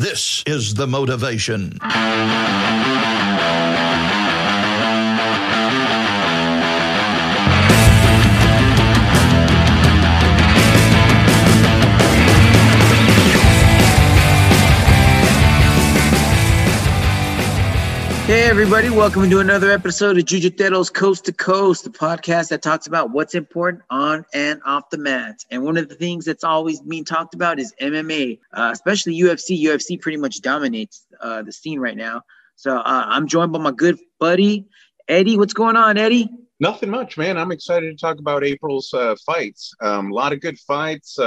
This 0.00 0.42
is 0.46 0.72
the 0.72 0.86
motivation. 0.86 1.76
Everybody, 18.50 18.90
welcome 18.90 19.30
to 19.30 19.38
another 19.38 19.70
episode 19.70 20.18
of 20.18 20.24
Jujuteros 20.24 20.92
Coast 20.92 21.24
to 21.26 21.32
Coast, 21.32 21.84
the 21.84 21.90
podcast 21.90 22.48
that 22.48 22.62
talks 22.62 22.88
about 22.88 23.12
what's 23.12 23.36
important 23.36 23.84
on 23.90 24.26
and 24.34 24.60
off 24.66 24.90
the 24.90 24.98
mat. 24.98 25.44
And 25.52 25.62
one 25.62 25.76
of 25.76 25.88
the 25.88 25.94
things 25.94 26.24
that's 26.24 26.42
always 26.42 26.80
being 26.80 27.04
talked 27.04 27.34
about 27.34 27.60
is 27.60 27.72
MMA, 27.80 28.40
uh, 28.52 28.70
especially 28.72 29.16
UFC. 29.20 29.62
UFC 29.62 30.00
pretty 30.00 30.18
much 30.18 30.40
dominates 30.40 31.06
uh, 31.20 31.42
the 31.42 31.52
scene 31.52 31.78
right 31.78 31.96
now. 31.96 32.22
So 32.56 32.76
uh, 32.76 33.04
I'm 33.06 33.28
joined 33.28 33.52
by 33.52 33.60
my 33.60 33.70
good 33.70 34.00
buddy, 34.18 34.66
Eddie. 35.06 35.38
What's 35.38 35.54
going 35.54 35.76
on, 35.76 35.96
Eddie? 35.96 36.28
Nothing 36.58 36.90
much, 36.90 37.16
man. 37.16 37.38
I'm 37.38 37.52
excited 37.52 37.96
to 37.96 38.04
talk 38.04 38.18
about 38.18 38.42
April's 38.42 38.92
uh, 38.92 39.14
fights. 39.24 39.72
Um, 39.80 40.10
a 40.10 40.14
lot 40.14 40.32
of 40.32 40.40
good 40.40 40.58
fights. 40.58 41.20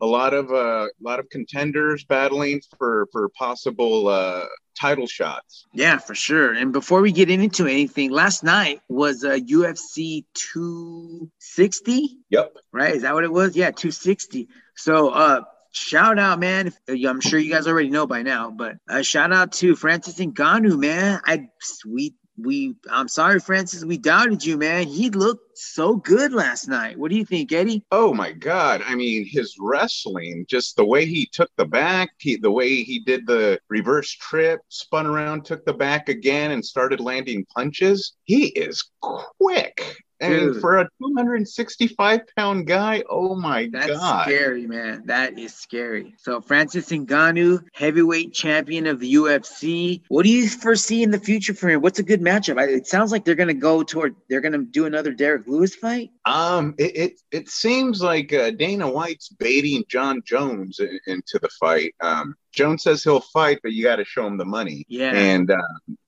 Uh, 0.00 0.04
a 0.04 0.06
lot 0.06 0.34
of 0.34 0.50
uh, 0.50 0.86
a 0.86 1.02
lot 1.02 1.18
of 1.18 1.28
contenders 1.30 2.04
battling 2.04 2.60
for 2.78 3.06
for 3.12 3.28
possible 3.30 4.08
uh, 4.08 4.44
title 4.78 5.06
shots. 5.06 5.66
Yeah, 5.72 5.98
for 5.98 6.14
sure. 6.14 6.52
And 6.52 6.72
before 6.72 7.00
we 7.00 7.12
get 7.12 7.30
into 7.30 7.66
anything, 7.66 8.10
last 8.10 8.44
night 8.44 8.80
was 8.88 9.24
uh, 9.24 9.30
UFC 9.30 10.24
260. 10.34 12.18
Yep. 12.30 12.56
Right? 12.72 12.94
Is 12.94 13.02
that 13.02 13.14
what 13.14 13.24
it 13.24 13.32
was? 13.32 13.56
Yeah, 13.56 13.70
260. 13.70 14.48
So, 14.76 15.10
uh, 15.10 15.42
shout 15.72 16.18
out, 16.18 16.38
man. 16.38 16.72
I'm 16.88 17.20
sure 17.20 17.38
you 17.38 17.50
guys 17.52 17.66
already 17.66 17.90
know 17.90 18.06
by 18.06 18.22
now, 18.22 18.50
but 18.50 18.76
uh, 18.88 19.02
shout 19.02 19.32
out 19.32 19.52
to 19.52 19.74
Francis 19.74 20.18
Ngannou, 20.18 20.78
man. 20.78 21.20
I 21.24 21.48
we 21.86 22.14
we 22.38 22.74
I'm 22.90 23.08
sorry, 23.08 23.40
Francis, 23.40 23.84
we 23.84 23.98
doubted 23.98 24.44
you, 24.44 24.56
man. 24.56 24.86
He 24.86 25.10
looked 25.10 25.58
so 25.58 25.96
good 25.96 26.32
last 26.32 26.68
night. 26.68 26.98
What 26.98 27.10
do 27.10 27.16
you 27.16 27.24
think, 27.24 27.52
Eddie? 27.52 27.84
Oh 27.90 28.14
my 28.14 28.32
God! 28.32 28.82
I 28.86 28.94
mean, 28.94 29.26
his 29.26 29.56
wrestling, 29.60 30.46
just 30.48 30.76
the 30.76 30.84
way 30.84 31.06
he 31.06 31.26
took 31.26 31.50
the 31.56 31.66
back, 31.66 32.10
he, 32.18 32.36
the 32.36 32.50
way 32.50 32.82
he 32.82 33.00
did 33.00 33.26
the 33.26 33.58
reverse 33.68 34.10
trip, 34.10 34.60
spun 34.68 35.06
around, 35.06 35.44
took 35.44 35.64
the 35.64 35.74
back 35.74 36.08
again, 36.08 36.52
and 36.52 36.64
started 36.64 37.00
landing 37.00 37.46
punches. 37.54 38.16
He 38.24 38.46
is 38.48 38.90
quick. 39.00 39.96
And 40.20 40.54
Dude. 40.54 40.60
for 40.60 40.78
a 40.78 40.88
265 41.00 42.20
pound 42.36 42.66
guy, 42.66 43.04
oh 43.08 43.36
my 43.36 43.68
That's 43.72 43.92
God. 43.92 44.22
scary, 44.24 44.66
man. 44.66 45.02
That 45.06 45.38
is 45.38 45.54
scary. 45.54 46.14
So 46.18 46.40
Francis 46.40 46.88
Ngannou, 46.88 47.64
heavyweight 47.72 48.32
champion 48.32 48.86
of 48.86 48.98
the 48.98 49.14
UFC. 49.14 50.02
What 50.08 50.24
do 50.24 50.30
you 50.30 50.48
foresee 50.48 51.02
in 51.02 51.10
the 51.10 51.20
future 51.20 51.54
for 51.54 51.68
him? 51.68 51.82
What's 51.82 51.98
a 51.98 52.02
good 52.02 52.20
matchup? 52.20 52.60
It 52.68 52.86
sounds 52.86 53.12
like 53.12 53.24
they're 53.24 53.34
gonna 53.34 53.54
go 53.54 53.82
toward. 53.82 54.16
They're 54.28 54.40
gonna 54.40 54.64
do 54.64 54.86
another 54.86 55.12
Derrick 55.12 55.46
Lewis 55.46 55.74
fight. 55.74 56.10
Um, 56.24 56.74
it 56.78 56.96
it, 56.96 57.20
it 57.30 57.48
seems 57.48 58.02
like 58.02 58.32
uh, 58.32 58.50
Dana 58.50 58.90
White's 58.90 59.28
baiting 59.28 59.84
Jon 59.88 60.22
Jones 60.24 60.80
in, 60.80 60.98
into 61.06 61.38
the 61.40 61.48
fight. 61.60 61.94
Um, 62.00 62.34
Jones 62.52 62.82
says 62.82 63.04
he'll 63.04 63.20
fight, 63.20 63.60
but 63.62 63.72
you 63.72 63.84
got 63.84 63.96
to 63.96 64.04
show 64.04 64.26
him 64.26 64.36
the 64.36 64.44
money. 64.44 64.84
Yeah. 64.88 65.14
And 65.14 65.50
uh, 65.50 65.56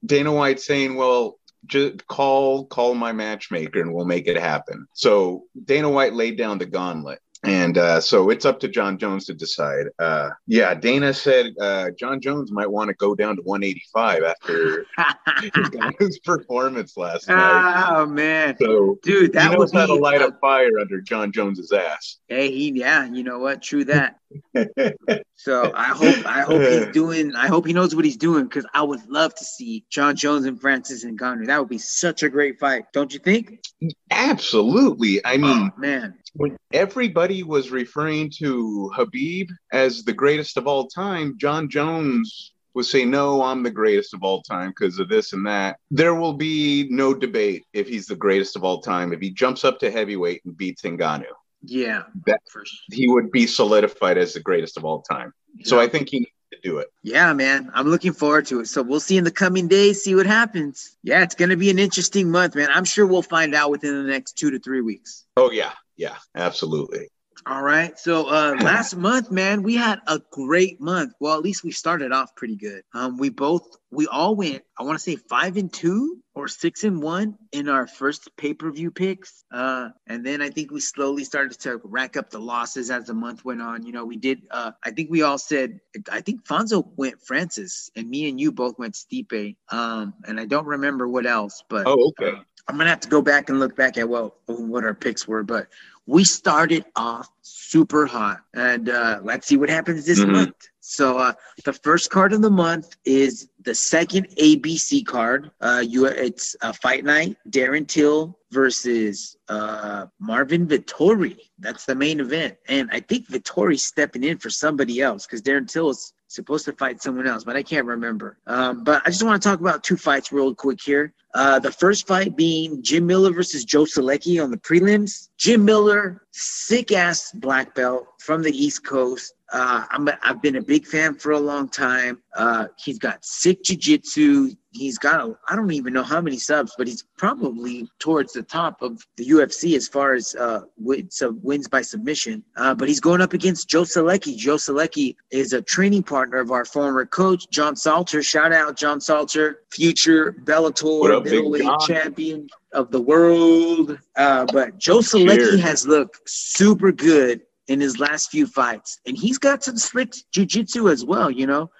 Dana 0.04 0.32
White 0.32 0.60
saying, 0.60 0.96
"Well, 0.96 1.38
just 1.66 2.06
call 2.06 2.66
call 2.66 2.94
my 2.94 3.12
matchmaker, 3.12 3.80
and 3.80 3.92
we'll 3.92 4.06
make 4.06 4.26
it 4.26 4.36
happen." 4.36 4.86
So 4.94 5.44
Dana 5.64 5.90
White 5.90 6.14
laid 6.14 6.38
down 6.38 6.58
the 6.58 6.66
gauntlet. 6.66 7.20
And 7.42 7.78
uh, 7.78 8.00
so 8.02 8.28
it's 8.28 8.44
up 8.44 8.60
to 8.60 8.68
Jon 8.68 8.98
Jones 8.98 9.24
to 9.26 9.34
decide. 9.34 9.86
Uh, 9.98 10.28
yeah, 10.46 10.74
Dana 10.74 11.14
said 11.14 11.54
uh, 11.58 11.90
Jon 11.98 12.20
Jones 12.20 12.52
might 12.52 12.70
want 12.70 12.88
to 12.88 12.94
go 12.94 13.14
down 13.14 13.36
to 13.36 13.42
185 13.42 14.22
after 14.24 14.84
his 15.98 16.18
performance 16.18 16.98
last 16.98 17.28
night. 17.28 17.86
oh 17.88 18.04
man, 18.06 18.56
So 18.60 18.98
dude, 19.02 19.32
that 19.32 19.56
would 19.58 19.70
how 19.72 19.86
to 19.86 19.94
light 19.94 20.20
a 20.20 20.32
fire 20.40 20.78
under 20.78 21.00
Jon 21.00 21.32
Jones's 21.32 21.72
ass. 21.72 22.18
hey, 22.28 22.50
he 22.50 22.72
yeah, 22.72 23.06
you 23.06 23.24
know 23.24 23.38
what? 23.38 23.62
True 23.62 23.84
that. 23.84 24.16
So 25.42 25.72
I 25.74 25.84
hope 25.84 26.26
I 26.26 26.42
hope 26.42 26.60
he's 26.60 26.86
doing. 26.92 27.34
I 27.34 27.46
hope 27.46 27.66
he 27.66 27.72
knows 27.72 27.96
what 27.96 28.04
he's 28.04 28.18
doing 28.18 28.44
because 28.44 28.66
I 28.74 28.82
would 28.82 29.00
love 29.08 29.34
to 29.36 29.42
see 29.44 29.86
Jon 29.88 30.14
Jones 30.14 30.44
and 30.44 30.60
Francis 30.60 31.02
and 31.02 31.18
Ngannou. 31.18 31.46
That 31.46 31.58
would 31.60 31.70
be 31.70 31.78
such 31.78 32.22
a 32.22 32.28
great 32.28 32.60
fight, 32.60 32.84
don't 32.92 33.10
you 33.10 33.20
think? 33.20 33.62
Absolutely. 34.10 35.24
I 35.24 35.38
mean, 35.38 35.70
Oh, 35.74 35.80
man, 35.80 36.14
when 36.34 36.56
everybody 36.72 37.42
was 37.42 37.70
referring 37.70 38.30
to 38.38 38.90
Habib 38.94 39.48
as 39.72 40.04
the 40.04 40.12
greatest 40.12 40.56
of 40.56 40.66
all 40.66 40.86
time, 40.86 41.34
Jon 41.38 41.68
Jones 41.68 42.52
would 42.74 42.86
say, 42.86 43.04
No, 43.04 43.42
I'm 43.42 43.62
the 43.62 43.70
greatest 43.70 44.14
of 44.14 44.22
all 44.22 44.42
time 44.42 44.70
because 44.70 44.98
of 44.98 45.08
this 45.08 45.32
and 45.32 45.46
that. 45.46 45.76
There 45.90 46.14
will 46.14 46.34
be 46.34 46.86
no 46.90 47.14
debate 47.14 47.64
if 47.72 47.88
he's 47.88 48.06
the 48.06 48.16
greatest 48.16 48.56
of 48.56 48.64
all 48.64 48.80
time. 48.80 49.12
If 49.12 49.20
he 49.20 49.30
jumps 49.30 49.64
up 49.64 49.78
to 49.80 49.90
heavyweight 49.90 50.42
and 50.44 50.56
beats 50.56 50.82
Ngannou, 50.82 51.24
yeah, 51.62 52.04
That- 52.26 52.40
for 52.50 52.64
sure. 52.64 52.78
he 52.92 53.08
would 53.08 53.30
be 53.32 53.46
solidified 53.46 54.18
as 54.18 54.32
the 54.34 54.40
greatest 54.40 54.76
of 54.76 54.84
all 54.84 55.02
time. 55.02 55.32
So 55.64 55.80
I 55.80 55.88
think 55.88 56.08
he 56.10 56.20
needs 56.20 56.30
to 56.52 56.58
do 56.62 56.78
it. 56.78 56.88
Yeah, 57.02 57.32
man. 57.32 57.70
I'm 57.74 57.88
looking 57.88 58.12
forward 58.12 58.46
to 58.46 58.60
it. 58.60 58.66
So 58.68 58.82
we'll 58.82 59.00
see 59.00 59.16
in 59.16 59.24
the 59.24 59.32
coming 59.32 59.66
days, 59.66 60.04
see 60.04 60.14
what 60.14 60.26
happens. 60.26 60.96
Yeah, 61.02 61.22
it's 61.24 61.34
going 61.34 61.48
to 61.50 61.56
be 61.56 61.70
an 61.70 61.78
interesting 61.80 62.30
month, 62.30 62.54
man. 62.54 62.68
I'm 62.72 62.84
sure 62.84 63.04
we'll 63.04 63.22
find 63.22 63.52
out 63.52 63.70
within 63.72 64.00
the 64.00 64.08
next 64.08 64.38
two 64.38 64.52
to 64.52 64.60
three 64.60 64.80
weeks. 64.80 65.26
Oh, 65.36 65.50
yeah. 65.50 65.72
Yeah, 66.00 66.16
absolutely. 66.34 67.08
All 67.44 67.62
right. 67.62 67.98
So 67.98 68.26
uh 68.26 68.54
last 68.62 68.96
month, 68.96 69.30
man, 69.30 69.62
we 69.62 69.76
had 69.76 70.00
a 70.06 70.18
great 70.32 70.80
month. 70.80 71.12
Well, 71.20 71.36
at 71.36 71.42
least 71.42 71.62
we 71.62 71.72
started 71.72 72.10
off 72.10 72.34
pretty 72.34 72.56
good. 72.56 72.82
Um, 72.94 73.18
we 73.18 73.28
both 73.28 73.66
we 73.90 74.06
all 74.06 74.34
went, 74.34 74.62
I 74.78 74.84
want 74.84 74.96
to 74.98 75.02
say 75.02 75.16
five 75.16 75.58
and 75.58 75.70
two 75.70 76.22
or 76.34 76.48
six 76.48 76.84
and 76.84 77.02
one 77.02 77.36
in 77.52 77.68
our 77.68 77.86
first 77.88 78.30
pay-per-view 78.36 78.92
picks. 78.92 79.44
Uh, 79.52 79.88
and 80.06 80.24
then 80.24 80.40
I 80.40 80.48
think 80.48 80.70
we 80.70 80.78
slowly 80.80 81.24
started 81.24 81.58
to 81.60 81.80
rack 81.84 82.16
up 82.16 82.30
the 82.30 82.38
losses 82.38 82.88
as 82.90 83.06
the 83.06 83.14
month 83.14 83.44
went 83.44 83.60
on. 83.60 83.84
You 83.84 83.92
know, 83.92 84.06
we 84.06 84.16
did 84.16 84.42
uh 84.50 84.72
I 84.82 84.90
think 84.92 85.10
we 85.10 85.20
all 85.22 85.38
said 85.38 85.80
I 86.10 86.22
think 86.22 86.46
Fonzo 86.46 86.86
went 86.96 87.20
Francis 87.20 87.90
and 87.94 88.08
me 88.08 88.28
and 88.30 88.40
you 88.40 88.52
both 88.52 88.78
went 88.78 88.94
Stipe. 88.94 89.56
Um, 89.70 90.14
and 90.26 90.40
I 90.40 90.46
don't 90.46 90.66
remember 90.66 91.06
what 91.08 91.26
else, 91.26 91.62
but 91.68 91.86
Oh, 91.86 92.08
okay. 92.08 92.36
uh, 92.38 92.42
I'm 92.70 92.78
gonna 92.78 92.90
have 92.90 93.00
to 93.00 93.08
go 93.08 93.20
back 93.20 93.48
and 93.48 93.58
look 93.58 93.74
back 93.74 93.98
at 93.98 94.08
what 94.08 94.32
what 94.46 94.84
our 94.84 94.94
picks 94.94 95.26
were, 95.26 95.42
but 95.42 95.66
we 96.06 96.22
started 96.22 96.84
off 96.94 97.28
super 97.42 98.06
hot, 98.06 98.42
and 98.54 98.88
uh, 98.88 99.18
let's 99.24 99.48
see 99.48 99.56
what 99.56 99.68
happens 99.68 100.06
this 100.06 100.20
Mhm. 100.20 100.30
month. 100.32 100.54
So 100.78 101.18
uh, 101.18 101.32
the 101.64 101.72
first 101.72 102.10
card 102.10 102.32
of 102.32 102.42
the 102.42 102.50
month 102.50 102.96
is 103.04 103.48
the 103.64 103.74
second 103.74 104.28
ABC 104.38 105.04
card. 105.04 105.50
Uh, 105.60 105.82
you 105.84 106.06
it's 106.06 106.54
a 106.62 106.72
fight 106.72 107.04
night. 107.04 107.36
Darren 107.50 107.88
Till 107.88 108.38
versus 108.52 109.36
uh, 109.48 110.06
Marvin 110.20 110.68
Vettori. 110.68 111.38
That's 111.58 111.86
the 111.86 111.96
main 111.96 112.20
event, 112.20 112.56
and 112.68 112.88
I 112.92 113.00
think 113.00 113.26
Vettori's 113.28 113.84
stepping 113.84 114.22
in 114.22 114.38
for 114.38 114.48
somebody 114.50 115.00
else 115.00 115.26
because 115.26 115.42
Darren 115.42 115.68
Till 115.68 115.90
is 115.90 116.12
supposed 116.30 116.64
to 116.64 116.72
fight 116.72 117.02
someone 117.02 117.26
else, 117.26 117.42
but 117.44 117.56
I 117.56 117.62
can't 117.62 117.86
remember. 117.86 118.38
Um, 118.46 118.84
but 118.84 119.02
I 119.04 119.10
just 119.10 119.24
want 119.24 119.42
to 119.42 119.48
talk 119.48 119.60
about 119.60 119.82
two 119.82 119.96
fights 119.96 120.32
real 120.32 120.54
quick 120.54 120.80
here. 120.80 121.12
Uh, 121.34 121.58
the 121.58 121.72
first 121.72 122.06
fight 122.06 122.36
being 122.36 122.82
Jim 122.82 123.06
Miller 123.06 123.32
versus 123.32 123.64
Joe 123.64 123.84
Solecki 123.84 124.42
on 124.42 124.50
the 124.50 124.56
prelims. 124.56 125.28
Jim 125.36 125.64
Miller, 125.64 126.22
sick 126.30 126.92
ass 126.92 127.32
black 127.32 127.74
belt 127.74 128.06
from 128.20 128.42
the 128.42 128.52
East 128.52 128.84
Coast. 128.84 129.34
Uh, 129.52 129.84
I'm 129.90 130.06
a, 130.08 130.18
I've 130.22 130.40
been 130.40 130.56
a 130.56 130.62
big 130.62 130.86
fan 130.86 131.14
for 131.14 131.32
a 131.32 131.38
long 131.38 131.68
time. 131.68 132.22
Uh, 132.36 132.68
he's 132.78 132.98
got 132.98 133.24
sick 133.24 133.62
jiu-jitsu. 133.64 134.50
He's 134.72 134.98
got 134.98 135.20
a, 135.20 135.36
I 135.48 135.56
don't 135.56 135.72
even 135.72 135.92
know 135.92 136.04
how 136.04 136.20
many 136.20 136.38
subs, 136.38 136.74
but 136.78 136.86
he's 136.86 137.04
probably 137.18 137.88
towards 137.98 138.32
the 138.32 138.42
top 138.42 138.80
of 138.82 139.04
the 139.16 139.26
UFC 139.26 139.76
as 139.76 139.88
far 139.88 140.14
as 140.14 140.36
uh, 140.36 140.62
wins, 140.78 141.16
so 141.16 141.36
wins 141.42 141.66
by 141.66 141.82
submission. 141.82 142.44
Uh, 142.56 142.74
but 142.74 142.86
he's 142.86 143.00
going 143.00 143.20
up 143.20 143.32
against 143.32 143.68
Joe 143.68 143.82
Solecki. 143.82 144.36
Joe 144.36 144.54
Solecki 144.54 145.16
is 145.32 145.52
a 145.52 145.62
training 145.62 146.04
partner 146.04 146.38
of 146.38 146.52
our 146.52 146.64
former 146.64 147.04
coach, 147.04 147.50
John 147.50 147.74
Salter. 147.74 148.22
Shout 148.22 148.52
out, 148.52 148.76
John 148.76 149.00
Salter, 149.00 149.62
future 149.72 150.36
Bellator 150.44 151.16
up, 151.16 151.24
middleweight 151.24 151.68
champion 151.86 152.48
of 152.72 152.92
the 152.92 153.00
world. 153.00 153.98
Uh, 154.14 154.46
but 154.52 154.78
Joe 154.78 154.98
Solecki 154.98 155.58
has 155.58 155.84
looked 155.84 156.20
super 156.28 156.92
good 156.92 157.42
in 157.70 157.80
his 157.80 158.00
last 158.00 158.30
few 158.30 158.48
fights, 158.48 158.98
and 159.06 159.16
he's 159.16 159.38
got 159.38 159.62
some 159.62 159.78
slick 159.78 160.12
jujitsu 160.34 160.90
as 160.90 161.04
well. 161.04 161.30
You 161.30 161.46
know, 161.46 161.70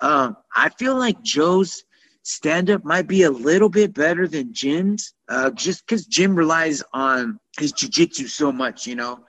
um, 0.00 0.36
I 0.54 0.68
feel 0.68 0.94
like 0.96 1.22
Joe's 1.22 1.84
stand 2.22 2.68
up 2.68 2.84
might 2.84 3.08
be 3.08 3.22
a 3.22 3.30
little 3.30 3.70
bit 3.70 3.94
better 3.94 4.28
than 4.28 4.52
Jim's, 4.52 5.14
uh, 5.30 5.50
just 5.52 5.86
because 5.86 6.04
Jim 6.04 6.36
relies 6.36 6.82
on 6.92 7.40
his 7.58 7.72
jujitsu 7.72 8.28
so 8.28 8.52
much. 8.52 8.86
You 8.86 8.96
know, 8.96 9.20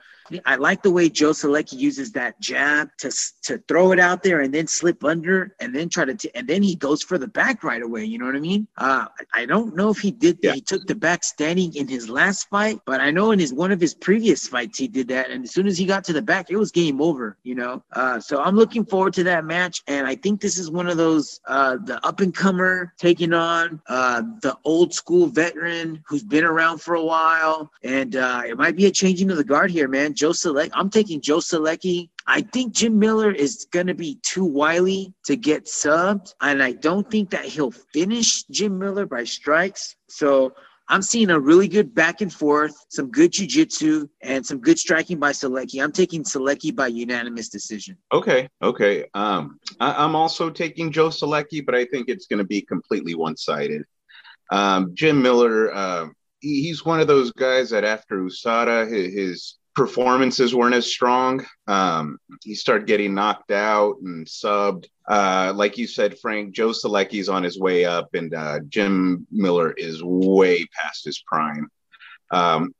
I 0.44 0.56
like 0.56 0.82
the 0.82 0.90
way 0.90 1.08
Joe 1.08 1.30
Solecki 1.30 1.78
uses 1.78 2.12
that 2.12 2.40
jab 2.40 2.90
to 2.98 3.10
to 3.42 3.58
throw 3.68 3.92
it 3.92 4.00
out 4.00 4.22
there 4.22 4.40
and 4.40 4.52
then 4.52 4.66
slip 4.66 5.04
under 5.04 5.54
and 5.60 5.74
then 5.74 5.88
try 5.88 6.04
to 6.04 6.14
t- 6.14 6.30
and 6.34 6.46
then 6.46 6.62
he 6.62 6.74
goes 6.74 7.02
for 7.02 7.18
the 7.18 7.26
back 7.26 7.64
right 7.64 7.82
away. 7.82 8.04
You 8.04 8.18
know 8.18 8.26
what 8.26 8.36
I 8.36 8.40
mean? 8.40 8.66
Uh, 8.76 9.06
I 9.34 9.46
don't 9.46 9.74
know 9.74 9.90
if 9.90 9.98
he 9.98 10.10
did. 10.10 10.38
Yeah. 10.42 10.52
He 10.52 10.60
took 10.60 10.86
the 10.86 10.94
back 10.94 11.24
standing 11.24 11.74
in 11.74 11.88
his 11.88 12.08
last 12.08 12.48
fight, 12.48 12.80
but 12.86 13.00
I 13.00 13.10
know 13.10 13.32
in 13.32 13.38
his 13.38 13.52
one 13.52 13.72
of 13.72 13.80
his 13.80 13.94
previous 13.94 14.46
fights 14.46 14.78
he 14.78 14.88
did 14.88 15.08
that. 15.08 15.30
And 15.30 15.44
as 15.44 15.52
soon 15.52 15.66
as 15.66 15.78
he 15.78 15.86
got 15.86 16.04
to 16.04 16.12
the 16.12 16.22
back, 16.22 16.50
it 16.50 16.56
was 16.56 16.70
game 16.70 17.00
over. 17.00 17.36
You 17.42 17.54
know. 17.54 17.82
Uh, 17.92 18.20
so 18.20 18.42
I'm 18.42 18.56
looking 18.56 18.84
forward 18.84 19.14
to 19.14 19.24
that 19.24 19.44
match, 19.44 19.82
and 19.86 20.06
I 20.06 20.14
think 20.14 20.40
this 20.40 20.58
is 20.58 20.70
one 20.70 20.88
of 20.88 20.96
those 20.96 21.40
uh, 21.46 21.76
the 21.84 22.04
up 22.06 22.20
and 22.20 22.34
comer 22.34 22.94
taking 22.98 23.32
on 23.32 23.80
uh, 23.88 24.22
the 24.42 24.56
old 24.64 24.94
school 24.94 25.26
veteran 25.26 26.02
who's 26.06 26.22
been 26.22 26.44
around 26.44 26.78
for 26.78 26.94
a 26.94 27.04
while, 27.04 27.70
and 27.82 28.16
uh, 28.16 28.42
it 28.46 28.56
might 28.56 28.76
be 28.76 28.86
a 28.86 28.90
changing 28.90 29.30
of 29.30 29.36
the 29.36 29.44
guard 29.44 29.70
here, 29.70 29.88
man. 29.88 30.14
Joe 30.20 30.32
Select, 30.32 30.70
I'm 30.76 30.90
taking 30.90 31.22
Joe 31.22 31.38
Solecki. 31.38 32.10
I 32.26 32.42
think 32.42 32.74
Jim 32.74 32.98
Miller 32.98 33.32
is 33.32 33.66
going 33.70 33.86
to 33.86 33.94
be 33.94 34.18
too 34.22 34.44
wily 34.44 35.14
to 35.24 35.34
get 35.34 35.64
subbed, 35.64 36.34
and 36.42 36.62
I 36.62 36.72
don't 36.72 37.10
think 37.10 37.30
that 37.30 37.46
he'll 37.46 37.70
finish 37.70 38.42
Jim 38.50 38.78
Miller 38.78 39.06
by 39.06 39.24
strikes. 39.24 39.96
So 40.10 40.52
I'm 40.88 41.00
seeing 41.00 41.30
a 41.30 41.40
really 41.40 41.68
good 41.68 41.94
back 41.94 42.20
and 42.20 42.30
forth, 42.30 42.76
some 42.90 43.10
good 43.10 43.32
jujitsu, 43.32 44.10
and 44.20 44.44
some 44.44 44.60
good 44.60 44.78
striking 44.78 45.18
by 45.18 45.32
Solecki. 45.32 45.82
I'm 45.82 45.90
taking 45.90 46.22
Solecki 46.22 46.76
by 46.76 46.88
unanimous 46.88 47.48
decision. 47.48 47.96
Okay, 48.12 48.46
okay. 48.60 49.06
Um, 49.14 49.58
I, 49.80 50.04
am 50.04 50.14
also 50.14 50.50
taking 50.50 50.92
Joe 50.92 51.08
Solecki, 51.08 51.64
but 51.64 51.74
I 51.74 51.86
think 51.86 52.10
it's 52.10 52.26
going 52.26 52.40
to 52.40 52.44
be 52.44 52.60
completely 52.60 53.14
one-sided. 53.14 53.84
Um, 54.52 54.90
Jim 54.92 55.22
Miller, 55.22 55.74
uh, 55.74 56.08
he, 56.40 56.64
he's 56.64 56.84
one 56.84 57.00
of 57.00 57.06
those 57.06 57.32
guys 57.32 57.70
that 57.70 57.84
after 57.84 58.18
USADA, 58.18 58.86
his 58.86 59.54
performances 59.80 60.54
weren't 60.54 60.74
as 60.74 60.92
strong. 60.92 61.42
Um, 61.66 62.18
he 62.44 62.54
started 62.54 62.86
getting 62.86 63.14
knocked 63.14 63.50
out 63.50 63.96
and 64.02 64.26
subbed. 64.26 64.84
Uh, 65.08 65.54
like 65.56 65.78
you 65.78 65.86
said, 65.86 66.18
Frank, 66.18 66.54
Joe 66.54 66.68
Solecki's 66.68 67.30
on 67.30 67.42
his 67.42 67.58
way 67.58 67.86
up, 67.86 68.12
and 68.12 68.34
uh, 68.34 68.60
Jim 68.68 69.26
Miller 69.30 69.72
is 69.72 70.02
way 70.04 70.66
past 70.66 71.06
his 71.06 71.24
prime. 71.26 71.70
Um, 72.30 72.74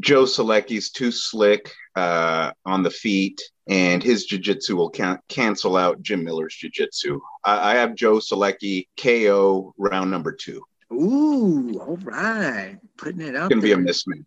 Joe 0.00 0.24
Solecki's 0.24 0.90
too 0.90 1.10
slick 1.10 1.72
uh, 1.96 2.52
on 2.66 2.82
the 2.82 2.90
feet, 2.90 3.40
and 3.66 4.02
his 4.02 4.26
jiu-jitsu 4.26 4.76
will 4.76 4.90
can- 4.90 5.20
cancel 5.30 5.74
out 5.74 6.02
Jim 6.02 6.22
Miller's 6.22 6.54
jiu-jitsu. 6.54 7.18
I-, 7.44 7.72
I 7.72 7.74
have 7.76 7.94
Joe 7.94 8.16
Solecki 8.18 8.88
KO 9.00 9.72
round 9.78 10.10
number 10.10 10.32
two. 10.32 10.62
Ooh, 10.92 11.80
all 11.80 11.96
right. 12.02 12.76
Putting 12.98 13.22
it 13.22 13.34
up. 13.34 13.50
It's 13.50 13.54
gonna 13.54 13.62
be 13.62 13.72
a 13.72 13.76
mismatch. 13.78 14.26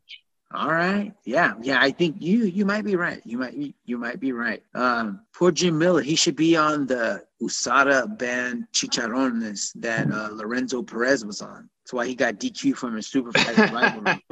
All 0.51 0.71
right. 0.71 1.13
Yeah. 1.25 1.53
Yeah. 1.61 1.79
I 1.79 1.91
think 1.91 2.17
you 2.19 2.45
you 2.45 2.65
might 2.65 2.83
be 2.83 2.95
right. 2.95 3.21
You 3.23 3.37
might 3.37 3.55
you 3.85 3.97
might 3.97 4.19
be 4.19 4.31
right. 4.31 4.63
Um, 4.73 5.21
poor 5.33 5.51
Jim 5.51 5.77
Miller. 5.77 6.01
He 6.01 6.15
should 6.15 6.35
be 6.35 6.57
on 6.57 6.87
the 6.87 7.23
USADA 7.41 8.17
band 8.17 8.65
Chicharrones 8.73 9.71
that 9.75 10.11
uh, 10.11 10.29
Lorenzo 10.31 10.81
Perez 10.81 11.23
was 11.23 11.41
on. 11.41 11.69
That's 11.83 11.93
why 11.93 12.07
he 12.07 12.15
got 12.15 12.35
DQ 12.35 12.75
from 12.75 12.95
his 12.95 13.07
super 13.07 13.31
fight 13.31 13.57
rivalry. 13.71 14.25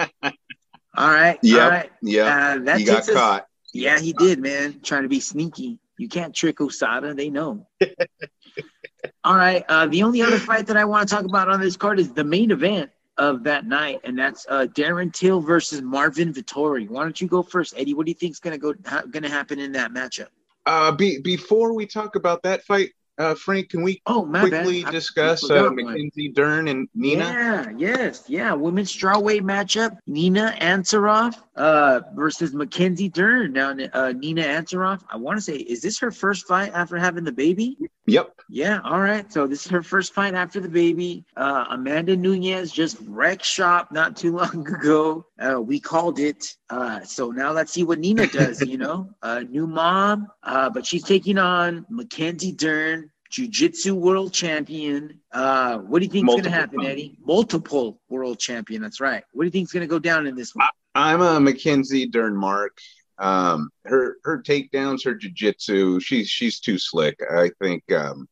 All 0.95 1.11
right. 1.11 1.37
Yeah. 1.43 1.63
All 1.63 1.69
right. 1.69 1.91
Yeah. 2.01 2.57
Uh, 2.65 2.77
he 2.77 2.83
got 2.83 2.99
us, 2.99 3.13
caught. 3.13 3.47
Yeah, 3.73 3.99
he 3.99 4.13
did, 4.13 4.39
man. 4.39 4.79
Trying 4.81 5.03
to 5.03 5.09
be 5.09 5.19
sneaky. 5.19 5.77
You 5.99 6.07
can't 6.07 6.33
trick 6.33 6.57
USADA. 6.57 7.15
They 7.15 7.29
know. 7.29 7.67
All 9.23 9.35
right. 9.35 9.63
Uh, 9.69 9.85
the 9.85 10.01
only 10.01 10.23
other 10.23 10.39
fight 10.39 10.65
that 10.67 10.77
I 10.77 10.85
want 10.85 11.07
to 11.07 11.15
talk 11.15 11.25
about 11.25 11.49
on 11.49 11.61
this 11.61 11.77
card 11.77 11.99
is 11.99 12.11
the 12.11 12.23
main 12.23 12.49
event 12.49 12.89
of 13.17 13.43
that 13.43 13.65
night, 13.65 13.99
and 14.03 14.17
that's 14.17 14.45
uh, 14.49 14.67
Darren 14.73 15.11
Till 15.11 15.41
versus 15.41 15.81
Marvin 15.81 16.33
Vettori. 16.33 16.87
Why 16.89 17.03
don't 17.03 17.19
you 17.19 17.27
go 17.27 17.41
first, 17.41 17.73
Eddie? 17.77 17.93
What 17.93 18.05
do 18.05 18.11
you 18.11 18.15
think 18.15 18.31
is 18.31 18.39
going 18.39 18.53
to 18.53 18.59
go 18.59 18.73
ha- 18.85 19.03
to 19.23 19.29
happen 19.29 19.59
in 19.59 19.71
that 19.73 19.91
matchup? 19.91 20.27
Uh, 20.65 20.91
be, 20.91 21.19
before 21.19 21.73
we 21.73 21.85
talk 21.85 22.15
about 22.15 22.43
that 22.43 22.63
fight, 22.63 22.91
uh, 23.17 23.35
Frank, 23.35 23.69
can 23.69 23.81
we 23.81 24.01
oh, 24.05 24.23
quickly 24.23 24.83
bad. 24.83 24.91
discuss 24.91 25.49
uh, 25.49 25.69
Mackenzie 25.71 26.29
Dern 26.29 26.67
and 26.67 26.87
Nina? 26.93 27.23
Yeah, 27.23 27.71
yes, 27.77 28.23
yeah. 28.27 28.53
Women's 28.53 28.95
strawweight 28.95 29.41
matchup: 29.41 29.97
Nina 30.05 30.55
Ansaroff 30.59 31.35
uh, 31.55 32.01
versus 32.13 32.53
Mackenzie 32.53 33.09
Dern. 33.09 33.53
Now, 33.53 33.75
uh, 33.93 34.13
Nina 34.15 34.43
Ansaroff, 34.43 35.03
I 35.09 35.17
want 35.17 35.37
to 35.37 35.41
say, 35.41 35.55
is 35.55 35.81
this 35.81 35.99
her 35.99 36.11
first 36.11 36.47
fight 36.47 36.71
after 36.73 36.97
having 36.97 37.23
the 37.23 37.31
baby? 37.31 37.77
Yep. 38.05 38.39
Yeah. 38.49 38.79
All 38.83 39.01
right. 39.01 39.31
So 39.33 39.47
this 39.47 39.65
is 39.65 39.71
her 39.71 39.83
first 39.83 40.13
fight 40.13 40.33
after 40.33 40.59
the 40.59 40.69
baby. 40.69 41.25
Uh, 41.35 41.65
Amanda 41.71 42.15
Nunes 42.15 42.71
just 42.71 42.97
wrecked 43.05 43.43
shop 43.43 43.91
not 43.91 44.15
too 44.15 44.31
long 44.37 44.65
ago. 44.67 45.25
Uh, 45.39 45.59
we 45.59 45.79
called 45.79 46.19
it. 46.19 46.55
Uh, 46.69 47.01
so 47.03 47.31
now 47.31 47.51
let's 47.51 47.71
see 47.71 47.83
what 47.83 47.99
Nina 47.99 48.27
does. 48.27 48.61
you 48.61 48.77
know, 48.77 49.09
uh, 49.21 49.39
new 49.49 49.67
mom, 49.67 50.27
uh, 50.43 50.69
but 50.69 50.85
she's 50.85 51.03
taking 51.03 51.37
on 51.37 51.85
Mackenzie 51.89 52.51
Dern, 52.51 53.09
Jiu-Jitsu 53.29 53.95
world 53.95 54.33
champion. 54.33 55.19
Uh, 55.31 55.77
what 55.79 55.99
do 55.99 56.05
you 56.05 56.11
think 56.11 56.27
is 56.27 56.33
going 56.33 56.43
to 56.43 56.49
happen, 56.49 56.85
Eddie? 56.85 57.17
Multiple 57.25 58.01
world 58.09 58.39
champion. 58.39 58.81
That's 58.81 58.99
right. 58.99 59.23
What 59.31 59.43
do 59.43 59.47
you 59.47 59.51
think 59.51 59.67
is 59.67 59.73
going 59.73 59.81
to 59.81 59.87
go 59.87 59.99
down 59.99 60.27
in 60.27 60.35
this 60.35 60.55
one? 60.55 60.67
I'm 60.95 61.21
a 61.21 61.39
Mackenzie 61.39 62.07
Dern 62.07 62.35
mark. 62.35 62.77
Um, 63.19 63.69
her 63.85 64.17
her 64.23 64.41
takedowns, 64.41 65.03
her 65.05 65.15
jiu-jitsu, 65.15 65.99
she's 65.99 66.29
she's 66.29 66.59
too 66.59 66.77
slick. 66.77 67.19
I 67.31 67.49
think 67.59 67.91
um, 67.91 68.27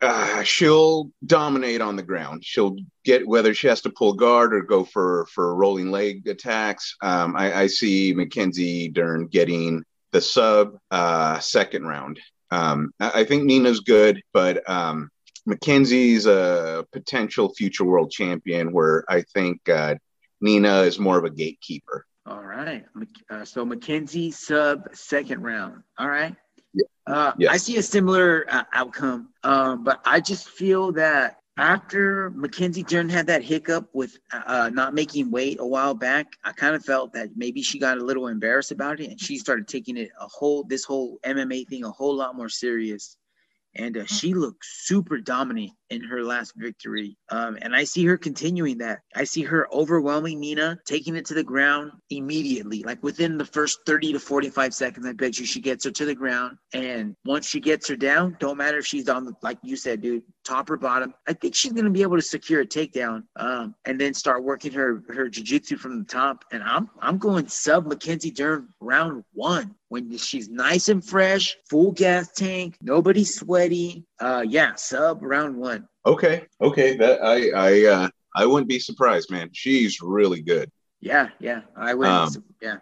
uh, 0.00 0.42
she'll 0.42 1.10
dominate 1.24 1.80
on 1.80 1.96
the 1.96 2.02
ground. 2.02 2.44
She'll 2.44 2.76
get 3.04 3.26
whether 3.26 3.54
she 3.54 3.66
has 3.68 3.80
to 3.82 3.90
pull 3.90 4.14
guard 4.14 4.54
or 4.54 4.62
go 4.62 4.84
for 4.84 5.26
for 5.26 5.54
rolling 5.54 5.90
leg 5.90 6.26
attacks. 6.26 6.96
Um, 7.02 7.36
I, 7.36 7.62
I, 7.62 7.66
see 7.66 8.14
Mackenzie 8.14 8.88
Dern 8.88 9.26
getting 9.26 9.84
the 10.12 10.20
sub 10.20 10.78
uh, 10.90 11.38
second 11.40 11.86
round. 11.86 12.20
Um, 12.50 12.92
I, 13.00 13.20
I, 13.20 13.24
think 13.24 13.44
Nina's 13.44 13.80
good, 13.80 14.22
but 14.32 14.68
um, 14.68 15.10
Mackenzie's 15.46 16.26
a 16.26 16.86
potential 16.92 17.52
future 17.54 17.84
world 17.84 18.10
champion. 18.10 18.72
Where 18.72 19.04
I 19.08 19.22
think 19.22 19.68
uh, 19.68 19.96
Nina 20.40 20.80
is 20.82 20.98
more 20.98 21.18
of 21.18 21.24
a 21.24 21.30
gatekeeper. 21.30 22.06
All 22.26 22.42
right. 22.42 22.84
Uh, 23.30 23.44
so 23.44 23.64
Mackenzie 23.64 24.32
sub 24.32 24.88
second 24.92 25.42
round. 25.42 25.82
All 25.98 26.08
right. 26.08 26.34
Yeah. 27.08 27.14
Uh, 27.14 27.32
yes. 27.38 27.52
I 27.52 27.56
see 27.58 27.76
a 27.76 27.82
similar 27.82 28.46
uh, 28.48 28.64
outcome, 28.72 29.28
um, 29.44 29.84
but 29.84 30.00
I 30.04 30.20
just 30.20 30.48
feel 30.48 30.92
that 30.92 31.38
after 31.58 32.30
Mackenzie 32.30 32.82
Dern 32.82 33.08
had 33.08 33.26
that 33.28 33.42
hiccup 33.42 33.88
with 33.94 34.18
uh, 34.32 34.70
not 34.72 34.92
making 34.94 35.30
weight 35.30 35.58
a 35.58 35.66
while 35.66 35.94
back, 35.94 36.26
I 36.44 36.52
kind 36.52 36.74
of 36.74 36.84
felt 36.84 37.12
that 37.14 37.30
maybe 37.36 37.62
she 37.62 37.78
got 37.78 37.96
a 37.98 38.04
little 38.04 38.28
embarrassed 38.28 38.72
about 38.72 39.00
it, 39.00 39.10
and 39.10 39.20
she 39.20 39.38
started 39.38 39.66
taking 39.66 39.96
it 39.96 40.10
a 40.20 40.26
whole 40.26 40.64
this 40.64 40.84
whole 40.84 41.18
MMA 41.24 41.68
thing 41.68 41.84
a 41.84 41.90
whole 41.90 42.14
lot 42.14 42.36
more 42.36 42.48
serious 42.48 43.16
and 43.76 43.96
uh, 43.98 44.04
she 44.06 44.34
looked 44.34 44.64
super 44.64 45.18
dominant 45.18 45.70
in 45.90 46.02
her 46.02 46.22
last 46.22 46.52
victory. 46.56 47.16
Um, 47.30 47.58
and 47.62 47.74
I 47.74 47.84
see 47.84 48.04
her 48.06 48.16
continuing 48.16 48.78
that. 48.78 49.00
I 49.14 49.24
see 49.24 49.42
her 49.42 49.68
overwhelming 49.72 50.40
Nina, 50.40 50.78
taking 50.86 51.16
it 51.16 51.26
to 51.26 51.34
the 51.34 51.44
ground 51.44 51.92
immediately, 52.10 52.82
like 52.82 53.02
within 53.02 53.38
the 53.38 53.44
first 53.44 53.80
30 53.86 54.14
to 54.14 54.20
45 54.20 54.74
seconds. 54.74 55.06
I 55.06 55.12
bet 55.12 55.38
you 55.38 55.46
she 55.46 55.60
gets 55.60 55.84
her 55.84 55.90
to 55.90 56.04
the 56.04 56.14
ground. 56.14 56.56
And 56.72 57.14
once 57.24 57.46
she 57.46 57.60
gets 57.60 57.88
her 57.88 57.96
down, 57.96 58.36
don't 58.40 58.58
matter 58.58 58.78
if 58.78 58.86
she's 58.86 59.08
on 59.08 59.24
the, 59.24 59.32
like 59.42 59.58
you 59.62 59.76
said, 59.76 60.00
dude, 60.00 60.22
top 60.44 60.70
or 60.70 60.76
bottom. 60.76 61.14
I 61.28 61.32
think 61.32 61.54
she's 61.54 61.72
going 61.72 61.84
to 61.84 61.90
be 61.90 62.02
able 62.02 62.16
to 62.16 62.22
secure 62.22 62.60
a 62.60 62.66
takedown 62.66 63.24
um, 63.36 63.74
and 63.84 64.00
then 64.00 64.14
start 64.14 64.44
working 64.44 64.72
her 64.72 65.02
her 65.08 65.28
jiu-jitsu 65.28 65.76
from 65.76 65.98
the 65.98 66.04
top. 66.04 66.44
And 66.52 66.62
I'm 66.62 66.88
I'm 67.00 67.18
going 67.18 67.48
sub 67.48 67.86
Mackenzie 67.86 68.30
Dern 68.30 68.68
round 68.80 69.24
one 69.32 69.74
when 69.88 70.16
she's 70.16 70.48
nice 70.48 70.88
and 70.88 71.04
fresh, 71.04 71.56
full 71.70 71.92
gas 71.92 72.32
tank, 72.32 72.76
nobody 72.80 73.24
sweaty. 73.24 74.04
Uh, 74.20 74.44
yeah, 74.46 74.74
sub 74.74 75.22
round 75.22 75.56
one. 75.56 75.86
Okay, 76.04 76.46
okay, 76.60 76.96
that 76.96 77.22
I 77.22 77.50
I 77.50 77.86
uh, 77.86 78.08
I 78.34 78.46
wouldn't 78.46 78.68
be 78.68 78.78
surprised, 78.78 79.30
man. 79.30 79.50
She's 79.52 80.00
really 80.00 80.42
good. 80.42 80.70
Yeah, 81.00 81.28
yeah, 81.38 81.62
I 81.76 81.94
would. 81.94 82.06
Um, 82.06 82.44
yeah, 82.62 82.78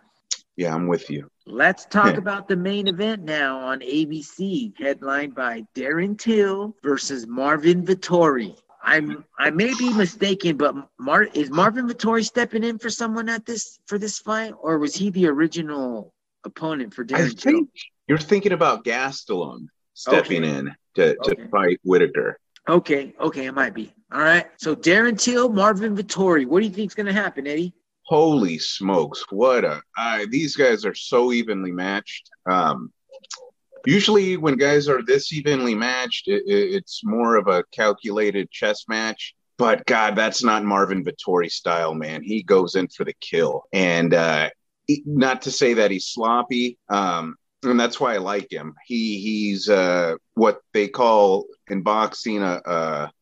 yeah, 0.57 0.75
I'm 0.75 0.87
with 0.87 1.11
you. 1.11 1.29
Let's 1.47 1.87
talk 1.87 2.17
about 2.19 2.49
the 2.49 2.57
main 2.57 2.87
event 2.87 3.23
now 3.23 3.59
on 3.59 3.81
ABC, 3.81 4.79
headlined 4.79 5.35
by 5.35 5.65
Darren 5.75 6.19
Till 6.19 6.77
versus 6.83 7.27
Marvin 7.27 7.85
Vettori. 7.85 8.57
I'm 8.85 9.25
I 9.39 9.51
may 9.51 9.73
be 9.75 9.93
mistaken, 9.93 10.57
but 10.57 10.77
Mar- 10.99 11.29
is 11.35 11.51
Marvin 11.51 11.89
Vettori 11.89 12.25
stepping 12.25 12.63
in 12.63 12.79
for 12.79 12.91
someone 12.91 13.29
at 13.29 13.47
this 13.47 13.81
for 13.87 13.99
this 13.99 14.19
fight, 14.19 14.53
or 14.61 14.79
was 14.79 14.95
he 14.95 15.11
the 15.11 15.27
original 15.27 16.15
opponent 16.45 16.95
for 16.95 17.05
Darren? 17.05 17.27
I 17.27 17.29
think 17.31 17.71
you're 18.07 18.19
thinking 18.19 18.53
about 18.53 18.85
Gastelum 18.85 19.67
stepping 19.95 20.45
okay. 20.45 20.59
in 20.59 20.75
to, 20.95 21.17
to 21.17 21.49
fight 21.49 21.81
Whitaker. 21.85 22.39
Okay, 22.69 23.15
okay, 23.21 23.47
it 23.47 23.55
might 23.55 23.75
be. 23.75 23.93
All 24.13 24.21
right. 24.21 24.47
So 24.57 24.75
Darren 24.75 25.21
Till, 25.21 25.49
Marvin 25.49 25.97
Vettori. 25.97 26.47
What 26.47 26.61
do 26.61 26.67
you 26.67 26.73
think 26.73 26.91
is 26.91 26.95
going 26.95 27.07
to 27.07 27.13
happen, 27.13 27.47
Eddie? 27.47 27.75
Holy 28.07 28.59
smokes! 28.59 29.25
What 29.31 29.65
a 29.65 29.81
I, 29.97 30.27
these 30.31 30.57
guys 30.57 30.85
are 30.85 30.95
so 30.95 31.33
evenly 31.33 31.73
matched. 31.73 32.31
Um, 32.51 32.93
usually, 33.87 34.37
when 34.37 34.57
guys 34.57 34.89
are 34.89 35.03
this 35.03 35.33
evenly 35.33 35.75
matched, 35.75 36.29
it, 36.29 36.43
it, 36.47 36.75
it's 36.75 37.01
more 37.05 37.37
of 37.37 37.49
a 37.49 37.65
calculated 37.73 38.51
chess 38.51 38.85
match. 38.89 39.35
But 39.57 39.87
God, 39.87 40.17
that's 40.17 40.43
not 40.43 40.65
Marvin 40.65 41.05
Vettori 41.05 41.51
style, 41.51 41.95
man. 41.95 42.23
He 42.23 42.43
goes 42.43 42.75
in 42.75 42.89
for 42.89 43.05
the 43.05 43.15
kill, 43.21 43.65
and 43.73 44.13
uh, 44.13 44.51
not 45.07 45.43
to 45.43 45.51
say 45.51 45.75
that 45.75 45.91
he's 45.91 46.07
sloppy. 46.07 46.79
Um, 46.89 47.37
and 47.71 47.79
that's 47.79 48.01
why 48.01 48.15
I 48.15 48.19
like 48.19 48.51
him. 48.51 48.75
He 48.87 49.21
he's 49.21 49.69
uh, 49.69 50.17
what 50.35 50.61
they 50.73 50.89
call 50.89 51.47
in 51.69 51.83
boxing 51.83 52.43
a, 52.43 52.61
a, 52.65 53.13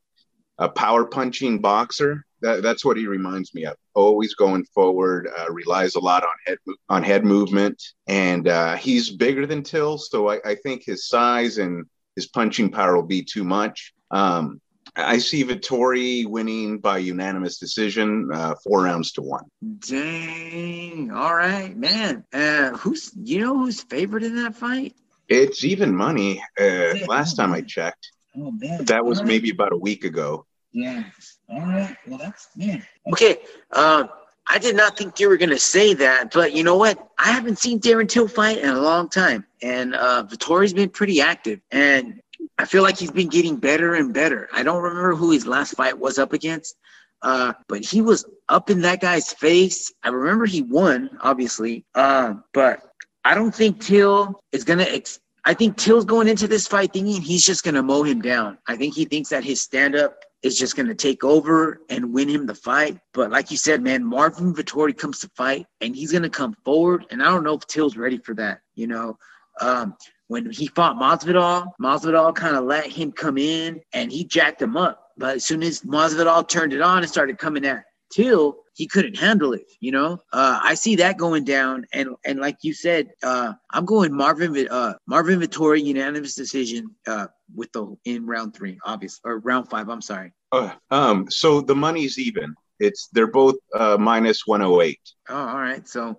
a 0.58 0.68
power 0.68 1.04
punching 1.04 1.60
boxer. 1.60 2.24
That, 2.40 2.62
that's 2.62 2.84
what 2.84 2.96
he 2.96 3.06
reminds 3.06 3.54
me 3.54 3.66
of. 3.66 3.76
Always 3.94 4.34
going 4.34 4.64
forward, 4.64 5.28
uh, 5.38 5.52
relies 5.52 5.94
a 5.94 6.00
lot 6.00 6.24
on 6.24 6.30
head 6.46 6.58
on 6.88 7.02
head 7.02 7.24
movement, 7.24 7.82
and 8.06 8.48
uh, 8.48 8.76
he's 8.76 9.10
bigger 9.10 9.46
than 9.46 9.62
Till, 9.62 9.98
so 9.98 10.30
I, 10.30 10.40
I, 10.44 10.54
think 10.56 10.82
his 10.84 11.06
size 11.06 11.58
and 11.58 11.84
his 12.16 12.26
punching 12.28 12.70
power 12.70 12.96
will 12.96 13.02
be 13.02 13.22
too 13.22 13.44
much. 13.44 13.92
Um, 14.10 14.61
I 14.94 15.18
see 15.18 15.42
Vettori 15.44 16.26
winning 16.26 16.78
by 16.78 16.98
unanimous 16.98 17.58
decision, 17.58 18.28
uh, 18.32 18.54
four 18.62 18.82
rounds 18.82 19.12
to 19.12 19.22
one. 19.22 19.44
Dang! 19.78 21.10
All 21.10 21.34
right, 21.34 21.74
man. 21.76 22.24
Uh, 22.32 22.70
who's 22.76 23.10
you 23.22 23.40
know 23.40 23.56
who's 23.56 23.82
favored 23.82 24.22
in 24.22 24.36
that 24.36 24.54
fight? 24.54 24.94
It's 25.28 25.64
even 25.64 25.96
money. 25.96 26.42
Uh, 26.60 26.94
last 27.06 27.36
time 27.36 27.52
I 27.52 27.62
checked. 27.62 28.10
Oh 28.36 28.50
man, 28.50 28.84
that 28.84 29.04
was 29.04 29.18
right. 29.18 29.28
maybe 29.28 29.50
about 29.50 29.72
a 29.72 29.78
week 29.78 30.04
ago. 30.04 30.46
Yeah. 30.72 31.04
All 31.48 31.60
right. 31.60 31.96
Well, 32.06 32.18
that's 32.18 32.48
man. 32.56 32.84
Okay. 33.12 33.38
Um, 33.72 34.10
I 34.48 34.58
did 34.58 34.76
not 34.76 34.98
think 34.98 35.20
you 35.20 35.28
were 35.28 35.36
going 35.36 35.50
to 35.50 35.58
say 35.58 35.94
that, 35.94 36.32
but 36.32 36.52
you 36.52 36.64
know 36.64 36.76
what? 36.76 37.08
I 37.18 37.30
haven't 37.30 37.58
seen 37.58 37.80
Darren 37.80 38.08
Till 38.08 38.28
fight 38.28 38.58
in 38.58 38.68
a 38.68 38.80
long 38.80 39.08
time, 39.08 39.46
and 39.62 39.94
uh, 39.94 40.24
Vettori's 40.28 40.72
been 40.72 40.90
pretty 40.90 41.20
active, 41.20 41.60
and 41.70 42.20
I 42.58 42.64
feel 42.64 42.82
like 42.82 42.98
he's 42.98 43.10
been 43.10 43.28
getting 43.28 43.56
better 43.56 43.94
and 43.94 44.12
better. 44.12 44.48
I 44.52 44.62
don't 44.62 44.82
remember 44.82 45.14
who 45.14 45.30
his 45.30 45.46
last 45.46 45.74
fight 45.74 45.98
was 45.98 46.18
up 46.18 46.32
against, 46.32 46.76
uh, 47.22 47.52
but 47.68 47.84
he 47.84 48.00
was 48.00 48.24
up 48.48 48.70
in 48.70 48.80
that 48.82 49.00
guy's 49.00 49.32
face. 49.32 49.92
I 50.02 50.08
remember 50.08 50.46
he 50.46 50.62
won, 50.62 51.10
obviously, 51.20 51.84
uh, 51.94 52.34
but 52.52 52.80
I 53.24 53.34
don't 53.34 53.54
think 53.54 53.80
Till 53.80 54.40
is 54.52 54.64
gonna. 54.64 54.84
Ex- 54.84 55.20
I 55.44 55.54
think 55.54 55.76
Till's 55.76 56.04
going 56.04 56.28
into 56.28 56.46
this 56.46 56.68
fight 56.68 56.92
thinking 56.92 57.20
he's 57.20 57.44
just 57.44 57.64
gonna 57.64 57.82
mow 57.82 58.04
him 58.04 58.20
down. 58.20 58.58
I 58.68 58.76
think 58.76 58.94
he 58.94 59.04
thinks 59.04 59.30
that 59.30 59.44
his 59.44 59.60
stand 59.60 59.96
up 59.96 60.16
is 60.42 60.58
just 60.58 60.76
going 60.76 60.88
to 60.88 60.94
take 60.94 61.22
over 61.22 61.82
and 61.88 62.12
win 62.12 62.28
him 62.28 62.46
the 62.46 62.54
fight. 62.54 62.98
But 63.14 63.30
like 63.30 63.50
you 63.50 63.56
said, 63.56 63.80
man, 63.80 64.04
Marvin 64.04 64.54
Vettori 64.54 64.96
comes 64.96 65.20
to 65.20 65.30
fight 65.36 65.66
and 65.80 65.94
he's 65.94 66.10
going 66.10 66.24
to 66.24 66.30
come 66.30 66.54
forward. 66.64 67.06
And 67.10 67.22
I 67.22 67.26
don't 67.26 67.44
know 67.44 67.54
if 67.54 67.66
Till's 67.66 67.96
ready 67.96 68.18
for 68.18 68.34
that. 68.34 68.60
You 68.74 68.88
know, 68.88 69.16
um, 69.60 69.94
when 70.32 70.50
he 70.50 70.66
fought 70.66 70.96
Masvidal, 70.96 71.72
Masvidal 71.78 72.34
kind 72.34 72.56
of 72.56 72.64
let 72.64 72.86
him 72.86 73.12
come 73.12 73.36
in 73.36 73.82
and 73.92 74.10
he 74.10 74.24
jacked 74.24 74.62
him 74.62 74.78
up. 74.78 75.10
But 75.18 75.36
as 75.36 75.44
soon 75.44 75.62
as 75.62 75.82
Masvidal 75.82 76.48
turned 76.48 76.72
it 76.72 76.80
on 76.80 77.02
and 77.02 77.08
started 77.08 77.36
coming 77.36 77.66
at 77.66 77.84
Till, 78.10 78.56
he 78.74 78.86
couldn't 78.86 79.18
handle 79.18 79.52
it. 79.52 79.64
You 79.80 79.92
know, 79.92 80.12
uh, 80.32 80.58
I 80.62 80.72
see 80.72 80.96
that 80.96 81.18
going 81.18 81.44
down, 81.44 81.86
and 81.92 82.10
and 82.24 82.40
like 82.40 82.56
you 82.62 82.72
said, 82.72 83.10
uh, 83.22 83.52
I'm 83.70 83.84
going 83.84 84.14
Marvin 84.14 84.68
uh, 84.68 84.94
Marvin 85.06 85.40
Vettori 85.40 85.84
unanimous 85.84 86.34
decision 86.34 86.94
uh, 87.06 87.26
with 87.54 87.70
the 87.72 87.94
in 88.06 88.26
round 88.26 88.54
three, 88.54 88.78
obvious 88.86 89.20
or 89.24 89.38
round 89.40 89.68
five. 89.68 89.90
I'm 89.90 90.00
sorry. 90.00 90.32
Uh, 90.50 90.72
um, 90.90 91.30
so 91.30 91.60
the 91.60 91.74
money's 91.74 92.18
even. 92.18 92.54
It's 92.80 93.08
they're 93.12 93.30
both 93.30 93.56
uh, 93.74 93.98
minus 93.98 94.46
108. 94.46 94.98
Oh, 95.28 95.34
all 95.36 95.58
right. 95.58 95.86
So 95.86 96.18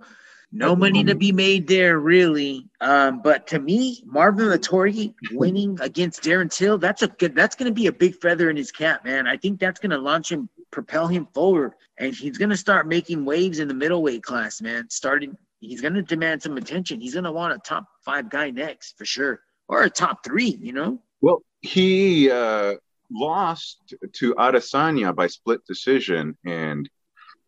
no 0.53 0.75
money 0.75 1.03
to 1.05 1.15
be 1.15 1.31
made 1.31 1.67
there, 1.67 1.99
really. 1.99 2.69
Um, 2.79 3.21
but 3.23 3.47
to 3.47 3.59
me, 3.59 4.03
Marvin 4.05 4.45
Vettori 4.45 5.15
winning 5.31 5.79
against 5.81 6.21
Darren 6.21 6.53
Till, 6.53 6.77
that's 6.77 7.01
a 7.01 7.07
good. 7.07 7.35
That's 7.35 7.55
going 7.55 7.71
to 7.71 7.73
be 7.73 7.87
a 7.87 7.91
big 7.91 8.21
feather 8.21 8.51
in 8.51 8.55
his 8.55 8.71
cap, 8.71 9.03
man. 9.03 9.25
I 9.25 9.35
think 9.35 9.59
that's 9.59 9.79
going 9.79 9.89
to 9.89 9.97
launch 9.97 10.31
him, 10.31 10.47
propel 10.69 11.07
him 11.07 11.27
forward, 11.33 11.73
and 11.97 12.13
he's 12.13 12.37
going 12.37 12.51
to 12.51 12.57
start 12.57 12.87
making 12.87 13.25
waves 13.25 13.57
in 13.57 13.67
the 13.67 13.73
middleweight 13.73 14.21
class, 14.21 14.61
man. 14.61 14.87
Starting, 14.91 15.35
he's 15.59 15.81
going 15.81 15.95
to 15.95 16.03
demand 16.03 16.43
some 16.43 16.55
attention. 16.55 17.01
He's 17.01 17.13
going 17.13 17.23
to 17.23 17.31
want 17.31 17.55
a 17.55 17.57
top 17.57 17.87
five 18.05 18.29
guy 18.29 18.51
next 18.51 18.95
for 18.97 19.05
sure, 19.05 19.41
or 19.67 19.81
a 19.81 19.89
top 19.89 20.23
three. 20.23 20.57
You 20.61 20.73
know. 20.73 21.01
Well, 21.19 21.41
he 21.61 22.29
uh, 22.29 22.75
lost 23.11 23.95
to 24.13 24.35
Adesanya 24.35 25.15
by 25.15 25.27
split 25.27 25.65
decision, 25.65 26.37
and 26.45 26.87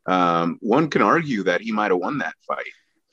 um, 0.07 0.57
one 0.62 0.89
can 0.89 1.03
argue 1.03 1.43
that 1.43 1.62
he 1.62 1.71
might 1.71 1.91
have 1.91 2.00
won 2.00 2.17
that 2.17 2.33
fight. 2.47 2.65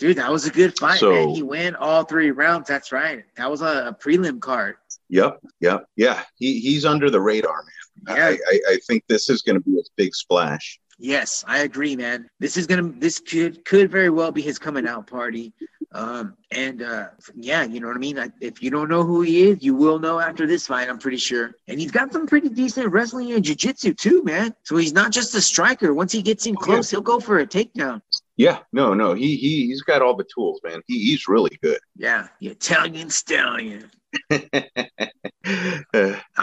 Dude, 0.03 0.17
that 0.17 0.33
was 0.33 0.47
a 0.47 0.51
good 0.51 0.77
fight, 0.81 0.99
so, 0.99 1.13
man. 1.13 1.29
He 1.29 1.45
went 1.45 1.77
all 1.77 2.03
three 2.03 2.33
rounds. 2.33 2.67
That's 2.67 2.91
right. 2.91 3.23
That 3.37 3.49
was 3.49 3.63
a, 3.63 3.87
a 3.87 3.95
prelim 3.95 4.41
card. 4.41 4.75
Yep, 5.11 5.39
yep, 5.61 5.85
yeah. 5.95 6.25
He 6.35 6.59
he's 6.59 6.85
under 6.85 7.09
the 7.09 7.21
radar, 7.21 7.63
man. 8.09 8.17
Yeah. 8.17 8.27
I, 8.27 8.31
I, 8.31 8.61
I 8.73 8.77
think 8.89 9.05
this 9.07 9.31
is 9.31 9.43
going 9.43 9.55
to 9.55 9.61
be 9.61 9.79
a 9.79 9.83
big 9.95 10.13
splash. 10.13 10.81
Yes, 10.99 11.45
I 11.47 11.59
agree, 11.61 11.95
man. 11.95 12.29
This 12.41 12.57
is 12.57 12.67
gonna 12.67 12.93
this 12.97 13.21
could 13.21 13.65
could 13.65 13.93
very 13.93 14.11
well 14.11 14.33
be 14.33 14.43
his 14.43 14.59
coming 14.59 14.89
out 14.89 15.07
party. 15.07 15.53
Um, 15.93 16.37
and 16.51 16.83
uh, 16.83 17.09
yeah, 17.37 17.63
you 17.65 17.79
know 17.79 17.87
what 17.87 17.97
I 17.97 18.01
mean. 18.01 18.19
I, 18.19 18.31
if 18.41 18.61
you 18.61 18.71
don't 18.71 18.89
know 18.89 19.05
who 19.05 19.21
he 19.21 19.51
is, 19.51 19.63
you 19.63 19.77
will 19.77 19.99
know 19.99 20.19
after 20.19 20.49
this 20.49 20.67
fight. 20.67 20.89
I'm 20.89 20.99
pretty 20.99 21.19
sure. 21.19 21.53
And 21.69 21.79
he's 21.79 21.91
got 21.93 22.13
some 22.13 22.27
pretty 22.27 22.49
decent 22.49 22.91
wrestling 22.91 23.33
and 23.33 23.45
jiu-jitsu 23.45 23.95
too, 23.95 24.25
man. 24.25 24.55
So 24.65 24.77
he's 24.77 24.95
not 24.95 25.13
just 25.13 25.35
a 25.35 25.41
striker. 25.41 25.93
Once 25.93 26.11
he 26.11 26.23
gets 26.23 26.47
in 26.47 26.57
close, 26.57 26.91
he'll 26.91 27.03
go 27.03 27.21
for 27.21 27.41
a 27.41 27.47
takedown. 27.47 28.01
Yeah, 28.43 28.59
no, 28.73 28.93
no, 28.93 29.15
he 29.15 29.37
he 29.37 29.69
he's 29.69 29.83
got 29.83 30.03
all 30.03 30.17
the 30.17 30.27
tools, 30.35 30.61
man. 30.65 30.83
He, 30.89 30.99
he's 30.99 31.29
really 31.29 31.57
good. 31.63 31.79
Yeah, 31.95 32.27
the 32.41 32.49
Italian 32.49 33.09
stallion. 33.09 33.89
all 34.33 34.43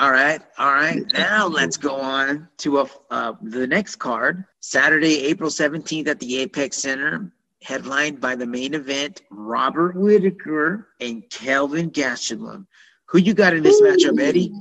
right, 0.09 0.39
all 0.57 0.71
right. 0.71 1.03
Now 1.11 1.47
let's 1.47 1.75
go 1.75 1.95
on 1.95 2.47
to 2.59 2.79
a, 2.79 2.89
uh, 3.11 3.33
the 3.41 3.67
next 3.67 3.97
card. 3.97 4.45
Saturday, 4.61 5.25
April 5.25 5.49
seventeenth 5.49 6.07
at 6.07 6.21
the 6.21 6.37
Apex 6.37 6.77
Center, 6.77 7.33
headlined 7.63 8.21
by 8.21 8.37
the 8.37 8.47
main 8.47 8.75
event: 8.75 9.21
Robert 9.29 9.97
Whitaker 9.97 10.87
and 11.01 11.29
Kelvin 11.29 11.91
Gastelum. 11.91 12.65
Who 13.07 13.17
you 13.17 13.33
got 13.33 13.53
in 13.53 13.61
this 13.61 13.81
matchup, 13.81 14.21
Eddie? 14.21 14.53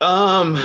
Um, 0.00 0.58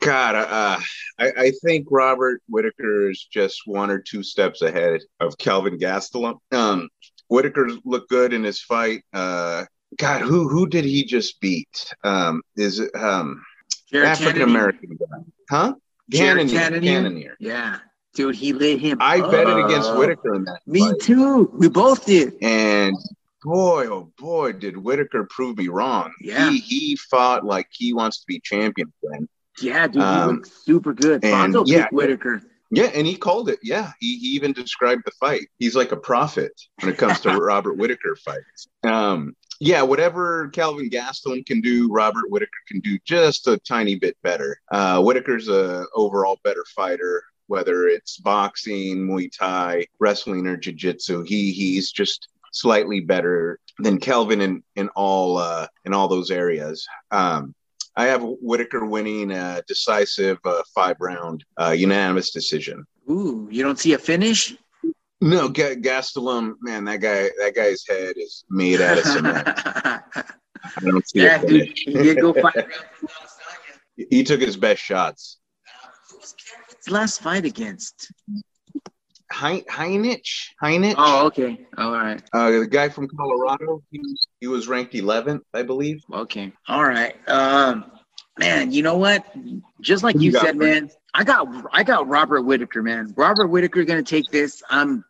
God, 0.00 0.34
uh, 0.36 0.80
I, 1.18 1.32
I, 1.36 1.52
think 1.64 1.88
Robert 1.90 2.40
Whitaker 2.48 3.10
is 3.10 3.26
just 3.30 3.62
one 3.66 3.90
or 3.90 3.98
two 3.98 4.22
steps 4.22 4.62
ahead 4.62 5.00
of 5.18 5.36
Kelvin 5.38 5.78
Gastelum. 5.78 6.38
Um, 6.52 6.88
Whitaker 7.28 7.68
looked 7.84 8.08
good 8.08 8.32
in 8.32 8.44
his 8.44 8.60
fight. 8.60 9.02
Uh, 9.12 9.64
God, 9.96 10.22
who 10.22 10.48
who 10.48 10.68
did 10.68 10.84
he 10.84 11.04
just 11.04 11.40
beat? 11.40 11.92
Um, 12.04 12.42
is 12.56 12.78
it 12.78 12.94
um, 12.94 13.42
African 13.92 14.42
American 14.42 14.96
guy? 14.96 15.18
Huh? 15.50 15.74
Cannonier. 16.12 16.80
Cannonier. 16.80 17.36
Yeah. 17.40 17.78
Dude, 18.14 18.34
he 18.34 18.52
lit 18.52 18.80
him. 18.80 18.98
I 19.00 19.20
up. 19.20 19.30
betted 19.30 19.64
against 19.64 19.94
Whitaker 19.96 20.34
in 20.34 20.44
that. 20.44 20.60
Me 20.66 20.80
fight. 20.80 21.00
too. 21.02 21.50
We 21.54 21.68
both 21.68 22.06
did. 22.06 22.34
And 22.42 22.96
boy, 23.42 23.86
oh 23.86 24.12
boy, 24.18 24.52
did 24.52 24.76
Whitaker 24.76 25.26
prove 25.30 25.58
me 25.58 25.68
wrong. 25.68 26.12
Yeah. 26.20 26.50
He, 26.50 26.58
he 26.58 26.96
fought 26.96 27.44
like 27.44 27.68
he 27.70 27.92
wants 27.92 28.20
to 28.20 28.26
be 28.26 28.40
champion 28.40 28.92
again. 29.02 29.28
Yeah, 29.62 29.86
dude, 29.86 30.02
um, 30.02 30.28
he 30.28 30.36
looks 30.36 30.64
super 30.64 30.92
good. 30.92 31.24
And 31.24 31.54
Fonzo 31.54 31.64
yeah, 31.66 31.88
Whitaker. 31.90 32.42
Yeah, 32.70 32.90
and 32.94 33.06
he 33.06 33.16
called 33.16 33.48
it. 33.48 33.58
Yeah, 33.62 33.92
he, 33.98 34.18
he 34.18 34.26
even 34.28 34.52
described 34.52 35.02
the 35.04 35.12
fight. 35.12 35.46
He's 35.58 35.74
like 35.74 35.92
a 35.92 35.96
prophet 35.96 36.52
when 36.80 36.92
it 36.92 36.98
comes 36.98 37.20
to 37.20 37.30
Robert 37.38 37.74
Whitaker 37.74 38.16
fights. 38.16 38.68
Um, 38.82 39.34
yeah, 39.60 39.82
whatever 39.82 40.48
Kelvin 40.48 40.90
Gastelum 40.90 41.44
can 41.46 41.60
do, 41.60 41.90
Robert 41.90 42.30
Whitaker 42.30 42.50
can 42.68 42.80
do 42.80 42.98
just 43.04 43.46
a 43.48 43.58
tiny 43.58 43.96
bit 43.96 44.16
better. 44.22 44.60
Uh, 44.70 45.00
Whitaker's 45.00 45.48
a 45.48 45.86
overall 45.94 46.38
better 46.44 46.64
fighter, 46.76 47.24
whether 47.46 47.88
it's 47.88 48.18
boxing, 48.18 49.06
Muay 49.08 49.30
Thai, 49.36 49.86
wrestling, 49.98 50.46
or 50.46 50.56
jiu-jitsu. 50.56 51.22
He 51.22 51.52
he's 51.52 51.90
just 51.90 52.28
slightly 52.52 53.00
better 53.00 53.58
than 53.78 53.98
Kelvin 53.98 54.40
in 54.40 54.62
in 54.76 54.88
all 54.90 55.38
uh, 55.38 55.66
in 55.84 55.92
all 55.92 56.08
those 56.08 56.30
areas. 56.30 56.86
Um, 57.10 57.54
I 57.98 58.06
have 58.06 58.22
Whitaker 58.22 58.86
winning 58.86 59.32
a 59.32 59.60
decisive 59.66 60.38
uh, 60.44 60.62
five 60.72 60.94
round 61.00 61.44
uh, 61.56 61.74
unanimous 61.76 62.30
decision. 62.30 62.86
Ooh, 63.10 63.48
you 63.50 63.64
don't 63.64 63.78
see 63.78 63.92
a 63.92 63.98
finish? 63.98 64.54
No, 65.20 65.48
G- 65.48 65.74
Gastelum, 65.74 66.54
man, 66.60 66.84
that 66.84 67.00
guy, 67.00 67.28
that 67.40 67.56
guy's 67.56 67.84
head 67.88 68.14
is 68.16 68.44
made 68.48 68.80
out 68.80 68.98
of 68.98 69.04
cement. 69.04 69.48
I 69.56 70.00
don't 70.80 71.08
see 71.08 71.24
yeah, 71.24 71.36
a 71.36 71.40
finish. 71.40 71.84
Dude, 71.84 71.96
he 71.96 72.02
did 72.04 72.20
go 72.20 72.32
five 72.34 72.54
rounds 72.54 73.34
He 73.96 74.22
took 74.22 74.40
his 74.40 74.56
best 74.56 74.80
shots. 74.80 75.38
Who 76.12 76.18
was 76.18 76.34
Kevin's 76.34 76.88
last 76.88 77.20
fight 77.20 77.44
against? 77.44 78.12
Heinisch. 79.32 80.48
Heinisch. 80.62 80.94
Oh, 80.96 81.26
okay. 81.26 81.66
All 81.76 81.92
right. 81.92 82.22
Uh, 82.32 82.50
the 82.50 82.66
guy 82.66 82.88
from 82.88 83.08
Colorado. 83.08 83.82
He 83.90 83.98
was, 83.98 84.28
he 84.40 84.46
was 84.46 84.68
ranked 84.68 84.94
11th, 84.94 85.42
I 85.52 85.62
believe. 85.62 86.02
Okay. 86.12 86.52
All 86.66 86.84
right. 86.84 87.14
Um, 87.28 87.90
man, 88.38 88.72
you 88.72 88.82
know 88.82 88.96
what? 88.96 89.24
Just 89.80 90.02
like 90.02 90.14
you, 90.16 90.22
you 90.22 90.32
said, 90.32 90.56
man, 90.56 90.90
I 91.14 91.24
got 91.24 91.48
I 91.72 91.82
got 91.82 92.08
Robert 92.08 92.42
Whitaker, 92.42 92.82
man. 92.82 93.12
Robert 93.16 93.48
Whitaker 93.48 93.84
going 93.84 94.02
to 94.02 94.08
take 94.08 94.30
this. 94.30 94.62
I'm. 94.68 95.04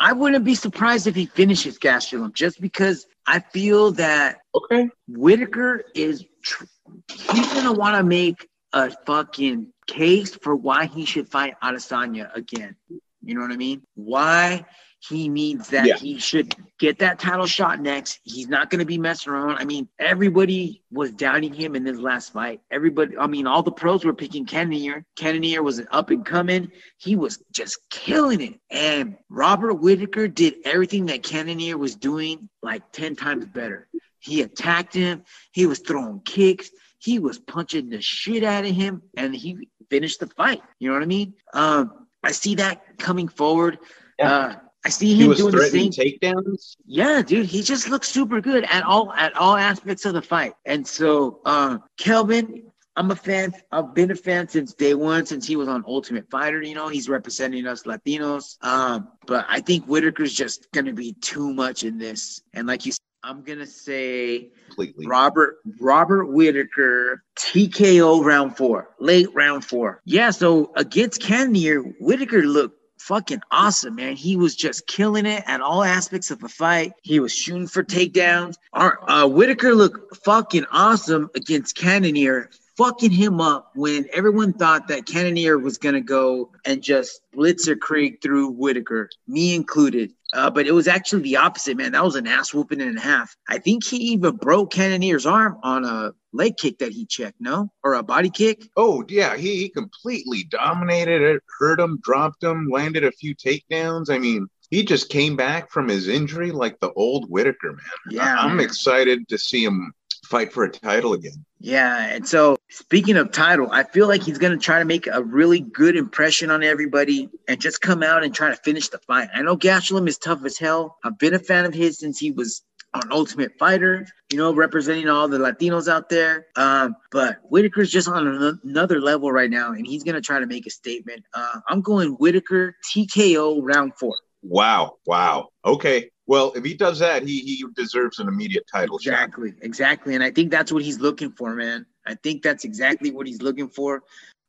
I 0.00 0.12
wouldn't 0.12 0.44
be 0.44 0.54
surprised 0.54 1.08
if 1.08 1.16
he 1.16 1.26
finishes 1.26 1.76
Gastelum, 1.76 2.32
just 2.32 2.60
because 2.60 3.06
I 3.26 3.40
feel 3.40 3.90
that 3.92 4.38
okay 4.54 4.88
Whitaker 5.08 5.82
is 5.94 6.24
tr- 6.42 6.64
he's 7.12 7.52
gonna 7.52 7.72
want 7.72 7.96
to 7.96 8.04
make 8.04 8.48
a 8.72 8.92
fucking 9.06 9.72
case 9.88 10.36
for 10.36 10.54
why 10.54 10.86
he 10.86 11.04
should 11.04 11.28
fight 11.28 11.54
Adesanya 11.62 12.32
again 12.36 12.76
You 13.22 13.34
know 13.34 13.40
what 13.42 13.52
I 13.52 13.56
mean? 13.56 13.82
Why 13.94 14.64
he 15.08 15.28
means 15.28 15.68
that 15.68 15.86
Yeah. 15.86 15.96
he 15.96 16.18
should 16.18 16.54
get 16.78 16.98
that 16.98 17.18
title 17.20 17.46
shot 17.46 17.80
next. 17.80 18.18
He's 18.24 18.48
not 18.48 18.68
going 18.68 18.80
to 18.80 18.84
be 18.84 18.98
messing 18.98 19.32
around. 19.32 19.56
I 19.58 19.64
mean, 19.64 19.88
everybody 20.00 20.82
was 20.90 21.12
doubting 21.12 21.52
him 21.52 21.76
in 21.76 21.84
his 21.86 22.00
last 22.00 22.32
fight. 22.32 22.60
Everybody, 22.72 23.16
I 23.16 23.28
mean, 23.28 23.46
all 23.46 23.62
the 23.62 23.70
pros 23.70 24.04
were 24.04 24.12
picking 24.12 24.44
Cannonier. 24.44 25.04
Cannonier 25.16 25.62
was 25.62 25.78
an 25.78 25.86
up 25.92 26.10
and 26.10 26.24
coming. 26.26 26.72
He 26.96 27.14
was 27.14 27.42
just 27.52 27.78
killing 27.90 28.40
it. 28.40 28.60
And 28.70 29.16
Robert 29.28 29.74
Whitaker 29.74 30.26
did 30.26 30.54
everything 30.64 31.06
that 31.06 31.22
Cannonier 31.22 31.78
was 31.78 31.94
doing 31.94 32.48
like 32.62 32.90
10 32.92 33.14
times 33.14 33.46
better. 33.46 33.88
He 34.18 34.42
attacked 34.42 34.94
him. 34.94 35.22
He 35.52 35.66
was 35.66 35.78
throwing 35.78 36.20
kicks. 36.24 36.70
He 36.98 37.20
was 37.20 37.38
punching 37.38 37.88
the 37.90 38.00
shit 38.00 38.42
out 38.42 38.64
of 38.64 38.74
him, 38.74 39.02
and 39.16 39.32
he 39.34 39.68
finished 39.88 40.18
the 40.18 40.26
fight. 40.26 40.60
You 40.80 40.88
know 40.88 40.94
what 40.94 41.04
I 41.04 41.06
mean? 41.06 41.34
Um, 41.54 42.06
I 42.24 42.32
see 42.32 42.56
that 42.56 42.82
coming 42.98 43.28
forward. 43.28 43.78
Yeah. 44.18 44.32
Uh, 44.32 44.56
I 44.84 44.90
see 44.90 45.14
him 45.14 45.32
doing 45.34 45.54
the 45.54 45.66
same. 45.66 45.90
takedowns. 45.90 46.76
Yeah, 46.86 47.20
dude, 47.22 47.46
he 47.46 47.62
just 47.62 47.88
looks 47.88 48.08
super 48.08 48.40
good 48.40 48.64
at 48.64 48.84
all 48.84 49.12
at 49.12 49.36
all 49.36 49.56
aspects 49.56 50.04
of 50.04 50.14
the 50.14 50.22
fight. 50.22 50.54
And 50.64 50.86
so, 50.86 51.40
uh, 51.44 51.78
Kelvin, 51.98 52.70
I'm 52.96 53.10
a 53.10 53.16
fan. 53.16 53.52
I've 53.72 53.94
been 53.94 54.10
a 54.10 54.14
fan 54.14 54.48
since 54.48 54.74
day 54.74 54.94
one, 54.94 55.26
since 55.26 55.46
he 55.46 55.56
was 55.56 55.68
on 55.68 55.84
Ultimate 55.86 56.30
Fighter. 56.30 56.62
You 56.62 56.74
know, 56.74 56.88
he's 56.88 57.08
representing 57.08 57.66
us 57.66 57.82
Latinos. 57.82 58.56
Um, 58.64 59.08
but 59.26 59.46
I 59.48 59.60
think 59.60 59.84
Whitaker's 59.86 60.32
just 60.32 60.70
gonna 60.72 60.92
be 60.92 61.12
too 61.14 61.52
much 61.52 61.82
in 61.84 61.98
this. 61.98 62.40
And 62.54 62.66
like 62.66 62.86
you, 62.86 62.92
said, 62.92 62.98
I'm 63.22 63.42
gonna 63.42 63.66
say 63.66 64.50
Completely. 64.66 65.06
Robert 65.06 65.58
Robert 65.80 66.26
Whitaker 66.26 67.24
TKO 67.36 68.24
round 68.24 68.56
four, 68.56 68.94
late 69.00 69.28
round 69.34 69.64
four. 69.64 70.00
Yeah, 70.04 70.30
so 70.30 70.72
against 70.76 71.20
Cannonier, 71.20 71.80
Whitaker 72.00 72.42
looked 72.42 72.77
fucking 72.98 73.40
awesome, 73.50 73.96
man. 73.96 74.16
He 74.16 74.36
was 74.36 74.54
just 74.54 74.86
killing 74.86 75.26
it 75.26 75.42
at 75.46 75.60
all 75.60 75.82
aspects 75.82 76.30
of 76.30 76.40
the 76.40 76.48
fight. 76.48 76.92
He 77.02 77.20
was 77.20 77.34
shooting 77.34 77.66
for 77.66 77.82
takedowns. 77.82 78.56
Our, 78.72 78.98
uh, 79.08 79.26
Whitaker 79.26 79.74
looked 79.74 80.16
fucking 80.24 80.66
awesome 80.70 81.30
against 81.34 81.76
Cannonier, 81.76 82.50
fucking 82.76 83.10
him 83.10 83.40
up 83.40 83.72
when 83.74 84.06
everyone 84.12 84.52
thought 84.52 84.88
that 84.88 85.06
Cannonier 85.06 85.58
was 85.58 85.78
gonna 85.78 86.00
go 86.00 86.50
and 86.64 86.82
just 86.82 87.20
blitzerkrieg 87.34 88.22
through 88.22 88.50
Whitaker, 88.50 89.10
me 89.26 89.54
included. 89.54 90.14
Uh, 90.32 90.50
but 90.50 90.66
it 90.66 90.72
was 90.72 90.88
actually 90.88 91.22
the 91.22 91.36
opposite, 91.36 91.76
man. 91.76 91.92
That 91.92 92.04
was 92.04 92.16
an 92.16 92.26
ass 92.26 92.52
whooping 92.52 92.82
and 92.82 92.98
a 92.98 93.00
half. 93.00 93.34
I 93.48 93.58
think 93.58 93.84
he 93.84 93.96
even 93.96 94.36
broke 94.36 94.72
Cannonier's 94.72 95.24
arm 95.24 95.58
on 95.62 95.84
a 95.84 96.12
leg 96.32 96.56
kick 96.58 96.78
that 96.78 96.92
he 96.92 97.06
checked, 97.06 97.40
no? 97.40 97.72
Or 97.82 97.94
a 97.94 98.02
body 98.02 98.28
kick? 98.28 98.68
Oh 98.76 99.04
yeah, 99.08 99.36
he, 99.36 99.56
he 99.56 99.68
completely 99.70 100.44
dominated 100.44 101.22
it, 101.22 101.42
hurt 101.58 101.80
him, 101.80 101.98
dropped 102.02 102.42
him, 102.42 102.68
landed 102.70 103.04
a 103.04 103.12
few 103.12 103.34
takedowns. 103.34 104.10
I 104.10 104.18
mean, 104.18 104.48
he 104.70 104.84
just 104.84 105.08
came 105.08 105.34
back 105.34 105.70
from 105.70 105.88
his 105.88 106.08
injury 106.08 106.50
like 106.50 106.78
the 106.80 106.92
old 106.92 107.30
Whitaker, 107.30 107.72
man. 107.72 107.80
Yeah. 108.10 108.36
I'm 108.38 108.56
man. 108.56 108.66
excited 108.66 109.28
to 109.28 109.38
see 109.38 109.64
him 109.64 109.92
fight 110.28 110.52
for 110.52 110.64
a 110.64 110.70
title 110.70 111.14
again. 111.14 111.44
Yeah, 111.58 111.96
and 111.96 112.28
so 112.28 112.56
speaking 112.68 113.16
of 113.16 113.32
title, 113.32 113.68
I 113.72 113.82
feel 113.82 114.06
like 114.06 114.22
he's 114.22 114.38
gonna 114.38 114.58
try 114.58 114.78
to 114.78 114.84
make 114.84 115.06
a 115.06 115.22
really 115.22 115.60
good 115.60 115.96
impression 115.96 116.50
on 116.50 116.62
everybody 116.62 117.30
and 117.48 117.60
just 117.60 117.80
come 117.80 118.02
out 118.02 118.22
and 118.22 118.34
try 118.34 118.50
to 118.50 118.56
finish 118.56 118.88
the 118.88 118.98
fight. 118.98 119.28
I 119.34 119.42
know 119.42 119.56
Gastelum 119.56 120.06
is 120.08 120.18
tough 120.18 120.44
as 120.44 120.58
hell. 120.58 120.98
I've 121.02 121.18
been 121.18 121.34
a 121.34 121.38
fan 121.38 121.64
of 121.64 121.74
his 121.74 121.98
since 121.98 122.18
he 122.18 122.30
was 122.30 122.62
on 122.94 123.12
Ultimate 123.12 123.52
Fighter, 123.58 124.06
you 124.30 124.38
know, 124.38 124.54
representing 124.54 125.08
all 125.08 125.28
the 125.28 125.38
Latinos 125.38 125.88
out 125.88 126.08
there. 126.08 126.46
Um, 126.56 126.96
but 127.10 127.38
Whitaker's 127.50 127.90
just 127.90 128.08
on 128.08 128.26
an- 128.26 128.60
another 128.64 129.00
level 129.00 129.30
right 129.32 129.50
now, 129.50 129.72
and 129.72 129.86
he's 129.86 130.04
gonna 130.04 130.20
try 130.20 130.40
to 130.40 130.46
make 130.46 130.66
a 130.66 130.70
statement. 130.70 131.24
Uh, 131.34 131.60
I'm 131.68 131.80
going 131.80 132.10
Whitaker 132.12 132.76
TKO 132.90 133.60
round 133.62 133.92
four. 133.98 134.16
Wow, 134.42 134.98
wow. 135.06 135.48
Okay. 135.64 136.10
Well, 136.28 136.52
if 136.54 136.62
he 136.62 136.74
does 136.74 136.98
that, 136.98 137.22
he 137.22 137.40
he 137.40 137.64
deserves 137.74 138.18
an 138.18 138.28
immediate 138.28 138.66
title 138.70 138.98
shot. 138.98 139.14
Exactly, 139.14 139.54
exactly. 139.62 140.14
And 140.14 140.22
I 140.22 140.30
think 140.30 140.50
that's 140.50 140.70
what 140.70 140.82
he's 140.82 141.00
looking 141.00 141.32
for, 141.32 141.54
man. 141.54 141.86
I 142.06 142.14
think 142.16 142.42
that's 142.42 142.64
exactly 142.64 143.10
what 143.10 143.26
he's 143.26 143.40
looking 143.40 143.68
for. 143.68 144.02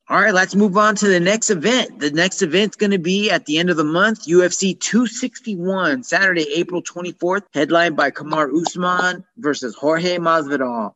All 0.10 0.20
right, 0.20 0.34
let's 0.34 0.56
move 0.56 0.76
on 0.76 0.96
to 0.96 1.08
the 1.08 1.20
next 1.20 1.50
event. 1.50 2.00
The 2.00 2.12
next 2.12 2.42
event's 2.42 2.76
going 2.76 2.92
to 2.92 3.00
be 3.00 3.32
at 3.32 3.46
the 3.46 3.60
end 3.60 3.70
of 3.70 3.78
the 3.78 3.84
month, 3.84 4.26
UFC 4.26 4.78
261, 4.78 6.04
Saturday, 6.04 6.48
April 6.56 6.82
24th, 6.82 7.44
headlined 7.54 7.96
by 7.96 8.12
Kamaru 8.12 8.62
Usman 8.62 9.24
versus 9.38 9.76
Jorge 9.76 10.18
Masvidal. 10.18 10.94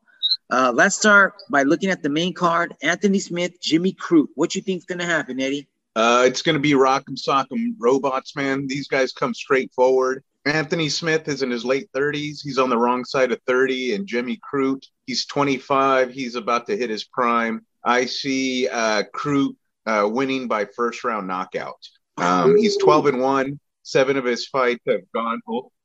Uh, 0.49 0.71
let's 0.75 0.97
start 0.97 1.35
by 1.49 1.63
looking 1.63 1.91
at 1.91 2.03
the 2.03 2.09
main 2.09 2.33
card. 2.33 2.75
Anthony 2.81 3.19
Smith, 3.19 3.61
Jimmy 3.61 3.93
Crute. 3.93 4.27
What 4.35 4.55
you 4.55 4.61
think's 4.61 4.85
going 4.85 4.99
to 4.99 5.05
happen, 5.05 5.39
Eddie? 5.39 5.67
Uh, 5.95 6.23
it's 6.25 6.41
going 6.41 6.55
to 6.55 6.59
be 6.59 6.73
Rock'em 6.73 7.15
Sock'em 7.15 7.75
Robots, 7.79 8.35
man. 8.35 8.67
These 8.67 8.87
guys 8.87 9.13
come 9.13 9.33
straight 9.33 9.71
forward. 9.73 10.23
Anthony 10.45 10.89
Smith 10.89 11.27
is 11.27 11.41
in 11.41 11.49
his 11.49 11.63
late 11.63 11.89
30s. 11.95 12.41
He's 12.43 12.57
on 12.57 12.69
the 12.69 12.77
wrong 12.77 13.05
side 13.05 13.31
of 13.31 13.39
30. 13.47 13.95
And 13.95 14.07
Jimmy 14.07 14.39
Crute, 14.53 14.85
he's 15.05 15.25
25. 15.25 16.11
He's 16.11 16.35
about 16.35 16.67
to 16.67 16.77
hit 16.77 16.89
his 16.89 17.05
prime. 17.05 17.65
I 17.83 18.05
see 18.05 18.67
uh, 18.67 19.03
Crute 19.15 19.55
uh, 19.85 20.07
winning 20.11 20.47
by 20.47 20.65
first 20.65 21.03
round 21.03 21.27
knockout. 21.27 21.87
Um, 22.17 22.57
he's 22.57 22.77
12 22.77 23.07
and 23.07 23.21
1. 23.21 23.59
Seven 23.83 24.15
of 24.15 24.23
his 24.23 24.47
fights 24.47 24.83
have 24.87 25.01
gone 25.13 25.41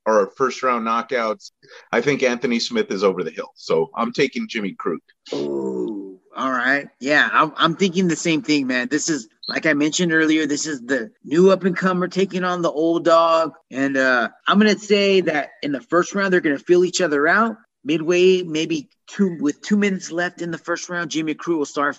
or 0.06 0.30
first 0.36 0.62
round 0.62 0.86
knockouts. 0.86 1.50
I 1.92 2.00
think 2.00 2.22
Anthony 2.22 2.58
Smith 2.60 2.90
is 2.90 3.04
over 3.04 3.22
the 3.22 3.30
hill. 3.30 3.50
So 3.54 3.90
I'm 3.94 4.12
taking 4.12 4.48
Jimmy 4.48 4.74
Crute. 4.74 4.98
Oh, 5.32 5.97
all 6.38 6.52
right. 6.52 6.86
Yeah, 7.00 7.28
I'm, 7.32 7.52
I'm 7.56 7.74
thinking 7.74 8.06
the 8.06 8.14
same 8.14 8.42
thing, 8.42 8.68
man. 8.68 8.86
This 8.86 9.08
is, 9.08 9.28
like 9.48 9.66
I 9.66 9.72
mentioned 9.72 10.12
earlier, 10.12 10.46
this 10.46 10.66
is 10.66 10.80
the 10.80 11.10
new 11.24 11.50
up 11.50 11.64
and 11.64 11.76
comer 11.76 12.06
taking 12.06 12.44
on 12.44 12.62
the 12.62 12.70
old 12.70 13.04
dog. 13.04 13.54
And 13.72 13.96
uh, 13.96 14.28
I'm 14.46 14.60
going 14.60 14.72
to 14.72 14.78
say 14.78 15.20
that 15.22 15.50
in 15.64 15.72
the 15.72 15.80
first 15.80 16.14
round, 16.14 16.32
they're 16.32 16.40
going 16.40 16.56
to 16.56 16.64
feel 16.64 16.84
each 16.84 17.00
other 17.00 17.26
out. 17.26 17.56
Midway, 17.82 18.42
maybe 18.42 18.88
two 19.08 19.36
with 19.40 19.60
two 19.62 19.76
minutes 19.76 20.12
left 20.12 20.40
in 20.40 20.52
the 20.52 20.58
first 20.58 20.88
round, 20.88 21.10
Jimmy 21.10 21.34
Crute 21.34 21.58
will 21.58 21.64
start 21.64 21.98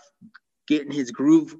getting 0.69 0.91
his 0.91 1.12
groove, 1.12 1.54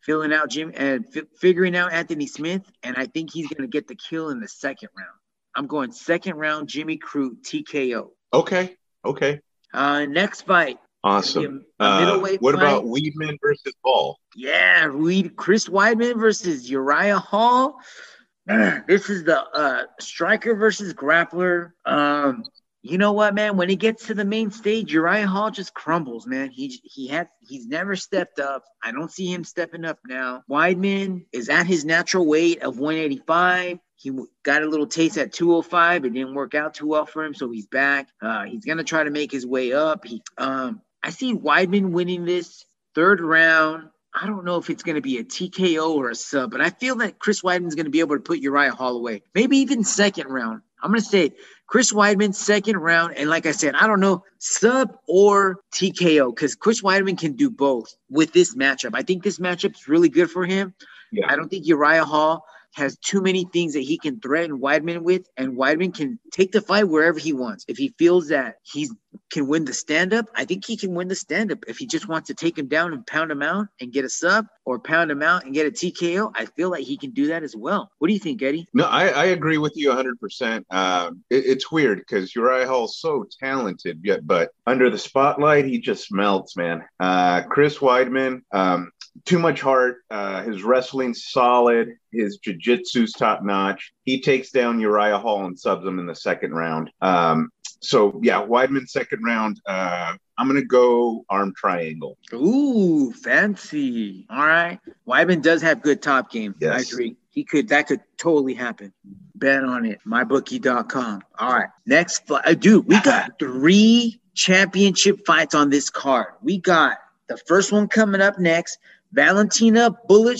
filling 0.00 0.32
out 0.32 0.48
Jim 0.48 0.72
and 0.74 1.06
fi- 1.12 1.28
figuring 1.38 1.76
out 1.76 1.92
Anthony 1.92 2.26
Smith. 2.26 2.62
And 2.82 2.96
I 2.96 3.04
think 3.04 3.34
he's 3.34 3.48
going 3.48 3.68
to 3.68 3.70
get 3.70 3.86
the 3.86 3.96
kill 3.96 4.30
in 4.30 4.40
the 4.40 4.48
second 4.48 4.88
round. 4.96 5.10
I'm 5.54 5.66
going 5.66 5.92
second 5.92 6.36
round, 6.36 6.68
Jimmy 6.68 6.98
Crute 6.98 7.42
TKO. 7.42 8.08
Okay. 8.32 8.76
Okay. 9.04 9.40
Uh, 9.74 10.06
next 10.06 10.42
fight, 10.42 10.78
Awesome. 11.04 11.64
Uh, 11.78 12.18
what 12.18 12.54
fight. 12.54 12.62
about 12.62 12.84
Weidman 12.84 13.38
versus 13.40 13.72
Ball? 13.84 14.18
Yeah, 14.34 14.86
Reed, 14.86 15.36
Chris 15.36 15.68
Weidman 15.68 16.18
versus 16.18 16.68
Uriah 16.68 17.18
Hall. 17.18 17.78
this 18.46 19.08
is 19.08 19.24
the 19.24 19.40
uh, 19.54 19.82
striker 20.00 20.54
versus 20.56 20.94
grappler. 20.94 21.72
Um, 21.86 22.44
you 22.82 22.96
know 22.96 23.12
what, 23.12 23.34
man? 23.34 23.56
When 23.56 23.68
he 23.68 23.76
gets 23.76 24.06
to 24.06 24.14
the 24.14 24.24
main 24.24 24.50
stage, 24.50 24.92
Uriah 24.92 25.26
Hall 25.26 25.50
just 25.50 25.74
crumbles, 25.74 26.26
man. 26.26 26.50
He 26.50 26.80
he 26.82 27.06
had 27.08 27.28
he's 27.40 27.66
never 27.66 27.94
stepped 27.96 28.40
up. 28.40 28.64
I 28.82 28.92
don't 28.92 29.10
see 29.10 29.32
him 29.32 29.44
stepping 29.44 29.84
up 29.84 29.98
now. 30.06 30.42
Weidman 30.50 31.26
is 31.32 31.48
at 31.48 31.66
his 31.66 31.84
natural 31.84 32.26
weight 32.26 32.62
of 32.62 32.78
185. 32.78 33.78
He 33.96 34.12
got 34.44 34.62
a 34.62 34.68
little 34.68 34.86
taste 34.86 35.18
at 35.18 35.32
205. 35.32 36.04
It 36.04 36.12
didn't 36.14 36.34
work 36.34 36.54
out 36.54 36.74
too 36.74 36.86
well 36.86 37.04
for 37.04 37.24
him, 37.24 37.34
so 37.34 37.50
he's 37.50 37.66
back. 37.66 38.08
Uh, 38.22 38.44
he's 38.44 38.64
gonna 38.64 38.84
try 38.84 39.04
to 39.04 39.10
make 39.10 39.32
his 39.32 39.46
way 39.46 39.72
up. 39.72 40.06
He 40.06 40.22
um, 40.38 40.80
I 41.02 41.10
see 41.10 41.34
Weidman 41.34 41.90
winning 41.90 42.24
this 42.24 42.64
third 42.94 43.20
round. 43.20 43.88
I 44.14 44.26
don't 44.26 44.44
know 44.44 44.56
if 44.56 44.70
it's 44.70 44.82
going 44.82 44.96
to 44.96 45.00
be 45.00 45.18
a 45.18 45.24
TKO 45.24 45.94
or 45.94 46.10
a 46.10 46.14
sub, 46.14 46.50
but 46.50 46.60
I 46.60 46.70
feel 46.70 46.96
that 46.96 47.18
Chris 47.18 47.42
Weidman's 47.42 47.74
going 47.74 47.86
to 47.86 47.90
be 47.90 48.00
able 48.00 48.16
to 48.16 48.22
put 48.22 48.40
Uriah 48.40 48.72
Hall 48.72 48.96
away. 48.96 49.22
Maybe 49.34 49.58
even 49.58 49.84
second 49.84 50.28
round. 50.28 50.62
I'm 50.82 50.90
going 50.90 51.00
to 51.00 51.06
say 51.06 51.32
Chris 51.66 51.92
Weidman, 51.92 52.34
second 52.34 52.78
round. 52.78 53.16
And 53.16 53.28
like 53.28 53.46
I 53.46 53.52
said, 53.52 53.74
I 53.74 53.86
don't 53.86 54.00
know, 54.00 54.24
sub 54.38 54.96
or 55.06 55.60
TKO, 55.72 56.34
because 56.34 56.54
Chris 56.54 56.82
Weidman 56.82 57.18
can 57.18 57.34
do 57.34 57.50
both 57.50 57.94
with 58.10 58.32
this 58.32 58.56
matchup. 58.56 58.90
I 58.94 59.02
think 59.02 59.22
this 59.22 59.38
matchup's 59.38 59.88
really 59.88 60.08
good 60.08 60.30
for 60.30 60.44
him. 60.46 60.74
Yeah. 61.12 61.26
I 61.28 61.36
don't 61.36 61.48
think 61.48 61.66
Uriah 61.66 62.04
Hall 62.04 62.44
has 62.74 62.96
too 62.98 63.20
many 63.20 63.44
things 63.44 63.72
that 63.74 63.80
he 63.80 63.98
can 63.98 64.20
threaten 64.20 64.58
Weidman 64.58 65.02
with, 65.02 65.28
and 65.36 65.56
Weidman 65.56 65.94
can 65.94 66.18
take 66.32 66.52
the 66.52 66.60
fight 66.60 66.88
wherever 66.88 67.18
he 67.18 67.32
wants. 67.32 67.64
If 67.68 67.76
he 67.76 67.94
feels 67.98 68.28
that 68.28 68.56
he 68.62 68.88
can 69.30 69.46
win 69.46 69.64
the 69.64 69.72
stand 69.72 70.14
up, 70.14 70.26
I 70.34 70.44
think 70.44 70.64
he 70.64 70.76
can 70.76 70.94
win 70.94 71.08
the 71.08 71.14
stand 71.14 71.52
up. 71.52 71.58
If 71.66 71.78
he 71.78 71.86
just 71.86 72.08
wants 72.08 72.28
to 72.28 72.34
take 72.34 72.58
him 72.58 72.68
down 72.68 72.92
and 72.92 73.06
pound 73.06 73.30
him 73.30 73.42
out 73.42 73.66
and 73.80 73.92
get 73.92 74.04
a 74.04 74.08
sub, 74.08 74.46
or 74.68 74.78
pound 74.78 75.10
him 75.10 75.22
out 75.22 75.46
and 75.46 75.54
get 75.54 75.66
a 75.66 75.70
TKO, 75.70 76.30
I 76.34 76.44
feel 76.44 76.70
like 76.70 76.82
he 76.82 76.98
can 76.98 77.12
do 77.12 77.28
that 77.28 77.42
as 77.42 77.56
well. 77.56 77.90
What 77.98 78.08
do 78.08 78.12
you 78.12 78.20
think, 78.20 78.42
Eddie? 78.42 78.68
No, 78.74 78.84
I, 78.84 79.08
I 79.08 79.24
agree 79.26 79.56
with 79.56 79.72
you 79.76 79.88
100%. 79.88 80.62
Um, 80.70 81.24
it, 81.30 81.46
it's 81.46 81.72
weird 81.72 82.00
because 82.00 82.34
Uriah 82.36 82.66
Hall's 82.66 82.98
so 82.98 83.24
talented, 83.40 84.00
yet, 84.04 84.26
but 84.26 84.50
under 84.66 84.90
the 84.90 84.98
spotlight, 84.98 85.64
he 85.64 85.80
just 85.80 86.12
melts, 86.12 86.54
man. 86.54 86.84
Uh, 87.00 87.44
Chris 87.44 87.78
Weidman, 87.78 88.42
um, 88.52 88.92
too 89.24 89.38
much 89.38 89.60
heart. 89.60 89.98
Uh, 90.10 90.42
his 90.42 90.62
wrestling's 90.62 91.26
solid. 91.26 91.96
His 92.12 92.38
jiu-jitsu's 92.38 93.12
top 93.12 93.42
notch. 93.42 93.92
He 94.04 94.20
takes 94.20 94.50
down 94.50 94.80
Uriah 94.80 95.18
Hall 95.18 95.44
and 95.46 95.58
subs 95.58 95.86
him 95.86 95.98
in 95.98 96.06
the 96.06 96.14
second 96.14 96.52
round. 96.52 96.90
Um, 97.00 97.50
so 97.80 98.20
yeah, 98.22 98.44
Weidman 98.44 98.88
second 98.88 99.22
round. 99.24 99.60
Uh, 99.66 100.14
I'm 100.36 100.46
gonna 100.46 100.64
go 100.64 101.24
arm 101.28 101.54
triangle. 101.56 102.16
Ooh, 102.32 103.12
fancy. 103.12 104.26
All 104.30 104.46
right. 104.46 104.78
Weidman 105.06 105.42
does 105.42 105.62
have 105.62 105.82
good 105.82 106.02
top 106.02 106.30
game. 106.30 106.54
I 106.62 106.80
agree. 106.80 107.16
He 107.30 107.44
could 107.44 107.68
that 107.68 107.86
could 107.86 108.00
totally 108.16 108.54
happen. 108.54 108.92
Bet 109.34 109.62
on 109.64 109.84
it. 109.84 110.00
Mybookie.com. 110.06 111.22
All 111.38 111.52
right. 111.52 111.68
Next 111.86 112.26
fi- 112.26 112.42
uh, 112.44 112.54
dude, 112.54 112.86
we 112.86 113.00
got 113.00 113.38
three 113.38 114.20
championship 114.34 115.24
fights 115.26 115.54
on 115.54 115.70
this 115.70 115.90
card. 115.90 116.34
We 116.42 116.58
got 116.58 116.98
the 117.28 117.36
first 117.36 117.70
one 117.72 117.88
coming 117.88 118.20
up 118.20 118.38
next. 118.38 118.78
Valentina 119.12 119.90
Bullet 120.06 120.36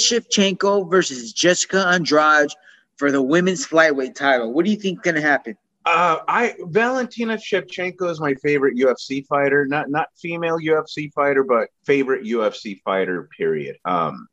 versus 0.89 1.33
Jessica 1.33 1.87
Andrade 1.87 2.51
for 2.97 3.11
the 3.11 3.23
women's 3.23 3.67
flyweight 3.67 4.15
title. 4.15 4.53
What 4.53 4.65
do 4.65 4.71
you 4.71 4.77
think 4.77 4.99
is 4.99 5.03
gonna 5.03 5.21
happen? 5.21 5.57
Uh, 5.85 6.19
I 6.29 6.55
Valentina 6.67 7.37
Shevchenko 7.37 8.11
is 8.11 8.21
my 8.21 8.35
favorite 8.35 8.77
UFC 8.77 9.27
fighter. 9.27 9.65
Not 9.65 9.89
not 9.89 10.09
female 10.21 10.59
UFC 10.59 11.11
fighter, 11.13 11.45
but 11.45 11.69
favorite 11.87 12.25
UFC 12.25 12.81
fighter. 12.83 13.29
Period. 13.37 13.77
Um, 13.85 14.29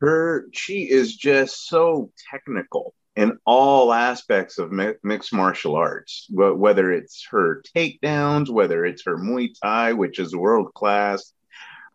her 0.00 0.46
she 0.52 0.90
is 0.90 1.14
just 1.14 1.68
so 1.68 2.10
technical 2.30 2.92
in 3.14 3.38
all 3.46 3.92
aspects 3.92 4.58
of 4.58 4.72
mi- 4.72 4.94
mixed 5.02 5.32
martial 5.32 5.76
arts. 5.76 6.26
Whether 6.30 6.90
it's 6.90 7.24
her 7.30 7.62
takedowns, 7.76 8.50
whether 8.50 8.84
it's 8.84 9.04
her 9.04 9.16
Muay 9.16 9.54
Thai, 9.62 9.92
which 9.92 10.18
is 10.18 10.34
world 10.34 10.74
class, 10.74 11.32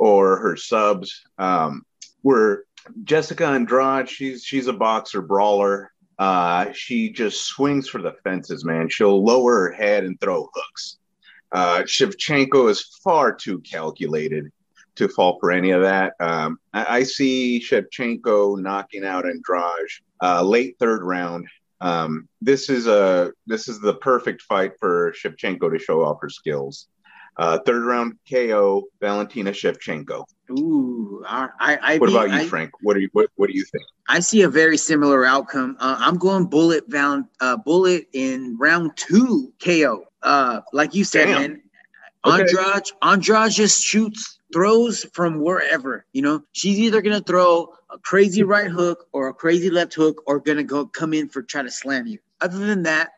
or 0.02 0.38
her 0.38 0.56
subs. 0.56 1.22
Um, 1.38 1.84
where 2.24 2.64
Jessica 3.04 3.46
Andrade, 3.46 4.10
she's 4.10 4.44
she's 4.44 4.66
a 4.66 4.74
boxer 4.74 5.22
brawler. 5.22 5.92
Uh, 6.18 6.72
she 6.74 7.12
just 7.12 7.46
swings 7.46 7.88
for 7.88 8.02
the 8.02 8.16
fences, 8.24 8.66
man. 8.66 8.90
She'll 8.90 9.24
lower 9.24 9.68
her 9.68 9.72
head 9.72 10.04
and 10.04 10.20
throw 10.20 10.50
hooks. 10.54 10.98
Uh, 11.52 11.84
Shevchenko 11.84 12.70
is 12.70 13.00
far 13.04 13.34
too 13.34 13.60
calculated 13.60 14.52
to 14.96 15.08
fall 15.08 15.38
for 15.40 15.52
any 15.52 15.70
of 15.70 15.82
that. 15.82 16.14
Um, 16.20 16.60
I, 16.74 16.98
I 16.98 17.04
see 17.04 17.64
Shevchenko 17.64 18.60
knocking 18.60 19.06
out 19.06 19.26
Andrade 19.26 19.88
uh, 20.22 20.42
late 20.42 20.78
third 20.80 21.04
round. 21.04 21.48
Um, 21.80 22.28
this 22.42 22.70
is 22.70 22.88
a 22.88 23.32
this 23.46 23.68
is 23.68 23.80
the 23.80 23.96
perfect 23.96 24.42
fight 24.42 24.72
for 24.80 25.14
Shevchenko 25.14 25.72
to 25.72 25.80
show 25.80 26.04
off 26.04 26.18
her 26.22 26.30
skills. 26.30 26.88
Uh, 27.38 27.58
third 27.65 27.86
round 27.86 28.13
KO, 28.30 28.84
Valentina 29.00 29.52
Shevchenko. 29.52 30.26
Ooh, 30.52 31.24
I 31.26 31.48
I, 31.60 31.80
I 31.82 31.98
What 31.98 32.10
about 32.10 32.32
you, 32.32 32.48
Frank? 32.50 32.72
What 32.82 32.96
do 32.96 33.00
you 33.00 33.10
what, 33.13 33.30
what 33.36 33.48
do 33.48 33.58
you 33.58 33.63
think? 33.63 33.84
I 34.08 34.20
see 34.20 34.41
a 34.41 34.50
very 34.50 34.78
similar 34.78 35.26
outcome. 35.26 35.78
Uh, 35.80 35.96
I'm 36.00 36.17
going 36.17 36.48
bullet 36.48 36.84
val- 36.88 37.30
uh, 37.39 37.58
bullet 37.58 38.08
in 38.13 38.58
round 38.60 38.98
two 38.98 39.54
KO. 39.63 40.04
Uh, 40.22 40.62
like 40.74 40.94
you 40.94 41.04
said, 41.04 41.26
Damn. 41.26 41.41
man. 41.41 41.62
Okay. 42.26 42.41
Andrade, 42.44 42.91
Andrade 43.02 43.52
just 43.52 43.84
shoots, 43.84 44.39
throws 44.54 45.06
from 45.13 45.41
wherever. 45.41 46.06
You 46.12 46.22
know, 46.22 46.44
she's 46.52 46.78
either 46.80 47.02
gonna 47.02 47.22
throw 47.22 47.74
a 47.89 47.98
crazy 47.98 48.44
right 48.44 48.70
hook 48.70 49.08
or 49.13 49.30
a 49.30 49.34
crazy 49.34 49.70
left 49.70 49.94
hook, 49.94 50.22
or 50.28 50.39
gonna 50.39 50.63
go 50.63 50.86
come 50.86 51.13
in 51.13 51.30
for 51.30 51.41
try 51.41 51.63
to 51.63 51.72
slam 51.72 52.06
you. 52.06 52.20
Other 52.41 52.60
than 52.60 52.84
that, 52.84 53.12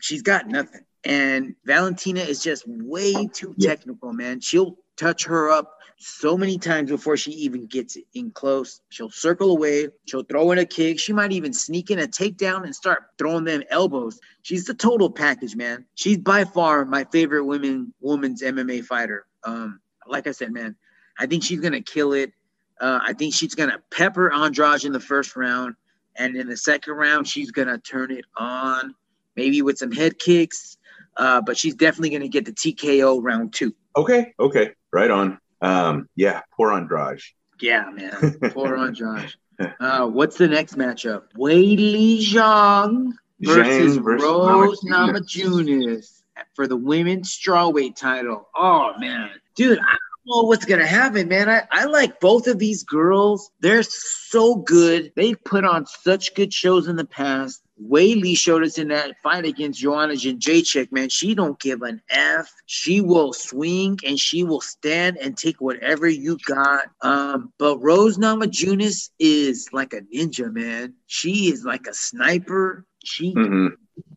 she's 0.00 0.22
got 0.22 0.48
nothing. 0.48 0.80
And 1.04 1.54
Valentina 1.64 2.20
is 2.20 2.42
just 2.42 2.64
way 2.66 3.28
too 3.32 3.54
Yeah. 3.56 3.70
technical, 3.70 4.12
man. 4.12 4.40
She'll 4.40 4.78
touch 4.96 5.24
her 5.24 5.50
up 5.50 5.74
so 5.96 6.36
many 6.36 6.58
times 6.58 6.90
before 6.90 7.16
she 7.16 7.32
even 7.32 7.66
gets 7.66 7.96
it 7.96 8.04
in 8.14 8.30
close. 8.30 8.80
She'll 8.88 9.10
circle 9.10 9.50
away. 9.50 9.88
She'll 10.06 10.22
throw 10.22 10.50
in 10.52 10.58
a 10.58 10.64
kick. 10.66 10.98
She 10.98 11.12
might 11.12 11.32
even 11.32 11.52
sneak 11.52 11.90
in 11.90 11.98
a 11.98 12.06
takedown 12.06 12.64
and 12.64 12.74
start 12.74 13.04
throwing 13.18 13.44
them 13.44 13.62
elbows. 13.70 14.20
She's 14.42 14.64
the 14.64 14.74
total 14.74 15.10
package, 15.10 15.56
man. 15.56 15.84
She's 15.94 16.18
by 16.18 16.44
far 16.44 16.84
my 16.84 17.04
favorite 17.04 17.44
women 17.44 17.92
woman's 18.00 18.42
MMA 18.42 18.84
fighter. 18.84 19.26
Um, 19.44 19.80
like 20.06 20.26
I 20.26 20.32
said, 20.32 20.52
man, 20.52 20.76
I 21.18 21.26
think 21.26 21.42
she's 21.42 21.60
gonna 21.60 21.82
kill 21.82 22.12
it. 22.12 22.32
Uh, 22.80 23.00
I 23.02 23.12
think 23.12 23.34
she's 23.34 23.54
gonna 23.56 23.80
pepper 23.90 24.32
Andrade 24.32 24.84
in 24.84 24.92
the 24.92 25.00
first 25.00 25.34
round, 25.36 25.74
and 26.16 26.36
in 26.36 26.48
the 26.48 26.56
second 26.56 26.94
round, 26.94 27.26
she's 27.26 27.50
gonna 27.50 27.78
turn 27.78 28.12
it 28.12 28.24
on, 28.36 28.94
maybe 29.36 29.62
with 29.62 29.78
some 29.78 29.90
head 29.92 30.18
kicks. 30.20 30.76
Uh, 31.18 31.40
but 31.40 31.58
she's 31.58 31.74
definitely 31.74 32.10
gonna 32.10 32.28
get 32.28 32.44
the 32.44 32.52
TKO 32.52 33.18
round 33.20 33.52
two. 33.52 33.74
Okay, 33.96 34.32
okay, 34.38 34.70
right 34.92 35.10
on. 35.10 35.38
Um, 35.60 36.08
yeah, 36.14 36.42
poor 36.56 36.72
Andrade. 36.72 37.20
Yeah, 37.60 37.90
man. 37.90 38.36
Poor 38.52 38.76
Andrade. 38.76 39.34
Uh, 39.80 40.06
what's 40.06 40.38
the 40.38 40.46
next 40.46 40.78
matchup? 40.78 41.24
Weili 41.36 42.20
Zhang 42.20 43.10
versus, 43.40 43.96
Zhang 43.96 44.04
versus 44.04 44.24
Rose 44.24 44.80
Namajunas. 44.84 46.22
For 46.54 46.68
the 46.68 46.76
women's 46.76 47.36
strawweight 47.36 47.96
title. 47.96 48.48
Oh 48.54 48.92
man, 49.00 49.30
dude, 49.56 49.80
I 49.80 49.96
know 50.28 50.42
what's 50.44 50.64
gonna 50.66 50.86
happen, 50.86 51.28
man. 51.28 51.48
I, 51.48 51.62
I 51.72 51.86
like 51.86 52.20
both 52.20 52.46
of 52.46 52.58
these 52.58 52.84
girls. 52.84 53.50
They're 53.60 53.82
so 53.82 54.56
good. 54.56 55.12
They've 55.16 55.42
put 55.44 55.64
on 55.64 55.86
such 55.86 56.34
good 56.34 56.52
shows 56.52 56.88
in 56.88 56.96
the 56.96 57.06
past. 57.06 57.62
Weili 57.90 58.36
showed 58.36 58.64
us 58.64 58.78
in 58.78 58.88
that 58.88 59.16
fight 59.22 59.44
against 59.44 59.80
Joanna 59.80 60.14
Jędrzejczyk, 60.14 60.92
man. 60.92 61.08
She 61.10 61.34
don't 61.34 61.60
give 61.60 61.82
an 61.82 62.02
F. 62.10 62.52
She 62.66 63.00
will 63.00 63.32
swing 63.32 63.98
and 64.04 64.18
she 64.18 64.44
will 64.44 64.60
stand 64.60 65.16
and 65.18 65.36
take 65.36 65.60
whatever 65.60 66.08
you 66.08 66.38
got. 66.46 66.86
Um, 67.02 67.52
but 67.58 67.78
Rose 67.78 68.18
Namajunas 68.18 69.10
is 69.20 69.68
like 69.72 69.92
a 69.94 70.02
ninja, 70.14 70.52
man. 70.52 70.94
She 71.06 71.52
is 71.52 71.64
like 71.64 71.86
a 71.88 71.94
sniper. 71.94 72.84
She 73.04 73.34
Mhm. 73.34 73.76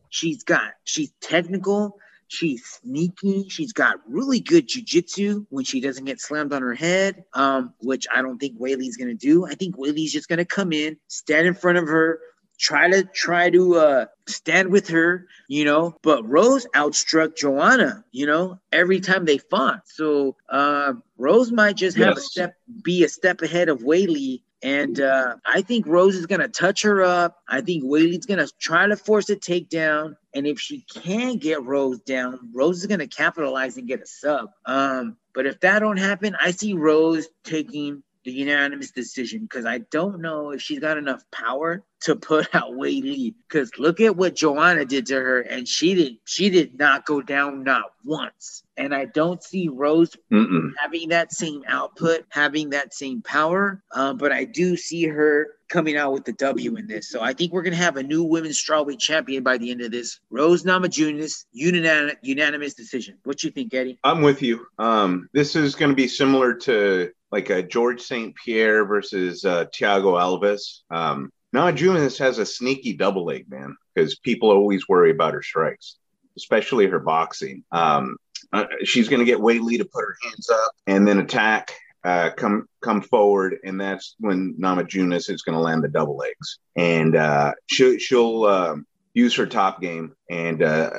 She's 0.09 0.43
got 0.43 0.73
she's 0.83 1.11
technical, 1.21 1.97
she's 2.31 2.63
sneaky, 2.65 3.49
she's 3.49 3.73
got 3.73 3.97
really 4.07 4.39
good 4.39 4.67
jujitsu 4.67 5.45
when 5.49 5.65
she 5.65 5.81
doesn't 5.81 6.05
get 6.05 6.21
slammed 6.21 6.53
on 6.53 6.61
her 6.61 6.73
head, 6.73 7.25
um, 7.33 7.73
which 7.81 8.07
I 8.13 8.21
don't 8.21 8.39
think 8.39 8.57
Weili's 8.57 8.95
gonna 8.97 9.13
do. 9.13 9.45
I 9.45 9.55
think 9.55 9.75
Weili's 9.77 10.13
just 10.13 10.29
gonna 10.29 10.45
come 10.45 10.71
in, 10.71 10.97
stand 11.07 11.45
in 11.45 11.53
front 11.53 11.77
of 11.77 11.87
her, 11.87 12.19
try 12.57 12.89
to 12.89 13.03
try 13.03 13.49
to 13.49 13.75
uh 13.75 14.05
stand 14.27 14.71
with 14.71 14.87
her, 14.89 15.27
you 15.49 15.65
know. 15.65 15.97
But 16.03 16.27
Rose 16.27 16.65
outstruck 16.73 17.35
Joanna, 17.35 18.05
you 18.11 18.25
know, 18.25 18.59
every 18.71 19.01
time 19.01 19.25
they 19.25 19.37
fought. 19.37 19.81
So 19.85 20.37
uh 20.49 20.93
Rose 21.17 21.51
might 21.51 21.75
just 21.75 21.97
have 21.97 22.17
a 22.17 22.21
step 22.21 22.55
be 22.81 23.03
a 23.03 23.09
step 23.09 23.41
ahead 23.41 23.67
of 23.67 23.79
Weili. 23.79 24.43
And 24.63 24.99
uh, 24.99 25.37
I 25.45 25.61
think 25.61 25.87
Rose 25.87 26.15
is 26.15 26.27
gonna 26.27 26.47
touch 26.47 26.83
her 26.83 27.01
up. 27.01 27.37
I 27.47 27.61
think 27.61 27.83
Weili's 27.83 28.25
gonna 28.25 28.47
try 28.59 28.87
to 28.87 28.95
force 28.95 29.29
a 29.29 29.35
takedown. 29.35 30.15
And 30.33 30.45
if 30.45 30.59
she 30.59 30.81
can 30.81 31.37
get 31.37 31.63
Rose 31.63 31.99
down, 32.01 32.51
Rose 32.53 32.79
is 32.79 32.87
gonna 32.87 33.07
capitalize 33.07 33.77
and 33.77 33.87
get 33.87 34.01
a 34.01 34.07
sub. 34.07 34.49
Um, 34.65 35.17
but 35.33 35.45
if 35.45 35.59
that 35.61 35.79
don't 35.79 35.97
happen, 35.97 36.35
I 36.39 36.51
see 36.51 36.73
Rose 36.73 37.27
taking 37.43 38.03
the 38.23 38.31
unanimous 38.31 38.91
decision 38.91 39.41
because 39.41 39.65
I 39.65 39.79
don't 39.79 40.21
know 40.21 40.51
if 40.51 40.61
she's 40.61 40.79
got 40.79 40.97
enough 40.97 41.23
power 41.31 41.83
to 42.01 42.15
put 42.15 42.47
out 42.55 42.71
Weili. 42.71 43.33
Because 43.47 43.71
look 43.77 43.99
at 43.99 44.15
what 44.15 44.35
Joanna 44.35 44.85
did 44.85 45.07
to 45.07 45.15
her, 45.15 45.41
and 45.41 45.67
she 45.67 45.93
did 45.95 46.13
she 46.25 46.49
did 46.49 46.77
not 46.77 47.05
go 47.05 47.21
down 47.21 47.63
not 47.63 47.85
once. 48.03 48.63
And 48.77 48.95
I 48.95 49.05
don't 49.05 49.43
see 49.43 49.67
Rose 49.67 50.15
Mm-mm. 50.31 50.71
having 50.79 51.09
that 51.09 51.31
same 51.31 51.63
output, 51.67 52.25
having 52.29 52.71
that 52.71 52.93
same 52.93 53.21
power. 53.21 53.83
Um, 53.93 54.17
but 54.17 54.31
I 54.31 54.45
do 54.45 54.75
see 54.75 55.05
her 55.05 55.47
coming 55.69 55.97
out 55.97 56.13
with 56.13 56.25
the 56.25 56.33
W 56.33 56.75
in 56.75 56.87
this. 56.87 57.09
So 57.09 57.21
I 57.21 57.33
think 57.33 57.53
we're 57.53 57.61
gonna 57.61 57.75
have 57.75 57.97
a 57.97 58.03
new 58.03 58.23
women's 58.23 58.61
strawweight 58.61 58.99
champion 58.99 59.43
by 59.43 59.57
the 59.57 59.71
end 59.71 59.81
of 59.81 59.91
this. 59.91 60.19
Rose 60.29 60.63
Namajunas, 60.63 61.45
unanim- 61.55 62.15
unanimous 62.21 62.73
decision. 62.73 63.17
What 63.23 63.43
you 63.43 63.51
think, 63.51 63.73
Eddie? 63.73 63.99
I'm 64.03 64.21
with 64.21 64.41
you. 64.41 64.65
Um, 64.79 65.29
this 65.33 65.55
is 65.55 65.75
going 65.75 65.89
to 65.89 65.95
be 65.95 66.07
similar 66.07 66.53
to 66.55 67.11
like 67.31 67.49
a 67.49 67.63
George 67.63 68.01
St. 68.01 68.35
Pierre 68.35 68.85
versus 68.85 69.45
uh, 69.45 69.65
Thiago 69.65 70.19
Alves. 70.19 70.81
Um, 70.89 71.31
Namajunas 71.55 72.17
has 72.19 72.37
a 72.37 72.45
sneaky 72.45 72.93
double 72.93 73.25
leg, 73.25 73.49
man, 73.49 73.75
because 73.93 74.15
people 74.15 74.51
always 74.51 74.87
worry 74.87 75.11
about 75.11 75.33
her 75.33 75.41
strikes, 75.41 75.97
especially 76.37 76.87
her 76.87 76.99
boxing. 76.99 77.63
Um, 77.71 78.17
uh, 78.53 78.65
she's 78.83 79.09
going 79.09 79.19
to 79.19 79.25
get 79.25 79.39
Weili 79.39 79.77
to 79.77 79.85
put 79.85 80.01
her 80.01 80.15
hands 80.23 80.49
up 80.49 80.71
and 80.87 81.07
then 81.07 81.19
attack, 81.19 81.73
uh, 82.03 82.31
come 82.35 82.67
come 82.81 83.01
forward, 83.01 83.57
and 83.63 83.79
that's 83.79 84.15
when 84.19 84.55
Namajunas 84.59 85.29
is 85.29 85.41
going 85.43 85.55
to 85.55 85.61
land 85.61 85.83
the 85.83 85.87
double 85.87 86.17
legs, 86.17 86.59
and 86.75 87.15
uh, 87.15 87.53
she'll 87.67 87.97
she'll 87.97 88.45
um, 88.45 88.87
use 89.13 89.35
her 89.35 89.45
top 89.45 89.81
game 89.81 90.15
and 90.29 90.63
uh, 90.63 90.89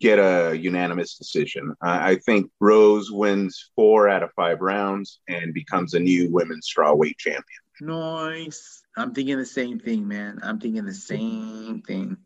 get 0.00 0.18
a 0.18 0.56
unanimous 0.56 1.16
decision. 1.16 1.74
I 1.82 2.10
I 2.10 2.16
think 2.16 2.50
Rose 2.60 3.10
wins 3.10 3.70
four 3.76 4.08
out 4.08 4.22
of 4.22 4.30
five 4.34 4.60
rounds 4.60 5.20
and 5.28 5.54
becomes 5.54 5.94
a 5.94 6.00
new 6.00 6.30
women's 6.30 6.68
strawweight 6.68 7.18
champion. 7.18 7.44
Nice. 7.80 8.82
I'm 8.96 9.14
thinking 9.14 9.38
the 9.38 9.46
same 9.46 9.78
thing, 9.78 10.08
man. 10.08 10.40
I'm 10.42 10.58
thinking 10.58 10.84
the 10.84 10.94
same 10.94 11.82
thing. 11.82 12.16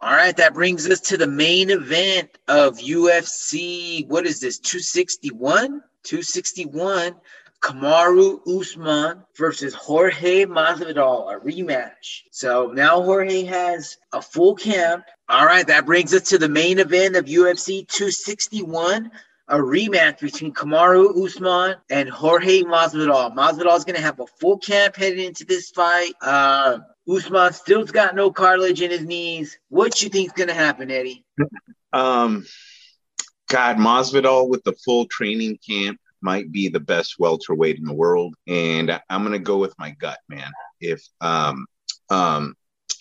All 0.00 0.12
right, 0.12 0.36
that 0.36 0.54
brings 0.54 0.88
us 0.88 1.00
to 1.00 1.16
the 1.16 1.26
main 1.26 1.70
event 1.70 2.38
of 2.48 2.78
UFC. 2.78 4.06
What 4.08 4.26
is 4.26 4.40
this? 4.40 4.58
261? 4.58 5.82
261. 6.02 7.16
Kamaru 7.60 8.40
Usman 8.46 9.22
versus 9.36 9.74
Jorge 9.74 10.46
Masvidal, 10.46 11.34
a 11.34 11.40
rematch. 11.40 12.22
So 12.30 12.72
now 12.74 13.02
Jorge 13.02 13.44
has 13.44 13.98
a 14.12 14.22
full 14.22 14.54
camp. 14.54 15.04
All 15.30 15.46
right, 15.46 15.64
that 15.68 15.86
brings 15.86 16.12
us 16.12 16.22
to 16.30 16.38
the 16.38 16.48
main 16.48 16.80
event 16.80 17.14
of 17.14 17.26
UFC 17.26 17.86
261. 17.86 19.12
a 19.46 19.56
rematch 19.56 20.18
between 20.18 20.52
Kamaru 20.52 21.24
Usman 21.24 21.76
and 21.88 22.08
Jorge 22.08 22.62
Masvidal. 22.62 23.32
Masvidal 23.36 23.76
is 23.76 23.84
going 23.84 23.94
to 23.94 24.02
have 24.02 24.18
a 24.18 24.26
full 24.26 24.58
camp 24.58 24.96
headed 24.96 25.20
into 25.20 25.44
this 25.44 25.70
fight. 25.70 26.14
Uh, 26.20 26.78
Usman 27.08 27.52
still's 27.52 27.92
got 27.92 28.16
no 28.16 28.32
cartilage 28.32 28.82
in 28.82 28.90
his 28.90 29.04
knees. 29.04 29.56
What 29.68 30.02
you 30.02 30.08
think's 30.08 30.32
going 30.32 30.48
to 30.48 30.54
happen, 30.54 30.90
Eddie? 30.90 31.24
Um, 31.92 32.44
God, 33.48 33.76
Masvidal 33.76 34.48
with 34.48 34.64
the 34.64 34.72
full 34.84 35.06
training 35.06 35.60
camp 35.64 36.00
might 36.20 36.50
be 36.50 36.68
the 36.68 36.80
best 36.80 37.20
welterweight 37.20 37.78
in 37.78 37.84
the 37.84 37.94
world, 37.94 38.34
and 38.48 39.00
I'm 39.08 39.22
gonna 39.22 39.38
go 39.38 39.58
with 39.58 39.74
my 39.78 39.90
gut, 39.90 40.18
man. 40.28 40.50
If 40.80 41.02
um 41.20 41.66
um 42.10 42.56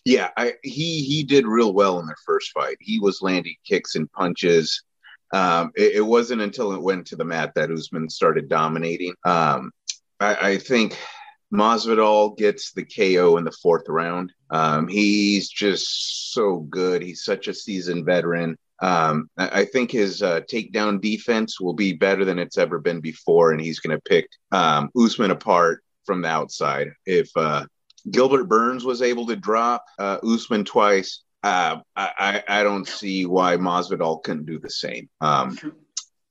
yeah, 0.10 0.30
I, 0.36 0.56
he 0.64 1.04
he 1.04 1.24
did 1.24 1.46
real 1.46 1.74
well 1.74 2.00
in 2.00 2.08
their 2.08 2.16
first 2.26 2.52
fight. 2.52 2.78
He 2.80 3.00
was 3.00 3.22
landing 3.22 3.56
kicks 3.64 3.96
and 3.96 4.12
punches. 4.12 4.84
Um, 5.32 5.72
it, 5.76 5.98
it, 5.98 6.02
wasn't 6.02 6.42
until 6.42 6.74
it 6.74 6.82
went 6.82 7.06
to 7.08 7.16
the 7.16 7.24
mat 7.24 7.54
that 7.54 7.70
Usman 7.70 8.10
started 8.10 8.50
dominating. 8.50 9.14
Um, 9.24 9.72
I, 10.20 10.54
I 10.54 10.58
think 10.58 10.98
Masvidal 11.54 12.36
gets 12.36 12.72
the 12.72 12.84
KO 12.84 13.38
in 13.38 13.44
the 13.44 13.56
fourth 13.62 13.88
round. 13.88 14.34
Um, 14.50 14.88
he's 14.88 15.48
just 15.48 16.34
so 16.34 16.62
good. 16.62 17.04
He's 17.04 17.24
such 17.24 17.48
a 17.48 17.54
seasoned 17.54 18.08
veteran. 18.08 18.58
Um, 18.82 19.30
I 19.38 19.66
think 19.66 19.92
his 19.92 20.24
uh, 20.24 20.42
takedown 20.52 21.00
defense 21.00 21.60
will 21.62 21.74
be 21.76 21.94
better 21.94 22.26
than 22.26 22.40
it's 22.40 22.58
ever 22.58 22.80
been 22.80 23.02
before, 23.02 23.52
and 23.52 23.62
he's 23.62 23.80
going 23.80 23.96
to 23.96 24.02
pick 24.10 24.28
um, 24.52 24.90
Usman 25.00 25.30
apart 25.30 25.84
from 26.06 26.24
the 26.24 26.30
outside. 26.30 26.88
If 27.06 27.30
uh, 27.36 27.66
Gilbert 28.12 28.46
Burns 28.46 28.86
was 28.86 29.02
able 29.02 29.28
to 29.28 29.36
drop 29.36 29.86
uh, 29.98 30.18
Usman 30.24 30.66
twice, 30.66 31.24
uh, 31.44 31.78
I, 31.96 32.44
I, 32.48 32.64
don't 32.64 32.88
see 32.88 33.26
why 33.26 33.56
Masvidal 33.56 34.22
couldn't 34.24 34.46
do 34.46 34.60
the 34.60 34.70
same. 34.70 35.10
Um, 35.22 35.58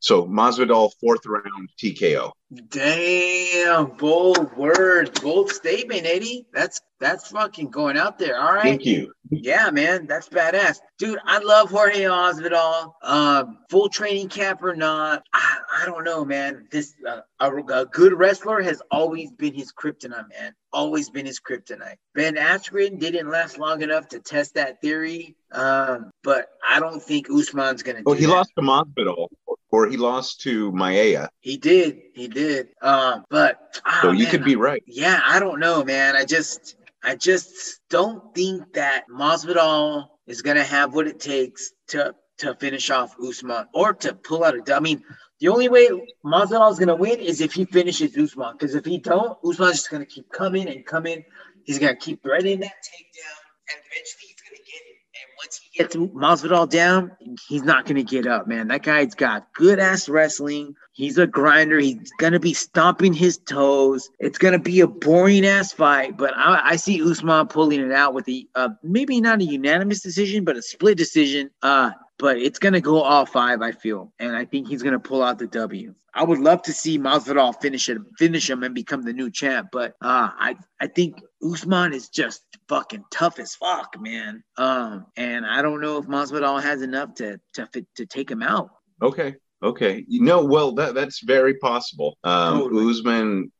so 0.00 0.26
Masvidal 0.26 0.90
fourth 1.00 1.26
round 1.26 1.70
TKO. 1.82 2.32
Damn, 2.70 3.86
bold 3.96 4.56
words, 4.56 5.20
bold 5.20 5.50
statement, 5.50 6.06
Eddie. 6.06 6.46
That's 6.52 6.80
that's 6.98 7.28
fucking 7.28 7.70
going 7.70 7.98
out 7.98 8.18
there. 8.18 8.40
All 8.40 8.54
right. 8.54 8.62
Thank 8.62 8.86
you. 8.86 9.12
Yeah, 9.30 9.70
man, 9.70 10.06
that's 10.06 10.28
badass, 10.30 10.78
dude. 10.98 11.18
I 11.24 11.38
love 11.40 11.70
Jorge 11.70 12.00
Masvidal. 12.04 12.94
Um, 13.02 13.58
full 13.68 13.90
training 13.90 14.30
camp 14.30 14.62
or 14.62 14.74
not, 14.74 15.22
I, 15.34 15.58
I 15.82 15.86
don't 15.86 16.04
know, 16.04 16.24
man. 16.24 16.66
This 16.70 16.94
uh, 17.06 17.20
a, 17.38 17.54
a, 17.54 17.84
good 17.84 18.14
wrestler 18.14 18.62
has 18.62 18.80
always 18.90 19.30
been 19.30 19.52
his 19.52 19.72
kryptonite, 19.72 20.30
man. 20.30 20.54
Always 20.72 21.10
been 21.10 21.26
his 21.26 21.40
kryptonite. 21.40 21.96
Ben 22.14 22.36
Askren 22.36 22.98
didn't 22.98 23.28
last 23.28 23.58
long 23.58 23.82
enough 23.82 24.08
to 24.08 24.20
test 24.20 24.54
that 24.54 24.80
theory, 24.80 25.36
um, 25.52 26.10
but 26.24 26.48
I 26.66 26.80
don't 26.80 27.02
think 27.02 27.28
Usman's 27.30 27.82
gonna. 27.82 28.00
Well, 28.04 28.14
he 28.14 28.24
that. 28.24 28.32
lost 28.32 28.52
to 28.56 28.62
Masvidal, 28.62 29.28
or 29.70 29.88
he 29.88 29.96
lost 29.96 30.40
to 30.42 30.72
Maia. 30.72 31.28
He 31.40 31.56
did. 31.56 32.00
He 32.14 32.28
did. 32.28 32.68
Um, 32.80 33.24
but 33.30 33.80
oh, 33.86 33.98
so 34.02 34.12
you 34.12 34.24
man, 34.24 34.30
could 34.30 34.44
be 34.44 34.56
right. 34.56 34.82
Yeah, 34.86 35.20
I 35.24 35.40
don't 35.40 35.60
know, 35.60 35.84
man. 35.84 36.16
I 36.16 36.24
just 36.24 36.76
I 37.02 37.14
just 37.14 37.80
don't 37.90 38.34
think 38.34 38.72
that 38.74 39.04
Masvidal 39.08 40.08
is 40.26 40.42
gonna 40.42 40.64
have 40.64 40.94
what 40.94 41.06
it 41.06 41.20
takes 41.20 41.72
to 41.88 42.14
to 42.38 42.54
finish 42.54 42.90
off 42.90 43.16
Usman 43.20 43.66
or 43.74 43.94
to 43.94 44.14
pull 44.14 44.44
out 44.44 44.54
a. 44.54 44.76
I 44.76 44.80
mean, 44.80 45.02
the 45.40 45.48
only 45.48 45.68
way 45.68 45.88
Masvidal 46.24 46.72
is 46.72 46.78
gonna 46.78 46.96
win 46.96 47.18
is 47.18 47.40
if 47.40 47.52
he 47.52 47.64
finishes 47.64 48.16
Usman. 48.16 48.52
Because 48.52 48.74
if 48.74 48.84
he 48.84 48.98
don't, 48.98 49.38
Usman's 49.44 49.76
just 49.76 49.90
gonna 49.90 50.06
keep 50.06 50.30
coming 50.30 50.68
and 50.68 50.84
coming. 50.84 51.24
He's 51.64 51.78
gonna 51.78 51.96
keep 51.96 52.22
threading 52.22 52.60
that 52.60 52.72
takedown, 52.72 53.40
and 53.70 53.82
eventually 53.90 54.26
he's 54.26 54.40
gonna 54.40 54.64
get 54.64 54.82
it. 54.82 54.98
And 55.20 55.27
once 55.38 55.60
he 55.62 55.78
gets 55.78 55.94
Masvidal 55.94 56.68
down, 56.68 57.12
he's 57.48 57.62
not 57.62 57.86
gonna 57.86 58.02
get 58.02 58.26
up, 58.26 58.48
man. 58.48 58.68
That 58.68 58.82
guy's 58.82 59.14
got 59.14 59.52
good 59.54 59.78
ass 59.78 60.08
wrestling. 60.08 60.74
He's 60.92 61.16
a 61.16 61.26
grinder. 61.26 61.78
He's 61.78 62.10
gonna 62.18 62.40
be 62.40 62.54
stomping 62.54 63.12
his 63.12 63.38
toes. 63.38 64.10
It's 64.18 64.38
gonna 64.38 64.58
be 64.58 64.80
a 64.80 64.86
boring 64.86 65.46
ass 65.46 65.72
fight, 65.72 66.16
but 66.16 66.36
I, 66.36 66.70
I 66.70 66.76
see 66.76 67.02
Usman 67.02 67.46
pulling 67.46 67.80
it 67.80 67.92
out 67.92 68.14
with 68.14 68.24
the 68.24 68.48
uh, 68.54 68.70
maybe 68.82 69.20
not 69.20 69.40
a 69.40 69.44
unanimous 69.44 70.00
decision, 70.00 70.44
but 70.44 70.56
a 70.56 70.62
split 70.62 70.98
decision. 70.98 71.50
Uh, 71.62 71.92
but 72.18 72.36
it's 72.38 72.58
gonna 72.58 72.80
go 72.80 73.00
all 73.00 73.24
five, 73.26 73.62
I 73.62 73.72
feel, 73.72 74.12
and 74.18 74.34
I 74.34 74.44
think 74.44 74.68
he's 74.68 74.82
gonna 74.82 74.98
pull 74.98 75.22
out 75.22 75.38
the 75.38 75.46
W. 75.46 75.94
I 76.14 76.24
would 76.24 76.40
love 76.40 76.62
to 76.62 76.72
see 76.72 76.98
Masvidal 76.98 77.60
finish 77.60 77.88
it, 77.88 77.98
finish 78.18 78.50
him, 78.50 78.64
and 78.64 78.74
become 78.74 79.02
the 79.02 79.12
new 79.12 79.30
champ, 79.30 79.68
but 79.70 79.92
uh, 80.02 80.30
I 80.36 80.56
I 80.80 80.88
think 80.88 81.22
Usman 81.42 81.92
is 81.92 82.08
just 82.08 82.42
fucking 82.68 83.04
tough 83.10 83.38
as 83.38 83.54
fuck, 83.54 83.94
man. 84.00 84.42
Um, 84.56 85.06
and 85.16 85.46
I 85.46 85.62
don't 85.62 85.80
know 85.80 85.98
if 85.98 86.06
Masvidal 86.06 86.62
has 86.62 86.82
enough 86.82 87.14
to 87.14 87.40
to 87.54 87.68
to 87.96 88.06
take 88.06 88.30
him 88.30 88.42
out. 88.42 88.70
Okay, 89.00 89.36
Okay. 89.62 90.04
You 90.06 90.22
know, 90.22 90.44
well, 90.44 90.72
that 90.72 90.94
that's 90.94 91.20
very 91.20 91.54
possible. 91.54 92.16
Um, 92.24 92.60
totally. 92.60 92.90
Usman 92.90 93.52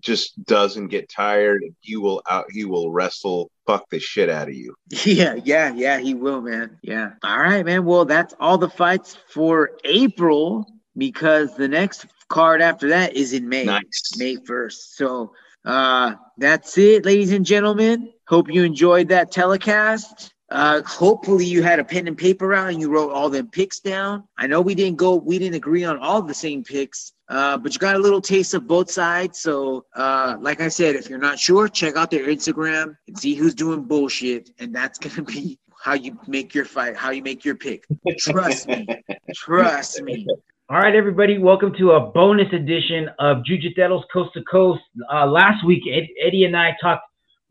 just 0.00 0.42
doesn't 0.44 0.88
get 0.88 1.08
tired. 1.08 1.62
He 1.80 1.96
will 1.96 2.22
out. 2.28 2.46
He 2.50 2.64
will 2.64 2.90
wrestle 2.90 3.50
fuck 3.66 3.88
the 3.90 3.98
shit 3.98 4.28
out 4.28 4.48
of 4.48 4.54
you. 4.54 4.74
Yeah, 5.04 5.34
yeah, 5.44 5.72
yeah. 5.74 5.98
He 5.98 6.14
will, 6.14 6.40
man. 6.40 6.78
Yeah. 6.82 7.12
All 7.22 7.38
right, 7.38 7.64
man. 7.64 7.84
Well, 7.84 8.04
that's 8.04 8.34
all 8.40 8.58
the 8.58 8.70
fights 8.70 9.16
for 9.28 9.72
April 9.84 10.66
because 10.96 11.54
the 11.56 11.68
next 11.68 12.06
card 12.28 12.62
after 12.62 12.88
that 12.88 13.14
is 13.14 13.32
in 13.32 13.48
May. 13.48 13.64
Nice. 13.64 14.16
May 14.16 14.36
first. 14.36 14.96
So 14.96 15.32
uh 15.64 16.14
that's 16.38 16.78
it, 16.78 17.04
ladies 17.04 17.32
and 17.32 17.44
gentlemen. 17.44 18.12
Hope 18.26 18.50
you 18.50 18.64
enjoyed 18.64 19.08
that 19.08 19.30
telecast. 19.30 20.32
Uh, 20.50 20.82
hopefully 20.82 21.44
you 21.44 21.62
had 21.62 21.78
a 21.78 21.84
pen 21.84 22.08
and 22.08 22.18
paper 22.18 22.52
out 22.54 22.70
and 22.70 22.80
you 22.80 22.90
wrote 22.90 23.12
all 23.12 23.30
them 23.30 23.48
picks 23.48 23.78
down. 23.78 24.24
I 24.36 24.48
know 24.48 24.60
we 24.60 24.74
didn't 24.74 24.96
go, 24.96 25.14
we 25.14 25.38
didn't 25.38 25.54
agree 25.54 25.84
on 25.84 25.98
all 25.98 26.22
the 26.22 26.34
same 26.34 26.64
picks, 26.64 27.12
uh, 27.28 27.56
but 27.56 27.72
you 27.72 27.78
got 27.78 27.94
a 27.94 28.00
little 28.00 28.20
taste 28.20 28.54
of 28.54 28.66
both 28.66 28.90
sides. 28.90 29.38
So, 29.38 29.86
uh, 29.94 30.36
like 30.40 30.60
I 30.60 30.68
said, 30.68 30.96
if 30.96 31.08
you're 31.08 31.20
not 31.20 31.38
sure, 31.38 31.68
check 31.68 31.96
out 31.96 32.10
their 32.10 32.26
Instagram 32.26 32.96
and 33.06 33.16
see 33.16 33.34
who's 33.34 33.54
doing 33.54 33.84
bullshit, 33.84 34.50
and 34.58 34.74
that's 34.74 34.98
gonna 35.00 35.22
be 35.22 35.58
how 35.80 35.94
you 35.94 36.18
make 36.26 36.52
your 36.52 36.64
fight, 36.64 36.96
how 36.96 37.10
you 37.10 37.22
make 37.22 37.44
your 37.44 37.54
pick. 37.54 37.86
Trust 38.18 38.66
me, 38.66 38.88
trust 39.34 40.02
me. 40.02 40.26
All 40.70 40.78
right, 40.78 40.94
everybody, 40.94 41.36
welcome 41.36 41.74
to 41.78 41.90
a 41.92 42.00
bonus 42.12 42.46
edition 42.52 43.10
of 43.18 43.38
Jujiteros 43.38 44.04
Coast 44.12 44.30
to 44.34 44.44
Coast. 44.44 44.80
Uh, 45.12 45.26
last 45.26 45.66
week, 45.66 45.82
Ed- 45.90 46.06
Eddie 46.24 46.44
and 46.44 46.56
I 46.56 46.76
talked 46.80 47.02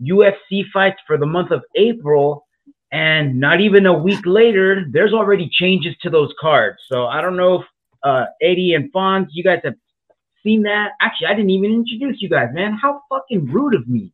UFC 0.02 0.64
fights 0.72 1.00
for 1.06 1.18
the 1.18 1.26
month 1.26 1.52
of 1.52 1.62
April 1.76 2.48
and 2.94 3.38
not 3.38 3.60
even 3.60 3.88
a 3.88 3.94
week 3.94 4.22
later, 4.26 4.86
there's 4.90 5.12
already 5.12 5.50
changes 5.52 5.98
to 6.02 6.10
those 6.10 6.34
cards. 6.40 6.78
So 6.88 7.08
I 7.08 7.20
don't 7.20 7.36
know 7.36 7.56
if 7.56 7.66
uh, 8.04 8.24
Eddie 8.42 8.76
and 8.76 8.90
Fonz, 8.94 9.28
you 9.32 9.44
guys 9.44 9.60
have 9.66 9.76
seen 10.42 10.64
that. 10.64 10.92
Actually, 11.02 11.28
I 11.28 11.34
didn't 11.34 11.50
even 11.50 11.74
introduce 11.74 12.22
you 12.22 12.30
guys, 12.30 12.48
man. 12.54 12.80
How 12.82 13.02
fucking 13.10 13.48
rude 13.48 13.76
of 13.76 13.86
me. 13.90 14.14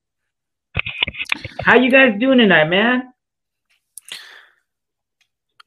How 1.60 1.76
you 1.76 1.92
guys 1.92 2.20
doing 2.20 2.40
tonight, 2.40 2.70
man? 2.70 3.14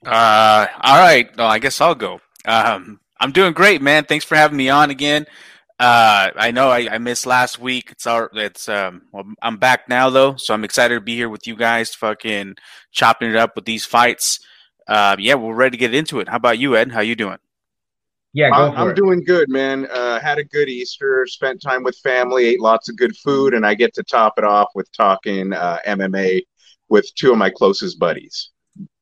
Uh, 0.04 0.66
all 0.80 0.98
right. 0.98 1.30
Well, 1.36 1.46
I 1.46 1.60
guess 1.60 1.80
I'll 1.80 1.94
go. 1.94 2.20
Um, 2.44 2.98
I'm 3.20 3.32
doing 3.32 3.52
great, 3.52 3.82
man. 3.82 4.04
Thanks 4.04 4.24
for 4.24 4.36
having 4.36 4.56
me 4.56 4.68
on 4.68 4.90
again. 4.90 5.26
Uh, 5.78 6.30
I 6.34 6.50
know 6.50 6.70
I, 6.70 6.94
I, 6.94 6.98
missed 6.98 7.24
last 7.24 7.60
week. 7.60 7.92
It's 7.92 8.04
our, 8.04 8.28
it's 8.34 8.68
um, 8.68 9.02
well, 9.12 9.24
I'm 9.40 9.58
back 9.58 9.88
now 9.88 10.10
though, 10.10 10.34
so 10.34 10.52
I'm 10.52 10.64
excited 10.64 10.96
to 10.96 11.00
be 11.00 11.14
here 11.14 11.28
with 11.28 11.46
you 11.46 11.54
guys, 11.54 11.94
fucking 11.94 12.56
chopping 12.90 13.30
it 13.30 13.36
up 13.36 13.54
with 13.54 13.64
these 13.64 13.84
fights. 13.84 14.40
Uh, 14.88 15.14
yeah, 15.20 15.34
we're 15.34 15.54
ready 15.54 15.76
to 15.76 15.80
get 15.80 15.94
into 15.94 16.18
it. 16.18 16.28
How 16.28 16.36
about 16.36 16.58
you, 16.58 16.76
Ed? 16.76 16.90
How 16.90 17.00
you 17.00 17.14
doing? 17.14 17.38
Yeah, 18.32 18.50
I'm, 18.50 18.94
doing 18.94 19.24
good, 19.24 19.48
man. 19.48 19.86
Uh, 19.90 20.20
had 20.20 20.38
a 20.38 20.44
good 20.44 20.68
Easter. 20.68 21.26
Spent 21.26 21.62
time 21.62 21.82
with 21.82 21.96
family. 21.98 22.46
Ate 22.46 22.60
lots 22.60 22.88
of 22.88 22.96
good 22.96 23.16
food, 23.16 23.54
and 23.54 23.64
I 23.64 23.74
get 23.74 23.94
to 23.94 24.02
top 24.02 24.34
it 24.36 24.44
off 24.44 24.68
with 24.74 24.90
talking 24.92 25.52
uh, 25.52 25.78
MMA 25.86 26.42
with 26.88 27.12
two 27.14 27.32
of 27.32 27.38
my 27.38 27.50
closest 27.50 27.98
buddies. 27.98 28.50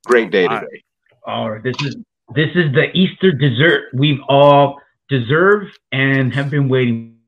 Great 0.07 0.31
day 0.31 0.47
today. 0.47 0.83
All 1.27 1.51
right, 1.51 1.63
this 1.63 1.77
is 1.83 1.97
this 2.35 2.51
is 2.55 2.73
the 2.73 2.91
Easter 2.95 3.33
dessert 3.33 3.85
we've 3.95 4.21
all 4.29 4.81
deserve 5.09 5.69
and 5.93 6.35
have 6.35 6.51
been 6.51 6.69
waiting 6.69 7.19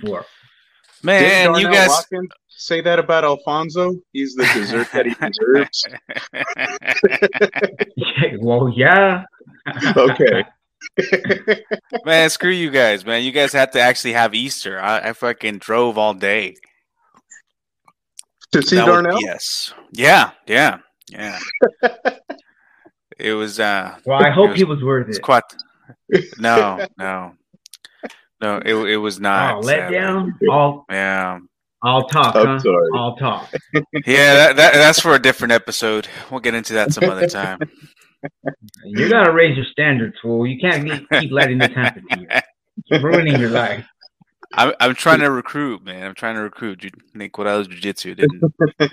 for. 0.00 0.24
Man, 1.02 1.54
you 1.54 1.70
guys 1.70 1.88
Watkins 1.88 2.30
say 2.48 2.80
that 2.80 2.98
about 2.98 3.24
Alfonso? 3.24 3.94
He's 4.12 4.34
the 4.34 4.44
dessert 4.52 4.88
that 4.92 5.06
he 5.06 5.14
deserves. 5.20 5.86
well, 8.42 8.68
yeah. 8.74 9.24
okay. 9.96 10.44
man, 12.04 12.30
screw 12.30 12.50
you 12.50 12.70
guys, 12.70 13.04
man. 13.04 13.22
You 13.22 13.32
guys 13.32 13.52
have 13.52 13.70
to 13.72 13.80
actually 13.80 14.12
have 14.14 14.34
Easter. 14.34 14.80
I, 14.80 15.10
I 15.10 15.12
fucking 15.12 15.58
drove 15.58 15.98
all 15.98 16.14
day. 16.14 16.56
To 18.52 18.62
see 18.62 18.76
that 18.76 18.86
Darnell? 18.86 19.14
Was, 19.14 19.22
yes. 19.22 19.74
Yeah, 19.92 20.30
yeah, 20.46 20.78
yeah. 21.10 21.38
It 23.18 23.32
was 23.32 23.60
uh 23.60 23.96
Well, 24.04 24.22
I 24.22 24.30
hope 24.30 24.50
was, 24.50 24.58
he 24.58 24.64
was 24.64 24.82
worth 24.82 25.08
it. 25.08 25.20
Quite 25.22 25.44
no, 26.38 26.86
no, 26.98 27.34
no. 28.40 28.56
It 28.64 28.74
it 28.74 28.96
was 28.96 29.20
not. 29.20 29.56
Oh, 29.56 29.60
let 29.60 29.90
down. 29.90 30.38
I'll 30.50 30.84
yeah. 30.90 31.38
I'll 31.82 32.08
talk. 32.08 32.34
I'm 32.34 32.46
huh? 32.46 32.58
sorry. 32.58 32.88
I'll 32.94 33.16
talk. 33.16 33.52
yeah, 34.06 34.34
that, 34.34 34.56
that, 34.56 34.72
that's 34.74 35.00
for 35.00 35.14
a 35.14 35.18
different 35.18 35.52
episode. 35.52 36.08
We'll 36.30 36.40
get 36.40 36.54
into 36.54 36.72
that 36.72 36.92
some 36.92 37.08
other 37.08 37.26
time. 37.28 37.60
you 38.84 39.08
gotta 39.08 39.32
raise 39.32 39.56
your 39.56 39.66
standards, 39.66 40.16
fool. 40.20 40.46
You 40.46 40.58
can't 40.58 41.08
keep 41.10 41.30
letting 41.30 41.58
this 41.58 41.72
happen 41.72 42.04
to 42.10 42.20
you. 42.20 42.28
It's 42.86 43.04
ruining 43.04 43.38
your 43.38 43.50
life. 43.50 43.86
I'm, 44.54 44.72
I'm 44.80 44.94
trying 44.94 45.20
to 45.20 45.30
recruit, 45.30 45.84
man. 45.84 46.04
I'm 46.04 46.14
trying 46.14 46.34
to 46.36 46.40
recruit. 46.40 46.78
Ju- 46.78 46.90
Nick 47.14 47.32
Corrales 47.32 47.68
Jiu 47.68 47.78
Jitsu 47.80 48.14
didn't. 48.14 48.42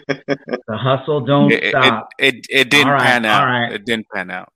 The 0.67 0.77
hustle 0.77 1.21
don't 1.21 1.51
It, 1.51 1.63
it, 1.65 1.69
stop. 1.69 2.09
it, 2.19 2.45
it 2.49 2.69
didn't 2.69 2.87
All 2.87 2.93
right, 2.95 3.01
pan 3.03 3.25
out. 3.25 3.41
all 3.43 3.47
right. 3.47 3.71
It 3.71 3.85
didn't 3.85 4.07
pan 4.13 4.31
out. 4.31 4.51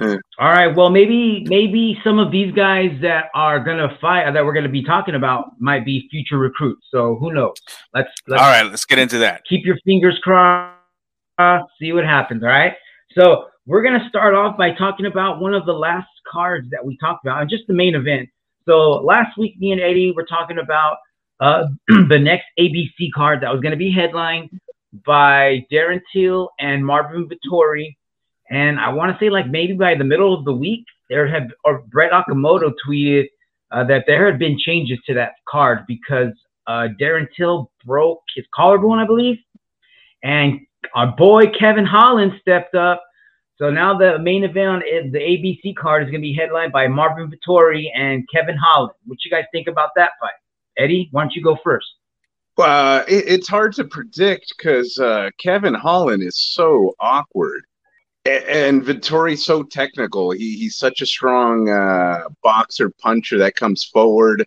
Hmm. 0.00 0.14
All 0.38 0.48
right. 0.50 0.74
Well, 0.74 0.90
maybe 0.90 1.44
maybe 1.48 1.98
some 2.04 2.18
of 2.18 2.30
these 2.32 2.52
guys 2.52 2.90
that 3.02 3.26
are 3.34 3.60
gonna 3.60 3.96
fight 4.00 4.30
that 4.32 4.44
we're 4.44 4.52
gonna 4.52 4.68
be 4.68 4.82
talking 4.84 5.14
about 5.14 5.58
might 5.60 5.84
be 5.84 6.06
future 6.10 6.36
recruits. 6.38 6.86
So 6.90 7.16
who 7.16 7.32
knows? 7.32 7.54
Let's 7.94 8.10
let's 8.26 8.42
All 8.42 8.48
right, 8.50 8.64
let's 8.68 8.84
get 8.84 8.98
into 8.98 9.18
that. 9.18 9.42
keep 9.48 9.64
your 9.64 9.76
fingers 9.84 10.18
crossed. 10.22 10.74
See 11.80 11.92
what 11.92 12.04
happens. 12.04 12.42
All 12.42 12.48
right. 12.48 12.74
So 13.16 13.46
we're 13.66 13.82
gonna 13.82 14.06
start 14.08 14.34
off 14.34 14.56
by 14.58 14.72
talking 14.72 15.06
about 15.06 15.40
one 15.40 15.54
of 15.54 15.64
the 15.66 15.72
last 15.72 16.08
cards 16.30 16.68
that 16.70 16.84
we 16.84 16.96
talked 16.98 17.24
about, 17.24 17.40
and 17.40 17.48
just 17.50 17.64
the 17.66 17.74
main 17.74 17.94
event. 17.94 18.28
So 18.66 19.02
last 19.04 19.38
week, 19.38 19.58
me 19.58 19.72
and 19.72 19.80
Eddie 19.80 20.12
were 20.12 20.24
talking 20.24 20.58
about 20.58 20.98
uh, 21.40 21.66
the 21.88 22.18
next 22.18 22.46
ABC 22.58 23.12
card 23.14 23.42
that 23.42 23.52
was 23.52 23.60
gonna 23.60 23.76
be 23.76 23.92
headlined 23.92 24.50
by 25.04 25.66
Darren 25.72 26.00
Till 26.12 26.50
and 26.58 26.84
Marvin 26.84 27.28
Vettori. 27.28 27.96
And 28.50 28.78
I 28.78 28.92
want 28.92 29.12
to 29.12 29.24
say, 29.24 29.30
like 29.30 29.48
maybe 29.48 29.72
by 29.72 29.94
the 29.94 30.04
middle 30.04 30.32
of 30.32 30.44
the 30.44 30.52
week, 30.52 30.84
there 31.08 31.26
had 31.26 31.52
or 31.64 31.82
Brett 31.88 32.12
Okamoto 32.12 32.72
tweeted 32.86 33.26
uh, 33.70 33.84
that 33.84 34.04
there 34.06 34.26
had 34.26 34.38
been 34.38 34.58
changes 34.58 34.98
to 35.06 35.14
that 35.14 35.32
card 35.48 35.80
because 35.86 36.32
uh, 36.66 36.88
Darren 37.00 37.26
Till 37.36 37.70
broke 37.84 38.22
his 38.34 38.44
collarbone, 38.54 38.98
I 38.98 39.06
believe, 39.06 39.38
and 40.22 40.60
our 40.94 41.14
boy 41.16 41.46
Kevin 41.58 41.84
Holland 41.84 42.32
stepped 42.40 42.74
up. 42.74 43.02
So 43.56 43.70
now 43.70 43.96
the 43.96 44.18
main 44.18 44.44
event 44.44 44.82
it- 44.84 45.12
the 45.12 45.18
ABC 45.18 45.74
card 45.74 46.02
is 46.02 46.10
going 46.10 46.20
to 46.20 46.26
be 46.26 46.34
headlined 46.34 46.72
by 46.72 46.88
Marvin 46.88 47.30
Vettori 47.30 47.86
and 47.94 48.28
Kevin 48.32 48.56
Holland. 48.56 48.92
What 49.06 49.24
you 49.24 49.30
guys 49.30 49.44
think 49.52 49.66
about 49.66 49.90
that 49.96 50.10
fight? 50.20 50.34
Eddie, 50.76 51.08
why 51.10 51.22
don't 51.22 51.34
you 51.34 51.42
go 51.42 51.56
first? 51.64 51.86
Uh, 52.58 53.02
it, 53.08 53.24
it's 53.26 53.48
hard 53.48 53.72
to 53.74 53.84
predict 53.84 54.54
because 54.56 54.98
uh, 54.98 55.30
Kevin 55.38 55.74
Holland 55.74 56.22
is 56.22 56.38
so 56.38 56.94
awkward, 57.00 57.64
and 58.24 58.82
Vettori's 58.82 59.44
so 59.44 59.62
technical. 59.62 60.30
He, 60.30 60.56
he's 60.58 60.76
such 60.76 61.00
a 61.00 61.06
strong 61.06 61.68
uh, 61.68 62.28
boxer 62.42 62.90
puncher 62.90 63.38
that 63.38 63.56
comes 63.56 63.84
forward. 63.84 64.46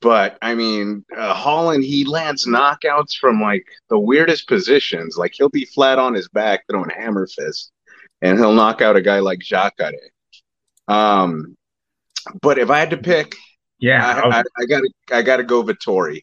But 0.00 0.38
I 0.40 0.54
mean, 0.54 1.04
uh, 1.14 1.34
Holland 1.34 1.84
he 1.84 2.04
lands 2.04 2.46
knockouts 2.46 3.14
from 3.20 3.40
like 3.40 3.66
the 3.90 3.98
weirdest 3.98 4.48
positions. 4.48 5.16
Like 5.18 5.32
he'll 5.34 5.50
be 5.50 5.66
flat 5.66 5.98
on 5.98 6.14
his 6.14 6.28
back 6.28 6.64
throwing 6.70 6.88
hammer 6.90 7.26
fist, 7.26 7.70
and 8.22 8.38
he'll 8.38 8.52
knock 8.54 8.80
out 8.82 8.96
a 8.96 9.02
guy 9.02 9.18
like 9.20 9.38
Jacare. 9.40 9.92
Um, 10.88 11.56
but 12.42 12.58
if 12.58 12.70
I 12.70 12.78
had 12.78 12.90
to 12.90 12.96
pick, 12.96 13.34
Yeah, 13.78 14.20
I, 14.24 14.38
I, 14.40 14.42
I 14.58 14.64
gotta 14.66 14.90
I 15.12 15.22
gotta 15.22 15.44
go 15.44 15.62
Vettori. 15.62 16.22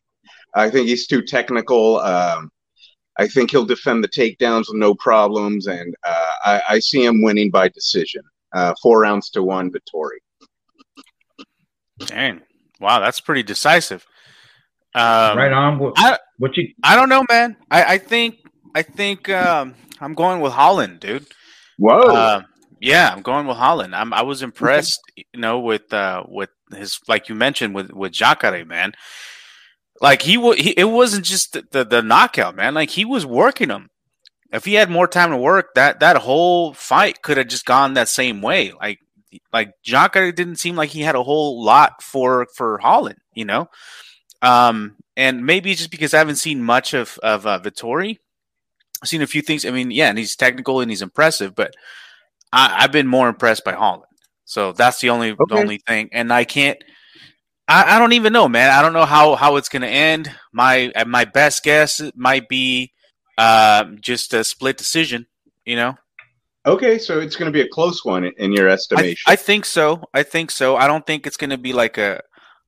I 0.55 0.69
think 0.69 0.87
he's 0.87 1.07
too 1.07 1.21
technical. 1.21 1.99
Um, 1.99 2.51
I 3.19 3.27
think 3.27 3.49
he'll 3.51 3.65
defend 3.65 4.03
the 4.03 4.07
takedowns 4.09 4.65
with 4.67 4.75
no 4.77 4.93
problems, 4.95 5.67
and 5.67 5.95
uh, 6.03 6.31
I, 6.45 6.61
I 6.69 6.79
see 6.79 7.03
him 7.03 7.21
winning 7.23 7.49
by 7.49 7.67
decision, 7.69 8.21
uh, 8.53 8.73
four 8.81 9.01
rounds 9.01 9.29
to 9.31 9.41
one. 9.43 9.71
Vettori. 9.71 10.19
Dang. 11.99 12.41
Wow, 12.79 12.99
that's 12.99 13.19
pretty 13.19 13.41
decisive. 13.43 14.05
Um, 14.93 15.37
right 15.37 15.51
on. 15.51 15.79
What, 15.79 15.93
I- 15.97 16.19
what 16.37 16.55
you? 16.57 16.69
I 16.83 16.95
don't 16.95 17.09
know, 17.09 17.23
man. 17.29 17.55
I, 17.71 17.95
I 17.95 17.97
think 17.97 18.37
I 18.75 18.83
think 18.83 19.29
um, 19.29 19.73
I'm 19.99 20.13
going 20.13 20.39
with 20.41 20.53
Holland, 20.53 20.99
dude. 20.99 21.25
Whoa! 21.77 21.99
Uh, 21.99 22.41
yeah, 22.79 23.11
I'm 23.11 23.21
going 23.21 23.47
with 23.47 23.57
Holland. 23.57 23.95
I'm, 23.95 24.13
I 24.13 24.21
was 24.21 24.41
impressed, 24.41 24.99
you 25.15 25.39
know, 25.39 25.59
with 25.59 25.91
uh, 25.93 26.23
with 26.27 26.49
his 26.73 26.99
like 27.07 27.29
you 27.29 27.35
mentioned 27.35 27.73
with 27.75 27.91
with 27.91 28.11
Jacare, 28.11 28.65
man. 28.65 28.93
Like 29.99 30.21
he, 30.21 30.37
wa 30.37 30.53
he 30.53 30.71
it 30.71 30.85
wasn't 30.85 31.25
just 31.25 31.53
the, 31.53 31.65
the 31.71 31.83
the 31.83 32.01
knockout, 32.01 32.55
man. 32.55 32.73
Like 32.73 32.91
he 32.91 33.05
was 33.05 33.25
working 33.25 33.69
him. 33.69 33.89
If 34.51 34.63
he 34.63 34.75
had 34.75 34.89
more 34.89 35.07
time 35.07 35.31
to 35.31 35.37
work, 35.37 35.73
that 35.75 35.99
that 35.99 36.17
whole 36.17 36.73
fight 36.73 37.21
could 37.21 37.37
have 37.37 37.47
just 37.47 37.65
gone 37.65 37.93
that 37.93 38.09
same 38.09 38.41
way. 38.41 38.71
Like 38.73 38.99
like 39.51 39.71
Jacare 39.83 40.31
didn't 40.31 40.57
seem 40.57 40.75
like 40.75 40.89
he 40.89 41.01
had 41.01 41.15
a 41.15 41.23
whole 41.23 41.63
lot 41.63 42.01
for 42.01 42.47
for 42.55 42.77
Holland, 42.77 43.19
you 43.33 43.45
know. 43.45 43.69
Um, 44.41 44.95
and 45.15 45.45
maybe 45.45 45.73
just 45.73 45.89
because 45.91 46.13
I 46.13 46.19
haven't 46.19 46.35
seen 46.35 46.61
much 46.61 46.93
of 46.93 47.17
of 47.23 47.47
uh, 47.47 47.59
Vettori, 47.59 48.17
I've 49.01 49.09
seen 49.09 49.21
a 49.21 49.27
few 49.27 49.41
things. 49.41 49.65
I 49.65 49.71
mean, 49.71 49.91
yeah, 49.91 50.09
and 50.09 50.17
he's 50.17 50.35
technical 50.35 50.81
and 50.81 50.89
he's 50.89 51.01
impressive, 51.01 51.55
but 51.55 51.73
I, 52.51 52.77
I've 52.79 52.91
been 52.91 53.07
more 53.07 53.29
impressed 53.29 53.63
by 53.63 53.73
Holland. 53.73 54.03
So 54.45 54.71
that's 54.71 55.01
the 55.01 55.09
only 55.09 55.31
the 55.31 55.55
only 55.55 55.77
thing. 55.77 56.09
And 56.11 56.31
I 56.31 56.45
can't. 56.45 56.81
I, 57.67 57.95
I 57.95 57.99
don't 57.99 58.13
even 58.13 58.31
know, 58.31 58.47
man. 58.47 58.71
I 58.71 58.81
don't 58.81 58.93
know 58.93 59.05
how 59.05 59.35
how 59.35 59.57
it's 59.57 59.69
going 59.69 59.81
to 59.81 59.89
end. 59.89 60.31
My 60.53 60.91
uh, 60.95 61.05
my 61.05 61.25
best 61.25 61.63
guess 61.63 62.01
might 62.15 62.47
be 62.47 62.93
um, 63.37 63.97
just 63.99 64.33
a 64.33 64.43
split 64.43 64.77
decision. 64.77 65.27
You 65.65 65.75
know, 65.75 65.97
okay, 66.65 66.97
so 66.97 67.19
it's 67.19 67.35
going 67.35 67.51
to 67.51 67.53
be 67.53 67.61
a 67.61 67.67
close 67.67 68.05
one 68.05 68.23
in, 68.23 68.53
your 68.53 68.69
I, 68.69 68.73
estimation. 68.73 69.31
I 69.31 69.35
think 69.35 69.65
so. 69.65 70.03
I 70.13 70.23
think 70.23 70.49
so. 70.49 70.77
I 70.77 70.87
don't 70.87 71.05
think 71.05 71.27
it's 71.27 71.37
going 71.37 71.49
to 71.49 71.57
be 71.57 71.73
like 71.73 71.97
a 71.97 72.21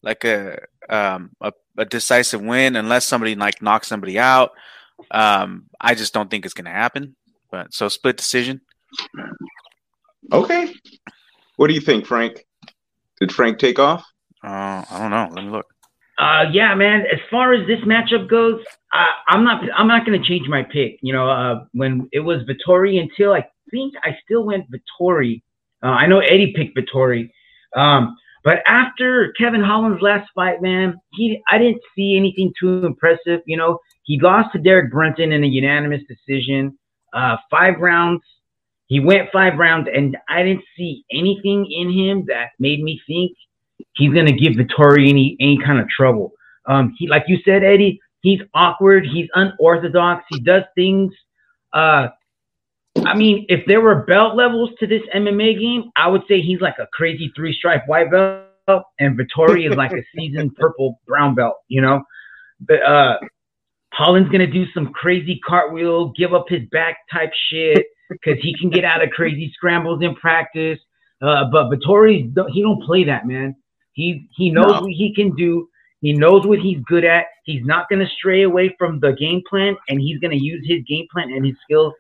like 0.04 0.26
a 0.26 0.60
um 0.90 1.32
a, 1.40 1.54
a 1.78 1.86
decisive 1.86 2.42
win 2.42 2.76
unless 2.76 3.06
somebody 3.06 3.36
like 3.36 3.62
knocks 3.62 3.88
somebody 3.88 4.20
out. 4.20 4.52
Um, 5.12 5.66
I 5.80 5.96
just 5.96 6.14
don't 6.14 6.30
think 6.30 6.46
it's 6.46 6.54
going 6.54 6.66
to 6.66 6.72
happen. 6.72 7.16
But 7.52 7.74
so 7.74 7.88
split 7.90 8.18
decision. 8.18 8.62
okay. 10.32 10.74
What 11.56 11.68
do 11.68 11.74
you 11.74 11.82
think, 11.82 12.06
Frank? 12.06 12.46
Did 13.20 13.32
Frank 13.32 13.60
take 13.60 13.80
off? 13.80 14.06
Uh, 14.44 14.84
I 14.90 14.98
don't 15.00 15.12
know. 15.12 15.28
Let 15.32 15.46
me 15.46 15.52
look. 15.52 15.66
Uh, 16.18 16.46
yeah, 16.52 16.76
man. 16.76 17.06
As 17.12 17.20
far 17.32 17.54
as 17.54 17.66
this 17.68 17.80
matchup 17.82 18.30
goes, 18.30 18.62
I, 18.92 19.08
I'm 19.28 19.44
not. 19.44 19.64
I'm 19.76 19.88
not 19.88 20.06
going 20.06 20.22
to 20.22 20.28
change 20.28 20.48
my 20.48 20.64
pick. 20.64 21.00
You 21.02 21.14
know, 21.14 21.30
uh, 21.30 21.66
when 21.74 22.08
it 22.12 22.20
was 22.20 22.42
Vettori 22.44 23.00
until 23.00 23.34
I 23.34 23.46
think 23.72 23.94
I 24.04 24.18
still 24.24 24.44
went 24.44 24.66
Vettori. 24.72 25.42
Uh, 25.82 25.88
I 25.88 26.08
know 26.08 26.20
Eddie 26.20 26.54
picked 26.56 26.78
Vettori, 26.78 27.32
um, 27.76 28.18
but 28.44 28.60
after 28.68 29.34
Kevin 29.38 29.64
Holland's 29.64 30.02
last 30.02 30.30
fight, 30.34 30.62
man, 30.62 30.96
he 31.14 31.42
I 31.50 31.58
didn't 31.58 31.82
see 31.96 32.16
anything 32.16 32.54
too 32.60 32.86
impressive. 32.86 33.42
You 33.46 33.58
know, 33.58 33.80
he 34.04 34.20
lost 34.20 34.54
to 34.54 34.60
Derek 34.60 34.92
Brunson 34.92 35.32
in 35.32 35.44
a 35.44 35.48
unanimous 35.48 36.02
decision, 36.08 36.78
uh, 37.14 37.38
five 37.52 37.80
rounds. 37.80 38.22
He 38.88 39.00
went 39.00 39.30
five 39.32 39.58
rounds, 39.58 39.88
and 39.94 40.18
I 40.30 40.44
didn't 40.44 40.64
see 40.76 41.04
anything 41.12 41.68
in 41.72 41.92
him 41.92 42.26
that 42.28 42.50
made 42.60 42.82
me 42.82 43.00
think 43.06 43.32
he's 43.94 44.14
gonna 44.14 44.32
give 44.32 44.54
Vettori 44.54 45.10
any 45.10 45.36
any 45.40 45.58
kind 45.58 45.80
of 45.80 45.88
trouble. 45.90 46.32
Um, 46.66 46.96
he 46.98 47.08
like 47.08 47.24
you 47.28 47.40
said, 47.44 47.64
Eddie, 47.64 48.00
he's 48.22 48.42
awkward, 48.54 49.06
he's 49.06 49.28
unorthodox, 49.36 50.24
he 50.30 50.40
does 50.40 50.64
things. 50.76 51.14
Uh, 51.74 52.08
I 53.06 53.16
mean, 53.16 53.46
if 53.50 53.66
there 53.68 53.82
were 53.82 54.04
belt 54.04 54.36
levels 54.36 54.72
to 54.80 54.88
this 54.88 55.02
MMA 55.16 55.60
game, 55.60 55.92
I 55.96 56.08
would 56.08 56.24
say 56.28 56.42
he's 56.42 56.62
like 56.62 56.78
a 56.80 56.88
crazy 56.94 57.32
three 57.36 57.54
stripe 57.54 57.84
white 57.88 58.12
belt, 58.12 58.84
and 59.00 59.18
Vettori 59.18 59.70
is 59.70 59.76
like 59.76 59.94
a 59.94 60.04
seasoned 60.16 60.56
purple 60.56 61.00
brown 61.08 61.36
belt. 61.36 61.56
You 61.68 61.82
know, 61.82 62.04
but 62.62 62.82
uh, 62.84 63.20
Holland's 63.94 64.30
gonna 64.30 64.48
do 64.48 64.66
some 64.74 64.92
crazy 64.94 65.40
cartwheel, 65.48 66.10
give 66.18 66.34
up 66.34 66.46
his 66.50 66.68
back 66.72 66.98
type 67.12 67.32
shit 67.50 67.86
because 68.10 68.38
he 68.42 68.56
can 68.60 68.70
get 68.70 68.84
out 68.84 69.04
of 69.04 69.12
crazy 69.12 69.52
scrambles 69.56 70.02
in 70.04 70.16
practice. 70.16 70.80
Uh, 71.22 71.46
but 71.52 71.70
Vettori, 71.70 72.32
he 72.52 72.62
don't 72.62 72.84
play 72.84 73.04
that, 73.04 73.28
man. 73.28 73.56
He 73.94 74.28
he 74.36 74.50
knows 74.50 74.74
No. 74.74 74.82
what 74.82 74.92
he 74.92 75.14
can 75.14 75.36
do. 75.36 75.68
He 76.02 76.14
knows 76.14 76.46
what 76.48 76.60
he's 76.60 76.80
good 76.88 77.04
at. 77.04 77.26
He's 77.44 77.64
not 77.66 77.90
going 77.90 78.00
to 78.00 78.08
stray 78.18 78.44
away 78.44 78.74
from 78.80 79.02
the 79.02 79.12
game 79.12 79.42
plan, 79.50 79.76
and 79.90 80.00
he's 80.00 80.18
going 80.20 80.32
to 80.32 80.42
use 80.42 80.66
his 80.66 80.82
game 80.88 81.08
plan 81.12 81.30
and 81.30 81.46
his 81.46 81.56
skills 81.64 81.94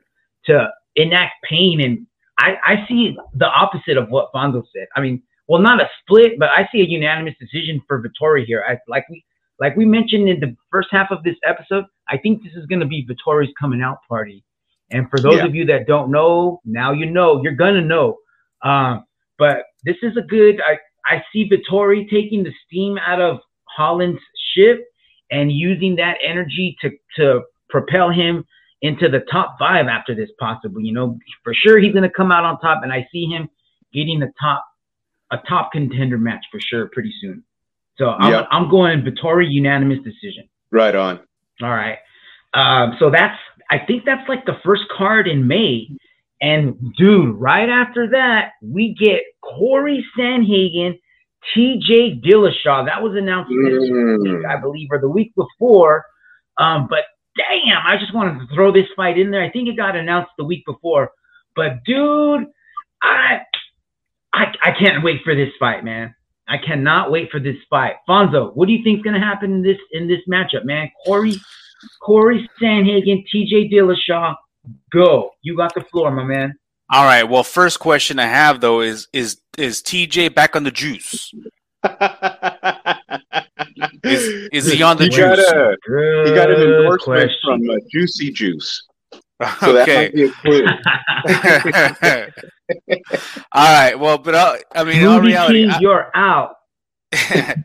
to 0.45 0.69
enact 1.01 1.33
pain. 1.49 1.81
And 1.81 2.05
I, 2.39 2.55
I 2.65 2.85
see 2.87 3.15
the 3.35 3.47
opposite 3.47 3.97
of 3.97 4.09
what 4.09 4.31
Fondo 4.33 4.63
said. 4.75 4.87
I 4.95 5.01
mean, 5.01 5.21
well, 5.47 5.61
not 5.61 5.81
a 5.81 5.89
split, 6.01 6.33
but 6.39 6.49
I 6.49 6.67
see 6.71 6.81
a 6.81 6.85
unanimous 6.85 7.35
decision 7.39 7.81
for 7.87 8.01
Vettori 8.03 8.45
here. 8.45 8.63
I, 8.67 8.77
like 8.87 9.05
we 9.09 9.23
like 9.59 9.75
we 9.75 9.85
mentioned 9.85 10.29
in 10.29 10.39
the 10.39 10.55
first 10.71 10.87
half 10.91 11.11
of 11.11 11.23
this 11.23 11.35
episode, 11.45 11.85
I 12.07 12.17
think 12.17 12.43
this 12.43 12.53
is 12.53 12.65
going 12.67 12.79
to 12.79 12.85
be 12.85 13.05
Vettori's 13.05 13.51
coming 13.59 13.81
out 13.81 13.97
party. 14.07 14.43
And 14.91 15.09
for 15.09 15.21
those 15.21 15.35
Yeah. 15.37 15.45
of 15.45 15.55
you 15.55 15.65
that 15.65 15.85
don't 15.87 16.11
know, 16.11 16.61
now 16.65 16.91
you 16.93 17.05
know. 17.05 17.41
You're 17.43 17.53
gonna 17.55 17.81
know. 17.81 18.17
Um, 18.63 19.05
but 19.37 19.63
this 19.83 19.97
is 20.01 20.17
a 20.17 20.21
good. 20.21 20.61
I 20.61 20.77
I 21.05 21.23
see 21.31 21.49
Vettori 21.49 22.09
taking 22.09 22.43
the 22.43 22.53
steam 22.65 22.97
out 22.99 23.21
of 23.21 23.39
Holland's 23.77 24.21
ship 24.53 24.83
and 25.31 25.51
using 25.51 25.95
that 25.97 26.17
energy 26.25 26.75
to 26.81 26.89
to 27.17 27.41
propel 27.69 28.09
him 28.09 28.43
into 28.81 29.09
the 29.09 29.19
top 29.31 29.57
five 29.59 29.87
after 29.87 30.15
this, 30.15 30.29
possibly. 30.39 30.83
You 30.83 30.93
know, 30.93 31.19
for 31.43 31.53
sure 31.53 31.79
he's 31.79 31.93
gonna 31.93 32.09
come 32.09 32.31
out 32.31 32.43
on 32.43 32.59
top, 32.59 32.83
and 32.83 32.91
I 32.93 33.07
see 33.11 33.25
him 33.25 33.49
getting 33.93 34.19
the 34.19 34.31
top 34.39 34.63
a 35.31 35.37
top 35.47 35.71
contender 35.71 36.17
match 36.17 36.43
for 36.51 36.59
sure 36.59 36.87
pretty 36.91 37.13
soon. 37.21 37.43
So 37.97 38.11
I'm, 38.11 38.31
Yeah. 38.31 38.47
I'm 38.49 38.69
going 38.69 39.01
Vettori 39.03 39.45
unanimous 39.49 39.99
decision. 39.99 40.49
Right 40.71 40.95
on. 40.95 41.19
All 41.61 41.69
right. 41.69 41.97
Um, 42.53 42.95
so 42.99 43.09
that's 43.11 43.37
I 43.69 43.77
think 43.77 44.05
that's 44.05 44.27
like 44.27 44.45
the 44.45 44.57
first 44.63 44.83
card 44.89 45.27
in 45.27 45.45
May. 45.47 45.87
And 46.41 46.93
dude, 46.95 47.35
right 47.35 47.69
after 47.69 48.07
that, 48.09 48.53
we 48.63 48.95
get 48.95 49.21
Corey 49.41 50.03
Sandhagen, 50.17 50.97
TJ 51.55 52.23
Dillashaw. 52.23 52.85
That 52.87 53.03
was 53.03 53.15
announced 53.15 53.49
this 53.49 53.89
Mm. 53.89 54.23
week, 54.37 54.45
I 54.47 54.55
believe, 54.57 54.87
or 54.91 54.99
the 54.99 55.09
week 55.09 55.33
before. 55.35 56.05
Um, 56.57 56.87
but 56.89 57.03
damn, 57.37 57.85
I 57.85 57.97
just 57.97 58.13
wanted 58.13 58.39
to 58.39 58.53
throw 58.53 58.71
this 58.71 58.87
fight 58.95 59.17
in 59.17 59.31
there. 59.31 59.43
I 59.43 59.49
think 59.49 59.67
it 59.67 59.77
got 59.77 59.95
announced 59.95 60.31
the 60.37 60.45
week 60.45 60.65
before. 60.65 61.11
But 61.55 61.83
dude, 61.85 62.47
I 63.01 63.41
I, 64.33 64.53
I 64.63 64.71
can't 64.77 65.03
wait 65.03 65.21
for 65.23 65.35
this 65.35 65.49
fight, 65.59 65.83
man. 65.83 66.13
I 66.47 66.57
cannot 66.57 67.11
wait 67.11 67.29
for 67.31 67.39
this 67.39 67.57
fight. 67.69 67.95
Fonzo, 68.07 68.55
what 68.55 68.67
do 68.67 68.73
you 68.73 68.83
think's 68.83 69.03
gonna 69.03 69.19
happen 69.19 69.51
in 69.51 69.61
this 69.61 69.77
in 69.91 70.07
this 70.07 70.21
matchup, 70.29 70.65
man? 70.65 70.89
Corey, 71.05 71.35
Corey 72.01 72.49
Sandhagen, 72.61 73.25
TJ 73.33 73.71
Dillashaw, 73.71 74.35
go. 74.91 75.31
You 75.41 75.55
got 75.55 75.73
the 75.75 75.81
floor, 75.81 76.11
my 76.11 76.23
man. 76.23 76.55
All 76.91 77.03
right. 77.03 77.23
Well, 77.23 77.43
first 77.43 77.79
question 77.79 78.17
I 78.17 78.25
have 78.25 78.61
though 78.61 78.81
is 78.81 79.07
is 79.13 79.39
is 79.57 79.81
TJ 79.81 80.33
back 80.33 80.55
on 80.55 80.63
the 80.63 80.71
juice? 80.71 81.33
Is 84.03 84.49
is 84.51 84.71
he 84.71 84.81
on 84.83 84.97
the 84.97 85.05
he 85.05 85.09
juice? 85.09 85.19
got 85.19 85.39
a 85.39 85.77
he 86.25 86.33
got 86.33 86.51
an 86.51 86.61
endorsement 86.61 87.21
question. 87.21 87.37
from 87.43 87.69
uh, 87.69 87.75
Juicy 87.91 88.31
Juice, 88.31 88.83
so 89.59 89.77
okay. 89.81 90.05
might 90.05 90.13
be 90.13 90.23
a 90.25 90.31
clue. 90.31 90.65
all 93.51 93.73
right. 93.73 93.99
Well, 93.99 94.17
but 94.17 94.35
uh, 94.35 94.57
I 94.73 94.83
mean, 94.83 95.01
in 95.01 95.21
reality, 95.21 95.61
King, 95.63 95.71
I- 95.71 95.79
you're 95.79 96.11
out. 96.15 96.55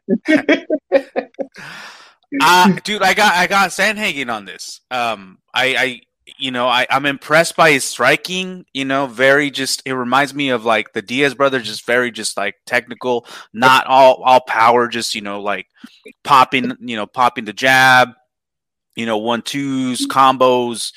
uh, 2.40 2.72
dude, 2.84 3.02
I 3.02 3.14
got 3.14 3.34
I 3.34 3.46
got 3.46 3.70
Sandhagen 3.70 4.32
on 4.32 4.44
this. 4.44 4.80
Um, 4.90 5.38
I, 5.52 5.76
I 5.76 6.00
you 6.38 6.50
know 6.50 6.66
I 6.66 6.86
I'm 6.90 7.06
impressed 7.06 7.56
by 7.56 7.72
his 7.72 7.84
striking. 7.84 8.64
You 8.72 8.84
know, 8.84 9.06
very 9.06 9.50
just 9.50 9.82
it 9.84 9.94
reminds 9.94 10.34
me 10.34 10.50
of 10.50 10.64
like 10.64 10.92
the 10.92 11.02
Diaz 11.02 11.34
brothers, 11.34 11.66
just 11.66 11.86
very 11.86 12.10
just 12.10 12.36
like 12.36 12.54
technical, 12.66 13.26
not 13.52 13.86
all 13.86 14.22
all 14.22 14.40
power, 14.40 14.88
just 14.88 15.14
you 15.14 15.20
know 15.20 15.40
like 15.42 15.66
popping, 16.22 16.72
you 16.80 16.96
know, 16.96 17.06
popping 17.06 17.44
the 17.44 17.52
jab, 17.52 18.10
you 18.96 19.06
know, 19.06 19.18
one 19.18 19.42
twos, 19.42 20.06
combos. 20.06 20.92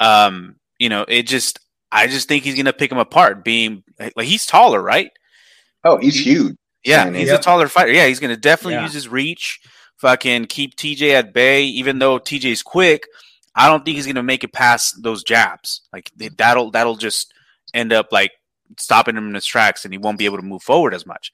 Um, 0.00 0.56
you 0.78 0.88
know, 0.88 1.04
it 1.06 1.24
just 1.26 1.60
I 1.92 2.06
just 2.06 2.28
think 2.28 2.44
he's 2.44 2.56
gonna 2.56 2.72
pick 2.72 2.90
him 2.90 2.98
apart. 2.98 3.44
Being 3.44 3.84
like 4.16 4.26
he's 4.26 4.46
taller, 4.46 4.82
right? 4.82 5.10
Oh, 5.84 5.96
he's 5.98 6.24
huge. 6.24 6.56
Yeah, 6.84 7.08
he's 7.12 7.28
Yep. 7.28 7.40
a 7.40 7.42
taller 7.42 7.68
fighter. 7.68 7.92
Yeah, 7.92 8.06
he's 8.06 8.18
gonna 8.20 8.36
definitely 8.36 8.74
Yeah. 8.74 8.82
use 8.84 8.92
his 8.94 9.08
reach, 9.08 9.60
fucking 9.98 10.46
keep 10.46 10.74
TJ 10.76 11.10
at 11.12 11.32
bay. 11.32 11.62
Even 11.64 11.98
though 12.00 12.18
TJ's 12.18 12.62
quick, 12.62 13.04
I 13.54 13.68
don't 13.68 13.84
think 13.84 13.96
he's 13.96 14.06
gonna 14.06 14.22
make 14.22 14.44
it 14.44 14.52
past 14.52 15.02
those 15.02 15.22
jabs. 15.22 15.82
Like 15.92 16.10
th- 16.18 16.32
that'll 16.36 16.70
that'll 16.70 16.96
just 16.96 17.32
end 17.74 17.92
up 17.92 18.08
like 18.10 18.32
stopping 18.78 19.16
him 19.16 19.28
in 19.28 19.34
his 19.34 19.46
tracks, 19.46 19.84
and 19.84 19.92
he 19.92 19.98
won't 19.98 20.18
be 20.18 20.24
able 20.24 20.38
to 20.38 20.42
move 20.42 20.62
forward 20.62 20.94
as 20.94 21.06
much. 21.06 21.32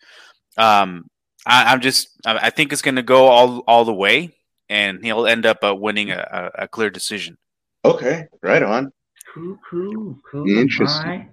Um, 0.57 1.09
I, 1.47 1.73
I'm 1.73 1.81
just 1.81 2.09
I, 2.27 2.39
I 2.47 2.51
think 2.51 2.73
it's 2.73 2.83
gonna 2.83 3.03
go 3.03 3.27
all 3.27 3.61
all 3.69 3.85
the 3.85 3.95
way, 3.95 4.35
and 4.69 5.05
he'll 5.05 5.27
end 5.27 5.47
up 5.47 5.59
uh, 5.63 5.75
winning 5.75 6.11
a, 6.11 6.51
a, 6.57 6.63
a 6.65 6.69
clear 6.69 6.91
decision. 6.91 7.37
Okay, 7.85 8.27
right 8.43 8.63
on. 8.63 8.93
Cool, 9.33 9.59
cool, 9.71 10.19
cool. 10.31 10.49
Interesting. 10.49 11.11
All 11.11 11.17
right. 11.17 11.31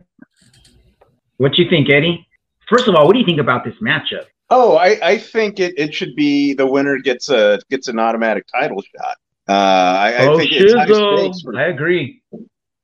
What 1.37 1.57
you 1.57 1.69
think, 1.69 1.89
Eddie? 1.89 2.27
First 2.69 2.87
of 2.87 2.95
all, 2.95 3.05
what 3.05 3.13
do 3.13 3.19
you 3.19 3.25
think 3.25 3.39
about 3.39 3.63
this 3.63 3.75
matchup? 3.81 4.25
Oh, 4.49 4.77
I, 4.77 4.97
I 5.01 5.17
think 5.17 5.59
it, 5.59 5.73
it 5.77 5.93
should 5.93 6.15
be 6.15 6.53
the 6.53 6.65
winner 6.65 6.99
gets 6.99 7.29
a 7.29 7.59
gets 7.69 7.87
an 7.87 7.99
automatic 7.99 8.45
title 8.47 8.81
shot. 8.81 9.17
Uh, 9.47 9.51
I, 9.51 10.13
I 10.13 10.27
oh, 10.27 10.37
think 10.37 10.51
it's 10.53 10.73
high 10.73 10.85
stakes, 10.85 11.41
for, 11.41 11.59
I 11.59 11.67
agree. 11.67 12.21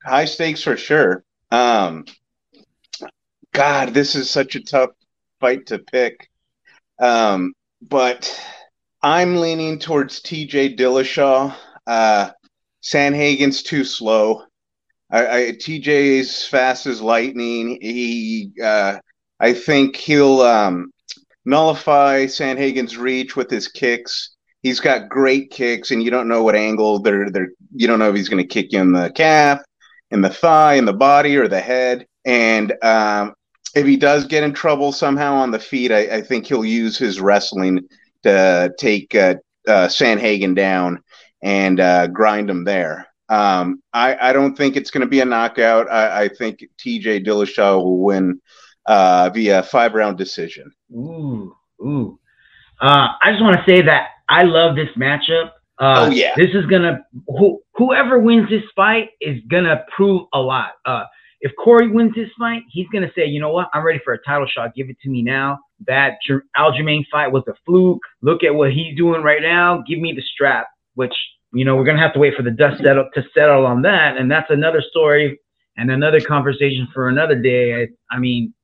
high 0.04 0.26
stakes 0.26 0.62
for 0.62 0.76
sure. 0.76 1.24
Um, 1.50 2.04
God, 3.52 3.92
this 3.94 4.14
is 4.14 4.30
such 4.30 4.54
a 4.54 4.62
tough 4.62 4.90
fight 5.40 5.66
to 5.66 5.78
pick. 5.78 6.30
Um, 6.98 7.52
but 7.80 8.40
I'm 9.02 9.36
leaning 9.36 9.78
towards 9.78 10.22
TJ 10.22 10.78
Dillashaw. 10.78 11.54
Uh, 11.86 12.30
Sandhagen's 12.82 13.62
too 13.62 13.84
slow. 13.84 14.44
I, 15.10 15.26
I 15.26 15.40
TJ's 15.52 16.46
fast 16.46 16.86
as 16.86 17.02
lightning. 17.02 17.78
He, 17.80 18.52
uh, 18.62 18.98
I 19.38 19.52
think 19.52 19.96
he'll 19.96 20.40
um, 20.40 20.92
nullify 21.44 22.26
Sandhagen's 22.26 22.96
reach 22.96 23.36
with 23.36 23.50
his 23.50 23.68
kicks. 23.68 24.36
He's 24.62 24.80
got 24.80 25.08
great 25.08 25.50
kicks, 25.50 25.90
and 25.90 26.02
you 26.02 26.10
don't 26.10 26.28
know 26.28 26.42
what 26.42 26.54
angle 26.54 27.00
they're 27.00 27.30
they're. 27.30 27.50
You 27.74 27.86
don't 27.86 27.98
know 27.98 28.10
if 28.10 28.16
he's 28.16 28.28
going 28.28 28.42
to 28.42 28.48
kick 28.48 28.72
you 28.72 28.80
in 28.80 28.92
the 28.92 29.10
calf, 29.10 29.60
in 30.10 30.20
the 30.20 30.30
thigh, 30.30 30.74
in 30.74 30.84
the 30.84 30.92
body, 30.92 31.36
or 31.36 31.48
the 31.48 31.60
head. 31.60 32.06
And 32.24 32.72
um, 32.82 33.34
if 33.74 33.86
he 33.86 33.96
does 33.96 34.26
get 34.26 34.44
in 34.44 34.52
trouble 34.52 34.92
somehow 34.92 35.34
on 35.34 35.50
the 35.50 35.58
feet, 35.58 35.90
I, 35.90 36.16
I 36.16 36.22
think 36.22 36.46
he'll 36.46 36.64
use 36.64 36.96
his 36.96 37.20
wrestling 37.20 37.88
to 38.22 38.72
take 38.78 39.14
uh, 39.14 39.34
uh, 39.66 39.88
Sandhagen 39.88 40.54
down 40.54 41.02
and 41.42 41.80
uh, 41.80 42.06
grind 42.08 42.48
him 42.48 42.64
there. 42.64 43.08
Um, 43.28 43.82
I, 43.92 44.30
I 44.30 44.32
don't 44.32 44.54
think 44.54 44.76
it's 44.76 44.90
going 44.90 45.00
to 45.00 45.06
be 45.06 45.20
a 45.20 45.24
knockout. 45.24 45.90
I, 45.90 46.24
I 46.24 46.28
think 46.28 46.64
TJ 46.78 47.26
Dillashaw 47.26 47.82
will 47.82 47.98
win 47.98 48.40
uh, 48.86 49.30
via 49.32 49.62
five 49.62 49.94
round 49.94 50.18
decision. 50.18 50.70
Ooh, 50.92 51.56
ooh. 51.80 52.18
Uh, 52.80 53.08
I 53.22 53.30
just 53.30 53.42
want 53.42 53.56
to 53.56 53.64
say 53.64 53.80
that 53.82 54.08
I 54.32 54.44
love 54.44 54.76
this 54.76 54.88
matchup. 54.96 55.50
Uh, 55.78 56.06
Oh, 56.06 56.10
yeah. 56.10 56.34
This 56.36 56.50
is 56.54 56.64
gonna 56.66 57.00
who 57.26 57.60
whoever 57.74 58.18
wins 58.18 58.48
this 58.48 58.62
fight 58.74 59.10
is 59.20 59.38
gonna 59.48 59.84
prove 59.94 60.22
a 60.32 60.38
lot. 60.38 60.72
Uh, 60.86 61.04
if 61.40 61.52
Corey 61.62 61.88
wins 61.88 62.14
this 62.14 62.28
fight, 62.38 62.62
he's 62.70 62.86
gonna 62.92 63.10
say, 63.14 63.26
you 63.26 63.40
know 63.40 63.50
what, 63.52 63.68
I'm 63.74 63.84
ready 63.84 64.00
for 64.04 64.14
a 64.14 64.18
title 64.22 64.46
shot. 64.46 64.74
Give 64.74 64.88
it 64.88 64.96
to 65.02 65.10
me 65.10 65.22
now. 65.22 65.58
That 65.86 66.14
Jer- 66.26 66.44
Aljamain 66.56 67.04
fight 67.10 67.30
was 67.32 67.42
a 67.48 67.52
fluke. 67.66 68.00
Look 68.22 68.42
at 68.44 68.54
what 68.54 68.72
he's 68.72 68.96
doing 68.96 69.22
right 69.22 69.42
now. 69.42 69.82
Give 69.86 69.98
me 69.98 70.12
the 70.12 70.22
strap. 70.22 70.66
Which 70.94 71.14
you 71.52 71.64
know 71.64 71.76
we're 71.76 71.84
gonna 71.84 72.00
have 72.00 72.14
to 72.14 72.20
wait 72.20 72.34
for 72.36 72.42
the 72.42 72.50
dust 72.50 72.82
settle 72.82 73.08
to 73.14 73.22
settle 73.34 73.66
on 73.66 73.82
that, 73.82 74.16
and 74.16 74.30
that's 74.30 74.50
another 74.50 74.82
story 74.90 75.38
and 75.76 75.90
another 75.90 76.20
conversation 76.20 76.86
for 76.94 77.08
another 77.08 77.34
day. 77.34 77.82
I, 77.82 77.88
I 78.14 78.18
mean, 78.18 78.54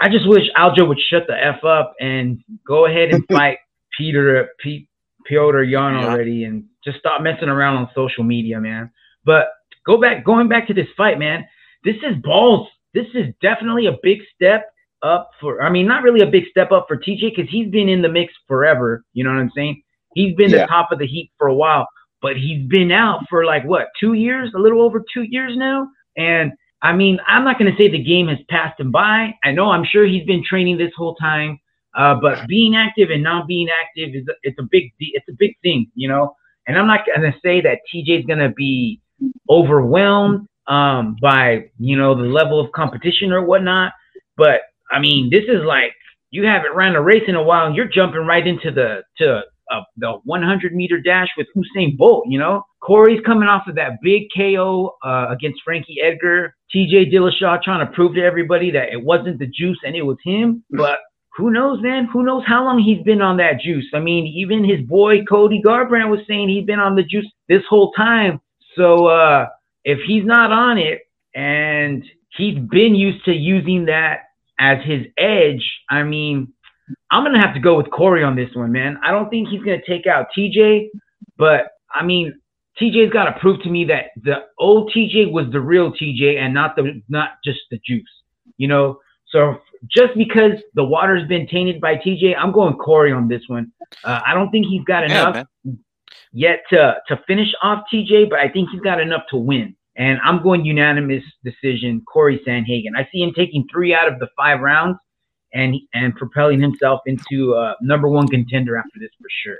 I 0.00 0.08
just 0.08 0.28
wish 0.28 0.44
Aljo 0.56 0.86
would 0.86 1.00
shut 1.00 1.24
the 1.26 1.34
f 1.42 1.64
up 1.64 1.94
and 2.00 2.38
go 2.66 2.86
ahead 2.86 3.12
and 3.14 3.24
fight 3.32 3.58
Peter 3.98 4.48
Pete 4.60 4.88
Petr 5.28 5.68
Yan 5.68 5.94
Yeah. 5.94 6.06
already, 6.06 6.44
and 6.44 6.64
just 6.84 6.98
stop 6.98 7.20
messing 7.20 7.48
around 7.50 7.76
on 7.76 7.90
social 7.94 8.24
media, 8.24 8.58
man. 8.60 8.90
But 9.24 9.48
go 9.84 10.00
back, 10.00 10.24
going 10.24 10.48
back 10.48 10.66
to 10.68 10.74
this 10.74 10.88
fight, 10.96 11.18
man. 11.18 11.44
This 11.84 11.96
is 12.02 12.16
balls. 12.22 12.68
This 12.94 13.08
is 13.14 13.26
definitely 13.42 13.86
a 13.86 13.96
big 14.02 14.20
step 14.34 14.70
up 15.02 15.30
for. 15.40 15.62
I 15.62 15.68
mean, 15.70 15.86
not 15.86 16.02
really 16.02 16.20
a 16.22 16.26
big 16.30 16.46
step 16.50 16.72
up 16.72 16.86
for 16.88 16.96
TJ 16.96 17.34
because 17.36 17.50
he's 17.50 17.68
been 17.70 17.88
in 17.88 18.00
the 18.00 18.08
mix 18.08 18.32
forever. 18.46 19.04
You 19.12 19.24
know 19.24 19.30
what 19.30 19.40
I'm 19.40 19.50
saying? 19.54 19.82
He's 20.14 20.34
been 20.36 20.50
Yeah. 20.50 20.62
the 20.62 20.66
top 20.68 20.90
of 20.92 20.98
the 20.98 21.06
heap 21.06 21.30
for 21.38 21.48
a 21.48 21.54
while, 21.54 21.86
but 22.22 22.36
he's 22.36 22.66
been 22.68 22.90
out 22.90 23.20
for 23.28 23.44
like 23.44 23.64
what 23.64 23.88
two 24.00 24.14
years, 24.14 24.52
a 24.54 24.58
little 24.58 24.80
over 24.80 25.04
two 25.12 25.22
years 25.22 25.56
now, 25.56 25.88
and 26.16 26.52
I 26.80 26.92
mean, 26.92 27.18
I'm 27.26 27.42
not 27.44 27.58
going 27.58 27.70
to 27.70 27.76
say 27.76 27.88
the 27.88 28.02
game 28.02 28.28
has 28.28 28.38
passed 28.48 28.78
him 28.78 28.92
by. 28.92 29.34
I 29.44 29.50
know 29.50 29.70
I'm 29.70 29.84
sure 29.84 30.04
he's 30.06 30.24
been 30.26 30.44
training 30.44 30.78
this 30.78 30.92
whole 30.96 31.16
time, 31.16 31.58
uh, 31.98 32.14
but 32.22 32.46
being 32.46 32.76
active 32.76 33.10
and 33.10 33.22
not 33.22 33.48
being 33.48 33.68
active 33.68 34.14
is 34.14 34.24
it's 34.42 34.58
a 34.58 34.62
big 34.70 34.92
it's 35.00 35.28
a 35.28 35.34
big 35.36 35.54
thing, 35.62 35.90
you 35.94 36.08
know. 36.08 36.34
And 36.66 36.78
I'm 36.78 36.86
not 36.86 37.00
to 37.06 37.32
say 37.42 37.60
that 37.62 37.80
TJ's 37.92 38.26
to 38.26 38.50
be 38.50 39.00
overwhelmed 39.50 40.46
um, 40.68 41.16
by 41.20 41.70
you 41.78 41.96
know 41.96 42.14
the 42.14 42.28
level 42.28 42.60
of 42.60 42.70
competition 42.72 43.32
or 43.32 43.44
whatnot, 43.44 43.92
but 44.36 44.60
I 44.92 45.00
mean, 45.00 45.28
this 45.30 45.44
is 45.48 45.64
like 45.64 45.92
you 46.30 46.46
haven't 46.46 46.74
ran 46.74 46.94
a 46.94 47.02
race 47.02 47.24
in 47.26 47.34
a 47.34 47.42
while, 47.42 47.66
and 47.66 47.74
you're 47.74 47.88
jumping 47.88 48.26
right 48.26 48.46
into 48.46 48.70
the 48.70 49.02
to 49.18 49.42
uh, 49.72 49.80
the 49.96 50.12
100 50.24 50.74
meter 50.74 51.00
dash 51.00 51.28
with 51.36 51.48
Usain 51.56 51.96
Bolt. 51.96 52.26
You 52.28 52.38
know, 52.38 52.62
Corey's 52.80 53.20
coming 53.26 53.48
off 53.48 53.66
of 53.66 53.74
that 53.74 54.00
big 54.02 54.28
KO 54.36 54.96
uh, 55.04 55.26
against 55.30 55.62
Frankie 55.64 56.00
Edgar. 56.00 56.54
TJ 56.74 57.12
Dillashaw 57.12 57.60
trying 57.62 57.84
to 57.84 57.92
prove 57.92 58.14
to 58.14 58.22
everybody 58.22 58.70
that 58.70 58.92
it 58.92 59.02
wasn't 59.02 59.38
the 59.38 59.46
juice 59.46 59.78
and 59.84 59.96
it 59.96 60.02
was 60.02 60.18
him. 60.22 60.62
But 60.70 60.98
who 61.38 61.52
knows, 61.52 61.80
man? 61.80 62.08
Who 62.12 62.24
knows 62.24 62.42
how 62.46 62.64
long 62.64 62.80
he's 62.80 63.02
been 63.04 63.22
on 63.22 63.36
that 63.36 63.60
juice? 63.60 63.86
I 63.94 64.00
mean, 64.00 64.26
even 64.26 64.68
his 64.68 64.84
boy 64.84 65.22
Cody 65.24 65.62
Garbrandt 65.64 66.10
was 66.10 66.20
saying 66.26 66.48
he'd 66.48 66.66
been 66.66 66.80
on 66.80 66.96
the 66.96 67.04
juice 67.04 67.30
this 67.48 67.62
whole 67.70 67.92
time. 67.92 68.40
So 68.76 69.06
uh, 69.06 69.46
if 69.84 70.00
he's 70.04 70.24
not 70.24 70.50
on 70.50 70.78
it 70.78 71.02
and 71.36 72.04
he's 72.36 72.58
been 72.58 72.96
used 72.96 73.24
to 73.26 73.32
using 73.32 73.84
that 73.84 74.22
as 74.58 74.78
his 74.84 75.06
edge, 75.16 75.64
I 75.88 76.02
mean, 76.02 76.52
I'm 77.12 77.22
gonna 77.22 77.40
have 77.40 77.54
to 77.54 77.60
go 77.60 77.76
with 77.76 77.90
Corey 77.92 78.24
on 78.24 78.34
this 78.34 78.50
one, 78.54 78.72
man. 78.72 78.98
I 79.04 79.12
don't 79.12 79.30
think 79.30 79.48
he's 79.48 79.62
gonna 79.62 79.78
take 79.88 80.08
out 80.08 80.26
TJ, 80.36 80.88
but 81.36 81.68
I 81.94 82.04
mean, 82.04 82.34
TJ's 82.80 83.12
got 83.12 83.24
to 83.26 83.40
prove 83.40 83.62
to 83.62 83.70
me 83.70 83.84
that 83.84 84.06
the 84.22 84.46
old 84.58 84.92
TJ 84.94 85.30
was 85.30 85.46
the 85.52 85.60
real 85.60 85.92
TJ 85.92 86.36
and 86.38 86.52
not 86.52 86.74
the 86.74 87.00
not 87.08 87.30
just 87.44 87.60
the 87.70 87.78
juice, 87.86 88.10
you 88.56 88.66
know. 88.66 88.98
So 89.28 89.58
just 89.86 90.16
because 90.16 90.52
the 90.74 90.84
water's 90.84 91.26
been 91.28 91.46
tainted 91.46 91.80
by 91.80 91.96
TJ, 91.96 92.34
I'm 92.36 92.52
going 92.52 92.74
Corey 92.74 93.12
on 93.12 93.28
this 93.28 93.42
one. 93.46 93.72
Uh, 94.04 94.20
I 94.26 94.34
don't 94.34 94.50
think 94.50 94.66
he's 94.66 94.84
got 94.84 95.04
enough 95.04 95.46
man. 95.64 95.78
yet 96.32 96.60
to 96.70 96.96
to 97.08 97.20
finish 97.26 97.48
off 97.62 97.84
TJ, 97.92 98.30
but 98.30 98.38
I 98.38 98.48
think 98.48 98.70
he's 98.70 98.80
got 98.80 99.00
enough 99.00 99.22
to 99.30 99.36
win. 99.36 99.74
and 99.96 100.18
I'm 100.24 100.42
going 100.42 100.64
unanimous 100.64 101.24
decision. 101.44 102.02
Corey 102.10 102.40
Sandhagen. 102.46 102.96
I 102.96 103.08
see 103.12 103.22
him 103.22 103.32
taking 103.34 103.66
three 103.70 103.94
out 103.94 104.10
of 104.10 104.18
the 104.18 104.28
five 104.36 104.60
rounds, 104.60 104.98
and 105.52 105.74
and 105.94 106.14
propelling 106.16 106.60
himself 106.60 107.00
into 107.06 107.54
uh, 107.54 107.74
number 107.80 108.08
one 108.08 108.28
contender 108.28 108.76
after 108.76 108.98
this 108.98 109.10
for 109.20 109.28
sure. 109.42 109.58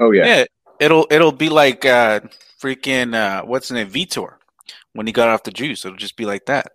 Oh 0.00 0.12
yeah. 0.12 0.26
Yeah, 0.26 0.44
it'll 0.80 1.06
it'll 1.10 1.32
be 1.32 1.48
like 1.48 1.84
uh, 1.84 2.20
freaking 2.60 3.14
uh, 3.14 3.44
what's 3.44 3.68
his 3.68 3.74
name, 3.74 3.90
Vitor, 3.90 4.34
when 4.92 5.06
he 5.06 5.12
got 5.12 5.28
off 5.28 5.42
the 5.42 5.50
juice. 5.50 5.84
It'll 5.84 5.96
just 5.96 6.16
be 6.16 6.24
like 6.24 6.46
that. 6.46 6.72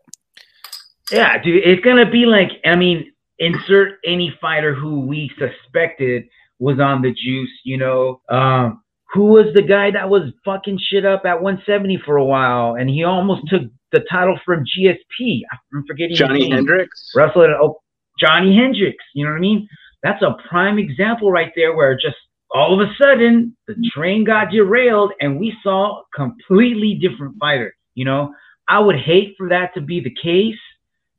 Yeah, 1.11 1.41
dude, 1.41 1.63
it's 1.65 1.83
gonna 1.83 2.09
be 2.09 2.25
like 2.25 2.51
I 2.65 2.75
mean, 2.75 3.11
insert 3.39 3.99
any 4.05 4.33
fighter 4.39 4.73
who 4.73 5.01
we 5.01 5.31
suspected 5.37 6.23
was 6.59 6.79
on 6.79 7.01
the 7.01 7.11
juice. 7.11 7.51
You 7.63 7.77
know, 7.77 8.21
um, 8.29 8.81
who 9.13 9.25
was 9.25 9.47
the 9.53 9.61
guy 9.61 9.91
that 9.91 10.09
was 10.09 10.31
fucking 10.45 10.79
shit 10.89 11.05
up 11.05 11.23
at 11.25 11.41
170 11.41 12.01
for 12.05 12.17
a 12.17 12.25
while, 12.25 12.75
and 12.75 12.89
he 12.89 13.03
almost 13.03 13.47
took 13.47 13.63
the 13.91 14.01
title 14.09 14.39
from 14.45 14.63
GSP. 14.63 15.41
I'm 15.51 15.83
forgetting 15.87 16.15
Johnny. 16.15 16.49
Hendricks. 16.49 17.11
Russell, 17.15 17.47
oh, 17.61 17.79
Johnny 18.19 18.55
Hendricks. 18.55 19.03
You 19.13 19.25
know 19.25 19.31
what 19.31 19.37
I 19.37 19.41
mean? 19.41 19.67
That's 20.01 20.21
a 20.21 20.35
prime 20.49 20.79
example 20.79 21.31
right 21.31 21.51
there, 21.55 21.75
where 21.75 21.95
just 21.95 22.17
all 22.53 22.79
of 22.79 22.87
a 22.87 22.91
sudden 23.01 23.55
the 23.67 23.75
train 23.93 24.23
got 24.23 24.51
derailed 24.51 25.11
and 25.19 25.39
we 25.39 25.55
saw 25.63 25.99
a 25.99 26.03
completely 26.15 26.99
different 27.01 27.35
fighter. 27.39 27.73
You 27.95 28.05
know, 28.05 28.33
I 28.67 28.79
would 28.79 28.99
hate 28.99 29.35
for 29.37 29.49
that 29.49 29.73
to 29.75 29.81
be 29.81 29.99
the 30.01 30.13
case 30.21 30.59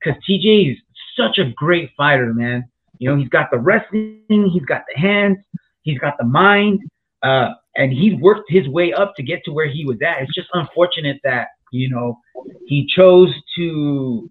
because 0.05 0.21
TJ 0.29 0.73
is 0.73 0.79
such 1.17 1.39
a 1.39 1.51
great 1.57 1.91
fighter, 1.97 2.35
man. 2.35 2.65
You 2.99 3.11
know, 3.11 3.17
he's 3.17 3.29
got 3.29 3.51
the 3.51 3.59
wrestling, 3.59 4.21
he's 4.29 4.65
got 4.67 4.83
the 4.93 5.01
hands, 5.01 5.39
he's 5.83 5.99
got 5.99 6.15
the 6.19 6.25
mind, 6.25 6.81
uh, 7.23 7.51
and 7.77 7.93
he 7.93 8.15
worked 8.21 8.51
his 8.51 8.69
way 8.69 8.93
up 8.93 9.15
to 9.17 9.23
get 9.23 9.43
to 9.45 9.53
where 9.53 9.69
he 9.69 9.85
was 9.85 9.97
at. 10.03 10.23
It's 10.23 10.35
just 10.35 10.49
unfortunate 10.53 11.21
that 11.25 11.49
you 11.73 11.91
know 11.91 12.19
he 12.67 12.87
chose 12.95 13.33
to 13.57 14.31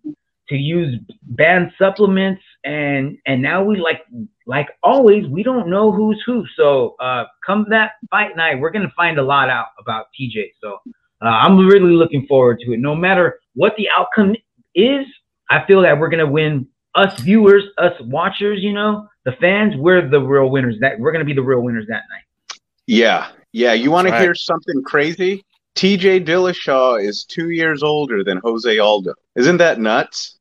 to 0.50 0.56
use 0.56 1.00
banned 1.24 1.72
supplements 1.78 2.42
and 2.64 3.18
and 3.26 3.42
now 3.42 3.64
we 3.64 3.80
like 3.80 4.02
like 4.46 4.68
always 4.82 5.28
we 5.28 5.44
don't 5.44 5.70
know 5.70 5.92
who's 5.92 6.22
who 6.26 6.46
so 6.56 6.96
uh 7.00 7.24
come 7.46 7.66
that 7.70 7.92
fight 8.10 8.36
night 8.36 8.60
we're 8.60 8.72
gonna 8.72 8.92
find 8.96 9.18
a 9.18 9.24
lot 9.24 9.50
out 9.50 9.68
about 9.80 10.08
tj 10.20 10.52
so 10.62 10.78
uh, 11.22 11.30
i'm 11.30 11.58
really 11.58 11.94
looking 11.94 12.26
forward 12.28 12.60
to 12.60 12.74
it 12.74 12.80
no 12.80 12.94
matter 12.94 13.40
what 13.56 13.74
the 13.78 13.88
outcome 13.98 14.36
is 14.76 15.06
i 15.50 15.64
feel 15.66 15.82
that 15.82 16.00
we're 16.00 16.10
gonna 16.10 16.26
win 16.30 16.68
us 16.96 17.20
viewers 17.22 17.64
us 17.78 17.94
watchers 18.02 18.60
you 18.62 18.74
know 18.74 19.08
the 19.26 19.32
fans 19.34 19.74
we're 19.78 20.08
the 20.08 20.20
real 20.20 20.50
winners 20.50 20.76
that 20.82 21.00
we're 21.00 21.12
gonna 21.12 21.26
be 21.26 21.34
the 21.34 21.42
real 21.42 21.62
winners 21.62 21.86
that 21.88 22.04
night 22.10 22.60
Yeah, 22.86 23.28
yeah. 23.54 23.72
You 23.74 23.92
want 23.92 24.08
to 24.08 24.12
Right. 24.14 24.22
hear 24.22 24.36
something 24.36 24.84
crazy? 24.84 25.46
TJ 25.76 26.26
Dillashaw 26.26 27.02
is 27.02 27.24
two 27.24 27.50
years 27.52 27.82
older 27.82 28.24
than 28.26 28.38
Jose 28.44 28.78
Aldo. 28.78 29.14
Isn't 29.38 29.58
that 29.58 29.80
nuts? 29.80 30.38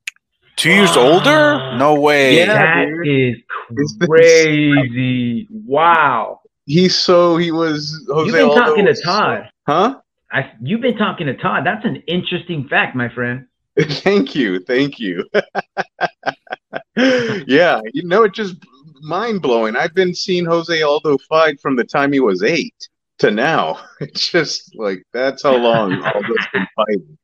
Two 0.57 0.71
years 0.71 0.97
Wow. 0.97 1.03
older? 1.13 1.77
No 1.79 1.95
way. 2.01 2.37
Yeah. 2.39 2.47
that 2.47 2.87
dude. 3.05 3.07
is 3.09 3.37
Is 3.79 3.97
crazy 4.09 5.47
wow 5.51 6.41
He's 6.67 6.97
so 6.99 7.37
he 7.37 7.51
was 7.53 8.05
Jose 8.09 8.27
you've 8.27 8.35
been 8.35 8.45
Aldo 8.49 8.61
talking 8.61 8.85
to 8.85 8.91
was 8.91 8.99
so- 9.03 9.11
todd 9.11 9.49
huh? 9.69 9.95
I, 10.35 10.51
you've 10.63 10.81
been 10.81 10.97
talking 10.97 11.27
to 11.27 11.35
Todd. 11.37 11.65
That's 11.67 11.85
an 11.85 11.97
interesting 12.07 12.67
fact, 12.67 12.97
my 12.97 13.11
friend. 13.11 13.47
thank 13.81 14.35
you, 14.35 14.61
thank 14.61 14.99
you. 14.99 15.25
yeah, 16.97 17.81
you 17.93 18.05
know, 18.05 18.25
it 18.25 18.35
just 18.35 18.57
mind 19.01 19.43
blowing. 19.43 19.77
I've 19.77 19.95
been 19.95 20.15
seeing 20.15 20.45
Jose 20.45 20.83
Aldo 20.83 21.19
fight 21.29 21.61
from 21.61 21.77
the 21.77 21.85
time 21.85 22.13
he 22.13 22.21
was 22.21 22.43
eight 22.43 22.75
to 23.19 23.31
now. 23.31 23.81
It's 24.01 24.31
just 24.31 24.75
like 24.77 25.03
that's 25.13 25.43
how 25.43 25.57
long 25.57 26.03
Aldo's 26.03 26.47
been 26.53 26.67
fighting. 26.77 27.19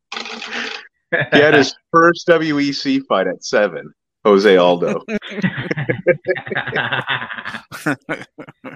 He 1.33 1.41
had 1.41 1.55
his 1.55 1.75
first 1.91 2.27
WEC 2.29 3.03
fight 3.09 3.27
at 3.27 3.45
seven. 3.45 3.93
Jose 4.25 4.57
Aldo. 4.57 5.03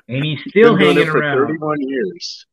and 0.09 0.25
he's 0.25 0.41
still 0.49 0.77
Been 0.77 0.97
hanging 0.97 1.09
around. 1.11 1.47
31 1.59 1.79
years. 1.81 2.47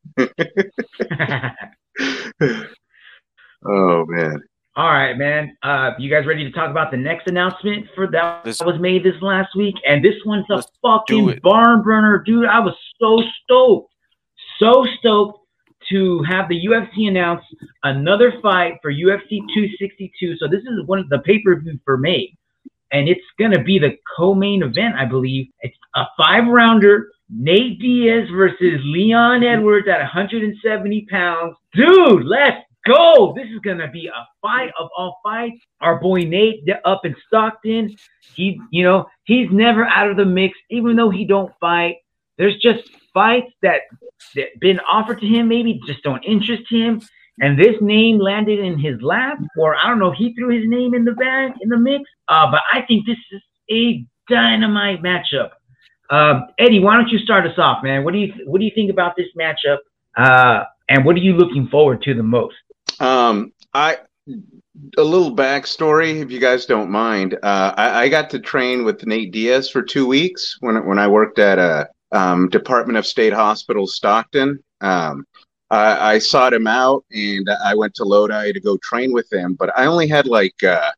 oh 3.66 4.06
man. 4.08 4.42
All 4.76 4.88
right, 4.90 5.18
man. 5.18 5.58
Uh, 5.64 5.92
you 6.00 6.10
guys 6.10 6.26
ready 6.26 6.44
to 6.46 6.52
talk 6.52 6.70
about 6.70 6.92
the 6.92 6.98
next 6.98 7.28
announcement 7.28 7.88
for 7.96 8.08
that 8.08 8.44
This- 8.44 8.62
was 8.62 8.80
made 8.80 9.04
this 9.04 9.20
last 9.22 9.56
week? 9.56 9.76
And 9.88 10.04
this 10.04 10.16
one's 10.26 10.46
a 10.50 10.64
fucking 10.82 11.40
barn 11.44 11.82
burner, 11.82 12.20
dude. 12.26 12.46
I 12.46 12.60
was 12.60 12.76
so 13.00 13.22
stoked, 13.44 13.92
so 14.60 14.86
stoked 15.00 15.40
to 15.90 16.22
have 16.24 16.48
the 16.50 16.56
UFC 16.66 17.08
announce 17.08 17.44
another 17.84 18.40
fight 18.42 18.76
for 18.82 18.92
UFC 18.92 19.42
262. 19.54 20.38
So 20.38 20.48
this 20.48 20.62
is 20.64 20.86
one 20.86 21.00
of 21.00 21.10
the 21.10 21.20
pay 21.20 21.42
per 21.42 21.60
view 21.60 21.80
for 21.84 21.98
May, 21.98 22.32
and 22.92 23.10
it's 23.10 23.26
gonna 23.40 23.64
be 23.64 23.80
the 23.80 23.98
co-main 24.16 24.62
event, 24.62 24.96
I 24.96 25.06
believe. 25.06 25.48
It's 25.62 25.76
a 25.96 26.06
five 26.18 26.48
rounder. 26.48 27.10
Nate 27.32 27.80
Diaz 27.80 28.28
versus 28.30 28.82
Leon 28.86 29.44
Edwards 29.44 29.88
at 29.88 30.00
170 30.00 31.06
pounds. 31.12 31.56
Dude, 31.74 32.26
let's 32.26 32.64
go. 32.86 33.34
This 33.36 33.48
is 33.48 33.60
gonna 33.60 33.90
be 33.90 34.08
a 34.08 34.28
fight 34.42 34.72
of 34.80 34.90
all 34.98 35.20
fights. 35.24 35.60
Our 35.82 36.00
boy 36.00 36.22
Nate 36.22 36.64
up 36.86 37.06
in 37.06 37.16
Stockton. 37.28 37.96
He, 38.36 38.60
you 38.72 38.84
know, 38.84 39.06
he's 39.24 39.50
never 39.52 39.86
out 39.86 40.10
of 40.10 40.18
the 40.18 40.26
mix, 40.26 40.58
even 40.70 40.96
though 40.96 41.10
he 41.10 41.26
don't 41.26 41.52
fight. 41.60 41.98
There's 42.38 42.58
just 42.58 42.90
fights 43.14 43.52
that 43.62 43.82
that 44.36 44.48
been 44.60 44.80
offered 44.82 45.20
to 45.22 45.28
him, 45.28 45.48
maybe 45.48 45.80
just 45.86 46.04
don't 46.04 46.24
interest 46.24 46.64
him. 46.70 47.02
And 47.42 47.58
this 47.58 47.76
name 47.82 48.20
landed 48.20 48.60
in 48.60 48.78
his 48.78 49.02
lap, 49.02 49.40
or 49.58 49.76
I 49.76 49.88
don't 49.88 50.00
know, 50.00 50.12
he 50.12 50.34
threw 50.34 50.50
his 50.50 50.68
name 50.68 50.94
in 50.94 51.06
the 51.06 51.14
bag 51.14 51.54
in 51.62 51.70
the 51.70 51.78
mix. 51.78 52.04
Uh, 52.28 52.52
but 52.52 52.62
I 52.74 52.82
think 52.82 53.06
this 53.06 53.18
is 53.32 53.42
a 53.72 54.06
dynamite 54.30 55.02
matchup. 55.02 55.52
Um, 56.10 56.48
Eddie, 56.58 56.80
why 56.80 56.96
don't 56.96 57.10
you 57.10 57.20
start 57.20 57.46
us 57.46 57.58
off, 57.58 57.84
man? 57.84 58.04
What 58.04 58.14
do 58.14 58.20
you 58.20 58.34
what 58.46 58.60
do 58.60 58.66
you 58.66 58.72
think 58.74 58.92
about 58.92 59.16
this 59.16 59.28
matchup? 59.40 59.78
Uh, 60.18 60.64
and 60.90 61.06
what 61.06 61.16
are 61.16 61.20
you 61.20 61.34
looking 61.34 61.68
forward 61.68 62.02
to 62.04 62.14
the 62.14 62.24
most? 62.24 62.56
Um, 63.00 63.54
I 63.74 63.98
a 64.98 65.04
little 65.04 65.36
backstory, 65.36 66.22
if 66.22 66.32
you 66.32 66.40
guys 66.40 66.66
don't 66.66 66.90
mind. 66.90 67.36
Uh, 67.44 67.74
I, 67.76 68.04
I 68.04 68.10
got 68.10 68.30
to 68.32 68.40
train 68.40 68.86
with 68.86 69.06
Nate 69.06 69.32
Diaz 69.32 69.70
for 69.70 69.82
two 69.82 70.08
weeks 70.08 70.58
when 70.62 70.86
when 70.86 71.00
I 71.00 71.08
worked 71.08 71.40
at 71.40 71.60
a 71.60 71.90
um, 72.12 72.50
Department 72.50 72.98
of 72.98 73.06
State 73.06 73.34
Hospital, 73.34 73.88
Stockton. 73.88 74.64
Um, 74.82 75.26
I, 75.70 76.14
I 76.14 76.20
sought 76.20 76.54
him 76.54 76.68
out, 76.68 77.06
and 77.12 77.48
I 77.64 77.76
went 77.76 77.94
to 77.96 78.04
Lodi 78.04 78.52
to 78.52 78.60
go 78.60 78.78
train 78.78 79.14
with 79.14 79.32
him. 79.32 79.54
But 79.54 79.78
I 79.78 79.86
only 79.86 80.08
had 80.08 80.26
like 80.26 80.64
uh, 80.64 80.92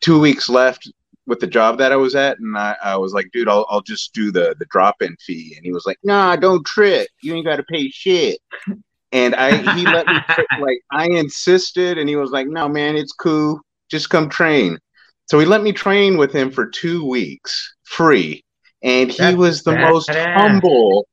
two 0.00 0.20
weeks 0.20 0.48
left 0.48 0.90
with 1.26 1.40
the 1.40 1.46
job 1.46 1.78
that 1.78 1.92
I 1.92 1.96
was 1.96 2.14
at, 2.14 2.38
and 2.38 2.56
I, 2.56 2.76
I 2.82 2.96
was 2.96 3.12
like, 3.12 3.30
dude, 3.32 3.48
I'll, 3.48 3.66
I'll 3.68 3.82
just 3.82 4.12
do 4.12 4.30
the 4.30 4.54
the 4.58 4.66
drop 4.66 5.02
in 5.02 5.16
fee. 5.16 5.54
And 5.56 5.64
he 5.64 5.72
was 5.72 5.86
like, 5.86 5.98
Nah, 6.04 6.36
don't 6.36 6.64
trip. 6.66 7.08
You 7.22 7.34
ain't 7.34 7.46
got 7.46 7.56
to 7.56 7.64
pay 7.64 7.88
shit. 7.88 8.38
And 9.12 9.34
I 9.34 9.56
he 9.74 9.86
let 9.86 10.06
me 10.06 10.18
like 10.60 10.80
I 10.90 11.06
insisted, 11.06 11.98
and 11.98 12.08
he 12.08 12.16
was 12.16 12.30
like, 12.30 12.46
"No, 12.46 12.68
man, 12.68 12.96
it's 12.96 13.12
cool. 13.12 13.60
Just 13.90 14.10
come 14.10 14.28
train." 14.28 14.78
So 15.26 15.38
he 15.38 15.46
let 15.46 15.62
me 15.62 15.72
train 15.72 16.16
with 16.16 16.32
him 16.32 16.50
for 16.50 16.66
two 16.66 17.06
weeks, 17.08 17.74
free, 17.84 18.44
and 18.82 19.10
he 19.10 19.18
That's 19.18 19.36
was 19.36 19.62
the 19.62 19.76
most 19.76 20.10
humble, 20.10 21.06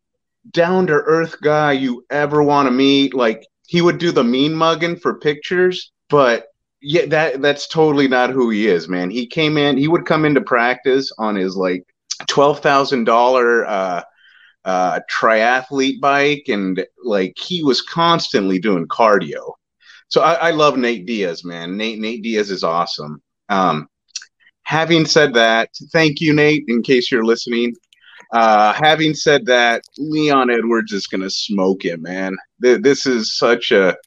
down 0.52 0.88
to 0.88 0.94
earth 0.94 1.36
guy 1.42 1.74
you 1.74 2.06
ever 2.10 2.42
want 2.44 2.68
to 2.68 2.72
meet. 2.72 3.14
Like 3.14 3.46
he 3.68 3.82
would 3.82 3.98
do 3.98 4.12
the 4.12 4.24
mean 4.24 4.54
mugging 4.54 4.96
for 4.96 5.20
pictures, 5.20 5.92
but 6.10 6.48
yeah, 6.82 7.06
that 7.08 7.42
that's 7.42 7.68
totally 7.68 8.08
not 8.08 8.30
who 8.30 8.50
he 8.50 8.68
is, 8.68 8.88
man. 8.88 9.10
He 9.10 9.28
came 9.28 9.58
in, 9.58 9.78
he 9.78 9.88
would 9.88 10.06
come 10.06 10.26
into 10.26 10.42
practice 10.42 11.12
on 11.18 11.36
his 11.36 11.56
like 11.56 11.84
twelve 12.28 12.62
thousand 12.62 13.04
dollar 13.04 13.66
uh 13.66 14.04
uh 14.70 15.00
triathlete 15.12 16.00
bike 16.00 16.46
and 16.48 16.86
like 17.04 17.34
he 17.38 17.64
was 17.64 17.82
constantly 17.82 18.60
doing 18.60 18.88
cardio. 18.88 19.54
So 20.10 20.22
I, 20.22 20.50
I 20.50 20.52
love 20.52 20.78
Nate 20.78 21.06
Diaz, 21.06 21.44
man. 21.44 21.78
Nate 21.78 22.00
Nate 22.00 22.22
Diaz 22.22 22.52
is 22.52 22.64
awesome. 22.64 23.22
Um 23.50 23.88
having 24.64 25.06
said 25.06 25.34
that, 25.34 25.70
thank 25.92 26.22
you, 26.22 26.34
Nate, 26.34 26.66
in 26.68 26.84
case 26.84 27.12
you're 27.12 27.26
listening. 27.26 27.74
Uh, 28.32 28.72
having 28.74 29.16
said 29.16 29.44
that, 29.48 29.82
Leon 29.98 30.52
Edwards 30.52 30.92
is 30.92 31.08
going 31.08 31.22
to 31.22 31.32
smoke 31.32 31.84
him, 31.84 32.04
man. 32.04 32.38
Th- 32.62 32.80
This 32.80 33.08
is 33.08 33.36
such 33.36 33.72
a 33.72 33.98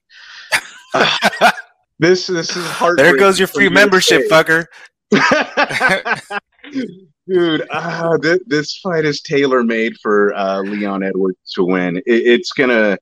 this 1.98 2.28
this 2.28 2.56
is 2.56 2.64
hard. 2.66 2.98
There 2.98 3.16
goes 3.16 3.40
your 3.40 3.48
free 3.48 3.68
membership, 3.68 4.30
fucker. 4.30 4.66
Dude, 7.28 7.66
ah, 7.70 8.16
th- 8.20 8.42
this 8.46 8.76
fight 8.78 9.04
is 9.04 9.20
tailor 9.20 9.62
made 9.62 9.96
for 10.02 10.34
uh, 10.34 10.60
Leon 10.62 11.02
Edwards 11.02 11.38
to 11.54 11.64
win. 11.64 11.98
It- 11.98 12.02
it's 12.06 12.52
gonna. 12.52 12.98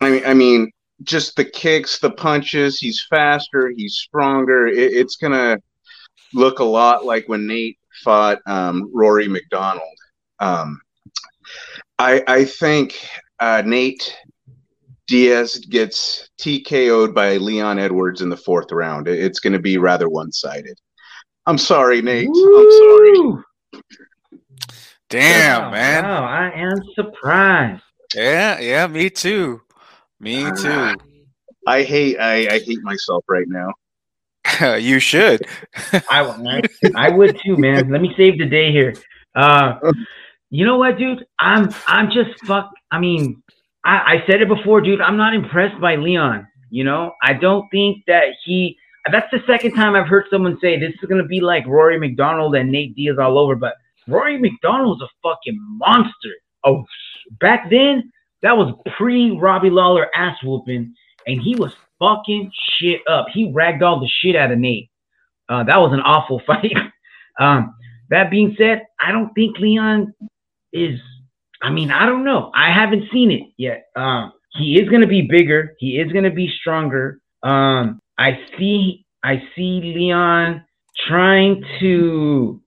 I 0.00 0.10
mean, 0.10 0.22
I 0.26 0.34
mean, 0.34 0.70
just 1.02 1.36
the 1.36 1.44
kicks, 1.44 1.98
the 1.98 2.10
punches. 2.10 2.78
He's 2.78 3.04
faster. 3.08 3.72
He's 3.74 3.94
stronger. 3.94 4.66
It- 4.66 4.92
it's 4.92 5.16
gonna 5.16 5.58
look 6.34 6.58
a 6.58 6.64
lot 6.64 7.04
like 7.06 7.28
when 7.28 7.46
Nate 7.46 7.78
fought 8.04 8.38
um, 8.46 8.90
Rory 8.92 9.28
MacDonald. 9.28 9.96
Um, 10.38 10.80
I 11.98 12.22
I 12.26 12.44
think 12.44 12.94
uh, 13.40 13.62
Nate 13.64 14.14
Diaz 15.06 15.56
gets 15.68 16.28
TKO'd 16.38 17.14
by 17.14 17.36
Leon 17.38 17.78
Edwards 17.78 18.20
in 18.20 18.28
the 18.28 18.36
fourth 18.36 18.70
round. 18.70 19.08
It- 19.08 19.18
It's 19.18 19.40
to 19.54 19.58
be 19.58 19.78
rather 19.78 20.08
one 20.10 20.30
sided. 20.30 20.78
I'm 21.46 21.58
sorry, 21.58 22.02
Nate. 22.02 22.28
I'm 22.28 22.70
sorry. 22.70 23.44
Woo! 24.68 24.76
Damn, 25.08 25.62
Wow, 25.64 25.70
man. 25.70 26.04
Wow, 26.04 26.24
I 26.24 26.50
am 26.54 26.78
surprised. 26.94 27.82
Yeah, 28.14 28.58
yeah, 28.60 28.86
me 28.86 29.10
too. 29.10 29.60
Me 30.20 30.50
too. 30.56 30.94
I 31.66 31.82
hate 31.82 32.18
I, 32.18 32.54
I 32.54 32.58
hate 32.58 32.82
myself 32.82 33.24
right 33.28 33.46
now. 33.48 33.72
you 34.76 34.98
should. 34.98 35.46
I 36.10 36.22
would, 36.22 36.70
I 36.96 37.10
would 37.10 37.38
too, 37.44 37.56
man. 37.56 37.90
Let 37.90 38.00
me 38.00 38.12
save 38.16 38.38
the 38.38 38.46
day 38.46 38.72
here. 38.72 38.94
Uh, 39.34 39.78
you 40.50 40.64
know 40.66 40.76
what, 40.76 40.98
dude? 40.98 41.24
I'm 41.38 41.72
I'm 41.86 42.10
just 42.10 42.30
fuck. 42.44 42.70
I 42.90 42.98
mean, 42.98 43.42
I, 43.84 44.14
I 44.14 44.24
said 44.26 44.42
it 44.42 44.48
before, 44.48 44.80
dude. 44.80 45.00
I'm 45.00 45.16
not 45.16 45.34
impressed 45.34 45.80
by 45.80 45.96
Leon. 45.96 46.46
You 46.70 46.84
know, 46.84 47.12
I 47.22 47.34
don't 47.34 47.68
think 47.70 48.04
that 48.06 48.28
he. 48.44 48.76
That's 49.10 49.30
the 49.32 49.42
second 49.46 49.74
time 49.74 49.94
I've 49.94 50.06
heard 50.06 50.26
someone 50.30 50.58
say 50.60 50.78
this 50.78 50.92
is 50.92 51.08
gonna 51.08 51.26
be 51.26 51.40
like 51.40 51.66
Rory 51.66 51.98
MacDonald 51.98 52.54
and 52.54 52.70
Nate 52.70 52.94
Diaz 52.94 53.16
all 53.20 53.38
over. 53.38 53.56
But 53.56 53.74
Rory 54.08 54.38
MacDonald 54.38 54.98
was 55.00 55.08
a 55.08 55.28
fucking 55.28 55.58
monster. 55.78 56.30
Oh, 56.64 56.84
back 57.40 57.70
then 57.70 58.10
that 58.42 58.56
was 58.56 58.74
pre 58.96 59.36
Robbie 59.38 59.70
Lawler 59.70 60.08
ass 60.14 60.36
whooping, 60.42 60.94
and 61.26 61.40
he 61.40 61.54
was 61.56 61.74
fucking 61.98 62.50
shit 62.78 63.00
up. 63.08 63.26
He 63.32 63.52
ragdolled 63.52 64.00
the 64.00 64.10
shit 64.20 64.36
out 64.36 64.50
of 64.50 64.58
Nate. 64.58 64.90
Uh, 65.48 65.64
that 65.64 65.80
was 65.80 65.92
an 65.92 66.00
awful 66.00 66.40
fight. 66.46 66.74
um, 67.38 67.74
that 68.10 68.30
being 68.30 68.54
said, 68.58 68.82
I 69.00 69.12
don't 69.12 69.32
think 69.34 69.58
Leon 69.58 70.12
is. 70.72 71.00
I 71.62 71.70
mean, 71.70 71.92
I 71.92 72.06
don't 72.06 72.24
know. 72.24 72.50
I 72.54 72.72
haven't 72.72 73.04
seen 73.12 73.30
it 73.30 73.44
yet. 73.56 73.84
Um, 73.94 74.32
he 74.54 74.80
is 74.80 74.88
going 74.88 75.02
to 75.02 75.06
be 75.06 75.22
bigger. 75.22 75.74
He 75.78 75.98
is 75.98 76.10
going 76.12 76.24
to 76.24 76.30
be 76.30 76.52
stronger. 76.60 77.20
Um, 77.42 78.00
I 78.18 78.38
see. 78.58 79.06
I 79.24 79.42
see 79.54 79.80
Leon 79.96 80.64
trying 81.06 81.62
to 81.80 82.61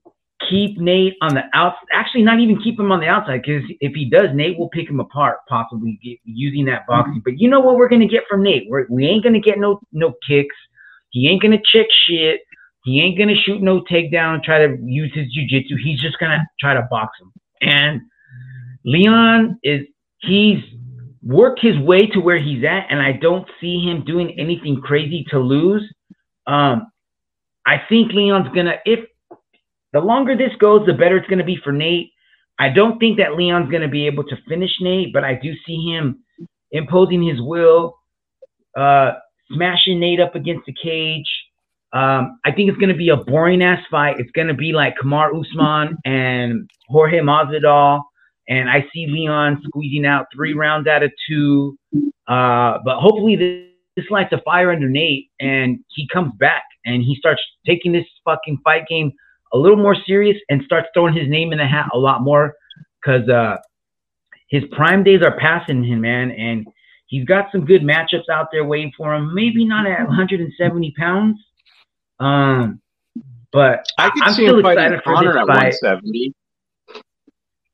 keep 0.48 0.78
Nate 0.78 1.14
on 1.22 1.34
the 1.34 1.42
out. 1.54 1.74
Actually, 1.92 2.22
not 2.22 2.40
even 2.40 2.60
keep 2.60 2.78
him 2.78 2.92
on 2.92 3.00
the 3.00 3.06
outside 3.06 3.42
because 3.42 3.62
if 3.80 3.94
he 3.94 4.08
does, 4.08 4.28
Nate 4.34 4.58
will 4.58 4.68
pick 4.68 4.88
him 4.88 5.00
apart, 5.00 5.38
possibly 5.48 5.98
get, 6.02 6.18
using 6.24 6.64
that 6.66 6.86
boxing. 6.86 7.22
But 7.24 7.38
you 7.40 7.48
know 7.48 7.60
what 7.60 7.76
we're 7.76 7.88
gonna 7.88 8.08
get 8.08 8.24
from 8.28 8.42
Nate? 8.42 8.66
We're, 8.68 8.86
we 8.90 9.06
ain't 9.06 9.24
gonna 9.24 9.40
get 9.40 9.58
no 9.58 9.80
no 9.92 10.14
kicks. 10.26 10.56
He 11.10 11.28
ain't 11.28 11.42
gonna 11.42 11.60
check 11.72 11.86
shit. 12.06 12.40
He 12.84 13.00
ain't 13.00 13.18
gonna 13.18 13.34
shoot 13.34 13.62
no 13.62 13.82
takedown. 13.90 14.42
Try 14.42 14.66
to 14.66 14.76
use 14.84 15.12
his 15.14 15.26
jujitsu. 15.26 15.78
He's 15.82 16.00
just 16.00 16.18
gonna 16.18 16.46
try 16.60 16.74
to 16.74 16.86
box 16.90 17.12
him. 17.20 17.32
And 17.62 18.00
Leon 18.84 19.58
is 19.62 19.86
he's 20.18 20.58
worked 21.22 21.60
his 21.60 21.78
way 21.78 22.06
to 22.06 22.20
where 22.20 22.38
he's 22.38 22.62
at, 22.64 22.86
and 22.90 23.00
I 23.00 23.12
don't 23.12 23.48
see 23.60 23.80
him 23.80 24.04
doing 24.04 24.38
anything 24.38 24.80
crazy 24.80 25.24
to 25.30 25.38
lose. 25.38 25.82
Um, 26.46 26.86
I 27.66 27.82
think 27.88 28.12
Leon's 28.12 28.54
gonna 28.54 28.76
if 28.84 29.00
the 29.96 30.02
longer 30.02 30.36
this 30.36 30.54
goes, 30.58 30.84
the 30.84 30.92
better 30.92 31.16
it's 31.16 31.26
gonna 31.26 31.42
be 31.42 31.58
for 31.64 31.72
Nate. 31.72 32.12
I 32.58 32.68
don't 32.68 32.98
think 32.98 33.16
that 33.16 33.34
Leon's 33.34 33.70
gonna 33.70 33.88
be 33.88 34.06
able 34.06 34.24
to 34.24 34.36
finish 34.46 34.70
Nate, 34.82 35.10
but 35.10 35.24
I 35.24 35.38
do 35.42 35.54
see 35.66 35.90
him 35.90 36.22
imposing 36.70 37.22
his 37.22 37.40
will, 37.40 37.96
uh, 38.76 39.12
smashing 39.52 39.98
Nate 39.98 40.20
up 40.20 40.34
against 40.34 40.66
the 40.66 40.74
cage. 40.74 41.28
Um, 41.94 42.38
I 42.44 42.52
think 42.52 42.68
it's 42.68 42.76
gonna 42.76 42.94
be 42.94 43.08
a 43.08 43.16
boring 43.16 43.62
ass 43.62 43.82
fight. 43.90 44.20
It's 44.20 44.30
gonna 44.32 44.52
be 44.52 44.74
like 44.74 44.96
Kamaru 45.02 45.40
Usman 45.40 45.96
and 46.04 46.68
Jorge 46.88 47.20
Masvidal, 47.20 48.02
and 48.50 48.68
I 48.68 48.86
see 48.92 49.06
Leon 49.06 49.62
squeezing 49.66 50.04
out 50.04 50.26
three 50.30 50.52
rounds 50.52 50.86
out 50.86 51.04
of 51.04 51.10
two. 51.26 51.78
Uh, 52.28 52.80
but 52.84 52.98
hopefully 52.98 53.36
this, 53.36 53.64
this 53.96 54.10
lights 54.10 54.34
a 54.34 54.42
fire 54.42 54.72
under 54.72 54.90
Nate, 54.90 55.30
and 55.40 55.78
he 55.88 56.06
comes 56.12 56.32
back 56.38 56.64
and 56.84 57.02
he 57.02 57.14
starts 57.14 57.40
taking 57.64 57.92
this 57.92 58.04
fucking 58.26 58.58
fight 58.62 58.86
game 58.88 59.10
a 59.52 59.58
little 59.58 59.76
more 59.76 59.96
serious 60.06 60.36
and 60.48 60.62
starts 60.64 60.88
throwing 60.94 61.14
his 61.14 61.28
name 61.28 61.52
in 61.52 61.58
the 61.58 61.66
hat 61.66 61.88
a 61.92 61.98
lot 61.98 62.22
more 62.22 62.54
because 63.00 63.28
uh, 63.28 63.56
his 64.48 64.64
prime 64.72 65.02
days 65.04 65.22
are 65.22 65.36
passing 65.38 65.84
him, 65.84 66.00
man, 66.00 66.30
and 66.32 66.66
he's 67.06 67.24
got 67.24 67.50
some 67.52 67.64
good 67.64 67.82
matchups 67.82 68.28
out 68.30 68.48
there 68.52 68.64
waiting 68.64 68.92
for 68.96 69.14
him. 69.14 69.34
Maybe 69.34 69.64
not 69.64 69.86
at 69.86 70.06
170 70.06 70.94
pounds, 70.98 71.38
um, 72.20 72.80
but 73.52 73.86
I 73.98 74.10
could 74.10 74.22
I'm 74.24 74.34
see 74.34 74.44
still 74.46 74.58
him 74.58 74.66
excited 74.66 75.00
for 75.04 75.14
Conor 75.14 75.32
this 75.32 75.40
at 75.40 75.46
fight. 75.46 75.74
170. 75.82 76.34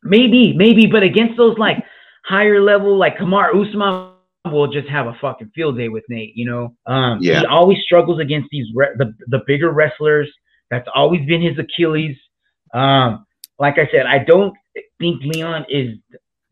Maybe, 0.05 0.53
maybe, 0.53 0.87
but 0.87 1.03
against 1.03 1.37
those 1.37 1.57
like 1.59 1.83
higher 2.25 2.61
level, 2.61 2.97
like 2.97 3.17
Kamaru 3.17 3.69
Usman 3.69 4.13
will 4.53 4.67
just 4.67 4.89
have 4.89 5.07
a 5.07 5.17
fucking 5.21 5.51
field 5.55 5.79
day 5.79 5.89
with 5.89 6.05
Nate. 6.09 6.37
You 6.37 6.47
know, 6.47 6.77
um, 6.87 7.19
Yeah. 7.21 7.41
he 7.41 7.47
always 7.47 7.79
struggles 7.85 8.19
against 8.21 8.49
these 8.51 8.67
re- 8.75 8.95
the 8.97 9.15
the 9.29 9.43
bigger 9.47 9.71
wrestlers. 9.71 10.31
That's 10.73 10.89
always 10.95 11.21
been 11.27 11.43
his 11.43 11.59
Achilles. 11.59 12.17
Um, 12.73 13.27
like 13.59 13.75
I 13.79 13.87
said, 13.93 14.07
I 14.07 14.21
don't 14.21 14.55
think 14.99 15.23
Leon 15.23 15.67
is 15.69 15.99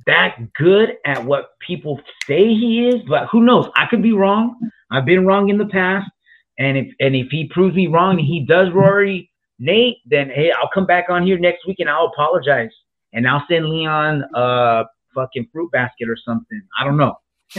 that 0.06 0.36
good 0.58 0.90
at 1.06 1.24
what 1.24 1.52
people 1.66 1.98
say 2.26 2.44
he 2.48 2.90
is, 2.90 3.00
but 3.08 3.28
who 3.32 3.42
knows? 3.42 3.70
I 3.76 3.86
could 3.86 4.02
be 4.02 4.12
wrong. 4.12 4.60
I've 4.90 5.06
been 5.06 5.24
wrong 5.24 5.48
in 5.48 5.56
the 5.56 5.64
past, 5.64 6.10
and 6.58 6.76
if 6.76 6.92
and 7.00 7.16
if 7.16 7.28
he 7.30 7.48
proves 7.48 7.74
me 7.74 7.86
wrong 7.86 8.18
and 8.18 8.28
he 8.28 8.44
does 8.44 8.68
Rory 8.74 9.30
Nate, 9.58 9.96
then 10.04 10.28
hey, 10.28 10.52
I'll 10.52 10.68
come 10.72 10.84
back 10.84 11.06
on 11.08 11.26
here 11.26 11.38
next 11.38 11.66
week 11.66 11.80
and 11.80 11.88
I'll 11.88 12.12
apologize 12.12 12.70
and 13.14 13.26
I'll 13.26 13.44
send 13.48 13.70
Leon 13.70 14.22
a 14.34 14.84
fucking 15.14 15.48
fruit 15.50 15.72
basket 15.72 16.10
or 16.10 16.16
something. 16.22 16.60
I 16.78 16.84
don't 16.84 16.98
know, 16.98 17.14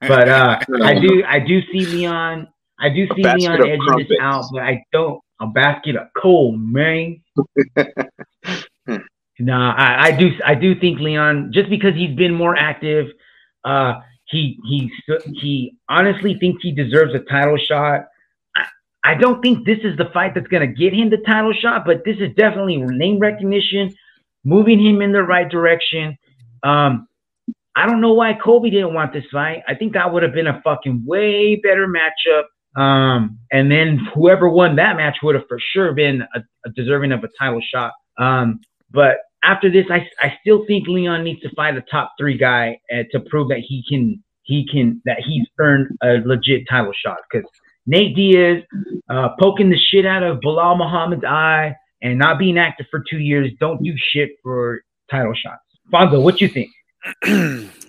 but 0.00 0.28
uh, 0.28 0.58
I 0.82 0.98
do 1.00 1.22
I 1.24 1.38
do 1.38 1.60
see 1.70 1.86
Leon. 1.86 2.48
I 2.80 2.88
do 2.88 3.06
see 3.14 3.22
basket 3.22 3.42
Leon 3.42 3.60
of 3.60 3.66
edging 3.66 4.08
this 4.08 4.18
out, 4.20 4.44
but 4.52 4.62
I 4.62 4.82
don't 4.92 5.20
a 5.42 5.46
basket 5.48 5.96
of 5.96 6.06
coal, 6.16 6.56
man. 6.56 7.20
nah, 9.40 9.74
I, 9.74 10.06
I 10.06 10.10
do 10.12 10.30
I 10.46 10.54
do 10.54 10.78
think 10.78 11.00
Leon 11.00 11.50
just 11.52 11.68
because 11.68 11.94
he's 11.94 12.16
been 12.16 12.32
more 12.32 12.56
active. 12.56 13.08
Uh, 13.64 13.94
he 14.26 14.58
he 14.68 14.90
he 15.34 15.76
honestly 15.88 16.36
thinks 16.38 16.62
he 16.62 16.72
deserves 16.72 17.12
a 17.14 17.18
title 17.18 17.58
shot. 17.58 18.06
I, 18.56 18.64
I 19.04 19.14
don't 19.14 19.42
think 19.42 19.66
this 19.66 19.78
is 19.82 19.96
the 19.98 20.10
fight 20.14 20.34
that's 20.34 20.46
gonna 20.46 20.68
get 20.68 20.94
him 20.94 21.10
the 21.10 21.18
title 21.26 21.52
shot, 21.52 21.84
but 21.84 22.04
this 22.04 22.16
is 22.20 22.32
definitely 22.36 22.76
name 22.76 23.18
recognition, 23.18 23.92
moving 24.44 24.80
him 24.80 25.02
in 25.02 25.12
the 25.12 25.24
right 25.24 25.50
direction. 25.50 26.16
Um, 26.62 27.08
I 27.74 27.86
don't 27.86 28.00
know 28.00 28.12
why 28.12 28.34
Colby 28.34 28.70
didn't 28.70 28.94
want 28.94 29.12
this 29.12 29.24
fight. 29.32 29.62
I 29.66 29.74
think 29.74 29.94
that 29.94 30.12
would 30.12 30.22
have 30.22 30.34
been 30.34 30.46
a 30.46 30.60
fucking 30.62 31.04
way 31.04 31.56
better 31.56 31.88
matchup. 31.88 32.44
Um, 32.76 33.38
and 33.50 33.70
then 33.70 34.00
whoever 34.14 34.48
won 34.48 34.76
that 34.76 34.96
match 34.96 35.18
would 35.22 35.34
have 35.34 35.44
for 35.48 35.58
sure 35.72 35.92
been 35.92 36.22
a, 36.34 36.40
a 36.66 36.70
deserving 36.70 37.12
of 37.12 37.22
a 37.24 37.28
title 37.38 37.60
shot. 37.60 37.92
Um, 38.18 38.60
but 38.90 39.18
after 39.44 39.70
this, 39.70 39.86
I, 39.90 40.06
I 40.20 40.34
still 40.40 40.64
think 40.66 40.86
Leon 40.88 41.24
needs 41.24 41.40
to 41.42 41.50
fight 41.54 41.76
a 41.76 41.82
top 41.90 42.12
three 42.18 42.38
guy 42.38 42.78
uh, 42.92 43.02
to 43.12 43.20
prove 43.20 43.48
that 43.48 43.62
he 43.66 43.84
can 43.88 44.22
he 44.44 44.66
can 44.70 45.00
that 45.04 45.18
he's 45.24 45.46
earned 45.58 45.88
a 46.02 46.18
legit 46.24 46.62
title 46.68 46.92
shot. 47.04 47.18
Because 47.30 47.48
Nate 47.86 48.14
Diaz 48.16 48.62
uh, 49.08 49.30
poking 49.40 49.70
the 49.70 49.78
shit 49.78 50.06
out 50.06 50.22
of 50.22 50.38
Belal 50.38 50.78
Muhammad's 50.78 51.24
eye 51.24 51.74
and 52.00 52.18
not 52.18 52.38
being 52.38 52.58
active 52.58 52.86
for 52.90 53.04
two 53.08 53.18
years 53.18 53.50
don't 53.60 53.82
do 53.82 53.92
shit 54.12 54.30
for 54.42 54.82
title 55.10 55.34
shots. 55.34 55.62
Fonzo, 55.92 56.22
what 56.22 56.40
you 56.40 56.48
think? 56.48 56.70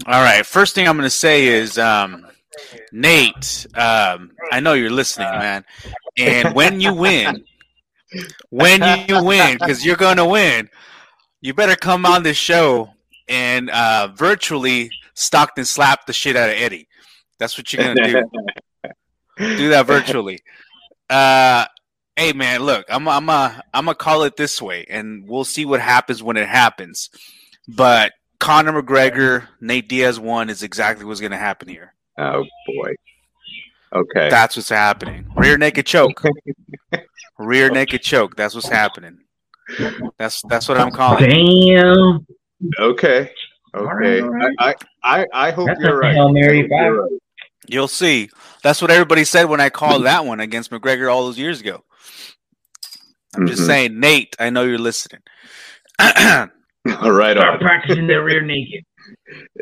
All 0.07 0.21
right. 0.21 0.45
First 0.45 0.75
thing 0.75 0.87
I'm 0.87 0.97
going 0.97 1.05
to 1.05 1.09
say 1.09 1.47
is, 1.47 1.77
um, 1.77 2.25
Nate, 2.91 3.65
um, 3.75 4.31
I 4.51 4.59
know 4.59 4.73
you're 4.73 4.91
listening, 4.91 5.29
man. 5.29 5.65
And 6.17 6.53
when 6.53 6.79
you 6.79 6.93
win, 6.93 7.43
when 8.49 9.07
you 9.07 9.23
win, 9.23 9.57
because 9.59 9.85
you're 9.85 9.95
going 9.95 10.17
to 10.17 10.25
win, 10.25 10.69
you 11.41 11.53
better 11.53 11.75
come 11.75 12.05
on 12.05 12.23
this 12.23 12.37
show 12.37 12.93
and 13.27 13.69
uh, 13.69 14.09
virtually 14.15 14.91
Stockton 15.13 15.65
slap 15.65 16.05
the 16.05 16.13
shit 16.13 16.35
out 16.35 16.49
of 16.49 16.55
Eddie. 16.55 16.87
That's 17.39 17.57
what 17.57 17.71
you're 17.73 17.83
going 17.83 17.97
to 17.97 18.23
do. 18.83 18.89
do 19.57 19.69
that 19.69 19.85
virtually. 19.85 20.39
Uh, 21.09 21.65
hey, 22.15 22.33
man, 22.33 22.61
look, 22.61 22.85
I'm 22.89 23.07
I'm 23.07 23.27
a, 23.29 23.61
I'm 23.73 23.85
gonna 23.85 23.95
call 23.95 24.23
it 24.23 24.37
this 24.37 24.61
way, 24.61 24.85
and 24.89 25.27
we'll 25.27 25.43
see 25.43 25.65
what 25.65 25.81
happens 25.81 26.23
when 26.23 26.37
it 26.37 26.47
happens. 26.47 27.09
But 27.67 28.13
Conor 28.39 28.81
McGregor, 28.81 29.47
Nate 29.61 29.87
Diaz 29.87 30.19
one 30.19 30.49
is 30.49 30.63
exactly 30.63 31.05
what's 31.05 31.21
going 31.21 31.31
to 31.31 31.37
happen 31.37 31.69
here. 31.69 31.93
Oh 32.17 32.43
boy. 32.67 32.93
Okay. 33.93 34.29
That's 34.29 34.55
what's 34.55 34.69
happening. 34.69 35.25
Rear 35.35 35.57
naked 35.57 35.85
choke. 35.85 36.21
Rear 37.39 37.69
naked 37.69 38.01
choke. 38.01 38.35
That's 38.35 38.55
what's 38.55 38.67
happening. 38.69 39.19
That's 40.17 40.41
that's 40.49 40.67
what 40.67 40.77
I'm 40.79 40.91
calling. 40.91 41.29
Damn. 41.29 42.25
Okay. 42.79 43.31
Okay. 43.75 44.21
right, 44.21 44.21
all 44.21 44.29
right. 44.29 44.55
I, 44.59 44.75
I 45.03 45.25
I 45.33 45.51
hope 45.51 45.67
That's 45.67 45.79
you're 45.81 45.97
right. 45.97 46.13
Hail 46.13 46.29
Mary 46.31 46.59
I 46.59 46.61
hope 46.61 46.69
you're 46.69 47.01
right. 47.03 47.11
You'll 47.67 47.87
see. 47.87 48.29
That's 48.61 48.81
what 48.81 48.91
everybody 48.91 49.23
said 49.23 49.45
when 49.45 49.59
I 49.61 49.69
called 49.69 50.05
that 50.05 50.25
one 50.25 50.39
against 50.39 50.69
McGregor 50.69 51.11
all 51.11 51.25
those 51.25 51.39
years 51.39 51.61
ago. 51.61 51.83
I'm 53.35 53.47
just 53.47 53.63
Mhm. 53.63 53.65
saying, 53.65 53.99
Nate. 53.99 54.35
I 54.39 54.49
know 54.51 54.63
you're 54.63 54.77
listening. 54.77 55.21
All 55.99 56.07
right. 57.11 57.37
Start 57.37 57.37
On. 57.37 57.59
practicing 57.59 58.05
the 58.05 58.21
rear 58.21 58.41
naked. 58.41 58.83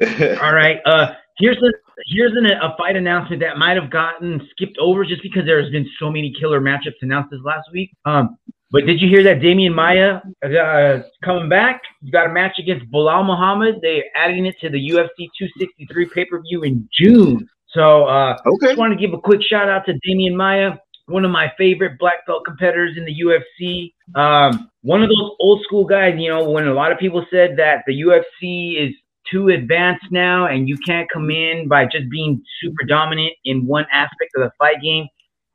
All 0.41 0.53
right. 0.53 0.79
Uh, 0.85 1.13
here's 1.37 1.57
a 1.57 1.71
here's 2.07 2.31
an, 2.35 2.45
a 2.45 2.75
fight 2.77 2.95
announcement 2.95 3.41
that 3.41 3.57
might 3.57 3.77
have 3.77 3.89
gotten 3.89 4.41
skipped 4.51 4.77
over 4.79 5.05
just 5.05 5.21
because 5.21 5.45
there's 5.45 5.71
been 5.71 5.87
so 5.99 6.09
many 6.11 6.33
killer 6.39 6.59
matchups 6.61 7.01
announced 7.01 7.31
this 7.31 7.41
last 7.43 7.67
week. 7.71 7.91
Um, 8.05 8.37
but 8.71 8.85
did 8.85 9.01
you 9.01 9.09
hear 9.09 9.21
that 9.23 9.39
Demian 9.39 9.73
Maia 9.75 10.21
uh, 10.43 11.03
coming 11.23 11.49
back? 11.49 11.81
You 12.01 12.11
got 12.11 12.27
a 12.27 12.29
match 12.33 12.57
against 12.57 12.89
Belal 12.91 13.25
Muhammad. 13.25 13.79
They're 13.81 14.03
adding 14.15 14.45
it 14.45 14.55
to 14.61 14.69
the 14.69 14.77
UFC 14.77 15.27
263 15.37 16.09
pay 16.13 16.25
per 16.25 16.41
view 16.41 16.63
in 16.63 16.87
June. 16.97 17.47
So 17.73 18.05
uh, 18.05 18.37
Okay. 18.45 18.67
just 18.67 18.77
want 18.77 18.93
to 18.93 18.99
give 18.99 19.13
a 19.13 19.19
quick 19.21 19.41
shout 19.41 19.69
out 19.69 19.85
to 19.87 19.93
Demian 20.07 20.35
Maia, 20.35 20.71
one 21.07 21.25
of 21.25 21.31
my 21.31 21.51
favorite 21.57 21.99
black 21.99 22.25
belt 22.27 22.45
competitors 22.45 22.97
in 22.97 23.03
the 23.05 23.15
UFC. 23.21 23.93
Um, 24.15 24.69
one 24.83 25.03
of 25.03 25.09
those 25.09 25.31
old 25.39 25.61
school 25.63 25.83
guys, 25.85 26.15
you 26.17 26.29
know, 26.29 26.49
when 26.49 26.67
a 26.67 26.73
lot 26.73 26.91
of 26.91 26.97
people 26.99 27.25
said 27.31 27.57
that 27.57 27.83
the 27.87 28.01
UFC 28.01 28.77
is 28.87 28.93
too 29.32 29.49
advanced 29.49 30.05
now 30.11 30.47
and 30.47 30.67
you 30.67 30.77
can't 30.86 31.09
come 31.11 31.29
in 31.29 31.67
by 31.67 31.86
just 31.86 32.09
being 32.09 32.43
super 32.61 32.86
dominant 32.86 33.34
in 33.45 33.65
one 33.65 33.86
aspect 33.91 34.32
of 34.36 34.43
the 34.43 34.51
fight 34.57 34.82
game. 34.82 35.07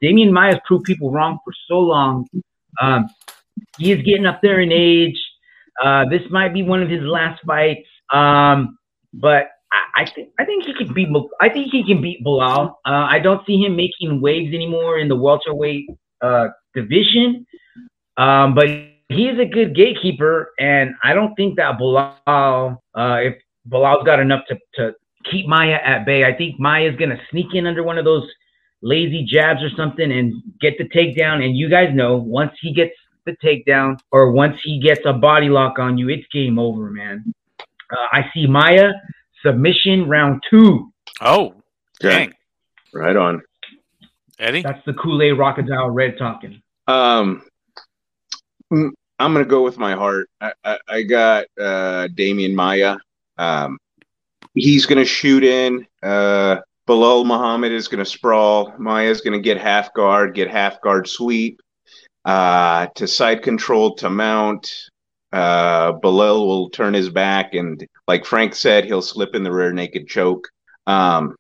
Demian 0.02 0.30
Maia's 0.30 0.60
proved 0.66 0.84
people 0.84 1.10
wrong 1.10 1.38
for 1.44 1.52
so 1.68 1.78
long. 1.78 2.26
Um, 2.80 3.08
he 3.78 3.92
is 3.92 4.02
getting 4.02 4.26
up 4.26 4.40
there 4.42 4.60
in 4.60 4.72
age. 4.72 5.18
Uh, 5.82 6.04
this 6.08 6.22
might 6.30 6.52
be 6.54 6.62
one 6.62 6.82
of 6.82 6.90
his 6.90 7.02
last 7.02 7.42
fights. 7.44 7.86
Um, 8.12 8.78
but 9.12 9.48
I, 9.72 10.02
I 10.02 10.10
think 10.10 10.30
I 10.38 10.44
think 10.44 10.64
he 10.64 10.74
can 10.74 10.92
beat. 10.92 11.08
I 11.40 11.48
think 11.48 11.72
he 11.72 11.84
can 11.84 12.00
beat 12.00 12.24
Belal. 12.24 12.74
Uh, 12.84 13.06
I 13.08 13.18
don't 13.18 13.44
see 13.46 13.58
him 13.58 13.76
making 13.76 14.20
waves 14.20 14.54
anymore 14.54 14.98
in 14.98 15.08
the 15.08 15.16
welterweight 15.16 15.88
uh, 16.20 16.48
division. 16.74 17.46
Um, 18.16 18.54
but 18.54 18.68
he 19.08 19.28
is 19.28 19.38
a 19.38 19.44
good 19.44 19.74
gatekeeper, 19.74 20.52
and 20.58 20.94
I 21.02 21.14
don't 21.14 21.34
think 21.34 21.56
that 21.56 21.78
Belal, 21.78 22.78
uh, 22.94 23.16
if 23.22 23.34
Belal's 23.66 24.04
got 24.04 24.20
enough 24.20 24.44
to, 24.48 24.56
to 24.76 24.94
keep 25.30 25.46
Maia 25.46 25.78
at 25.84 26.06
bay, 26.06 26.24
I 26.24 26.32
think 26.32 26.58
Maia's 26.60 26.96
gonna 26.96 27.18
sneak 27.30 27.54
in 27.54 27.66
under 27.66 27.82
one 27.82 27.98
of 27.98 28.04
those 28.04 28.28
lazy 28.82 29.24
jabs 29.24 29.62
or 29.62 29.70
something 29.76 30.12
and 30.12 30.32
get 30.60 30.78
the 30.78 30.88
takedown. 30.88 31.44
And 31.44 31.56
you 31.56 31.68
guys 31.68 31.94
know 31.94 32.16
once 32.16 32.52
he 32.60 32.72
gets 32.72 32.92
the 33.24 33.36
takedown 33.44 33.98
or 34.12 34.30
once 34.30 34.56
he 34.62 34.80
gets 34.80 35.00
a 35.04 35.12
body 35.12 35.48
lock 35.48 35.78
on 35.78 35.98
you, 35.98 36.08
it's 36.08 36.26
game 36.32 36.58
over, 36.58 36.90
man. 36.90 37.32
Uh, 37.90 38.06
I 38.12 38.30
see 38.34 38.46
Maia 38.46 38.92
submission 39.44 40.08
round 40.08 40.42
two. 40.50 40.92
Oh, 41.20 41.54
Okay. 42.00 42.10
dang. 42.10 42.34
Right 42.92 43.16
on. 43.16 43.42
Eddie? 44.38 44.62
That's 44.62 44.84
the 44.84 44.92
Kool 44.94 45.22
Aid 45.22 45.36
Crocodile 45.36 45.90
Red 45.90 46.18
talking. 46.18 46.60
Um, 46.86 47.42
I'm 48.70 48.92
gonna 49.18 49.44
go 49.44 49.62
with 49.62 49.78
my 49.78 49.94
heart. 49.94 50.28
I, 50.40 50.52
I, 50.64 50.78
I 50.88 51.02
got 51.02 51.46
uh, 51.58 52.08
Demian 52.14 52.54
Maia. 52.54 52.96
Um, 53.38 53.78
he's 54.54 54.86
gonna 54.86 55.04
shoot 55.04 55.44
in. 55.44 55.86
Uh, 56.02 56.58
Belal 56.88 57.26
Muhammad 57.26 57.72
is 57.72 57.88
gonna 57.88 58.04
sprawl. 58.04 58.72
Maia's 58.78 59.20
gonna 59.20 59.40
get 59.40 59.58
half 59.58 59.92
guard, 59.94 60.34
get 60.34 60.50
half 60.50 60.80
guard 60.80 61.08
sweep. 61.08 61.60
Uh, 62.24 62.88
to 62.96 63.06
side 63.06 63.42
control 63.42 63.94
to 63.94 64.10
mount. 64.10 64.68
Uh, 65.32 65.92
Belal 65.92 66.44
will 66.46 66.70
turn 66.70 66.92
his 66.92 67.08
back 67.08 67.54
and, 67.54 67.86
like 68.08 68.24
Frank 68.24 68.54
said, 68.54 68.84
he'll 68.84 69.02
slip 69.02 69.36
in 69.36 69.44
the 69.44 69.52
rear 69.52 69.72
naked 69.72 70.08
choke. 70.08 70.48
Um, 70.88 71.36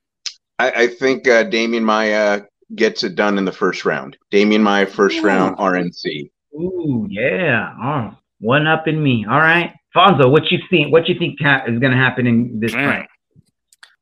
I, 0.58 0.70
I 0.70 0.86
think 0.86 1.26
uh, 1.26 1.44
Demian 1.44 1.82
Maia 1.82 2.42
gets 2.74 3.02
it 3.02 3.14
done 3.14 3.38
in 3.38 3.44
the 3.44 3.52
first 3.52 3.84
round. 3.84 4.16
Demian 4.32 4.62
Maia 4.62 4.86
first 4.86 5.18
Ooh. 5.18 5.22
round 5.22 5.56
RNC. 5.56 6.30
Ooh, 6.54 7.06
yeah. 7.10 7.72
Oh, 7.82 8.16
one 8.40 8.66
up 8.66 8.86
in 8.86 9.02
me. 9.02 9.26
All 9.28 9.40
right. 9.40 9.74
Fonzo, 9.96 10.30
what 10.30 10.50
you 10.50 10.58
think? 10.68 10.92
What 10.92 11.08
you 11.08 11.18
think 11.18 11.40
ha- 11.40 11.62
is 11.66 11.78
going 11.78 11.92
to 11.92 11.96
happen 11.98 12.26
in 12.26 12.60
this 12.60 12.74
Man. 12.74 13.00
fight? 13.02 13.08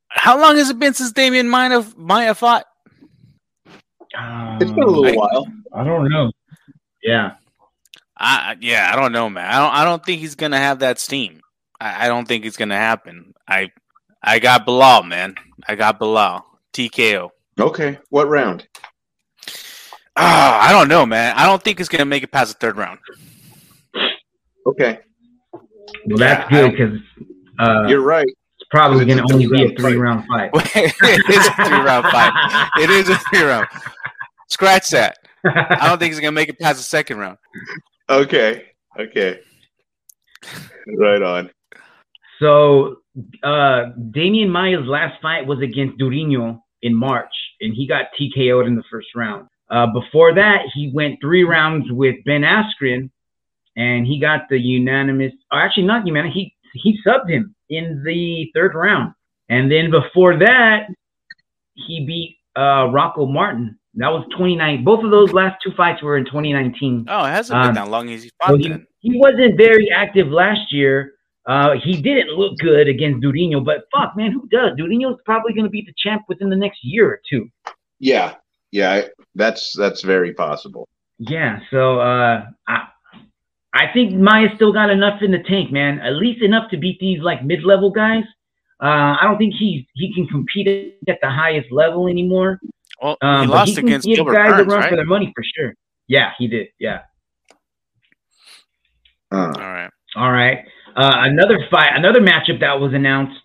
How 0.09 0.38
long 0.40 0.57
has 0.57 0.70
it 0.70 0.78
been 0.78 0.95
since 0.95 1.12
Demian 1.12 1.47
Maia, 1.49 1.84
Maia 1.97 2.34
fought? 2.34 2.64
It's 4.61 4.70
been 4.70 4.82
a 4.82 4.86
little 4.86 5.07
I- 5.07 5.14
while. 5.16 5.47
I 5.72 5.84
don't 5.84 6.09
know. 6.09 6.30
Yeah. 7.03 7.32
I, 8.16 8.53
I- 8.53 8.57
yeah, 8.61 8.90
I 8.92 8.97
don't 8.97 9.12
know, 9.12 9.28
man. 9.28 9.49
I 9.49 9.59
don't. 9.59 9.74
I 9.74 9.84
don't 9.84 10.05
think 10.05 10.20
he's 10.20 10.34
gonna 10.36 10.59
have 10.59 10.78
that 10.80 10.99
steam. 11.01 11.40
I, 11.80 12.05
I 12.05 12.09
don't 12.09 12.26
think 12.26 12.45
it's 12.45 12.57
gonna 12.57 12.76
happen. 12.76 13.34
I, 13.49 13.70
I 14.22 14.38
got 14.38 14.66
Belal, 14.66 15.07
man. 15.07 15.34
I 15.68 15.74
got 15.74 15.99
Belal. 15.99 16.42
TKO. 16.72 17.30
Okay, 17.59 17.99
what 18.11 18.28
round? 18.28 18.66
Ah, 20.16 20.68
I 20.68 20.70
don't 20.72 20.88
know, 20.88 21.05
man. 21.05 21.34
I 21.36 21.45
don't 21.47 21.62
think 21.62 21.80
it's 21.80 21.88
gonna 21.88 22.05
make 22.05 22.22
it 22.22 22.30
past 22.30 22.53
the 22.53 22.59
third 22.59 22.76
round. 22.76 23.01
Okay, 24.66 25.01
Well, 26.07 26.18
that's 26.18 26.51
good 26.51 26.72
because 26.72 26.99
uh, 27.59 27.87
you're 27.89 28.03
right. 28.03 28.26
it's 28.26 28.68
probably 28.70 29.05
going 29.05 29.18
to 29.18 29.32
only 29.32 29.47
be 29.47 29.72
a 29.72 29.76
three-round 29.76 30.26
fight. 30.26 30.51
three 30.53 30.82
round 30.82 30.95
fight. 30.95 30.95
it 31.01 31.30
is 31.30 31.47
a 31.47 31.55
three 31.68 31.78
round 31.78 32.07
fight. 32.07 32.70
It 32.80 32.91
is 32.91 33.09
a 33.09 33.18
three 33.30 33.43
round. 33.43 33.66
Scratch 34.49 34.91
that. 34.91 35.18
I 35.45 35.89
don't 35.89 35.99
think 35.99 36.12
he's 36.12 36.20
gonna 36.20 36.32
make 36.32 36.49
it 36.49 36.59
past 36.59 36.78
the 36.78 36.82
second 36.82 37.18
round. 37.18 37.39
Okay, 38.09 38.66
okay, 38.99 39.41
right 40.99 41.22
on. 41.22 41.51
So, 42.41 42.97
uh, 43.43 43.93
Demian 44.11 44.49
Maia's 44.49 44.87
last 44.87 45.20
fight 45.22 45.47
was 45.47 45.61
against 45.61 45.99
Durinho 45.99 46.61
in 46.82 46.95
March, 46.95 47.32
and 47.61 47.74
he 47.74 47.87
got 47.87 48.07
TKO'd 48.18 48.66
in 48.66 48.74
the 48.74 48.82
first 48.91 49.09
round. 49.14 49.49
Uh, 49.70 49.87
before 49.87 50.35
that, 50.35 50.62
he 50.74 50.91
went 50.95 51.18
three 51.20 51.45
rounds 51.45 51.91
with 51.91 52.16
Ben 52.24 52.43
Askren, 52.43 53.11
and 53.77 54.07
he 54.07 54.18
got 54.20 54.43
the 54.49 54.59
unanimous, 54.59 55.33
or 55.53 55.61
actually 55.61 55.85
not 55.87 56.07
unanimous, 56.07 56.35
he, 56.35 56.55
he 56.75 56.99
subbed 57.07 57.29
him 57.31 57.55
in 57.70 58.03
the 58.05 58.51
third 58.55 58.75
round. 58.75 59.12
And 59.49 59.70
then 59.70 59.91
before 59.91 60.39
that, 60.39 60.89
he 61.75 62.05
beat 62.07 62.37
uh, 62.61 62.89
Rocco 62.91 63.27
Martin. 63.27 63.79
That 63.95 64.09
was 64.09 64.27
29. 64.37 64.83
Both 64.85 65.05
of 65.05 65.11
those 65.11 65.33
last 65.33 65.57
two 65.62 65.70
fights 65.77 66.03
were 66.03 66.16
in 66.16 66.25
2019. 66.25 67.07
Oh, 67.09 67.25
it 67.25 67.31
hasn't 67.31 67.59
Um, 67.59 67.66
been 67.68 67.75
that 67.77 67.89
long 67.91 68.11
as 68.11 68.25
he 68.25 68.31
fought 68.41 68.51
Well, 68.53 68.59
he, 68.59 68.75
he 69.01 69.18
wasn't 69.18 69.57
very 69.57 69.91
active 69.91 70.29
last 70.29 70.72
year. 70.72 71.12
Uh, 71.47 71.75
he 71.85 72.01
didn't 72.01 72.31
look 72.31 72.57
good 72.59 72.89
against 72.89 73.22
Durinho, 73.22 73.62
but 73.64 73.85
fuck, 73.95 74.16
man, 74.16 74.33
who 74.33 74.49
does? 74.49 74.72
Durinho's 74.79 75.20
probably 75.25 75.53
going 75.53 75.64
to 75.64 75.70
be 75.70 75.83
the 75.83 75.93
champ 75.99 76.22
within 76.29 76.49
the 76.49 76.57
next 76.57 76.79
year 76.83 77.07
or 77.09 77.20
two. 77.29 77.49
Yeah, 78.01 78.35
yeah, 78.72 78.93
I- 78.93 79.11
that's 79.35 79.72
that's 79.77 80.03
very 80.03 80.33
possible. 80.33 80.89
Yeah, 81.18 81.61
so 81.70 82.01
uh, 82.01 82.47
I, 82.66 82.87
I 83.75 83.89
think 83.93 84.14
Maia's 84.14 84.53
still 84.55 84.72
got 84.72 84.89
enough 84.91 85.20
in 85.22 85.33
the 85.33 85.41
tank, 85.43 85.72
man. 85.72 85.99
At 85.99 86.14
least 86.14 86.43
enough 86.43 86.70
to 86.70 86.77
beat 86.79 86.99
these 87.01 87.20
like 87.20 87.45
mid-level 87.45 87.91
guys. 87.91 88.25
Uh, 88.83 89.16
I 89.20 89.20
don't 89.22 89.37
think 89.39 89.55
he's 89.55 89.85
he 89.95 90.14
can 90.14 90.27
compete 90.29 90.68
at 91.09 91.18
the 91.20 91.29
highest 91.31 91.70
level 91.72 92.07
anymore. 92.09 92.61
Well, 93.03 93.16
Um, 93.20 93.43
he 93.43 93.47
but 93.49 93.53
lost 93.55 93.75
can 93.77 93.87
against 93.87 94.07
give 94.07 94.16
Gilbert 94.16 94.35
guys 94.35 94.53
a 94.53 94.57
Burns, 94.59 94.68
run 94.68 94.81
right? 94.81 94.91
for 94.91 94.97
their 94.97 95.05
money 95.05 95.33
for 95.35 95.43
sure. 95.57 95.75
Yeah, 96.07 96.33
he 96.39 96.47
did. 96.49 96.68
Yeah. 96.79 97.01
Uh, 99.33 99.37
All 99.37 99.51
right. 99.72 99.91
All 100.16 100.33
right. 100.33 100.59
Uh, 100.97 101.12
another 101.22 101.59
fight, 101.70 101.91
another 101.95 102.20
matchup 102.20 102.61
that 102.61 102.79
was 102.79 102.93
announced 102.95 103.41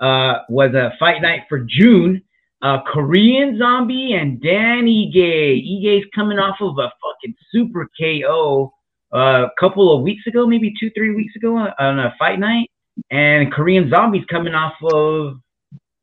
uh, 0.00 0.38
was 0.48 0.74
a 0.74 0.92
fight 0.98 1.22
night 1.22 1.42
for 1.48 1.60
June. 1.60 2.22
Uh, 2.60 2.80
Korean 2.92 3.56
Zombie 3.56 4.14
and 4.14 4.40
Dan 4.42 4.86
Ige. 4.86 5.62
Ige's 5.62 6.04
coming 6.12 6.38
off 6.38 6.56
of 6.60 6.76
a 6.78 6.90
fucking 7.00 7.34
super 7.52 7.88
KO 8.00 8.72
a 9.12 9.46
couple 9.58 9.94
of 9.94 10.02
weeks 10.02 10.26
ago, 10.26 10.46
maybe 10.46 10.72
two, 10.78 10.90
three 10.90 11.14
weeks 11.14 11.34
ago 11.36 11.56
on- 11.56 11.72
on 11.78 11.98
a 11.98 12.14
fight 12.18 12.38
night. 12.38 12.70
And 13.10 13.52
Korean 13.52 13.88
Zombie's 13.90 14.24
coming 14.26 14.54
off 14.54 14.74
of. 14.82 15.38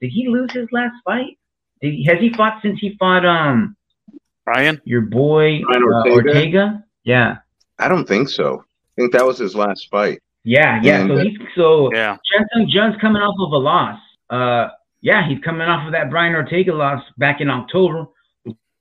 Did 0.01 0.11
he 0.11 0.27
lose 0.29 0.51
his 0.53 0.67
last 0.71 0.95
fight? 1.03 1.37
Did 1.81 1.93
he, 1.93 2.03
has 2.05 2.19
he 2.19 2.29
fought 2.33 2.61
since 2.61 2.79
he 2.79 2.95
fought 2.97 3.25
um 3.25 3.75
Brian? 4.45 4.79
your 4.85 5.01
boy 5.01 5.61
Brian 5.63 5.83
uh, 5.83 6.09
Ortega? 6.09 6.13
Ortega? 6.29 6.83
Yeah, 7.03 7.37
I 7.79 7.87
don't 7.89 8.07
think 8.07 8.29
so. 8.29 8.63
I 8.97 9.01
think 9.01 9.11
that 9.13 9.25
was 9.25 9.37
his 9.37 9.55
last 9.55 9.89
fight. 9.89 10.19
yeah, 10.43 10.79
yeah. 10.81 11.01
And- 11.01 11.09
So 11.09 11.17
he's 11.17 11.37
so 11.55 11.89
Yeah. 11.93 12.17
Chan 12.31 12.47
Sung 12.53 12.67
Jung's 12.67 12.95
coming 13.01 13.21
off 13.21 13.35
of 13.39 13.51
a 13.51 13.57
loss. 13.57 13.99
Uh, 14.29 14.69
yeah, 15.01 15.27
he's 15.27 15.39
coming 15.43 15.67
off 15.67 15.85
of 15.85 15.91
that 15.91 16.09
Brian 16.09 16.33
Ortega 16.33 16.73
loss 16.73 17.03
back 17.17 17.41
in 17.41 17.49
October. 17.49 18.05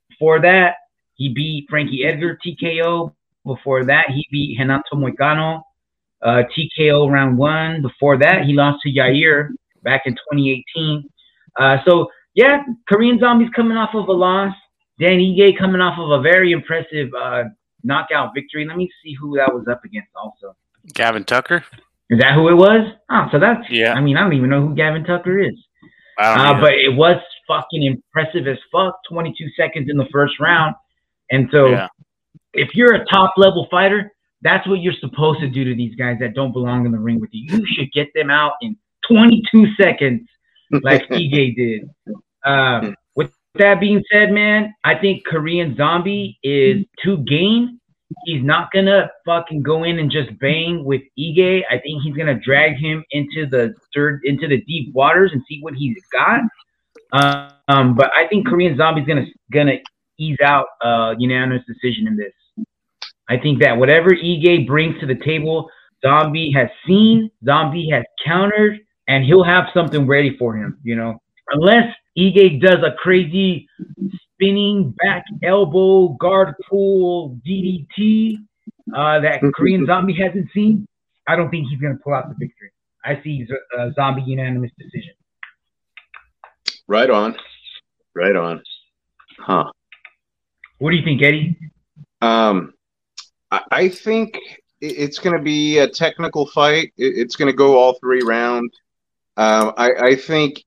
Before 0.09 0.39
that, 0.41 0.75
he 1.15 1.29
beat 1.29 1.67
Frankie 1.69 2.05
Edgar 2.05 2.37
TKO. 2.45 3.13
Before 3.45 3.85
that, 3.85 4.05
he 4.09 4.27
beat 4.31 4.57
Renato 4.59 4.95
Moicano 4.95 5.61
uh, 6.21 6.43
TKO 6.57 7.09
round 7.09 7.37
one. 7.37 7.81
Before 7.81 8.17
that, 8.17 8.43
he 8.45 8.53
lost 8.53 8.81
to 8.83 8.91
Yair 8.91 9.49
back 9.83 10.03
in 10.05 10.13
2018. 10.13 11.07
Uh, 11.57 11.77
so 11.85 12.07
yeah, 12.33 12.63
Korean 12.89 13.19
Zombies 13.19 13.49
coming 13.55 13.77
off 13.77 13.91
of 13.93 14.07
a 14.07 14.11
loss. 14.11 14.53
Dan 14.99 15.19
Ige 15.19 15.57
coming 15.57 15.81
off 15.81 15.99
of 15.99 16.19
a 16.19 16.21
very 16.21 16.51
impressive 16.51 17.09
uh, 17.17 17.43
knockout 17.83 18.31
victory. 18.33 18.65
Let 18.65 18.77
me 18.77 18.89
see 19.03 19.13
who 19.13 19.35
that 19.37 19.53
was 19.53 19.67
up 19.69 19.83
against. 19.83 20.09
Also, 20.15 20.55
Gavin 20.93 21.23
Tucker? 21.23 21.63
is 22.09 22.19
that 22.19 22.33
who 22.33 22.49
it 22.49 22.55
was? 22.55 22.91
Oh, 23.09 23.27
so 23.31 23.39
that's 23.39 23.69
Yeah. 23.69 23.93
I 23.93 24.01
mean, 24.01 24.17
I 24.17 24.21
don't 24.21 24.33
even 24.33 24.49
know 24.49 24.67
who 24.67 24.75
Gavin 24.75 25.03
Tucker 25.03 25.39
is. 25.39 25.55
Uh, 26.17 26.59
but 26.61 26.73
it 26.73 26.95
was 26.95 27.17
fucking 27.45 27.83
impressive 27.83 28.47
as 28.47 28.57
fuck. 28.71 28.95
22 29.09 29.49
seconds 29.57 29.89
in 29.89 29.97
the 29.97 30.07
first 30.13 30.39
round. 30.39 30.75
And 31.29 31.49
so 31.51 31.71
Yeah. 31.71 31.87
If 32.55 32.75
you're 32.75 32.93
a 32.93 33.05
top 33.05 33.33
level 33.37 33.67
fighter, 33.69 34.11
that's 34.41 34.67
what 34.67 34.81
you're 34.81 34.93
supposed 34.99 35.39
to 35.39 35.49
do 35.49 35.63
to 35.63 35.75
these 35.75 35.95
guys 35.95 36.17
that 36.19 36.33
don't 36.33 36.51
belong 36.51 36.85
in 36.85 36.91
the 36.91 36.99
ring 36.99 37.19
with 37.19 37.29
you. 37.33 37.57
You 37.57 37.65
should 37.65 37.91
get 37.93 38.07
them 38.13 38.29
out 38.29 38.53
in 38.61 38.77
22 39.07 39.73
seconds 39.75 40.27
like 40.83 41.07
Ige 41.09 41.55
did. 41.55 41.89
Um, 42.45 42.95
with 43.15 43.31
that 43.55 43.79
being 43.79 44.03
said, 44.11 44.31
man, 44.31 44.73
I 44.83 44.95
think 44.95 45.25
Korean 45.25 45.75
Zombie 45.75 46.37
is 46.43 46.85
too 47.03 47.17
game. 47.19 47.79
He's 48.25 48.43
not 48.43 48.71
gonna 48.71 49.09
fucking 49.25 49.63
go 49.63 49.83
in 49.83 49.97
and 49.97 50.11
just 50.11 50.37
bang 50.39 50.85
with 50.85 51.01
Ige. 51.17 51.63
I 51.69 51.79
think 51.79 52.03
he's 52.03 52.15
gonna 52.15 52.39
drag 52.39 52.77
him 52.77 53.03
into 53.11 53.47
the 53.49 53.73
third, 53.95 54.21
into 54.25 54.47
the 54.47 54.61
deep 54.61 54.93
waters 54.93 55.31
and 55.33 55.41
see 55.49 55.59
what 55.61 55.73
he's 55.73 55.97
got. 56.11 56.41
Um, 57.67 57.95
but 57.95 58.11
I 58.15 58.27
think 58.27 58.47
Korean 58.47 58.77
Zombie's 58.77 59.07
gonna 59.07 59.25
gonna 59.51 59.77
ease 60.17 60.37
out 60.43 60.67
uh, 60.83 61.15
unanimous 61.17 61.63
decision 61.65 62.07
in 62.07 62.15
this. 62.15 62.33
I 63.29 63.37
think 63.37 63.61
that 63.61 63.77
whatever 63.77 64.11
Ige 64.11 64.67
brings 64.67 64.99
to 64.99 65.05
the 65.05 65.15
table, 65.15 65.69
Zombie 66.05 66.51
has 66.51 66.69
seen, 66.85 67.31
Zombie 67.43 67.89
has 67.91 68.03
countered, 68.23 68.79
and 69.07 69.25
he'll 69.25 69.43
have 69.43 69.65
something 69.73 70.05
ready 70.05 70.37
for 70.37 70.55
him. 70.55 70.79
You 70.83 70.95
know, 70.95 71.21
unless 71.49 71.93
Ige 72.17 72.61
does 72.61 72.83
a 72.83 72.95
crazy 72.97 73.67
spinning 74.33 74.91
back 75.03 75.23
elbow 75.43 76.09
guard 76.19 76.53
pull 76.69 77.39
DDT 77.47 78.35
uh, 78.95 79.19
that 79.21 79.41
Korean 79.55 79.85
Zombie 79.87 80.13
hasn't 80.13 80.49
seen, 80.53 80.87
I 81.27 81.35
don't 81.35 81.49
think 81.49 81.67
he's 81.69 81.79
gonna 81.79 81.97
pull 82.03 82.13
out 82.13 82.29
the 82.29 82.35
victory. 82.35 82.71
I 83.03 83.21
see 83.23 83.47
a 83.77 83.91
Zombie 83.93 84.23
unanimous 84.25 84.71
decision. 84.77 85.13
Right 86.87 87.09
on. 87.09 87.35
Right 88.15 88.35
on. 88.35 88.61
Huh. 89.39 89.71
What 90.79 90.91
do 90.91 90.97
you 90.97 91.03
think, 91.03 91.21
Eddie? 91.21 91.57
Um, 92.21 92.73
I, 93.71 93.89
think 93.89 94.37
it's 94.81 95.19
going 95.19 95.35
to 95.35 95.41
be 95.41 95.79
a 95.79 95.87
technical 95.87 96.47
fight. 96.47 96.93
It's 96.97 97.35
going 97.35 97.51
to 97.51 97.57
go 97.57 97.77
all 97.77 97.97
three 97.99 98.21
rounds. 98.23 98.77
Um, 99.37 99.73
I, 99.77 99.91
I, 99.91 100.15
think 100.15 100.63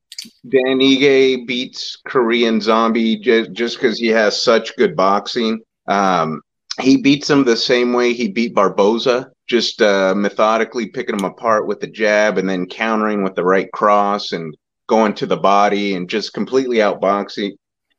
Dan 0.48 0.78
Ige 0.78 1.46
beats 1.46 1.96
Korean 2.06 2.60
Zombie 2.60 3.16
just 3.16 3.76
because 3.76 3.98
he 3.98 4.08
has 4.08 4.42
such 4.42 4.76
good 4.76 4.94
boxing. 4.94 5.60
Um, 5.86 6.42
he 6.80 6.98
beats 6.98 7.28
him 7.28 7.44
the 7.44 7.56
same 7.56 7.92
way 7.92 8.12
he 8.12 8.28
beat 8.28 8.54
Barboza, 8.54 9.30
just 9.48 9.80
uh, 9.82 10.14
methodically 10.14 10.88
picking 10.88 11.18
him 11.18 11.24
apart 11.24 11.66
with 11.66 11.80
the 11.80 11.86
jab 11.86 12.38
and 12.38 12.48
then 12.48 12.66
countering 12.66 13.22
with 13.22 13.34
the 13.34 13.44
right 13.44 13.70
cross 13.72 14.32
and 14.32 14.56
going 14.86 15.14
to 15.14 15.26
the 15.26 15.36
body 15.36 15.94
and 15.94 16.08
just 16.08 16.34
completely 16.34 16.78
outboxing 16.78 17.52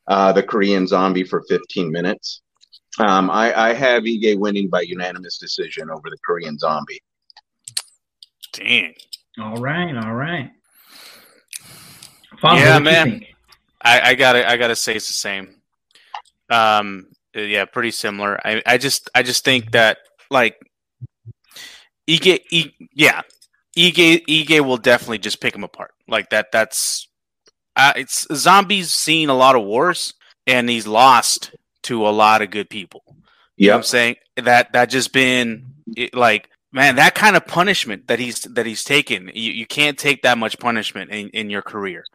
uh, 0.08 0.32
the 0.32 0.44
Korean 0.44 0.88
Zombie 0.88 1.24
for 1.24 1.44
15 1.50 1.92
minutes. 1.92 2.42
Um, 3.00 3.30
I, 3.30 3.70
I 3.70 3.74
have 3.74 4.04
Ige 4.04 4.38
winning 4.38 4.68
by 4.68 4.82
unanimous 4.82 5.38
decision 5.38 5.90
over 5.90 6.10
the 6.10 6.18
Korean 6.26 6.58
Zombie. 6.58 7.02
Dang. 8.52 8.94
All 9.40 9.56
right, 9.56 9.96
all 9.96 10.14
right. 10.14 10.52
yeah, 12.44 12.80
man. 12.80 13.26
I, 13.82 14.02
I, 14.02 14.16
gotta 14.16 14.50
I 14.50 14.58
gotta 14.58 14.76
say 14.76 14.96
it's 14.96 15.08
the 15.08 15.14
same. 15.14 15.56
Um, 16.50 17.08
yeah, 17.34 17.64
pretty 17.66 17.92
similar. 17.92 18.38
I, 18.46 18.62
I 18.66 18.78
just 18.78 19.10
I 19.16 19.24
just 19.24 19.46
think 19.46 19.72
that 19.72 20.00
like 20.30 20.60
Ige, 22.10 22.42
Ige 22.52 22.74
yeah, 22.94 23.22
Ige 23.78 24.26
Ige 24.26 24.60
will 24.60 24.78
definitely 24.78 25.20
just 25.20 25.40
pick 25.40 25.56
him 25.56 25.64
apart. 25.64 25.92
Like 26.08 26.32
that. 26.32 26.52
That's 26.52 27.08
uh, 27.78 27.94
it's 27.96 28.28
zombies 28.36 28.94
seen 28.94 29.30
a 29.30 29.36
lot 29.36 29.56
of 29.56 29.64
wars 29.64 30.16
and 30.46 30.70
he's 30.70 30.88
lost 30.88 31.56
to 31.90 32.08
a 32.08 32.10
lot 32.10 32.44
of 32.44 32.52
good 32.52 32.70
people. 32.70 33.04
You 33.58 33.66
yep. 33.66 33.68
know 33.68 33.74
what 33.74 33.78
I'm 33.78 33.84
saying? 33.84 34.16
That 34.38 34.74
that 34.74 34.90
just 34.90 35.12
been 35.12 35.74
it, 35.98 36.14
like 36.14 36.50
man, 36.72 36.96
that 36.96 37.16
kind 37.16 37.36
of 37.36 37.48
punishment 37.48 38.08
that 38.08 38.20
he's 38.20 38.42
that 38.42 38.66
he's 38.66 38.84
taken, 38.84 39.32
you, 39.34 39.52
you 39.52 39.66
can't 39.66 39.98
take 39.98 40.22
that 40.22 40.38
much 40.38 40.60
punishment 40.60 41.10
in, 41.12 41.30
in 41.30 41.50
your 41.50 41.64
career. 41.64 42.06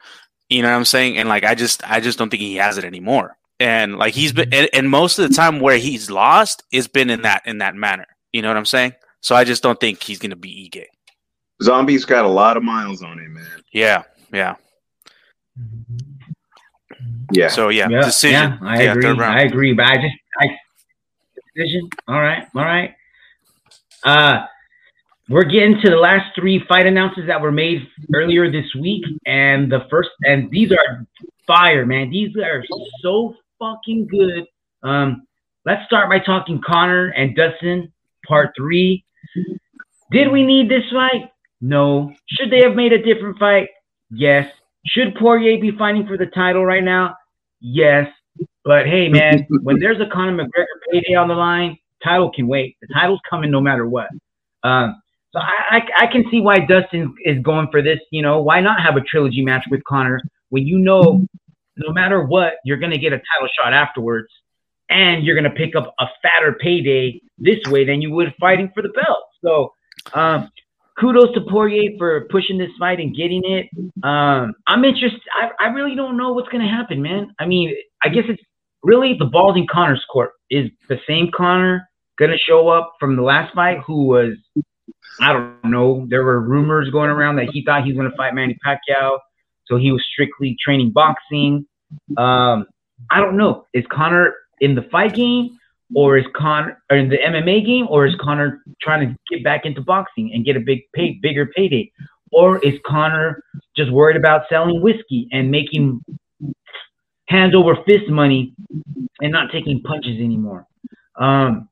You 0.48 0.62
know 0.62 0.70
what 0.70 0.76
I'm 0.76 0.84
saying? 0.84 1.18
And 1.18 1.28
like 1.28 1.44
I 1.44 1.56
just 1.56 1.88
I 1.88 2.00
just 2.00 2.18
don't 2.18 2.30
think 2.30 2.40
he 2.40 2.56
has 2.56 2.78
it 2.78 2.84
anymore. 2.84 3.36
And 3.58 3.98
like 3.98 4.14
he's 4.14 4.32
been 4.32 4.54
and, 4.54 4.68
and 4.72 4.88
most 4.88 5.18
of 5.18 5.28
the 5.28 5.34
time 5.34 5.58
where 5.58 5.76
he's 5.76 6.08
lost 6.08 6.62
is 6.72 6.86
been 6.86 7.10
in 7.10 7.22
that 7.22 7.42
in 7.46 7.58
that 7.58 7.74
manner. 7.74 8.06
You 8.32 8.42
know 8.42 8.48
what 8.48 8.56
I'm 8.56 8.66
saying? 8.66 8.94
So 9.20 9.34
I 9.34 9.44
just 9.44 9.62
don't 9.62 9.80
think 9.80 10.02
he's 10.02 10.20
gonna 10.20 10.36
be 10.36 10.70
Ige. 10.70 10.84
Zombie's 11.62 12.04
got 12.04 12.24
a 12.24 12.28
lot 12.28 12.56
of 12.56 12.62
miles 12.62 13.02
on 13.02 13.18
him, 13.18 13.34
man. 13.34 13.62
Yeah, 13.72 14.04
yeah. 14.32 14.54
Mm-hmm. 15.58 16.13
Yeah. 17.32 17.48
So 17.48 17.68
yeah, 17.68 17.88
yeah 17.88 18.02
decision. 18.02 18.32
Yeah, 18.32 18.58
I 18.62 18.82
yeah, 18.82 18.92
agree. 18.92 19.24
I 19.24 19.42
agree, 19.42 19.72
but 19.72 19.86
I 19.86 19.96
just 19.96 20.14
I 20.40 20.46
decision. 21.54 21.88
All 22.08 22.20
right, 22.20 22.46
all 22.54 22.64
right. 22.64 22.94
Uh 24.04 24.46
we're 25.28 25.44
getting 25.44 25.80
to 25.82 25.90
the 25.90 25.96
last 25.96 26.34
three 26.34 26.62
fight 26.68 26.86
announcements 26.86 27.28
that 27.28 27.40
were 27.40 27.52
made 27.52 27.86
earlier 28.14 28.50
this 28.50 28.66
week, 28.78 29.04
and 29.26 29.72
the 29.72 29.86
first 29.90 30.10
and 30.22 30.50
these 30.50 30.70
are 30.70 31.06
fire, 31.46 31.86
man. 31.86 32.10
These 32.10 32.36
are 32.36 32.62
so 33.00 33.34
fucking 33.58 34.06
good. 34.08 34.44
Um, 34.82 35.26
let's 35.64 35.84
start 35.86 36.10
by 36.10 36.18
talking 36.18 36.60
Conor 36.64 37.08
and 37.08 37.34
Dustin, 37.34 37.90
part 38.26 38.50
three. 38.56 39.04
Did 40.10 40.30
we 40.30 40.44
need 40.44 40.68
this 40.68 40.84
fight? 40.92 41.30
No. 41.60 42.12
Should 42.26 42.50
they 42.50 42.60
have 42.62 42.74
made 42.74 42.92
a 42.92 43.02
different 43.02 43.38
fight? 43.38 43.68
Yes. 44.10 44.52
Should 44.86 45.14
Poirier 45.16 45.60
be 45.60 45.76
fighting 45.76 46.06
for 46.06 46.16
the 46.16 46.26
title 46.26 46.64
right 46.64 46.84
now? 46.84 47.16
Yes. 47.60 48.08
But 48.64 48.86
hey, 48.86 49.08
man, 49.08 49.46
when 49.62 49.78
there's 49.78 50.00
a 50.00 50.06
Conor 50.12 50.44
McGregor 50.44 50.92
payday 50.92 51.14
on 51.14 51.28
the 51.28 51.34
line, 51.34 51.76
title 52.02 52.30
can 52.34 52.46
wait. 52.46 52.76
The 52.82 52.88
title's 52.94 53.20
coming 53.28 53.50
no 53.50 53.60
matter 53.60 53.86
what. 53.86 54.08
Um, 54.62 55.00
so 55.32 55.40
I, 55.40 55.78
I, 55.78 56.04
I 56.04 56.06
can 56.06 56.24
see 56.30 56.40
why 56.40 56.60
Dustin 56.60 57.14
is 57.24 57.42
going 57.42 57.68
for 57.70 57.82
this. 57.82 57.98
You 58.10 58.22
know, 58.22 58.40
why 58.40 58.60
not 58.60 58.80
have 58.80 58.96
a 58.96 59.00
trilogy 59.00 59.42
match 59.42 59.64
with 59.70 59.82
Conor 59.84 60.20
when 60.50 60.66
you 60.66 60.78
know 60.78 61.26
no 61.76 61.92
matter 61.92 62.22
what, 62.22 62.54
you're 62.64 62.76
going 62.76 62.92
to 62.92 62.98
get 62.98 63.12
a 63.12 63.16
title 63.16 63.48
shot 63.58 63.72
afterwards 63.72 64.28
and 64.90 65.24
you're 65.24 65.34
going 65.34 65.50
to 65.50 65.56
pick 65.56 65.74
up 65.74 65.94
a 65.98 66.06
fatter 66.22 66.52
payday 66.60 67.20
this 67.38 67.58
way 67.66 67.84
than 67.84 68.00
you 68.00 68.12
would 68.12 68.34
fighting 68.38 68.70
for 68.74 68.82
the 68.82 68.90
belt. 68.90 69.24
So 69.44 69.72
um, 70.12 70.50
kudos 70.98 71.34
to 71.34 71.40
Poirier 71.40 71.92
for 71.98 72.26
pushing 72.30 72.58
this 72.58 72.70
fight 72.78 73.00
and 73.00 73.14
getting 73.14 73.42
it. 73.44 73.68
Um, 74.02 74.54
I'm 74.66 74.84
interested. 74.84 75.20
I, 75.34 75.50
I 75.64 75.68
really 75.68 75.94
don't 75.94 76.16
know 76.16 76.32
what's 76.32 76.48
going 76.48 76.64
to 76.64 76.70
happen, 76.70 77.02
man. 77.02 77.34
I 77.38 77.46
mean, 77.46 77.74
I 78.02 78.08
guess 78.08 78.24
it's 78.28 78.42
really 78.82 79.16
the 79.18 79.24
ball's 79.24 79.56
in 79.56 79.66
Conor's 79.66 80.04
court. 80.12 80.32
Is 80.50 80.70
the 80.88 80.98
same 81.08 81.30
Conor 81.34 81.88
going 82.18 82.30
to 82.30 82.38
show 82.38 82.68
up 82.68 82.94
from 83.00 83.16
the 83.16 83.22
last 83.22 83.54
fight 83.54 83.78
who 83.86 84.06
was, 84.06 84.34
I 85.20 85.32
don't 85.32 85.64
know, 85.64 86.06
there 86.08 86.22
were 86.22 86.40
rumors 86.40 86.90
going 86.90 87.10
around 87.10 87.36
that 87.36 87.48
he 87.52 87.64
thought 87.64 87.84
he 87.84 87.92
was 87.92 87.98
going 87.98 88.10
to 88.10 88.16
fight 88.16 88.34
Manny 88.34 88.56
Pacquiao. 88.64 89.18
So 89.66 89.76
he 89.78 89.90
was 89.90 90.04
strictly 90.12 90.56
training 90.62 90.92
boxing. 90.92 91.66
Um, 92.16 92.66
I 93.10 93.20
don't 93.20 93.36
know. 93.36 93.66
Is 93.72 93.84
Conor 93.90 94.34
in 94.60 94.74
the 94.74 94.82
fight 94.92 95.14
game? 95.14 95.58
Or 95.94 96.18
is 96.18 96.26
Conor 96.34 96.82
or 96.90 96.96
in 96.96 97.08
the 97.08 97.18
MMA 97.18 97.64
game, 97.64 97.86
or 97.88 98.06
is 98.06 98.14
Conor 98.20 98.62
trying 98.82 99.08
to 99.08 99.16
get 99.30 99.44
back 99.44 99.64
into 99.64 99.80
boxing 99.80 100.32
and 100.34 100.44
get 100.44 100.56
a 100.56 100.60
big 100.60 100.80
pay, 100.94 101.18
bigger 101.22 101.46
payday, 101.46 101.90
or 102.32 102.58
is 102.58 102.74
Conor 102.84 103.42
just 103.76 103.90
worried 103.92 104.16
about 104.16 104.42
selling 104.48 104.82
whiskey 104.82 105.28
and 105.32 105.50
making 105.50 106.04
hands 107.28 107.54
over 107.54 107.76
fist 107.86 108.08
money 108.08 108.54
and 109.20 109.32
not 109.32 109.52
taking 109.52 109.80
punches 109.82 110.18
anymore? 110.18 110.66
Um, 111.16 111.68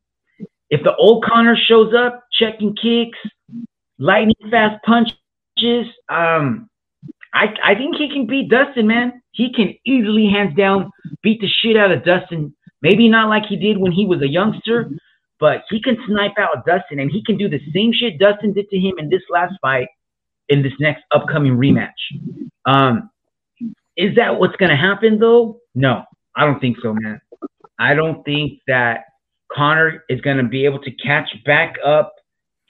if 0.70 0.82
the 0.84 0.94
old 0.96 1.24
Conor 1.24 1.56
shows 1.56 1.92
up, 1.92 2.24
checking 2.32 2.74
kicks, 2.76 3.18
lightning 3.98 4.36
fast 4.50 4.82
punches, 4.84 5.86
um, 6.08 6.68
I 7.34 7.54
I 7.64 7.74
think 7.74 7.96
he 7.96 8.08
can 8.08 8.26
beat 8.26 8.50
Dustin, 8.50 8.86
man. 8.86 9.20
He 9.32 9.52
can 9.52 9.74
easily, 9.84 10.28
hands 10.28 10.54
down, 10.56 10.90
beat 11.22 11.40
the 11.40 11.48
shit 11.48 11.76
out 11.76 11.90
of 11.90 12.04
Dustin 12.04 12.54
Maybe 12.82 13.08
not 13.08 13.28
like 13.28 13.46
he 13.46 13.56
did 13.56 13.78
when 13.78 13.92
he 13.92 14.04
was 14.04 14.20
a 14.22 14.28
youngster, 14.28 14.90
but 15.38 15.62
he 15.70 15.80
can 15.80 15.96
snipe 16.06 16.38
out 16.38 16.66
Dustin 16.66 17.00
and 17.00 17.10
he 17.10 17.22
can 17.24 17.36
do 17.36 17.48
the 17.48 17.60
same 17.74 17.92
shit 17.92 18.18
Dustin 18.18 18.52
did 18.52 18.68
to 18.70 18.78
him 18.78 18.94
in 18.98 19.08
this 19.08 19.22
last 19.30 19.54
fight 19.62 19.88
in 20.48 20.62
this 20.62 20.72
next 20.80 21.04
upcoming 21.12 21.56
rematch. 21.56 21.90
Um, 22.66 23.10
is 23.96 24.14
that 24.16 24.38
what's 24.38 24.56
going 24.56 24.70
to 24.70 24.76
happen 24.76 25.18
though? 25.18 25.60
No, 25.74 26.04
I 26.36 26.44
don't 26.44 26.60
think 26.60 26.76
so, 26.82 26.92
man. 26.92 27.20
I 27.78 27.94
don't 27.94 28.24
think 28.24 28.60
that 28.66 29.04
Conor 29.52 30.04
is 30.08 30.20
going 30.20 30.38
to 30.38 30.44
be 30.44 30.64
able 30.64 30.80
to 30.80 30.90
catch 30.92 31.28
back 31.44 31.76
up 31.84 32.12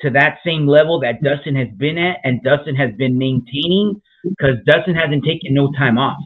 to 0.01 0.11
that 0.11 0.39
same 0.45 0.67
level 0.67 1.01
that 1.01 1.23
Dustin 1.23 1.55
has 1.57 1.69
been 1.77 1.97
at 1.97 2.19
and 2.25 2.43
Dustin 2.43 2.75
has 2.77 2.91
been 2.97 3.17
maintaining 3.17 4.01
because 4.25 4.57
Dustin 4.67 4.95
hasn't 4.95 5.25
taken 5.25 5.55
no 5.55 5.71
time 5.73 5.99
off. 5.99 6.23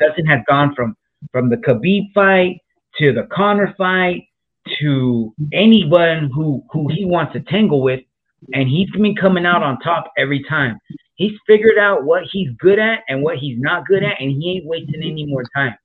Dustin 0.00 0.26
has 0.26 0.40
gone 0.48 0.74
from 0.74 0.96
from 1.32 1.48
the 1.48 1.56
Khabib 1.56 2.12
fight 2.14 2.60
to 2.98 3.12
the 3.12 3.28
Conor 3.32 3.74
fight 3.76 4.28
to 4.80 5.34
anyone 5.52 6.30
who 6.34 6.62
who 6.70 6.88
he 6.88 7.04
wants 7.04 7.32
to 7.34 7.40
tangle 7.40 7.82
with, 7.82 8.00
and 8.52 8.68
he's 8.68 8.90
been 8.90 9.14
coming 9.14 9.46
out 9.46 9.62
on 9.62 9.78
top 9.80 10.12
every 10.16 10.44
time. 10.48 10.78
He's 11.16 11.32
figured 11.46 11.78
out 11.78 12.04
what 12.04 12.22
he's 12.32 12.48
good 12.58 12.78
at 12.78 13.00
and 13.08 13.22
what 13.22 13.36
he's 13.38 13.58
not 13.60 13.86
good 13.86 14.02
at, 14.02 14.20
and 14.20 14.30
he 14.30 14.56
ain't 14.56 14.66
wasting 14.66 15.02
any 15.02 15.26
more 15.26 15.44
time. 15.54 15.76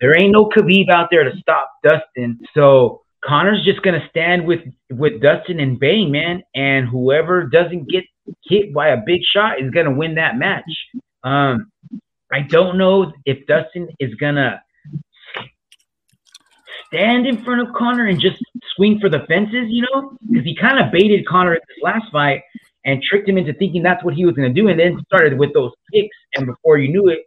There 0.00 0.16
ain't 0.16 0.32
no 0.32 0.46
Khabib 0.48 0.88
out 0.90 1.08
there 1.10 1.24
to 1.24 1.36
stop 1.40 1.70
Dustin, 1.82 2.38
so 2.54 3.02
Conor's 3.24 3.64
just 3.64 3.82
gonna 3.82 4.06
stand 4.10 4.46
with 4.46 4.60
with 4.90 5.20
Dustin 5.20 5.60
and 5.60 5.78
bang, 5.78 6.10
man, 6.10 6.42
and 6.54 6.88
whoever 6.88 7.44
doesn't 7.44 7.88
get 7.90 8.04
hit 8.44 8.72
by 8.72 8.88
a 8.88 9.02
big 9.04 9.20
shot 9.34 9.60
is 9.60 9.70
gonna 9.70 9.94
win 9.94 10.14
that 10.14 10.38
match. 10.38 10.70
Um, 11.24 11.70
I 12.32 12.40
don't 12.42 12.78
know 12.78 13.12
if 13.24 13.46
Dustin 13.46 13.88
is 13.98 14.14
gonna 14.14 14.62
stand 16.88 17.26
in 17.26 17.42
front 17.44 17.60
of 17.60 17.74
Conor 17.74 18.06
and 18.06 18.20
just 18.20 18.42
swing 18.74 18.98
for 19.00 19.08
the 19.08 19.20
fences, 19.28 19.66
you 19.68 19.82
know, 19.82 20.16
because 20.28 20.44
he 20.44 20.56
kind 20.56 20.78
of 20.78 20.92
baited 20.92 21.26
Conor 21.26 21.54
at 21.54 21.62
this 21.68 21.78
last 21.82 22.10
fight 22.10 22.42
and 22.84 23.02
tricked 23.02 23.28
him 23.28 23.38
into 23.38 23.52
thinking 23.54 23.82
that's 23.82 24.02
what 24.04 24.14
he 24.14 24.24
was 24.24 24.34
going 24.34 24.52
to 24.52 24.60
do, 24.60 24.68
and 24.68 24.78
then 24.78 25.00
started 25.06 25.38
with 25.38 25.52
those 25.52 25.72
kicks, 25.92 26.16
and 26.36 26.46
before 26.46 26.78
you 26.78 26.88
knew 26.88 27.08
it, 27.08 27.20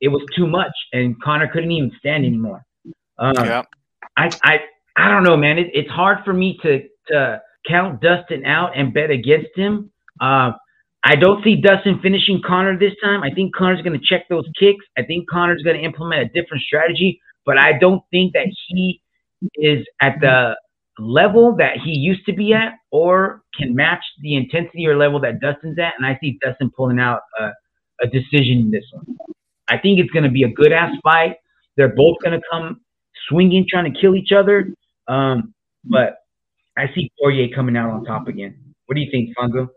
it 0.00 0.08
was 0.08 0.22
too 0.36 0.46
much, 0.46 0.72
and 0.92 1.20
Conor 1.22 1.48
couldn't 1.48 1.70
even 1.72 1.90
stand 1.98 2.24
anymore. 2.24 2.64
Um, 3.18 3.34
yeah. 3.36 3.62
I, 4.16 4.30
I, 4.42 4.60
I 4.96 5.10
don't 5.10 5.24
know, 5.24 5.36
man. 5.36 5.58
It, 5.58 5.70
it's 5.72 5.90
hard 5.90 6.24
for 6.24 6.32
me 6.32 6.58
to 6.62 6.86
to 7.08 7.42
count 7.66 8.00
Dustin 8.00 8.44
out 8.46 8.76
and 8.76 8.92
bet 8.94 9.10
against 9.10 9.50
him. 9.56 9.90
Uh, 10.20 10.52
I 11.02 11.16
don't 11.16 11.42
see 11.44 11.56
Dustin 11.56 12.00
finishing 12.02 12.40
Conor 12.46 12.78
this 12.78 12.94
time. 13.02 13.22
I 13.22 13.30
think 13.30 13.54
Conor's 13.54 13.82
going 13.82 13.98
to 13.98 14.04
check 14.04 14.26
those 14.28 14.46
kicks. 14.58 14.84
I 14.96 15.02
think 15.02 15.28
Conor's 15.28 15.62
going 15.62 15.76
to 15.76 15.82
implement 15.82 16.22
a 16.22 16.28
different 16.28 16.62
strategy, 16.62 17.20
but 17.46 17.58
I 17.58 17.78
don't 17.78 18.02
think 18.10 18.32
that 18.34 18.46
he 18.68 19.00
is 19.56 19.86
at 20.00 20.20
the 20.20 20.56
level 20.98 21.56
that 21.56 21.76
he 21.84 21.92
used 21.92 22.24
to 22.26 22.32
be 22.32 22.52
at 22.52 22.74
or 22.90 23.42
can 23.58 23.74
match 23.74 24.04
the 24.20 24.36
intensity 24.36 24.86
or 24.86 24.96
level 24.96 25.20
that 25.20 25.40
Dustin's 25.40 25.78
at. 25.78 25.94
And 25.96 26.06
I 26.06 26.18
see 26.20 26.38
Dustin 26.42 26.70
pulling 26.70 26.98
out 27.00 27.20
a, 27.38 27.50
a 28.02 28.06
decision 28.06 28.58
in 28.58 28.70
this 28.70 28.84
one. 28.92 29.16
I 29.68 29.78
think 29.78 29.98
it's 29.98 30.10
going 30.10 30.24
to 30.24 30.30
be 30.30 30.44
a 30.44 30.48
good 30.48 30.72
ass 30.72 30.92
fight. 31.02 31.36
They're 31.76 31.94
both 31.94 32.18
going 32.22 32.38
to 32.38 32.46
come 32.50 32.80
swinging, 33.28 33.66
trying 33.68 33.92
to 33.92 34.00
kill 34.00 34.14
each 34.14 34.32
other. 34.32 34.68
Um, 35.08 35.54
but 35.84 36.18
I 36.76 36.86
see 36.94 37.10
Poirier 37.20 37.54
coming 37.54 37.76
out 37.76 37.90
on 37.90 38.04
top 38.04 38.28
again. 38.28 38.56
What 38.86 38.94
do 38.94 39.00
you 39.00 39.10
think, 39.10 39.36
Fonzo? 39.36 39.68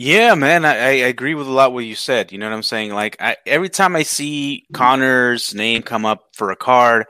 Yeah, 0.00 0.36
man, 0.36 0.64
I, 0.64 0.76
I 0.76 0.90
agree 1.10 1.34
with 1.34 1.48
a 1.48 1.50
lot 1.50 1.72
what 1.72 1.84
you 1.84 1.96
said. 1.96 2.30
You 2.30 2.38
know 2.38 2.48
what 2.48 2.54
I'm 2.54 2.62
saying? 2.62 2.94
Like 2.94 3.16
I, 3.18 3.36
every 3.44 3.68
time 3.68 3.96
I 3.96 4.04
see 4.04 4.64
Conor's 4.72 5.56
name 5.56 5.82
come 5.82 6.06
up 6.06 6.28
for 6.34 6.52
a 6.52 6.56
card, 6.56 7.06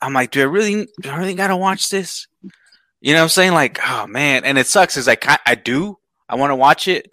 I'm 0.00 0.12
like, 0.12 0.32
do 0.32 0.40
I 0.40 0.46
really, 0.46 0.88
do 1.00 1.10
I 1.10 1.18
really 1.18 1.36
gotta 1.36 1.56
watch 1.56 1.88
this? 1.88 2.26
You 3.00 3.12
know 3.12 3.20
what 3.20 3.22
I'm 3.22 3.28
saying? 3.28 3.52
Like, 3.52 3.78
oh 3.88 4.08
man, 4.08 4.44
and 4.44 4.58
it 4.58 4.66
sucks. 4.66 4.96
Is 4.96 5.06
like 5.06 5.24
I 5.46 5.54
do, 5.54 5.98
I 6.28 6.34
want 6.34 6.50
to 6.50 6.56
watch 6.56 6.88
it, 6.88 7.12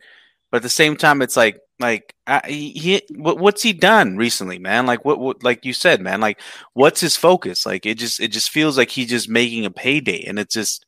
but 0.50 0.58
at 0.58 0.64
the 0.64 0.70
same 0.70 0.98
time, 0.98 1.22
it's 1.22 1.38
like, 1.38 1.60
like 1.80 2.16
I, 2.26 2.42
he, 2.48 3.04
what, 3.16 3.38
what's 3.38 3.62
he 3.62 3.72
done 3.72 4.18
recently, 4.18 4.58
man? 4.58 4.88
Like 4.88 5.06
what, 5.06 5.20
what, 5.20 5.44
like 5.44 5.64
you 5.64 5.74
said, 5.74 6.02
man, 6.02 6.22
like 6.22 6.42
what's 6.74 7.02
his 7.02 7.16
focus? 7.16 7.68
Like 7.68 7.86
it 7.86 8.00
just, 8.00 8.20
it 8.20 8.30
just 8.30 8.50
feels 8.50 8.80
like 8.80 8.90
he's 8.90 9.10
just 9.10 9.30
making 9.30 9.64
a 9.64 9.70
payday, 9.70 10.24
and 10.24 10.40
it's 10.40 10.56
just, 10.56 10.88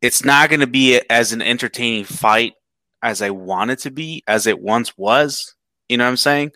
it's 0.00 0.24
not 0.24 0.48
going 0.48 0.60
to 0.60 0.66
be 0.66 1.02
as 1.10 1.34
an 1.34 1.42
entertaining 1.42 2.04
fight 2.04 2.54
as 3.02 3.22
I 3.22 3.30
want 3.30 3.70
it 3.70 3.80
to 3.80 3.90
be, 3.90 4.22
as 4.26 4.46
it 4.46 4.60
once 4.60 4.96
was. 4.96 5.54
You 5.88 5.96
know 5.96 6.04
what 6.04 6.10
I'm 6.10 6.16
saying? 6.16 6.52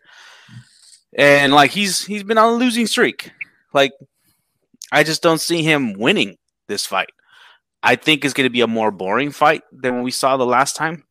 And 1.17 1.53
like 1.53 1.71
he's 1.71 2.05
he's 2.05 2.23
been 2.23 2.39
on 2.39 2.55
a 2.55 2.57
losing 2.57 2.87
streak. 2.87 3.33
Like 3.73 3.93
I 4.93 5.03
just 5.03 5.23
don't 5.23 5.41
see 5.41 5.63
him 5.63 5.95
winning 5.95 6.37
this 6.69 6.87
fight. 6.87 7.11
I 7.83 7.97
think 7.97 8.25
it's 8.25 8.35
going 8.35 8.47
to 8.47 8.53
be 8.53 8.63
a 8.63 8.67
more 8.67 8.91
boring 8.91 9.31
fight 9.31 9.63
than 9.73 9.95
when 9.95 10.03
we 10.05 10.11
saw 10.11 10.37
the 10.37 10.47
last 10.47 10.77
time. 10.77 11.05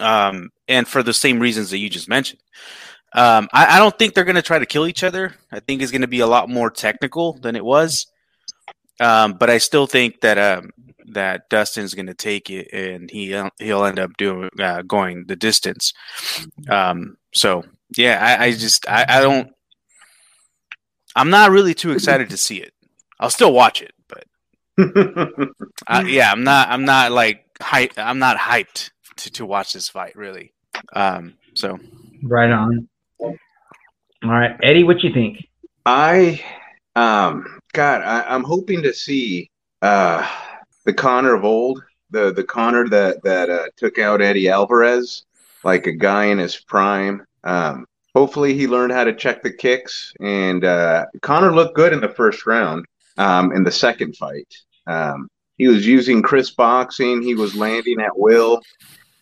Um, 0.00 0.50
and 0.68 0.88
for 0.88 1.02
the 1.02 1.12
same 1.12 1.40
reasons 1.40 1.70
that 1.70 1.78
you 1.78 1.90
just 1.90 2.08
mentioned. 2.08 2.40
Um, 3.12 3.48
I, 3.52 3.76
I 3.76 3.78
don't 3.78 3.98
think 3.98 4.14
they're 4.14 4.24
going 4.24 4.36
to 4.36 4.42
try 4.42 4.58
to 4.58 4.66
kill 4.66 4.86
each 4.86 5.04
other. 5.04 5.34
I 5.52 5.60
think 5.60 5.82
it's 5.82 5.90
going 5.90 6.00
to 6.00 6.08
be 6.08 6.20
a 6.20 6.26
lot 6.26 6.48
more 6.48 6.70
technical 6.70 7.34
than 7.34 7.56
it 7.56 7.64
was. 7.64 8.06
Um, 9.00 9.34
but 9.34 9.50
I 9.50 9.58
still 9.58 9.86
think 9.86 10.20
that 10.20 10.38
um, 10.38 10.70
that 11.14 11.48
Dustin's 11.48 11.94
going 11.94 12.06
to 12.06 12.14
take 12.14 12.50
it 12.50 12.72
and 12.72 13.10
he 13.10 13.28
he'll 13.58 13.84
end 13.84 13.98
up 13.98 14.16
doing 14.16 14.50
uh, 14.58 14.82
going 14.82 15.24
the 15.26 15.36
distance. 15.36 15.92
Um, 16.68 17.16
so 17.32 17.64
yeah, 17.96 18.18
I, 18.20 18.44
I 18.44 18.52
just 18.52 18.88
I, 18.88 19.04
I, 19.08 19.20
don't. 19.20 19.50
I'm 21.16 21.30
not 21.30 21.50
really 21.50 21.74
too 21.74 21.92
excited 21.92 22.30
to 22.30 22.36
see 22.36 22.58
it. 22.58 22.72
I'll 23.18 23.30
still 23.30 23.52
watch 23.52 23.82
it, 23.82 23.92
but 24.08 24.24
uh, 25.86 26.04
yeah, 26.06 26.30
I'm 26.30 26.44
not. 26.44 26.68
I'm 26.68 26.84
not 26.84 27.12
like 27.12 27.44
hype. 27.60 27.92
I'm 27.96 28.18
not 28.18 28.36
hyped 28.36 28.90
to, 29.16 29.30
to 29.32 29.46
watch 29.46 29.72
this 29.72 29.88
fight 29.88 30.16
really. 30.16 30.52
Um, 30.92 31.34
so 31.54 31.78
right 32.22 32.50
on. 32.50 32.88
All 33.18 33.36
right, 34.22 34.56
Eddie, 34.62 34.84
what 34.84 35.02
you 35.02 35.12
think? 35.12 35.46
I 35.86 36.42
um 36.94 37.60
God, 37.72 38.02
I, 38.02 38.34
am 38.34 38.44
hoping 38.44 38.82
to 38.82 38.92
see 38.92 39.50
uh 39.82 40.26
the 40.90 40.94
Conor 40.94 41.34
of 41.34 41.44
old, 41.44 41.84
the 42.10 42.32
the 42.32 42.42
Conor 42.42 42.88
that 42.88 43.22
that 43.22 43.48
uh, 43.48 43.66
took 43.76 44.00
out 44.00 44.20
Eddie 44.20 44.48
Alvarez, 44.48 45.24
like 45.62 45.86
a 45.86 45.92
guy 45.92 46.24
in 46.24 46.38
his 46.38 46.56
prime. 46.56 47.24
Um, 47.44 47.86
hopefully, 48.12 48.54
he 48.54 48.66
learned 48.66 48.92
how 48.92 49.04
to 49.04 49.14
check 49.14 49.40
the 49.44 49.52
kicks, 49.52 50.12
and 50.20 50.64
uh, 50.64 51.06
Conor 51.22 51.54
looked 51.54 51.76
good 51.76 51.92
in 51.92 52.00
the 52.00 52.08
first 52.08 52.44
round. 52.44 52.86
Um, 53.18 53.52
in 53.52 53.62
the 53.62 53.70
second 53.70 54.16
fight, 54.16 54.52
um, 54.88 55.28
he 55.58 55.68
was 55.68 55.86
using 55.86 56.22
Chris 56.22 56.50
boxing. 56.50 57.22
He 57.22 57.34
was 57.34 57.54
landing 57.54 58.00
at 58.00 58.18
will, 58.18 58.60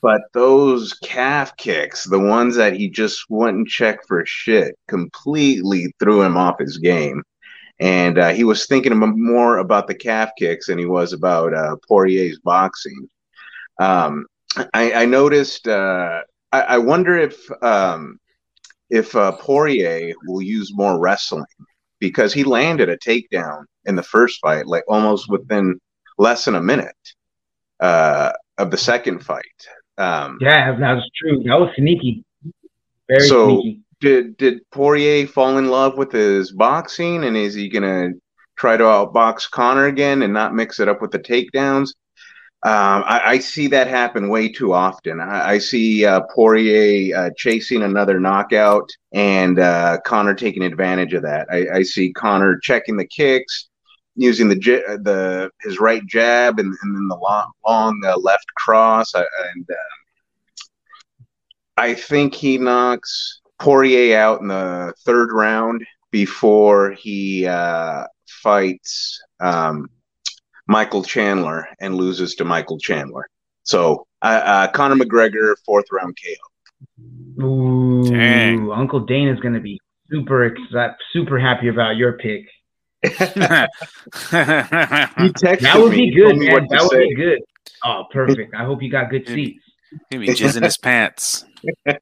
but 0.01 0.23
those 0.33 0.95
calf 0.95 1.55
kicks, 1.59 2.05
the 2.05 2.19
ones 2.19 2.57
that 2.57 2.73
he 2.73 2.89
just 2.89 3.27
wouldn't 3.29 3.69
check 3.69 4.07
for 4.07 4.25
shit, 4.25 4.75
completely 4.87 5.93
threw 5.99 6.23
him 6.23 6.39
off 6.39 6.61
his 6.61 6.79
game 6.79 7.23
and 7.81 8.19
uh, 8.19 8.31
he 8.31 8.45
was 8.45 8.67
thinking 8.67 8.97
more 8.97 9.59
about 9.59 9.87
the 9.87 9.95
calf 9.95 10.31
kicks 10.39 10.67
than 10.67 10.79
he 10.79 10.87
was 10.87 11.13
about 11.13 11.55
uh, 11.55 11.77
Poirier's 11.87 12.39
boxing. 12.41 13.09
Um, 13.81 14.27
I, 14.75 14.93
I, 14.93 15.05
noticed. 15.05 15.69
Uh, 15.69 16.23
I, 16.51 16.61
I, 16.63 16.79
wonder 16.79 17.17
if 17.17 17.39
um, 17.63 18.19
if 18.91 19.15
uh, 19.15 19.33
Poirier 19.33 20.15
will 20.27 20.43
use 20.43 20.73
more 20.75 20.99
wrestling 20.99 21.45
because 22.01 22.33
he 22.33 22.43
landed 22.43 22.89
a 22.89 22.97
takedown 22.97 23.65
in 23.85 23.95
the 23.95 24.03
first 24.03 24.41
fight, 24.41 24.67
like 24.67 24.83
almost 24.89 25.31
within 25.31 25.79
less 26.17 26.47
than 26.47 26.57
a 26.57 26.63
minute 26.63 26.97
uh, 27.79 28.33
of 28.57 28.73
the 28.73 28.77
second 28.77 29.21
fight. 29.21 29.45
Um, 29.97 30.39
yeah, 30.41 30.73
that 30.77 30.95
was 30.95 31.09
true. 31.17 31.45
That 31.45 31.61
was 31.61 31.71
sneaky. 31.77 32.25
Very 33.09 33.29
so, 33.29 33.61
sneaky 33.61 33.83
did 34.01 34.37
did 34.37 34.61
Poirier 34.71 35.27
fall 35.27 35.59
in 35.59 35.69
love 35.69 35.97
with 35.97 36.13
his 36.13 36.53
boxing, 36.53 37.25
and 37.25 37.37
is 37.37 37.55
he 37.55 37.69
gonna 37.69 38.11
try 38.57 38.77
to 38.77 38.85
outbox 38.85 39.51
Conor 39.51 39.87
again 39.87 40.23
and 40.23 40.33
not 40.33 40.55
mix 40.55 40.81
it 40.81 40.89
up 40.89 41.01
with 41.01 41.11
the 41.11 41.19
takedowns? 41.19 41.91
Um, 42.65 43.05
I, 43.07 43.21
I, 43.25 43.39
see 43.39 43.69
that 43.69 43.87
happen 43.87 44.29
way 44.29 44.49
too 44.51 44.73
often. 44.73 45.21
I, 45.21 45.51
I 45.51 45.59
see 45.59 46.05
uh, 46.05 46.23
Poirier 46.35 47.17
uh, 47.17 47.31
chasing 47.37 47.85
another 47.85 48.19
knockout 48.19 48.91
and 49.13 49.61
uh, 49.61 49.99
Conor 50.05 50.35
taking 50.35 50.65
advantage 50.65 51.15
of 51.15 51.23
that. 51.23 51.47
I, 51.53 51.69
I, 51.73 51.83
see 51.85 52.13
Conor 52.13 52.59
checking 52.59 52.97
the 52.97 53.07
kicks, 53.07 53.69
using 54.17 54.49
the 54.49 54.57
the 54.57 55.53
his 55.63 55.79
right 55.79 56.05
jab 56.07 56.59
and, 56.59 56.75
and 56.83 56.97
then 56.97 57.07
the 57.07 57.15
long, 57.15 57.53
long 57.65 58.01
uh, 58.05 58.19
left 58.19 58.47
cross. 58.57 59.15
and 59.15 59.25
um, 59.71 61.27
I 61.77 61.95
think 61.95 62.35
he 62.35 62.59
knocks 62.59 63.41
Poirier 63.59 64.17
out 64.17 64.41
in 64.41 64.49
the 64.49 64.95
third 65.05 65.33
round 65.33 65.85
before 66.11 66.93
he 66.93 67.47
uh, 67.47 68.05
fights 68.43 69.21
um, 69.41 69.89
Michael 70.67 71.03
Chandler 71.03 71.69
and 71.81 71.95
loses 71.95 72.35
to 72.37 72.45
Michael 72.45 72.79
Chandler. 72.79 73.29
So 73.63 74.07
uh, 74.23 74.43
uh, 74.45 74.73
Conor 74.73 74.97
McGregor, 74.97 75.55
fourth 75.65 75.87
round 75.93 76.17
KO. 76.23 77.45
Ooh, 77.45 78.05
Dang. 78.05 78.71
Uncle 78.71 79.01
Dane 79.01 79.29
is 79.29 79.41
going 79.41 79.55
to 79.55 79.61
be 79.61 79.81
super 80.11 80.45
excited, 80.45 80.97
super 81.13 81.39
happy 81.39 81.69
about 81.69 81.97
your 81.97 82.15
pick. 82.15 82.47
he 83.03 83.09
texted 83.11 83.69
that 85.61 85.79
would 85.79 85.93
be 85.93 86.11
good, 86.11 86.37
man. 86.37 86.67
That 86.71 86.83
would 86.83 86.91
say. 86.91 87.09
be 87.09 87.15
good. 87.15 87.39
Oh, 87.85 88.05
perfect. 88.11 88.55
I 88.55 88.65
hope 88.65 88.83
you 88.83 88.91
got 88.91 89.11
good 89.11 89.27
seats. 89.27 89.63
He'll 90.11 90.21
be 90.21 90.29
jizzing 90.29 90.65
his 90.65 90.79
pants. 90.79 91.45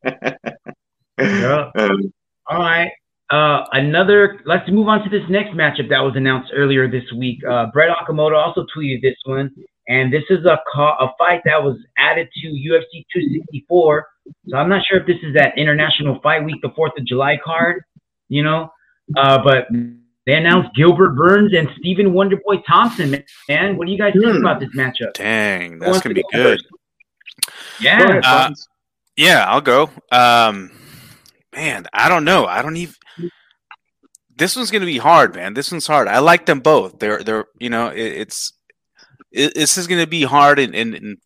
Yeah. 1.19 1.71
Um, 1.79 2.13
All 2.49 2.59
right. 2.59 2.91
Uh, 3.31 3.65
another. 3.73 4.41
Let's 4.45 4.71
move 4.71 4.87
on 4.87 5.03
to 5.03 5.11
this 5.11 5.29
next 5.29 5.51
matchup 5.51 5.89
that 5.89 5.99
was 5.99 6.15
announced 6.15 6.53
earlier 6.55 6.89
this 6.89 7.03
week. 7.17 7.41
Uh, 7.45 7.67
Brett 7.73 7.91
Okamoto 7.91 8.37
also 8.37 8.65
tweeted 8.77 9.03
this 9.03 9.17
one, 9.25 9.51
and 9.89 10.13
this 10.13 10.23
is 10.31 10.45
a 10.45 10.59
a 10.79 11.09
fight 11.19 11.43
that 11.45 11.63
was 11.63 11.77
added 11.99 12.29
to 12.43 12.49
UFC 12.49 13.05
264. 13.13 14.07
So 14.49 14.57
I'm 14.57 14.69
not 14.69 14.85
sure 14.89 15.01
if 15.01 15.07
this 15.07 15.17
is 15.25 15.35
that 15.35 15.59
International 15.59 16.21
Fight 16.23 16.45
Week, 16.45 16.57
the 16.63 16.71
Fourth 16.77 16.93
of 16.97 17.05
July 17.05 17.37
card, 17.45 17.83
you 18.29 18.45
know. 18.45 18.71
Uh, 19.17 19.43
but 19.43 19.67
they 20.27 20.35
announced 20.35 20.71
Gilbert 20.77 21.17
Burns 21.17 21.53
and 21.53 21.69
Stephen 21.79 22.13
Wonderboy 22.13 22.65
Thompson. 22.67 23.25
Man, 23.49 23.77
what 23.77 23.87
do 23.87 23.93
you 23.93 23.99
guys 23.99 24.13
think 24.13 24.25
hmm. 24.25 24.45
about 24.45 24.61
this 24.61 24.71
matchup? 24.77 25.15
Dang, 25.15 25.81
that's 25.81 26.01
gonna 26.01 26.15
be 26.15 26.25
good. 26.33 26.61
Yeah. 27.81 28.21
Uh, 28.25 28.51
yeah, 29.17 29.47
I'll 29.49 29.61
go. 29.61 29.91
Um, 30.13 30.71
man, 31.57 31.87
I 31.93 32.09
don't 32.09 32.25
know. 32.25 32.47
I 32.47 32.63
don't 32.63 32.77
even. 32.77 32.95
This 34.37 34.55
one's 34.55 34.71
gonna 34.71 34.87
be 34.87 34.99
hard, 34.99 35.35
man. 35.35 35.55
This 35.55 35.73
one's 35.73 35.87
hard. 35.87 36.09
I 36.09 36.19
like 36.19 36.47
them 36.47 36.61
both. 36.61 36.99
They're 36.99 37.23
they're 37.25 37.47
you 37.59 37.71
know 37.71 37.89
it, 37.89 37.99
it's 37.99 38.53
it, 39.33 39.55
this 39.55 39.79
is 39.79 39.87
gonna 39.87 40.07
be 40.07 40.23
hard 40.23 40.59
and 40.59 40.75
and 40.75 41.17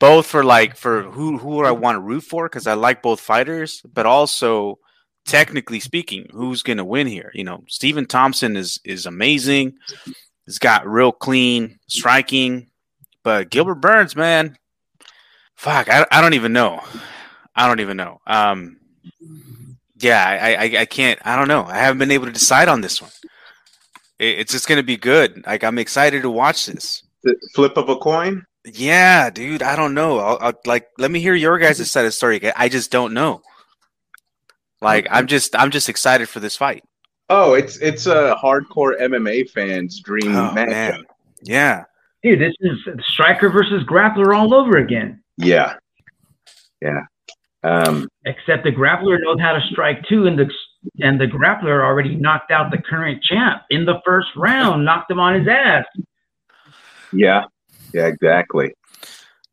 both 0.00 0.26
for 0.26 0.44
like 0.44 0.76
for 0.76 1.04
who 1.04 1.38
who 1.38 1.64
I 1.64 1.70
want 1.70 1.96
to 1.96 2.00
root 2.00 2.24
for 2.24 2.48
because 2.48 2.66
I 2.66 2.74
like 2.74 3.02
both 3.02 3.20
fighters, 3.20 3.82
but 3.92 4.06
also 4.06 4.78
technically 5.24 5.80
speaking, 5.80 6.26
who's 6.32 6.62
to 6.62 6.84
win 6.84 7.06
here? 7.06 7.30
You 7.34 7.44
know, 7.44 7.64
Stephen 7.68 8.06
Thompson 8.06 8.56
is 8.56 8.80
is 8.84 9.06
amazing. 9.06 9.74
He's 10.44 10.58
got 10.58 10.88
real 10.88 11.12
clean 11.12 11.78
striking, 11.86 12.70
but 13.22 13.50
Gilbert 13.50 13.76
Burns, 13.76 14.16
man, 14.16 14.56
fuck, 15.54 15.88
I, 15.90 16.06
I 16.10 16.20
don't 16.22 16.34
even 16.34 16.52
know. 16.52 16.80
I 17.54 17.66
don't 17.66 17.80
even 17.80 17.96
know. 17.96 18.20
Um, 18.26 18.78
yeah, 19.98 20.24
I, 20.24 20.54
I 20.54 20.80
I 20.80 20.84
can't. 20.84 21.18
I 21.24 21.36
don't 21.36 21.48
know. 21.48 21.64
I 21.64 21.78
haven't 21.78 21.98
been 21.98 22.10
able 22.10 22.26
to 22.26 22.32
decide 22.32 22.68
on 22.68 22.80
this 22.80 23.00
one. 23.02 23.10
It, 24.18 24.40
it's 24.40 24.52
just 24.52 24.68
going 24.68 24.78
to 24.78 24.82
be 24.84 24.96
good. 24.96 25.44
Like 25.46 25.64
I'm 25.64 25.78
excited 25.78 26.22
to 26.22 26.30
watch 26.30 26.66
this. 26.66 27.02
The 27.24 27.34
flip 27.54 27.76
of 27.76 27.88
a 27.88 27.96
coin. 27.96 28.44
Yeah, 28.64 29.30
dude. 29.30 29.62
I 29.62 29.76
don't 29.76 29.94
know. 29.94 30.18
I'll, 30.18 30.38
I'll, 30.40 30.60
like 30.66 30.88
let 30.98 31.10
me 31.10 31.20
hear 31.20 31.34
your 31.34 31.58
guys' 31.58 31.90
side 31.90 32.02
of 32.02 32.08
the 32.08 32.12
story. 32.12 32.40
I 32.54 32.68
just 32.68 32.90
don't 32.90 33.12
know. 33.14 33.42
Like 34.80 35.06
I'm 35.10 35.26
just 35.26 35.56
I'm 35.56 35.70
just 35.70 35.88
excited 35.88 36.28
for 36.28 36.40
this 36.40 36.56
fight. 36.56 36.84
Oh, 37.30 37.54
it's 37.54 37.76
it's 37.78 38.06
a 38.06 38.36
hardcore 38.42 38.98
MMA 39.00 39.50
fan's 39.50 40.00
dream 40.00 40.34
Oh, 40.34 40.52
matchup. 40.54 40.68
man. 40.68 41.04
Yeah. 41.42 41.84
Dude, 42.22 42.40
this 42.40 42.54
is 42.60 42.78
striker 43.06 43.48
versus 43.48 43.84
grappler 43.84 44.36
all 44.36 44.54
over 44.54 44.78
again. 44.78 45.22
Yeah, 45.36 45.76
yeah. 46.82 47.02
Um, 47.68 48.08
Except 48.24 48.64
the 48.64 48.70
grappler 48.70 49.18
knows 49.20 49.40
how 49.40 49.52
to 49.52 49.60
strike 49.70 50.02
too, 50.08 50.26
and 50.26 50.38
the 50.38 50.50
and 51.00 51.20
the 51.20 51.26
grappler 51.26 51.84
already 51.84 52.14
knocked 52.14 52.50
out 52.50 52.70
the 52.70 52.78
current 52.78 53.22
champ 53.22 53.62
in 53.70 53.84
the 53.84 54.00
first 54.04 54.28
round, 54.36 54.84
knocked 54.84 55.10
him 55.10 55.18
on 55.18 55.38
his 55.38 55.48
ass. 55.48 55.84
yeah, 57.12 57.44
yeah, 57.92 58.06
exactly. 58.06 58.72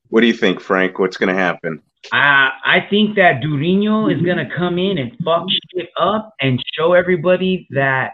What 0.09 0.21
do 0.21 0.27
you 0.27 0.33
think, 0.33 0.61
Frank? 0.61 0.99
What's 0.99 1.17
going 1.17 1.33
to 1.33 1.41
happen? 1.41 1.81
Uh, 2.13 2.53
I 2.63 2.85
think 2.89 3.15
that 3.15 3.41
Durinho 3.41 4.13
is 4.15 4.21
gonna 4.21 4.47
come 4.55 4.77
in 4.77 4.99
and 4.99 5.11
fuck 5.23 5.47
shit 5.73 5.89
up 5.99 6.33
and 6.39 6.63
show 6.77 6.93
everybody 6.93 7.67
that 7.71 8.11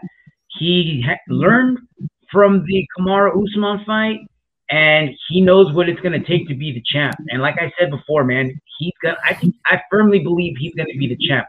he 0.58 1.04
ha- 1.06 1.18
learned 1.28 1.78
from 2.30 2.64
the 2.66 2.86
Kamaru 2.96 3.44
Usman 3.44 3.84
fight, 3.84 4.20
and 4.70 5.10
he 5.28 5.42
knows 5.42 5.74
what 5.74 5.90
it's 5.90 6.00
gonna 6.00 6.24
take 6.24 6.48
to 6.48 6.54
be 6.54 6.72
the 6.72 6.82
champ. 6.86 7.14
And 7.28 7.42
like 7.42 7.56
I 7.60 7.70
said 7.78 7.90
before, 7.90 8.24
man, 8.24 8.58
he's 8.82 8.94
gonna. 9.02 9.16
I 9.24 9.34
think 9.34 9.54
I 9.66 9.80
firmly 9.90 10.20
believe 10.20 10.56
he's 10.58 10.74
gonna 10.74 10.94
be 10.98 11.08
the 11.08 11.18
champ. 11.26 11.46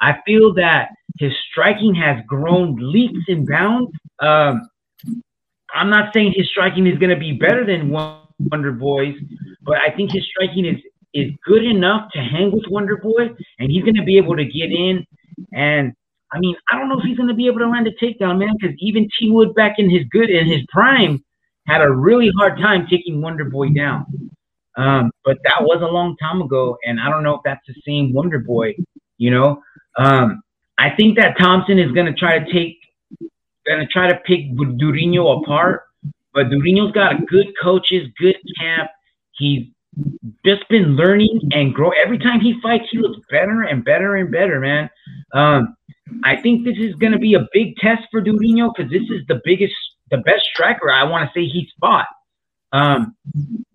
I 0.00 0.18
feel 0.26 0.52
that 0.54 0.90
his 1.18 1.32
striking 1.50 1.94
has 1.94 2.22
grown 2.26 2.76
leaps 2.76 3.24
and 3.28 3.46
bounds. 3.46 3.92
Um, 4.20 4.68
I'm 5.74 5.90
not 5.90 6.12
saying 6.12 6.32
his 6.36 6.48
striking 6.48 6.86
is 6.86 6.98
gonna 6.98 7.18
be 7.18 7.32
better 7.32 7.64
than 7.64 7.90
Wonder 7.90 8.72
Boy's, 8.72 9.16
but 9.62 9.78
I 9.78 9.90
think 9.90 10.12
his 10.12 10.24
striking 10.26 10.64
is 10.66 10.80
is 11.14 11.32
good 11.44 11.64
enough 11.64 12.10
to 12.12 12.18
hang 12.18 12.50
with 12.50 12.64
Wonder 12.68 12.96
Boy, 12.96 13.30
and 13.58 13.70
he's 13.70 13.84
to 13.84 14.02
be 14.02 14.16
able 14.16 14.36
to 14.36 14.44
get 14.44 14.72
in. 14.72 15.06
And 15.52 15.92
I 16.32 16.40
mean, 16.40 16.56
I 16.70 16.78
don't 16.78 16.88
know 16.88 16.98
if 16.98 17.04
he's 17.04 17.16
to 17.16 17.34
be 17.34 17.46
able 17.46 17.60
to 17.60 17.68
land 17.68 17.86
a 17.86 17.92
takedown, 18.04 18.38
man, 18.38 18.56
because 18.60 18.76
even 18.78 19.08
T 19.18 19.30
Wood 19.30 19.54
back 19.54 19.78
in 19.78 19.88
his 19.88 20.04
good 20.10 20.30
in 20.30 20.46
his 20.46 20.62
prime 20.68 21.24
had 21.66 21.80
a 21.80 21.90
really 21.90 22.30
hard 22.36 22.58
time 22.58 22.86
taking 22.88 23.22
Wonder 23.22 23.44
Boy 23.44 23.68
down. 23.70 24.04
Um, 24.76 25.10
but 25.24 25.38
that 25.44 25.62
was 25.62 25.82
a 25.82 25.92
long 25.92 26.16
time 26.16 26.42
ago, 26.42 26.76
and 26.84 27.00
I 27.00 27.08
don't 27.08 27.22
know 27.22 27.34
if 27.34 27.40
that's 27.44 27.64
the 27.66 27.74
same 27.86 28.12
Wonder 28.12 28.38
Boy. 28.38 28.74
You 29.18 29.30
know, 29.30 29.62
um, 29.96 30.42
I 30.78 30.90
think 30.90 31.16
that 31.18 31.38
Thompson 31.38 31.78
is 31.78 31.92
going 31.92 32.06
to 32.06 32.14
try 32.14 32.38
to 32.38 32.52
take, 32.52 32.78
to 33.66 33.86
try 33.86 34.08
to 34.08 34.16
pick 34.26 34.52
Durinho 34.52 35.42
apart. 35.42 35.82
But 36.32 36.46
Durinho's 36.46 36.92
got 36.92 37.12
a 37.12 37.24
good 37.24 37.46
coaches, 37.62 38.08
good 38.18 38.36
camp. 38.58 38.90
He's 39.32 39.68
just 40.44 40.68
been 40.68 40.96
learning 40.96 41.40
and 41.52 41.72
grow. 41.72 41.90
Every 41.90 42.18
time 42.18 42.40
he 42.40 42.60
fights, 42.60 42.86
he 42.90 42.98
looks 42.98 43.18
better 43.30 43.62
and 43.62 43.84
better 43.84 44.16
and 44.16 44.30
better, 44.30 44.58
man. 44.58 44.90
Um, 45.32 45.76
I 46.24 46.36
think 46.36 46.64
this 46.64 46.76
is 46.78 46.94
going 46.96 47.12
to 47.12 47.18
be 47.18 47.34
a 47.34 47.46
big 47.52 47.76
test 47.76 48.02
for 48.10 48.20
Durinho 48.20 48.72
because 48.74 48.90
this 48.90 49.02
is 49.02 49.24
the 49.28 49.40
biggest, 49.44 49.74
the 50.10 50.18
best 50.18 50.44
striker 50.52 50.90
I 50.90 51.04
want 51.04 51.28
to 51.28 51.38
say 51.38 51.46
he's 51.46 51.70
fought. 51.80 52.06
Um, 52.74 53.14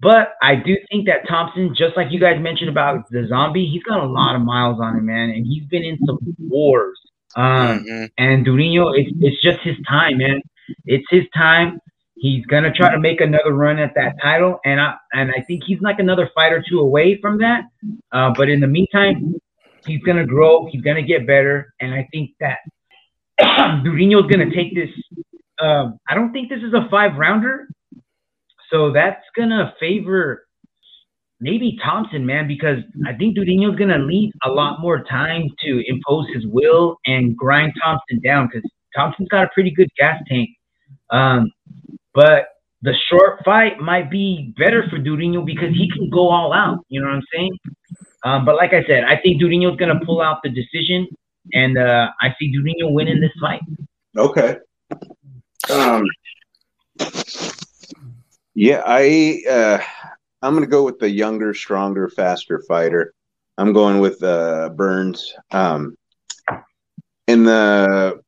but 0.01 0.33
I 0.43 0.55
do 0.55 0.75
think 0.91 1.05
that 1.07 1.27
Thompson, 1.27 1.73
just 1.75 1.95
like 1.97 2.07
you 2.11 2.19
guys 2.19 2.39
mentioned 2.41 2.69
about 2.69 3.09
the 3.09 3.25
zombie, 3.29 3.65
he's 3.65 3.83
got 3.83 4.03
a 4.03 4.05
lot 4.07 4.35
of 4.35 4.41
miles 4.41 4.79
on 4.81 4.97
him, 4.97 5.05
man, 5.05 5.29
and 5.29 5.45
he's 5.47 5.63
been 5.67 5.83
in 5.83 5.97
some 6.05 6.19
wars. 6.37 6.99
Um, 7.35 7.85
Mhm. 7.85 8.09
and 8.17 8.45
Durinho, 8.45 8.91
it's, 8.99 9.11
it's 9.21 9.41
just 9.41 9.59
his 9.61 9.77
time, 9.87 10.17
man. 10.17 10.41
It's 10.85 11.05
his 11.09 11.23
time. 11.35 11.79
He's 12.15 12.45
gonna 12.47 12.73
try 12.73 12.91
to 12.91 12.99
make 12.99 13.21
another 13.21 13.53
run 13.53 13.79
at 13.79 13.93
that 13.95 14.15
title, 14.21 14.59
and 14.65 14.81
I 14.81 14.95
and 15.13 15.31
I 15.31 15.41
think 15.47 15.63
he's 15.65 15.79
like 15.79 15.99
another 15.99 16.29
fight 16.35 16.51
or 16.51 16.61
two 16.67 16.79
away 16.81 17.17
from 17.21 17.37
that. 17.37 17.63
Uh, 18.11 18.33
but 18.35 18.49
in 18.49 18.59
the 18.59 18.67
meantime, 18.67 19.35
he's 19.85 20.01
gonna 20.03 20.25
grow. 20.25 20.65
He's 20.69 20.81
gonna 20.81 21.01
get 21.01 21.25
better, 21.25 21.73
and 21.79 21.93
I 21.93 22.05
think 22.11 22.31
that 22.41 22.57
Durinho's 23.41 24.29
gonna 24.29 24.53
take 24.53 24.75
this. 24.75 24.89
Um, 25.61 25.97
I 26.09 26.15
don't 26.15 26.33
think 26.33 26.49
this 26.49 26.61
is 26.61 26.73
a 26.73 26.87
five 26.89 27.15
rounder, 27.15 27.67
so 28.71 28.91
that's 28.91 29.23
gonna 29.35 29.73
favor 29.79 30.45
maybe 31.39 31.77
Thompson, 31.83 32.25
man, 32.25 32.47
because 32.47 32.79
I 33.05 33.13
think 33.13 33.37
Durinho's 33.37 33.77
gonna 33.77 34.05
need 34.05 34.31
a 34.43 34.49
lot 34.49 34.81
more 34.81 35.03
time 35.03 35.49
to 35.65 35.83
impose 35.87 36.27
his 36.33 36.45
will 36.47 36.97
and 37.05 37.35
grind 37.35 37.73
Thompson 37.81 38.19
down 38.23 38.47
because 38.47 38.69
Thompson's 38.95 39.29
got 39.29 39.45
a 39.45 39.49
pretty 39.53 39.71
good 39.71 39.89
gas 39.97 40.21
tank. 40.27 40.49
Um, 41.11 41.51
but 42.13 42.47
the 42.81 42.93
short 43.09 43.43
fight 43.43 43.79
might 43.79 44.09
be 44.09 44.53
better 44.57 44.85
for 44.89 44.97
Durinho 44.97 45.45
because 45.45 45.73
he 45.73 45.89
can 45.91 46.09
go 46.09 46.29
all 46.29 46.53
out. 46.53 46.79
You 46.89 47.01
know 47.01 47.07
what 47.07 47.15
I'm 47.15 47.23
saying? 47.33 47.57
Um, 48.23 48.45
but 48.45 48.55
like 48.55 48.73
I 48.73 48.83
said, 48.85 49.03
I 49.05 49.17
think 49.17 49.41
Durinho's 49.41 49.77
gonna 49.77 49.99
pull 50.05 50.21
out 50.21 50.39
the 50.43 50.49
decision, 50.49 51.07
and 51.53 51.77
uh, 51.77 52.09
I 52.21 52.35
see 52.39 52.53
Durinho 52.53 52.91
winning 52.91 53.21
this 53.21 53.31
fight. 53.39 53.61
Okay. 54.17 54.57
Um, 55.69 56.03
yeah, 58.59 58.83
I 58.85 59.41
uh, 59.49 59.79
I'm 60.41 60.53
gonna 60.53 60.67
go 60.67 60.83
with 60.83 60.99
the 60.99 61.09
younger, 61.09 61.53
stronger, 61.53 62.09
faster 62.09 62.61
fighter. 62.67 63.13
I'm 63.57 63.71
going 63.71 63.99
with 63.99 64.21
uh, 64.21 64.67
Burns. 64.75 65.33
Um, 65.51 65.95
in 67.29 67.45
the 67.45 68.19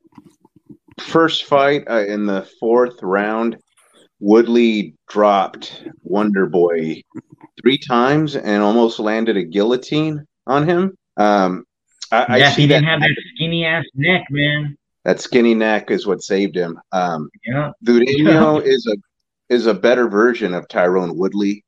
first 1.01 1.43
fight, 1.43 1.84
uh, 1.89 2.05
in 2.05 2.25
the 2.25 2.47
fourth 2.61 3.03
round, 3.03 3.57
Woodley 4.21 4.95
dropped 5.09 5.84
Wonder 6.01 6.45
Boy 6.45 7.01
three 7.61 7.77
times 7.77 8.38
and 8.38 8.63
almost 8.63 8.99
landed 8.99 9.36
a 9.36 9.43
guillotine 9.43 10.25
on 10.47 10.65
him. 10.65 10.97
Um, 11.17 11.65
I, 12.09 12.25
I 12.29 12.38
yeah, 12.38 12.51
see 12.51 12.61
he 12.61 12.67
didn't 12.69 12.86
have 12.86 13.01
that 13.01 13.17
skinny 13.36 13.65
ass 13.65 13.84
neck, 13.95 14.23
man. 14.29 14.77
that 15.03 15.19
skinny 15.19 15.55
neck 15.55 15.91
is 15.91 16.07
what 16.07 16.23
saved 16.23 16.55
him. 16.55 16.79
Um, 16.93 17.29
Yeah, 17.45 17.71
Durinho 17.86 18.61
is 18.65 18.88
a 18.88 18.95
is 19.51 19.67
a 19.67 19.73
better 19.73 20.07
version 20.07 20.53
of 20.53 20.67
Tyrone 20.69 21.17
Woodley. 21.17 21.65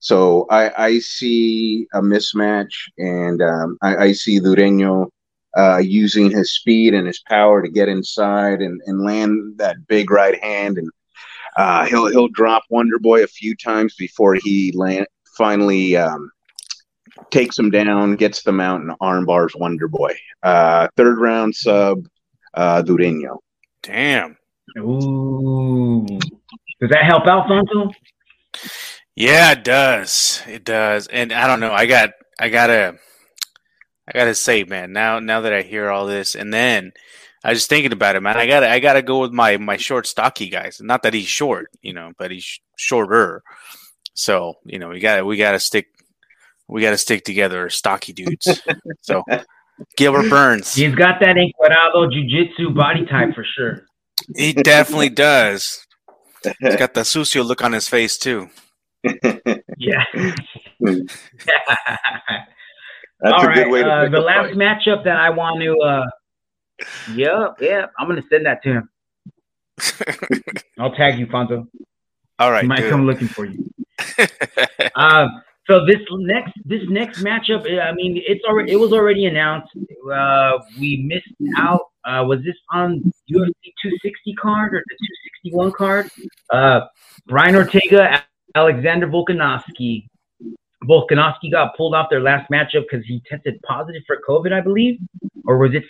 So 0.00 0.46
I, 0.50 0.84
I 0.84 0.98
see 0.98 1.86
a 1.94 2.02
mismatch, 2.02 2.74
and 2.98 3.40
um, 3.40 3.78
I, 3.80 3.96
I 3.96 4.12
see 4.12 4.38
Durinho 4.38 5.08
uh, 5.56 5.78
using 5.78 6.30
his 6.30 6.52
speed 6.52 6.92
and 6.92 7.06
his 7.06 7.20
power 7.20 7.62
to 7.62 7.70
get 7.70 7.88
inside 7.88 8.60
and, 8.60 8.80
and 8.86 9.02
land 9.02 9.56
that 9.56 9.86
big 9.86 10.10
right 10.10 10.42
hand, 10.44 10.76
and 10.76 10.90
uh, 11.56 11.86
he'll 11.86 12.08
he'll 12.08 12.28
drop 12.28 12.64
Wonder 12.68 12.98
Boy 12.98 13.22
a 13.22 13.28
few 13.28 13.56
times 13.56 13.94
before 13.94 14.34
he 14.34 14.72
land 14.74 15.06
finally 15.36 15.96
um, 15.96 16.30
takes 17.30 17.58
him 17.58 17.70
down, 17.70 18.16
gets 18.16 18.42
the 18.42 18.52
mount, 18.52 18.82
and 18.82 18.92
arm 19.00 19.24
bars 19.24 19.54
Wonder 19.54 19.88
Boy. 19.88 20.14
Uh, 20.42 20.88
third 20.96 21.18
round 21.18 21.54
sub, 21.54 22.06
uh, 22.54 22.82
Durinho. 22.82 23.38
Damn. 23.82 24.36
Ooh, 24.78 26.06
does 26.82 26.90
that 26.90 27.04
help 27.04 27.28
Alfonso? 27.28 27.92
Yeah, 29.14 29.52
it 29.52 29.62
does. 29.62 30.42
It 30.48 30.64
does. 30.64 31.06
And 31.06 31.32
I 31.32 31.46
don't 31.46 31.60
know. 31.60 31.72
I 31.72 31.86
got. 31.86 32.10
I 32.40 32.48
gotta. 32.48 32.96
I 34.08 34.18
gotta 34.18 34.34
say, 34.34 34.64
man. 34.64 34.92
Now, 34.92 35.20
now 35.20 35.42
that 35.42 35.52
I 35.52 35.62
hear 35.62 35.90
all 35.90 36.06
this, 36.06 36.34
and 36.34 36.52
then 36.52 36.90
I 37.44 37.50
was 37.50 37.58
just 37.58 37.68
thinking 37.68 37.92
about 37.92 38.16
it, 38.16 38.20
man. 38.20 38.36
I 38.36 38.48
gotta. 38.48 38.68
I 38.68 38.80
gotta 38.80 39.00
go 39.00 39.20
with 39.20 39.30
my 39.30 39.58
my 39.58 39.76
short, 39.76 40.08
stocky 40.08 40.48
guys. 40.48 40.80
Not 40.82 41.04
that 41.04 41.14
he's 41.14 41.28
short, 41.28 41.68
you 41.82 41.92
know, 41.92 42.10
but 42.18 42.32
he's 42.32 42.58
shorter. 42.76 43.44
So 44.14 44.54
you 44.64 44.80
know, 44.80 44.88
we 44.88 44.98
got. 44.98 45.24
We 45.24 45.36
gotta 45.36 45.60
stick. 45.60 45.86
We 46.68 46.82
gotta 46.82 46.98
stick 46.98 47.22
together, 47.22 47.70
stocky 47.70 48.12
dudes. 48.12 48.60
so 49.02 49.22
Gilbert 49.96 50.28
Burns. 50.28 50.74
He's 50.74 50.96
got 50.96 51.20
that 51.20 51.36
Encuadrado 51.36 52.10
Jiu-Jitsu 52.10 52.70
body 52.70 53.06
type 53.06 53.36
for 53.36 53.46
sure. 53.56 53.84
He 54.34 54.52
definitely 54.52 55.10
does. 55.10 55.86
He's 56.60 56.76
got 56.76 56.94
the 56.94 57.00
sucio 57.02 57.44
look 57.44 57.62
on 57.62 57.72
his 57.72 57.88
face 57.88 58.16
too. 58.18 58.48
Yeah. 59.78 60.04
That's 63.22 63.34
All 63.34 63.48
a 63.48 63.54
good 63.54 63.70
way 63.70 63.82
to 63.82 63.88
uh, 63.88 64.08
the 64.08 64.18
a 64.18 64.20
last 64.20 64.48
fight. 64.48 64.56
matchup 64.56 65.04
that 65.04 65.16
I 65.16 65.30
want 65.30 65.60
to. 65.60 65.76
Uh, 65.78 66.06
yep, 67.14 67.56
yep. 67.60 67.92
I'm 67.98 68.08
gonna 68.08 68.22
send 68.28 68.46
that 68.46 68.62
to 68.64 68.72
him. 68.72 68.88
I'll 70.78 70.92
tag 70.92 71.18
you, 71.18 71.26
Fonzo. 71.28 71.68
All 72.40 72.50
right. 72.50 72.62
He 72.62 72.68
might 72.68 72.80
dude. 72.80 72.90
come 72.90 73.06
looking 73.06 73.28
for 73.28 73.44
you. 73.44 73.64
Um, 74.96 75.42
so 75.68 75.86
this 75.86 75.98
next 76.10 76.52
this 76.64 76.82
next 76.88 77.22
matchup, 77.22 77.64
I 77.80 77.92
mean, 77.92 78.20
it's 78.26 78.44
already 78.44 78.72
it 78.72 78.76
was 78.76 78.92
already 78.92 79.26
announced. 79.26 79.70
Uh, 80.12 80.58
we 80.80 80.96
missed 81.08 81.28
out. 81.56 81.91
Uh, 82.04 82.24
was 82.26 82.40
this 82.44 82.56
on 82.70 83.00
UFC 83.30 83.54
260 83.82 84.34
card 84.34 84.74
or 84.74 84.82
the 84.88 84.96
261 85.44 85.72
card? 85.72 86.10
Uh, 86.50 86.86
Brian 87.26 87.54
Ortega, 87.54 88.24
Alexander 88.54 89.06
Volkanovski. 89.06 90.06
Volkanovski 90.84 91.50
got 91.50 91.76
pulled 91.76 91.94
off 91.94 92.08
their 92.10 92.20
last 92.20 92.50
matchup 92.50 92.84
because 92.90 93.06
he 93.06 93.22
tested 93.28 93.60
positive 93.62 94.02
for 94.06 94.18
COVID, 94.28 94.52
I 94.52 94.60
believe, 94.60 94.98
or 95.46 95.58
was 95.58 95.74
it 95.74 95.84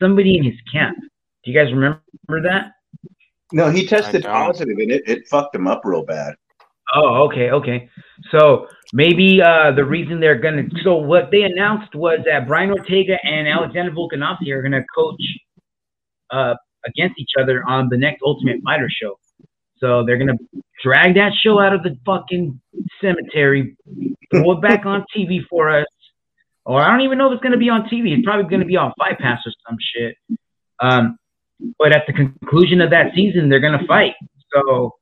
somebody 0.00 0.36
in 0.36 0.44
his 0.44 0.60
camp? 0.70 0.98
Do 1.44 1.50
you 1.50 1.58
guys 1.58 1.72
remember 1.72 2.02
that? 2.42 2.72
No, 3.52 3.70
he 3.70 3.86
tested 3.86 4.24
positive 4.24 4.76
and 4.76 4.90
it, 4.90 5.02
it 5.06 5.28
fucked 5.28 5.54
him 5.54 5.66
up 5.66 5.82
real 5.84 6.04
bad. 6.04 6.34
Oh, 6.94 7.24
okay, 7.26 7.50
okay. 7.50 7.90
So 8.30 8.66
maybe 8.92 9.42
uh, 9.42 9.72
the 9.72 9.84
reason 9.84 10.20
they're 10.20 10.38
gonna 10.38 10.64
so 10.82 10.96
what 10.96 11.30
they 11.30 11.42
announced 11.42 11.94
was 11.94 12.20
that 12.24 12.46
Brian 12.46 12.70
Ortega 12.70 13.18
and 13.22 13.46
Alexander 13.46 13.92
Volkanovski 13.92 14.50
are 14.50 14.62
gonna 14.62 14.84
coach 14.94 15.20
uh, 16.30 16.54
against 16.86 17.18
each 17.18 17.32
other 17.40 17.62
on 17.66 17.88
the 17.90 17.96
next 17.96 18.22
Ultimate 18.24 18.62
Fighter 18.64 18.88
show. 18.90 19.18
So 19.78 20.04
they're 20.04 20.16
gonna 20.16 20.38
drag 20.82 21.14
that 21.16 21.32
show 21.42 21.60
out 21.60 21.74
of 21.74 21.82
the 21.82 21.96
fucking 22.06 22.58
cemetery, 23.00 23.76
throw 24.30 24.52
it 24.52 24.62
back 24.62 24.86
on 24.86 25.04
TV 25.14 25.40
for 25.48 25.68
us. 25.68 25.86
Or 26.64 26.82
I 26.82 26.90
don't 26.90 27.02
even 27.02 27.18
know 27.18 27.30
if 27.30 27.34
it's 27.34 27.42
gonna 27.42 27.58
be 27.58 27.68
on 27.68 27.82
TV. 27.82 28.16
It's 28.16 28.24
probably 28.24 28.50
gonna 28.50 28.64
be 28.64 28.76
on 28.76 28.92
Fight 28.98 29.18
Pass 29.18 29.40
or 29.44 29.52
some 29.68 29.76
shit. 29.78 30.16
Um, 30.80 31.18
but 31.78 31.94
at 31.94 32.04
the 32.06 32.14
conclusion 32.14 32.80
of 32.80 32.90
that 32.90 33.14
season, 33.14 33.48
they're 33.50 33.60
gonna 33.60 33.86
fight. 33.86 34.14
So 34.54 34.94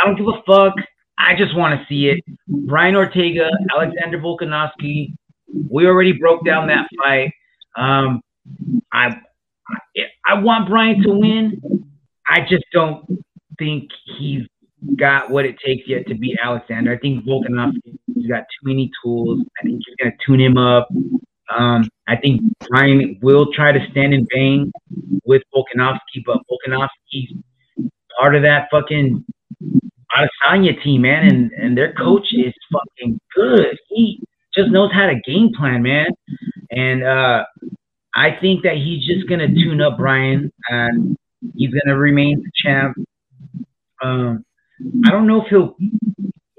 I 0.00 0.06
don't 0.06 0.16
give 0.16 0.28
a 0.28 0.42
fuck. 0.46 0.74
I 1.20 1.34
just 1.36 1.54
want 1.56 1.78
to 1.78 1.86
see 1.86 2.08
it. 2.08 2.24
Brian 2.48 2.96
Ortega, 2.96 3.50
Alexander 3.74 4.18
Volkanovski. 4.18 5.14
We 5.70 5.86
already 5.86 6.12
broke 6.12 6.44
down 6.46 6.68
that 6.68 6.88
fight. 6.98 7.32
Um, 7.76 8.22
I, 8.92 9.20
I 10.26 10.34
want 10.34 10.68
Brian 10.68 11.02
to 11.02 11.10
win. 11.10 11.60
I 12.26 12.40
just 12.48 12.64
don't 12.72 13.22
think 13.58 13.90
he's 14.18 14.46
got 14.96 15.30
what 15.30 15.44
it 15.44 15.56
takes 15.64 15.86
yet 15.86 16.06
to 16.06 16.14
beat 16.14 16.38
Alexander. 16.42 16.92
I 16.92 16.98
think 16.98 17.24
Volkanovski's 17.24 18.26
got 18.28 18.44
too 18.44 18.64
many 18.68 18.90
tools. 19.02 19.40
I 19.60 19.64
think 19.66 19.82
he's 19.84 19.96
gonna 19.96 20.16
tune 20.26 20.40
him 20.40 20.56
up. 20.56 20.88
Um, 21.54 21.88
I 22.08 22.16
think 22.16 22.40
Brian 22.68 23.18
will 23.22 23.52
try 23.52 23.72
to 23.72 23.86
stand 23.90 24.14
and 24.14 24.26
bang 24.28 24.72
with 25.24 25.42
Volkanovski, 25.54 26.24
but 26.24 26.38
Volkanovski's 26.50 27.34
part 28.18 28.34
of 28.34 28.42
that 28.42 28.68
fucking 28.70 29.24
Adesanya 30.16 30.82
team, 30.82 31.02
man, 31.02 31.26
and, 31.26 31.52
and 31.52 31.76
their 31.76 31.92
coach 31.92 32.26
is 32.32 32.52
fucking 32.72 33.20
good. 33.34 33.76
He 33.88 34.20
just 34.54 34.70
knows 34.70 34.90
how 34.92 35.06
to 35.06 35.14
game 35.24 35.50
plan, 35.56 35.82
man. 35.82 36.06
And 36.70 37.04
uh, 37.04 37.44
I 38.14 38.30
think 38.40 38.62
that 38.64 38.76
he's 38.76 39.06
just 39.06 39.28
gonna 39.28 39.48
tune 39.48 39.80
up 39.80 39.98
Brian, 39.98 40.52
and 40.68 41.16
he's 41.54 41.70
gonna 41.72 41.98
remain 41.98 42.42
the 42.42 42.50
champ. 42.56 42.96
Um, 44.02 44.44
I 45.06 45.10
don't 45.10 45.26
know 45.26 45.42
if 45.42 45.48
he'll. 45.48 45.76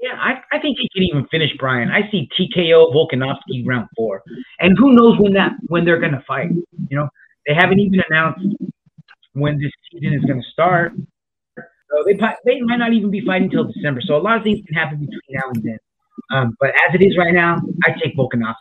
Yeah, 0.00 0.16
I, 0.18 0.40
I 0.52 0.58
think 0.60 0.78
he 0.80 0.88
can 0.92 1.04
even 1.04 1.26
finish 1.30 1.50
Brian. 1.58 1.88
I 1.90 2.10
see 2.10 2.28
TKO 2.38 2.92
Volkanovski 2.92 3.64
round 3.66 3.88
four, 3.96 4.22
and 4.60 4.76
who 4.78 4.92
knows 4.94 5.18
when 5.18 5.32
that 5.34 5.52
when 5.68 5.84
they're 5.84 6.00
gonna 6.00 6.24
fight. 6.26 6.50
You 6.88 6.96
know, 6.96 7.08
they 7.46 7.54
haven't 7.54 7.80
even 7.80 8.02
announced 8.08 8.46
when 9.34 9.58
this 9.58 9.72
season 9.90 10.14
is 10.14 10.24
gonna 10.24 10.42
start. 10.52 10.92
So 11.92 12.04
they 12.06 12.14
they 12.44 12.60
might 12.62 12.76
not 12.78 12.92
even 12.92 13.10
be 13.10 13.20
fighting 13.24 13.44
until 13.44 13.64
December. 13.64 14.00
So 14.00 14.16
a 14.16 14.18
lot 14.18 14.38
of 14.38 14.42
things 14.44 14.60
can 14.66 14.74
happen 14.74 14.98
between 15.00 15.20
now 15.30 15.42
and 15.54 15.62
then. 15.62 15.78
Um, 16.30 16.56
but 16.60 16.70
as 16.70 16.94
it 16.94 17.02
is 17.02 17.16
right 17.18 17.34
now, 17.34 17.58
I 17.86 17.90
take 18.02 18.16
Volkanovski. 18.16 18.54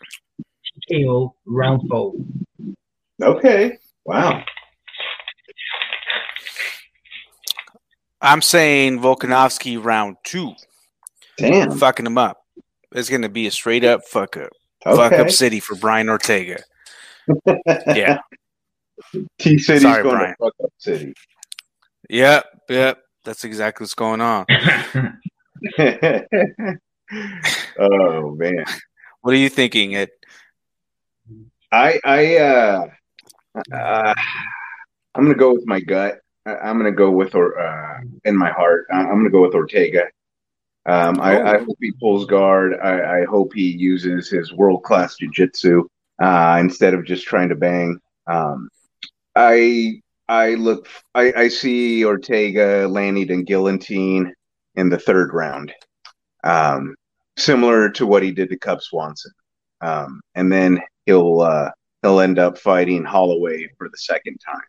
TKO 0.91 1.31
round 1.45 1.81
four. 1.89 2.13
Okay. 3.21 3.77
Wow. 4.05 4.43
I'm 8.21 8.41
saying 8.41 8.99
Volkanovski 8.99 9.83
round 9.83 10.17
two, 10.23 10.53
Damn. 11.37 11.71
fucking 11.77 12.05
him 12.05 12.17
up. 12.17 12.37
It's 12.93 13.09
gonna 13.09 13.29
be 13.29 13.47
a 13.47 13.51
straight 13.51 13.83
up 13.83 14.05
fuck 14.05 14.37
up, 14.37 14.49
fuck 14.83 15.13
up 15.13 15.29
city 15.31 15.59
for 15.59 15.75
Brian 15.75 16.07
Ortega. 16.07 16.61
Yeah, 17.65 18.19
T 19.39 19.57
City's 19.57 19.81
Sorry, 19.81 20.03
going 20.03 20.17
Brian. 20.17 20.31
to 20.31 20.35
fuck 20.39 20.53
up 20.63 20.69
city. 20.77 21.13
yep, 22.09 22.45
yep. 22.69 22.99
That's 23.23 23.43
exactly 23.43 23.83
what's 23.83 23.93
going 23.93 24.21
on. 24.21 24.45
oh 27.79 28.35
man. 28.35 28.65
What 29.21 29.33
are 29.33 29.37
you 29.37 29.49
thinking? 29.49 29.91
It 29.93 30.09
I 31.71 31.99
I 32.03 32.37
uh, 32.37 32.87
uh 33.73 34.13
I'm 35.13 35.23
gonna 35.23 35.35
go 35.35 35.53
with 35.53 35.67
my 35.67 35.79
gut. 35.79 36.19
I, 36.45 36.55
I'm 36.55 36.77
gonna 36.77 36.91
go 36.91 37.11
with 37.11 37.35
or 37.35 37.59
uh 37.59 38.01
in 38.25 38.35
my 38.35 38.49
heart. 38.51 38.87
I- 38.91 39.01
I'm 39.01 39.17
gonna 39.19 39.29
go 39.29 39.41
with 39.43 39.53
Ortega. 39.55 40.07
Um, 40.87 41.21
I, 41.21 41.39
I 41.39 41.57
hope 41.59 41.77
he 41.79 41.91
pulls 41.99 42.25
guard. 42.25 42.73
I, 42.81 43.21
I 43.21 43.25
hope 43.25 43.53
he 43.53 43.69
uses 43.69 44.31
his 44.31 44.51
world 44.51 44.81
class 44.81 45.15
jujitsu 45.21 45.83
uh, 46.19 46.57
instead 46.59 46.95
of 46.95 47.05
just 47.05 47.27
trying 47.27 47.49
to 47.49 47.55
bang. 47.55 47.99
Um, 48.25 48.67
I 49.35 50.01
I 50.31 50.53
look. 50.55 50.87
I, 51.13 51.33
I 51.35 51.47
see 51.49 52.05
Ortega 52.05 52.87
landing 52.87 53.29
in 53.29 53.43
Guillotine 53.43 54.33
in 54.75 54.87
the 54.89 54.97
third 54.97 55.33
round, 55.33 55.73
um, 56.45 56.95
similar 57.37 57.89
to 57.91 58.07
what 58.07 58.23
he 58.23 58.31
did 58.31 58.49
to 58.49 58.57
Cub 58.57 58.81
Swanson, 58.81 59.33
um, 59.81 60.21
and 60.35 60.49
then 60.49 60.79
he'll 61.05 61.41
uh, 61.41 61.69
he'll 62.01 62.21
end 62.21 62.39
up 62.39 62.57
fighting 62.57 63.03
Holloway 63.03 63.67
for 63.77 63.89
the 63.89 63.97
second 63.97 64.37
time. 64.37 64.61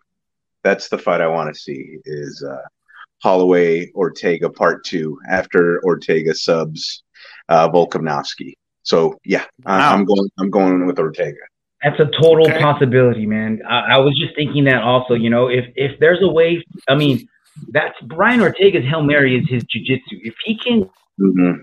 That's 0.64 0.88
the 0.88 0.98
fight 0.98 1.20
I 1.20 1.28
want 1.28 1.54
to 1.54 1.60
see. 1.60 1.96
Is 2.06 2.42
uh, 2.42 2.66
Holloway 3.22 3.92
Ortega 3.92 4.50
part 4.50 4.84
two 4.84 5.16
after 5.30 5.80
Ortega 5.84 6.34
subs 6.34 7.04
uh, 7.48 7.68
Volkanovski. 7.68 8.54
So 8.82 9.16
yeah, 9.24 9.44
Wow. 9.64 9.94
I'm 9.94 10.04
going. 10.04 10.28
I'm 10.40 10.50
going 10.50 10.86
with 10.86 10.98
Ortega. 10.98 11.38
That's 11.82 11.98
a 11.98 12.06
total 12.20 12.48
Okay. 12.48 12.60
possibility, 12.60 13.26
man. 13.26 13.60
I, 13.68 13.94
I 13.94 13.98
was 13.98 14.16
just 14.18 14.34
thinking 14.36 14.64
that 14.64 14.82
also. 14.82 15.14
You 15.14 15.30
know, 15.30 15.48
if 15.48 15.64
if 15.74 15.98
there's 15.98 16.20
a 16.22 16.28
way, 16.28 16.64
I 16.88 16.94
mean, 16.94 17.26
that's 17.68 17.94
Brian 18.02 18.40
Ortega's 18.40 18.84
hail 18.84 19.02
mary 19.02 19.36
is 19.36 19.48
his 19.48 19.64
jujitsu. 19.64 20.20
If 20.22 20.34
he 20.44 20.56
can 20.56 20.88
Mhm. 21.20 21.60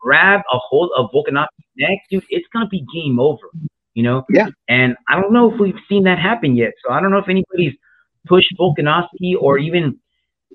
grab 0.00 0.40
a 0.52 0.58
hold 0.58 0.90
of 0.96 1.10
Volkanovski's 1.12 1.66
neck, 1.76 1.98
dude, 2.10 2.24
it's 2.30 2.46
gonna 2.52 2.68
be 2.68 2.84
game 2.94 3.18
over. 3.18 3.50
You 3.94 4.04
know? 4.04 4.24
Yeah. 4.30 4.46
And 4.68 4.96
I 5.08 5.20
don't 5.20 5.32
know 5.32 5.52
if 5.52 5.58
we've 5.58 5.78
seen 5.88 6.04
that 6.04 6.18
happen 6.20 6.54
yet. 6.54 6.72
So 6.86 6.92
I 6.92 7.00
don't 7.00 7.10
know 7.10 7.18
if 7.18 7.28
anybody's 7.28 7.74
pushed 8.26 8.54
Volkanovski 8.56 9.34
or 9.40 9.58
even 9.58 9.98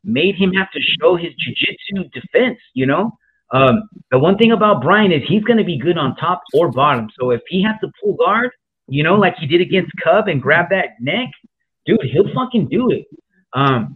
made 0.05 0.35
him 0.35 0.53
have 0.53 0.71
to 0.71 0.79
show 0.79 1.17
his 1.17 1.33
jujitsu 1.33 2.09
defense. 2.13 2.59
You 2.73 2.85
know? 2.85 3.11
Um, 3.53 3.87
the 4.11 4.17
one 4.17 4.37
thing 4.37 4.51
about 4.51 4.81
Brian 4.81 5.11
is 5.11 5.21
he's 5.27 5.43
gonna 5.43 5.63
be 5.63 5.77
good 5.77 5.97
on 5.97 6.15
top 6.15 6.41
or 6.53 6.71
bottom. 6.71 7.09
So 7.19 7.29
if 7.29 7.41
he 7.47 7.63
has 7.63 7.75
to 7.81 7.91
pull 8.01 8.13
guard, 8.13 8.49
you 8.87 9.03
know, 9.03 9.15
like 9.15 9.35
he 9.37 9.47
did 9.47 9.61
against 9.61 9.91
Cub 10.03 10.27
and 10.27 10.41
grab 10.41 10.69
that 10.71 10.99
neck, 10.99 11.29
dude, 11.85 11.99
he'll 12.11 12.33
fucking 12.33 12.67
do 12.67 12.89
it. 12.89 13.05
Um, 13.53 13.95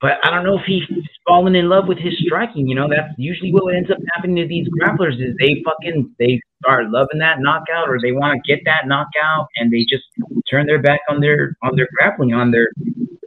but 0.00 0.18
I 0.24 0.30
don't 0.30 0.44
know 0.44 0.58
if 0.58 0.64
he's 0.66 0.82
fallen 1.26 1.54
in 1.56 1.68
love 1.68 1.88
with 1.88 1.98
his 1.98 2.14
striking. 2.24 2.68
You 2.68 2.74
know, 2.74 2.88
that's 2.88 3.12
usually 3.16 3.52
what 3.52 3.74
ends 3.74 3.90
up 3.90 3.98
happening 4.14 4.36
to 4.36 4.46
these 4.46 4.68
grapplers 4.68 5.14
is 5.14 5.34
they 5.38 5.62
fucking 5.64 6.14
they 6.18 6.40
start 6.62 6.90
loving 6.90 7.18
that 7.20 7.40
knockout 7.40 7.88
or 7.88 7.98
they 8.00 8.12
want 8.12 8.34
to 8.34 8.52
get 8.54 8.62
that 8.66 8.86
knockout 8.86 9.48
and 9.56 9.72
they 9.72 9.86
just 9.88 10.04
turn 10.50 10.66
their 10.66 10.80
back 10.80 11.00
on 11.08 11.20
their 11.20 11.56
on 11.62 11.76
their 11.76 11.88
grappling 11.98 12.34
on 12.34 12.50
their 12.50 12.70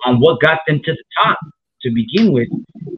on 0.06 0.20
what 0.20 0.42
got 0.42 0.60
them 0.68 0.80
to 0.84 0.92
the 0.92 1.04
top 1.24 1.40
to 1.82 1.92
begin 1.92 2.32
with. 2.32 2.48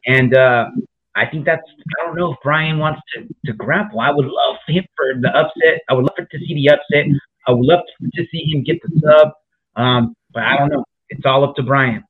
And 0.06 0.34
uh 0.36 0.66
I 1.14 1.26
think 1.26 1.44
that's 1.44 1.62
I 2.00 2.06
don't 2.06 2.16
know 2.16 2.32
if 2.32 2.38
Brian 2.42 2.78
wants 2.78 3.00
to, 3.14 3.28
to 3.46 3.52
grapple. 3.52 4.00
I 4.00 4.10
would 4.10 4.26
love 4.26 4.56
for 4.64 4.72
him 4.72 4.84
for 4.96 5.20
the 5.20 5.28
upset. 5.36 5.82
I 5.88 5.94
would 5.94 6.04
love 6.04 6.28
to 6.28 6.38
see 6.38 6.54
the 6.54 6.70
upset. 6.70 7.06
I 7.46 7.52
would 7.52 7.64
love 7.64 7.80
to 8.14 8.26
see 8.30 8.44
him 8.44 8.62
get 8.62 8.80
the 8.82 9.00
sub. 9.00 9.32
Um, 9.76 10.14
but 10.32 10.44
I 10.44 10.56
don't 10.56 10.70
know. 10.70 10.84
It's 11.10 11.26
all 11.26 11.44
up 11.44 11.54
to 11.56 11.62
Brian. 11.62 12.04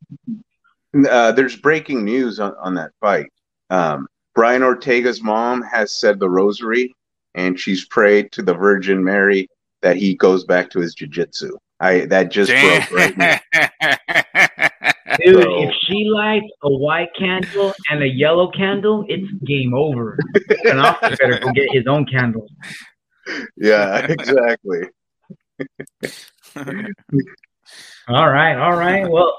Uh, 1.09 1.33
there's 1.33 1.57
breaking 1.57 2.05
news 2.05 2.39
on, 2.39 2.55
on 2.61 2.75
that 2.75 2.93
fight. 3.01 3.27
Um, 3.71 4.07
Brian 4.35 4.63
Ortega's 4.63 5.23
mom 5.23 5.63
has 5.63 5.99
said 5.99 6.21
the 6.21 6.31
rosary, 6.31 6.95
and 7.35 7.59
she's 7.59 7.87
prayed 7.87 8.31
to 8.33 8.43
the 8.43 8.55
Virgin 8.55 9.03
Mary 9.03 9.49
that 9.81 9.97
he 9.97 10.15
goes 10.15 10.45
back 10.45 10.71
to 10.71 10.81
his 10.81 10.95
jiu-jitsu. 10.95 11.57
I 11.81 12.05
that 12.07 12.31
just 12.31 12.51
Damn. 12.51 12.89
broke 12.89 13.17
right 13.17 13.17
now. 13.17 14.69
Dude, 15.25 15.43
So- 15.43 15.63
if 15.63 15.75
she 15.87 16.05
lights 16.05 16.47
a 16.63 16.71
white 16.71 17.11
candle 17.19 17.73
and 17.91 18.03
a 18.03 18.09
yellow 18.09 18.51
candle, 18.51 19.05
it's 19.09 19.31
game 19.45 19.75
over. 19.75 20.19
And 20.65 20.81
Oscar 20.81 21.17
better 21.17 21.39
go 21.39 21.53
get 21.53 21.69
his 21.73 21.87
own 21.87 22.07
candle. 22.07 22.47
Yeah, 23.57 24.07
exactly. 24.09 24.81
All 28.09 28.29
right, 28.29 28.57
all 28.57 28.77
right. 28.77 29.09
Well, 29.09 29.33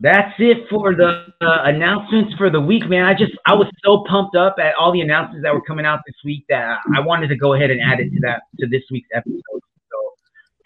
that's 0.00 0.32
it 0.38 0.66
for 0.70 0.94
the 0.94 1.26
uh, 1.42 1.58
announcements 1.64 2.34
for 2.36 2.48
the 2.48 2.60
week, 2.60 2.88
man. 2.88 3.04
I 3.04 3.12
just 3.12 3.32
I 3.46 3.54
was 3.54 3.66
so 3.84 4.04
pumped 4.08 4.34
up 4.34 4.56
at 4.58 4.74
all 4.78 4.92
the 4.92 5.02
announcements 5.02 5.42
that 5.42 5.52
were 5.52 5.60
coming 5.60 5.84
out 5.84 6.00
this 6.06 6.16
week 6.24 6.44
that 6.48 6.78
I 6.94 7.00
wanted 7.00 7.28
to 7.28 7.36
go 7.36 7.52
ahead 7.52 7.70
and 7.70 7.80
add 7.80 8.00
it 8.00 8.10
to 8.10 8.20
that 8.22 8.42
to 8.60 8.66
this 8.66 8.82
week's 8.90 9.08
episode. 9.14 9.60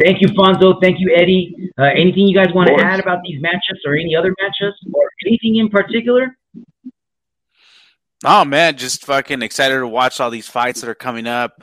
So, 0.00 0.04
thank 0.04 0.20
you, 0.20 0.28
Fonzo. 0.28 0.80
Thank 0.80 0.98
you, 0.98 1.14
Eddie. 1.14 1.70
Uh, 1.78 1.84
anything 1.84 2.26
you 2.26 2.34
guys 2.34 2.52
want 2.54 2.68
to 2.68 2.84
add 2.84 3.00
about 3.00 3.18
these 3.24 3.40
matchups 3.42 3.80
or 3.86 3.94
any 3.94 4.14
other 4.16 4.34
matchups 4.42 4.72
or 4.92 5.10
anything 5.26 5.56
in 5.56 5.68
particular? 5.68 6.36
Oh 8.24 8.44
man, 8.44 8.76
just 8.76 9.04
fucking 9.04 9.42
excited 9.42 9.78
to 9.78 9.86
watch 9.86 10.18
all 10.18 10.30
these 10.30 10.48
fights 10.48 10.80
that 10.80 10.88
are 10.88 10.94
coming 10.94 11.26
up. 11.26 11.62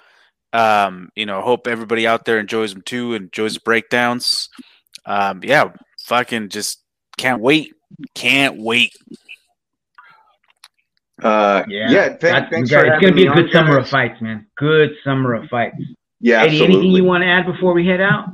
Um, 0.53 1.09
you 1.15 1.25
know, 1.25 1.41
hope 1.41 1.65
everybody 1.65 2.05
out 2.05 2.25
there 2.25 2.39
enjoys 2.39 2.73
them 2.73 2.83
too, 2.83 3.13
enjoys 3.13 3.55
the 3.55 3.61
breakdowns. 3.61 4.49
Um, 5.05 5.41
yeah, 5.43 5.71
fucking 6.03 6.49
just 6.49 6.83
can't 7.17 7.41
wait. 7.41 7.73
Can't 8.13 8.61
wait. 8.61 8.95
Uh, 11.21 11.63
yeah, 11.67 11.89
yeah. 11.89 12.07
Th- 12.17 12.49
thanks 12.49 12.69
for 12.69 12.85
it's 12.85 13.01
gonna 13.01 13.13
be 13.13 13.27
a 13.27 13.33
good 13.33 13.51
summer 13.51 13.77
of 13.77 13.87
fights, 13.87 14.21
man. 14.21 14.47
Good 14.57 14.91
summer 15.03 15.33
of 15.33 15.49
fights. 15.49 15.77
Yeah, 16.21 16.41
Eddie, 16.41 16.49
absolutely. 16.51 16.75
anything 16.75 16.91
you 16.95 17.03
want 17.03 17.23
to 17.23 17.27
add 17.27 17.45
before 17.45 17.73
we 17.73 17.85
head 17.87 17.99
out? 17.99 18.29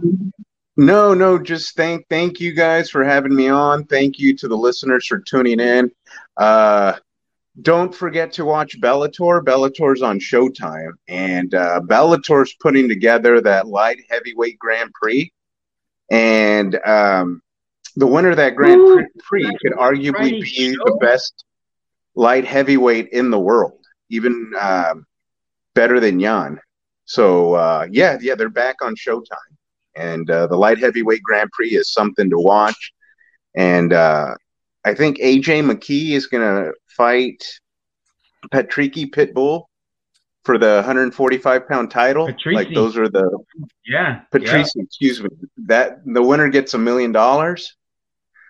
No, 0.75 1.13
no. 1.13 1.39
Just 1.39 1.75
thank 1.75 2.07
thank 2.09 2.39
you 2.39 2.53
guys 2.53 2.89
for 2.89 3.03
having 3.03 3.35
me 3.35 3.47
on. 3.47 3.85
Thank 3.85 4.19
you 4.19 4.35
to 4.37 4.47
the 4.47 4.57
listeners 4.57 5.07
for 5.07 5.19
tuning 5.19 5.59
in. 5.59 5.91
Uh, 6.35 6.93
don't 7.61 7.95
forget 7.95 8.33
to 8.33 8.45
watch 8.45 8.79
Bellator. 8.79 9.41
Bellator's 9.43 10.03
on 10.03 10.19
Showtime, 10.19 10.91
and 11.07 11.55
uh, 11.55 11.81
Bellator's 11.83 12.53
putting 12.59 12.87
together 12.87 13.41
that 13.41 13.67
light 13.67 13.99
heavyweight 14.09 14.59
Grand 14.59 14.91
Prix. 14.93 15.31
And 16.11 16.75
um, 16.85 17.41
the 17.95 18.05
winner 18.05 18.29
of 18.29 18.37
that 18.37 18.55
Grand 18.55 18.79
Ooh, 18.79 19.03
Prix 19.19 19.49
could 19.61 19.73
arguably 19.73 20.41
be 20.41 20.73
show. 20.73 20.83
the 20.85 20.97
best 21.01 21.45
light 22.13 22.45
heavyweight 22.45 23.09
in 23.09 23.31
the 23.31 23.39
world, 23.39 23.79
even 24.09 24.51
um, 24.59 25.07
better 25.73 25.99
than 25.99 26.19
Jan. 26.19 26.59
So 27.07 27.53
uh, 27.53 27.87
yeah, 27.89 28.17
yeah, 28.21 28.35
they're 28.35 28.49
back 28.49 28.75
on 28.81 28.95
Showtime, 28.95 29.55
and 29.95 30.29
uh, 30.29 30.47
the 30.47 30.57
light 30.57 30.77
heavyweight 30.77 31.23
Grand 31.23 31.49
Prix 31.51 31.69
is 31.69 31.91
something 31.91 32.29
to 32.29 32.37
watch. 32.37 32.91
And 33.55 33.93
uh, 33.93 34.35
I 34.85 34.93
think 34.93 35.17
AJ 35.17 35.63
McKee 35.69 36.11
is 36.11 36.27
going 36.27 36.43
to 36.43 36.73
fight 36.89 37.43
Patricky 38.53 39.09
Pitbull 39.09 39.63
for 40.43 40.57
the 40.57 40.75
145 40.75 41.67
pound 41.67 41.91
title. 41.91 42.27
Patrici. 42.27 42.53
Like 42.53 42.73
those 42.73 42.97
are 42.97 43.07
the 43.07 43.39
yeah 43.85 44.21
Patrici. 44.33 44.71
Yeah. 44.75 44.83
Excuse 44.83 45.23
me. 45.23 45.29
That 45.65 45.99
the 46.05 46.21
winner 46.21 46.49
gets 46.49 46.73
a 46.73 46.77
million 46.77 47.13
dollars. 47.13 47.73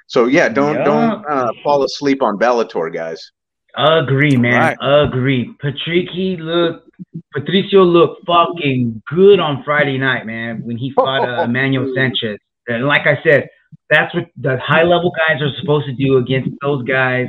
So 0.07 0.25
yeah, 0.25 0.49
don't 0.49 0.77
yeah. 0.77 0.83
don't 0.83 1.25
uh, 1.29 1.51
fall 1.63 1.83
asleep 1.83 2.23
on 2.23 2.39
Bellator, 2.39 2.91
guys. 2.91 3.31
Agree, 3.75 4.35
man. 4.35 4.75
Right. 4.79 5.05
Agree. 5.05 5.53
Patricky 5.63 6.39
look 6.39 6.86
Patricio 7.33 7.83
looked 7.83 8.25
fucking 8.25 9.01
good 9.13 9.39
on 9.39 9.63
Friday 9.63 9.97
night, 9.97 10.25
man, 10.25 10.61
when 10.63 10.77
he 10.77 10.91
fought 10.93 11.27
uh, 11.27 11.43
Emmanuel 11.45 11.91
Sanchez. 11.95 12.39
And 12.67 12.85
like 12.85 13.07
I 13.07 13.21
said, 13.23 13.49
that's 13.89 14.13
what 14.13 14.25
the 14.37 14.57
high 14.57 14.83
level 14.83 15.11
guys 15.11 15.41
are 15.41 15.51
supposed 15.59 15.85
to 15.85 15.93
do 15.93 16.17
against 16.17 16.49
those 16.61 16.83
guys 16.83 17.27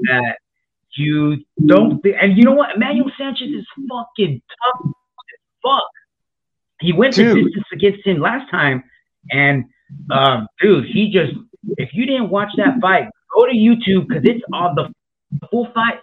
that 0.00 0.38
you 0.96 1.44
don't 1.66 2.00
think, 2.00 2.16
and 2.20 2.36
you 2.36 2.44
know 2.44 2.52
what? 2.52 2.76
Emmanuel 2.76 3.10
Sanchez 3.18 3.48
is 3.48 3.66
fucking 3.88 4.40
tough 4.48 4.86
as 4.86 5.40
fuck. 5.62 5.90
He 6.80 6.92
went 6.92 7.14
dude. 7.14 7.36
the 7.36 7.44
distance 7.44 7.66
against 7.72 8.06
him 8.06 8.20
last 8.20 8.50
time, 8.50 8.84
and 9.30 9.64
um, 10.10 10.46
dude, 10.60 10.86
he 10.86 11.10
just 11.10 11.32
if 11.76 11.90
you 11.92 12.06
didn't 12.06 12.30
watch 12.30 12.50
that 12.56 12.80
fight, 12.80 13.08
go 13.34 13.46
to 13.46 13.52
YouTube 13.52 14.08
because 14.08 14.24
it's 14.24 14.42
on 14.52 14.74
the 14.74 14.92
full 15.50 15.68
fight 15.74 15.98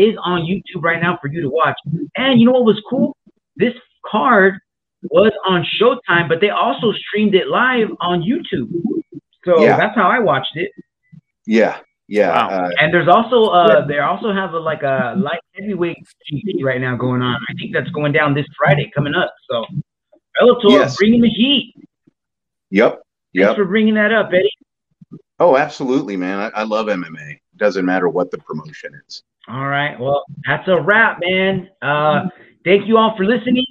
is 0.00 0.16
on 0.22 0.42
YouTube 0.42 0.82
right 0.82 1.00
now 1.00 1.18
for 1.20 1.28
you 1.28 1.40
to 1.40 1.50
watch. 1.50 1.76
And 2.16 2.40
you 2.40 2.46
know 2.46 2.52
what 2.52 2.64
was 2.64 2.82
cool? 2.88 3.16
This 3.56 3.74
card 4.10 4.54
was 5.02 5.32
on 5.46 5.66
Showtime, 5.80 6.28
but 6.28 6.40
they 6.40 6.50
also 6.50 6.92
streamed 6.92 7.34
it 7.34 7.48
live 7.48 7.88
on 8.00 8.22
YouTube. 8.22 8.70
So 9.44 9.62
yeah. 9.62 9.76
that's 9.76 9.94
how 9.94 10.08
I 10.08 10.18
watched 10.18 10.56
it. 10.56 10.70
Yeah. 11.46 11.78
Yeah. 12.08 12.30
Wow. 12.30 12.64
Uh, 12.64 12.70
and 12.80 12.92
there's 12.92 13.08
also 13.08 13.44
uh 13.50 13.66
yeah. 13.68 13.86
they 13.86 13.98
also 14.00 14.32
have 14.32 14.52
a, 14.52 14.58
like 14.58 14.82
a 14.82 15.14
light 15.16 15.40
heavyweight 15.54 15.98
GP 16.32 16.62
right 16.62 16.80
now 16.80 16.96
going 16.96 17.22
on. 17.22 17.40
I 17.48 17.54
think 17.54 17.72
that's 17.72 17.90
going 17.90 18.12
down 18.12 18.34
this 18.34 18.46
Friday 18.58 18.90
coming 18.94 19.14
up. 19.14 19.32
So 19.48 19.64
Bellator 20.40 20.70
yes. 20.70 20.96
bringing 20.96 21.22
the 21.22 21.28
heat. 21.28 21.74
Yep. 22.70 23.00
Yep. 23.32 23.46
Thanks 23.46 23.58
for 23.58 23.64
bringing 23.64 23.94
that 23.94 24.12
up, 24.12 24.28
Eddie. 24.32 24.50
Oh, 25.38 25.56
absolutely, 25.56 26.16
man. 26.16 26.38
I, 26.38 26.60
I 26.60 26.62
love 26.64 26.86
MMA. 26.86 27.38
Doesn't 27.60 27.84
matter 27.84 28.08
what 28.08 28.30
the 28.30 28.38
promotion 28.38 28.98
is. 29.06 29.22
All 29.46 29.68
right. 29.68 30.00
Well, 30.00 30.24
that's 30.46 30.66
a 30.66 30.80
wrap, 30.80 31.18
man. 31.20 31.68
Uh, 31.82 32.28
thank 32.64 32.88
you 32.88 32.96
all 32.96 33.14
for 33.18 33.24
listening. 33.26 33.66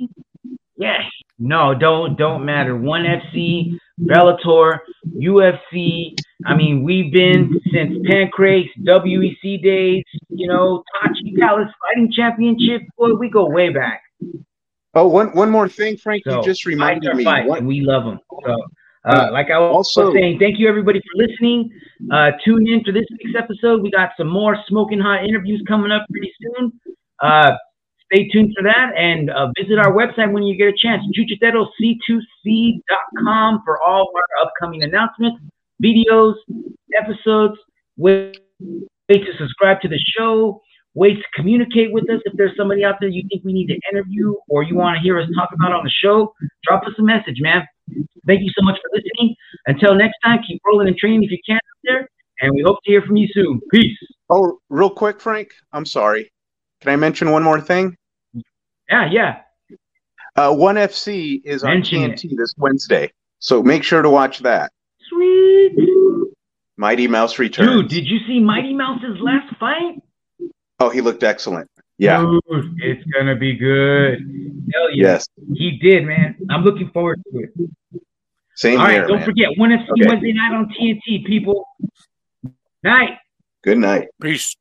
Yes. 0.78 1.02
No, 1.40 1.74
don't 1.74 2.16
don't 2.18 2.46
matter. 2.46 2.76
One 2.78 3.04
FC, 3.04 3.78
Bellator, 4.00 4.80
UFC. 5.16 6.16
I 6.46 6.56
mean, 6.56 6.84
we've 6.84 7.12
been 7.12 7.60
since 7.74 7.98
Pancrase, 8.08 8.70
WEC 8.82 9.64
days. 9.64 10.04
You 10.30 10.48
know, 10.48 10.84
Tachi 10.96 11.36
Palace 11.40 11.70
Fighting 11.82 12.12
Championship. 12.12 12.84
Boy, 12.96 13.14
we 13.16 13.30
go 13.30 13.50
way 13.50 13.70
back. 13.70 14.04
Oh, 14.94 15.08
one 15.08 15.30
one 15.30 15.50
more 15.50 15.68
thing, 15.68 15.98
Frank. 15.98 16.24
So, 16.26 16.38
you 16.38 16.44
just 16.44 16.66
reminded 16.66 17.16
me. 17.16 17.24
Fight, 17.24 17.50
and 17.50 17.68
we 17.68 17.82
love 17.82 18.04
them. 18.04 18.20
So, 18.46 18.56
uh, 19.06 19.30
like 19.32 19.50
I 19.50 19.58
was 19.60 19.74
also 19.74 20.14
saying, 20.14 20.40
thank 20.40 20.60
you 20.60 20.68
everybody 20.68 21.00
for 21.00 21.26
listening. 21.26 21.72
Uh, 22.12 22.32
tune 22.44 22.68
in 22.68 22.84
for 22.84 22.92
this 22.92 23.06
week's 23.12 23.38
episode. 23.38 23.82
We 23.82 23.92
got 23.92 24.10
some 24.18 24.28
more 24.28 24.58
smoking 24.68 25.00
hot 25.00 25.24
interviews 25.24 25.64
coming 25.68 25.92
up 25.92 26.06
pretty 26.12 26.34
soon. 26.42 26.74
Uh, 27.22 27.52
stay 28.12 28.28
tuned 28.30 28.54
for 28.58 28.64
that 28.64 28.92
and 28.98 29.30
uh, 29.30 29.52
visit 29.60 29.78
our 29.78 29.94
website 29.94 30.32
when 30.32 30.42
you 30.44 30.58
get 30.58 30.68
a 30.68 30.78
chance, 30.78 31.04
jiu-jitsu.c2c.com 31.14 33.62
for 33.64 33.80
all 33.82 34.12
our 34.16 34.46
upcoming 34.46 34.84
announcements, 34.84 35.40
videos, 35.84 36.36
episodes, 36.98 37.58
way 37.98 38.32
to 38.60 39.34
subscribe 39.38 39.80
to 39.82 39.88
the 39.88 40.00
show, 40.18 40.60
ways 41.00 41.18
to 41.18 41.24
communicate 41.34 41.92
with 41.92 42.04
us. 42.10 42.22
If 42.26 42.34
there's 42.36 42.56
somebody 42.58 42.84
out 42.84 42.96
there 43.00 43.10
you 43.10 43.24
think 43.30 43.44
we 43.44 43.54
need 43.54 43.68
to 43.68 43.80
interview 43.92 44.36
or 44.50 44.64
you 44.64 44.76
want 44.76 44.98
to 44.98 45.02
hear 45.02 45.20
us 45.20 45.28
talk 45.36 45.50
about 45.54 45.72
on 45.72 45.84
the 45.84 45.90
show, 45.90 46.34
drop 46.64 46.84
us 46.84 46.94
a 47.00 47.02
message, 47.02 47.38
man. 47.40 47.66
Thank 48.28 48.42
you 48.42 48.52
so 48.58 48.64
much 48.64 48.76
for 48.82 48.90
listening. 48.94 49.36
Until 49.66 49.96
next 49.96 50.18
time, 50.24 50.40
keep 50.46 50.62
rolling 50.66 50.88
and 50.88 50.98
training 50.98 51.24
if 51.24 51.32
you 51.32 51.40
can 51.46 51.56
out 51.56 51.80
there, 51.84 52.10
and 52.42 52.54
we 52.54 52.62
hope 52.62 52.78
to 52.84 52.92
hear 52.92 53.02
from 53.02 53.16
you 53.18 53.28
soon. 53.34 53.60
Peace. 53.72 53.98
Oh, 54.30 54.60
real 54.70 54.90
quick, 54.92 55.20
Frank. 55.20 55.52
I'm 55.74 55.86
sorry. 55.86 56.32
Can 56.82 56.92
I 56.92 56.96
mention 56.98 57.32
one 57.32 57.44
more 57.44 57.60
thing? 57.60 57.98
Yeah, 58.90 59.10
yeah. 59.12 59.42
Uh, 60.36 60.54
One 60.54 60.76
FC 60.76 61.42
is 61.44 61.64
on 61.64 61.82
TNT 61.82 62.26
it. 62.26 62.38
this 62.38 62.54
Wednesday, 62.58 63.12
so 63.40 63.64
make 63.64 63.84
sure 63.84 64.02
to 64.02 64.10
watch 64.10 64.40
that. 64.40 64.72
Sweet. 65.10 65.76
Mighty 66.78 67.08
Mouse 67.08 67.40
returns. 67.40 67.70
Dude, 67.70 67.90
did 67.90 68.06
you 68.08 68.20
see 68.28 68.40
Mighty 68.40 68.74
Mouse's 68.74 69.18
last 69.20 69.54
fight? 69.60 70.02
Oh, 70.80 70.90
he 70.90 71.02
looked 71.02 71.24
excellent. 71.24 71.70
Yeah. 71.98 72.22
Dude, 72.22 72.76
it's 72.78 73.04
gonna 73.12 73.36
be 73.36 73.56
good. 73.56 74.20
Hell 74.74 74.90
yeah. 74.92 75.04
Yes. 75.04 75.28
He 75.54 75.72
did, 75.72 76.06
man. 76.06 76.36
I'm 76.50 76.64
looking 76.64 76.90
forward 76.92 77.22
to 77.32 77.40
it. 77.40 77.50
Same 78.56 78.80
All 78.80 78.86
right, 78.86 78.94
here, 78.94 79.08
don't 79.08 79.18
man. 79.18 79.26
forget 79.26 79.50
One 79.58 79.72
FC 79.72 79.90
okay. 79.90 80.08
Wednesday 80.08 80.34
night 80.34 80.54
on 80.54 80.70
TNT, 80.70 81.26
people. 81.26 81.66
Night. 82.84 83.18
Good 83.64 83.78
night. 83.78 84.08
Peace. 84.22 84.56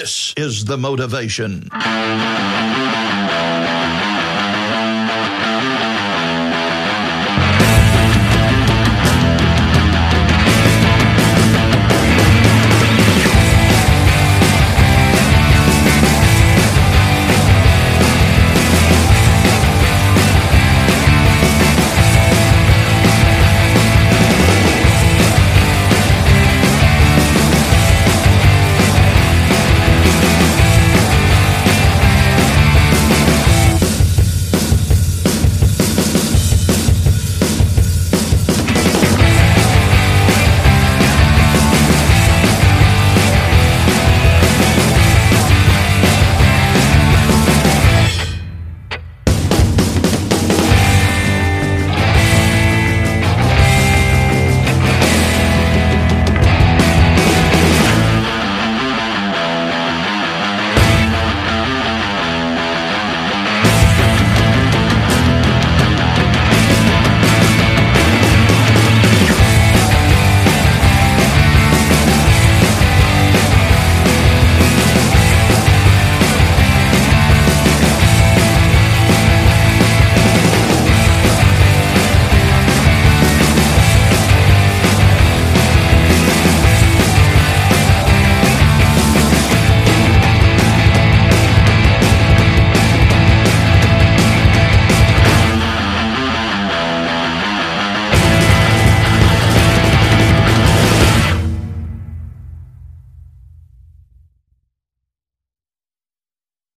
This 0.00 0.32
is 0.36 0.64
the 0.64 0.78
motivation. 0.78 1.68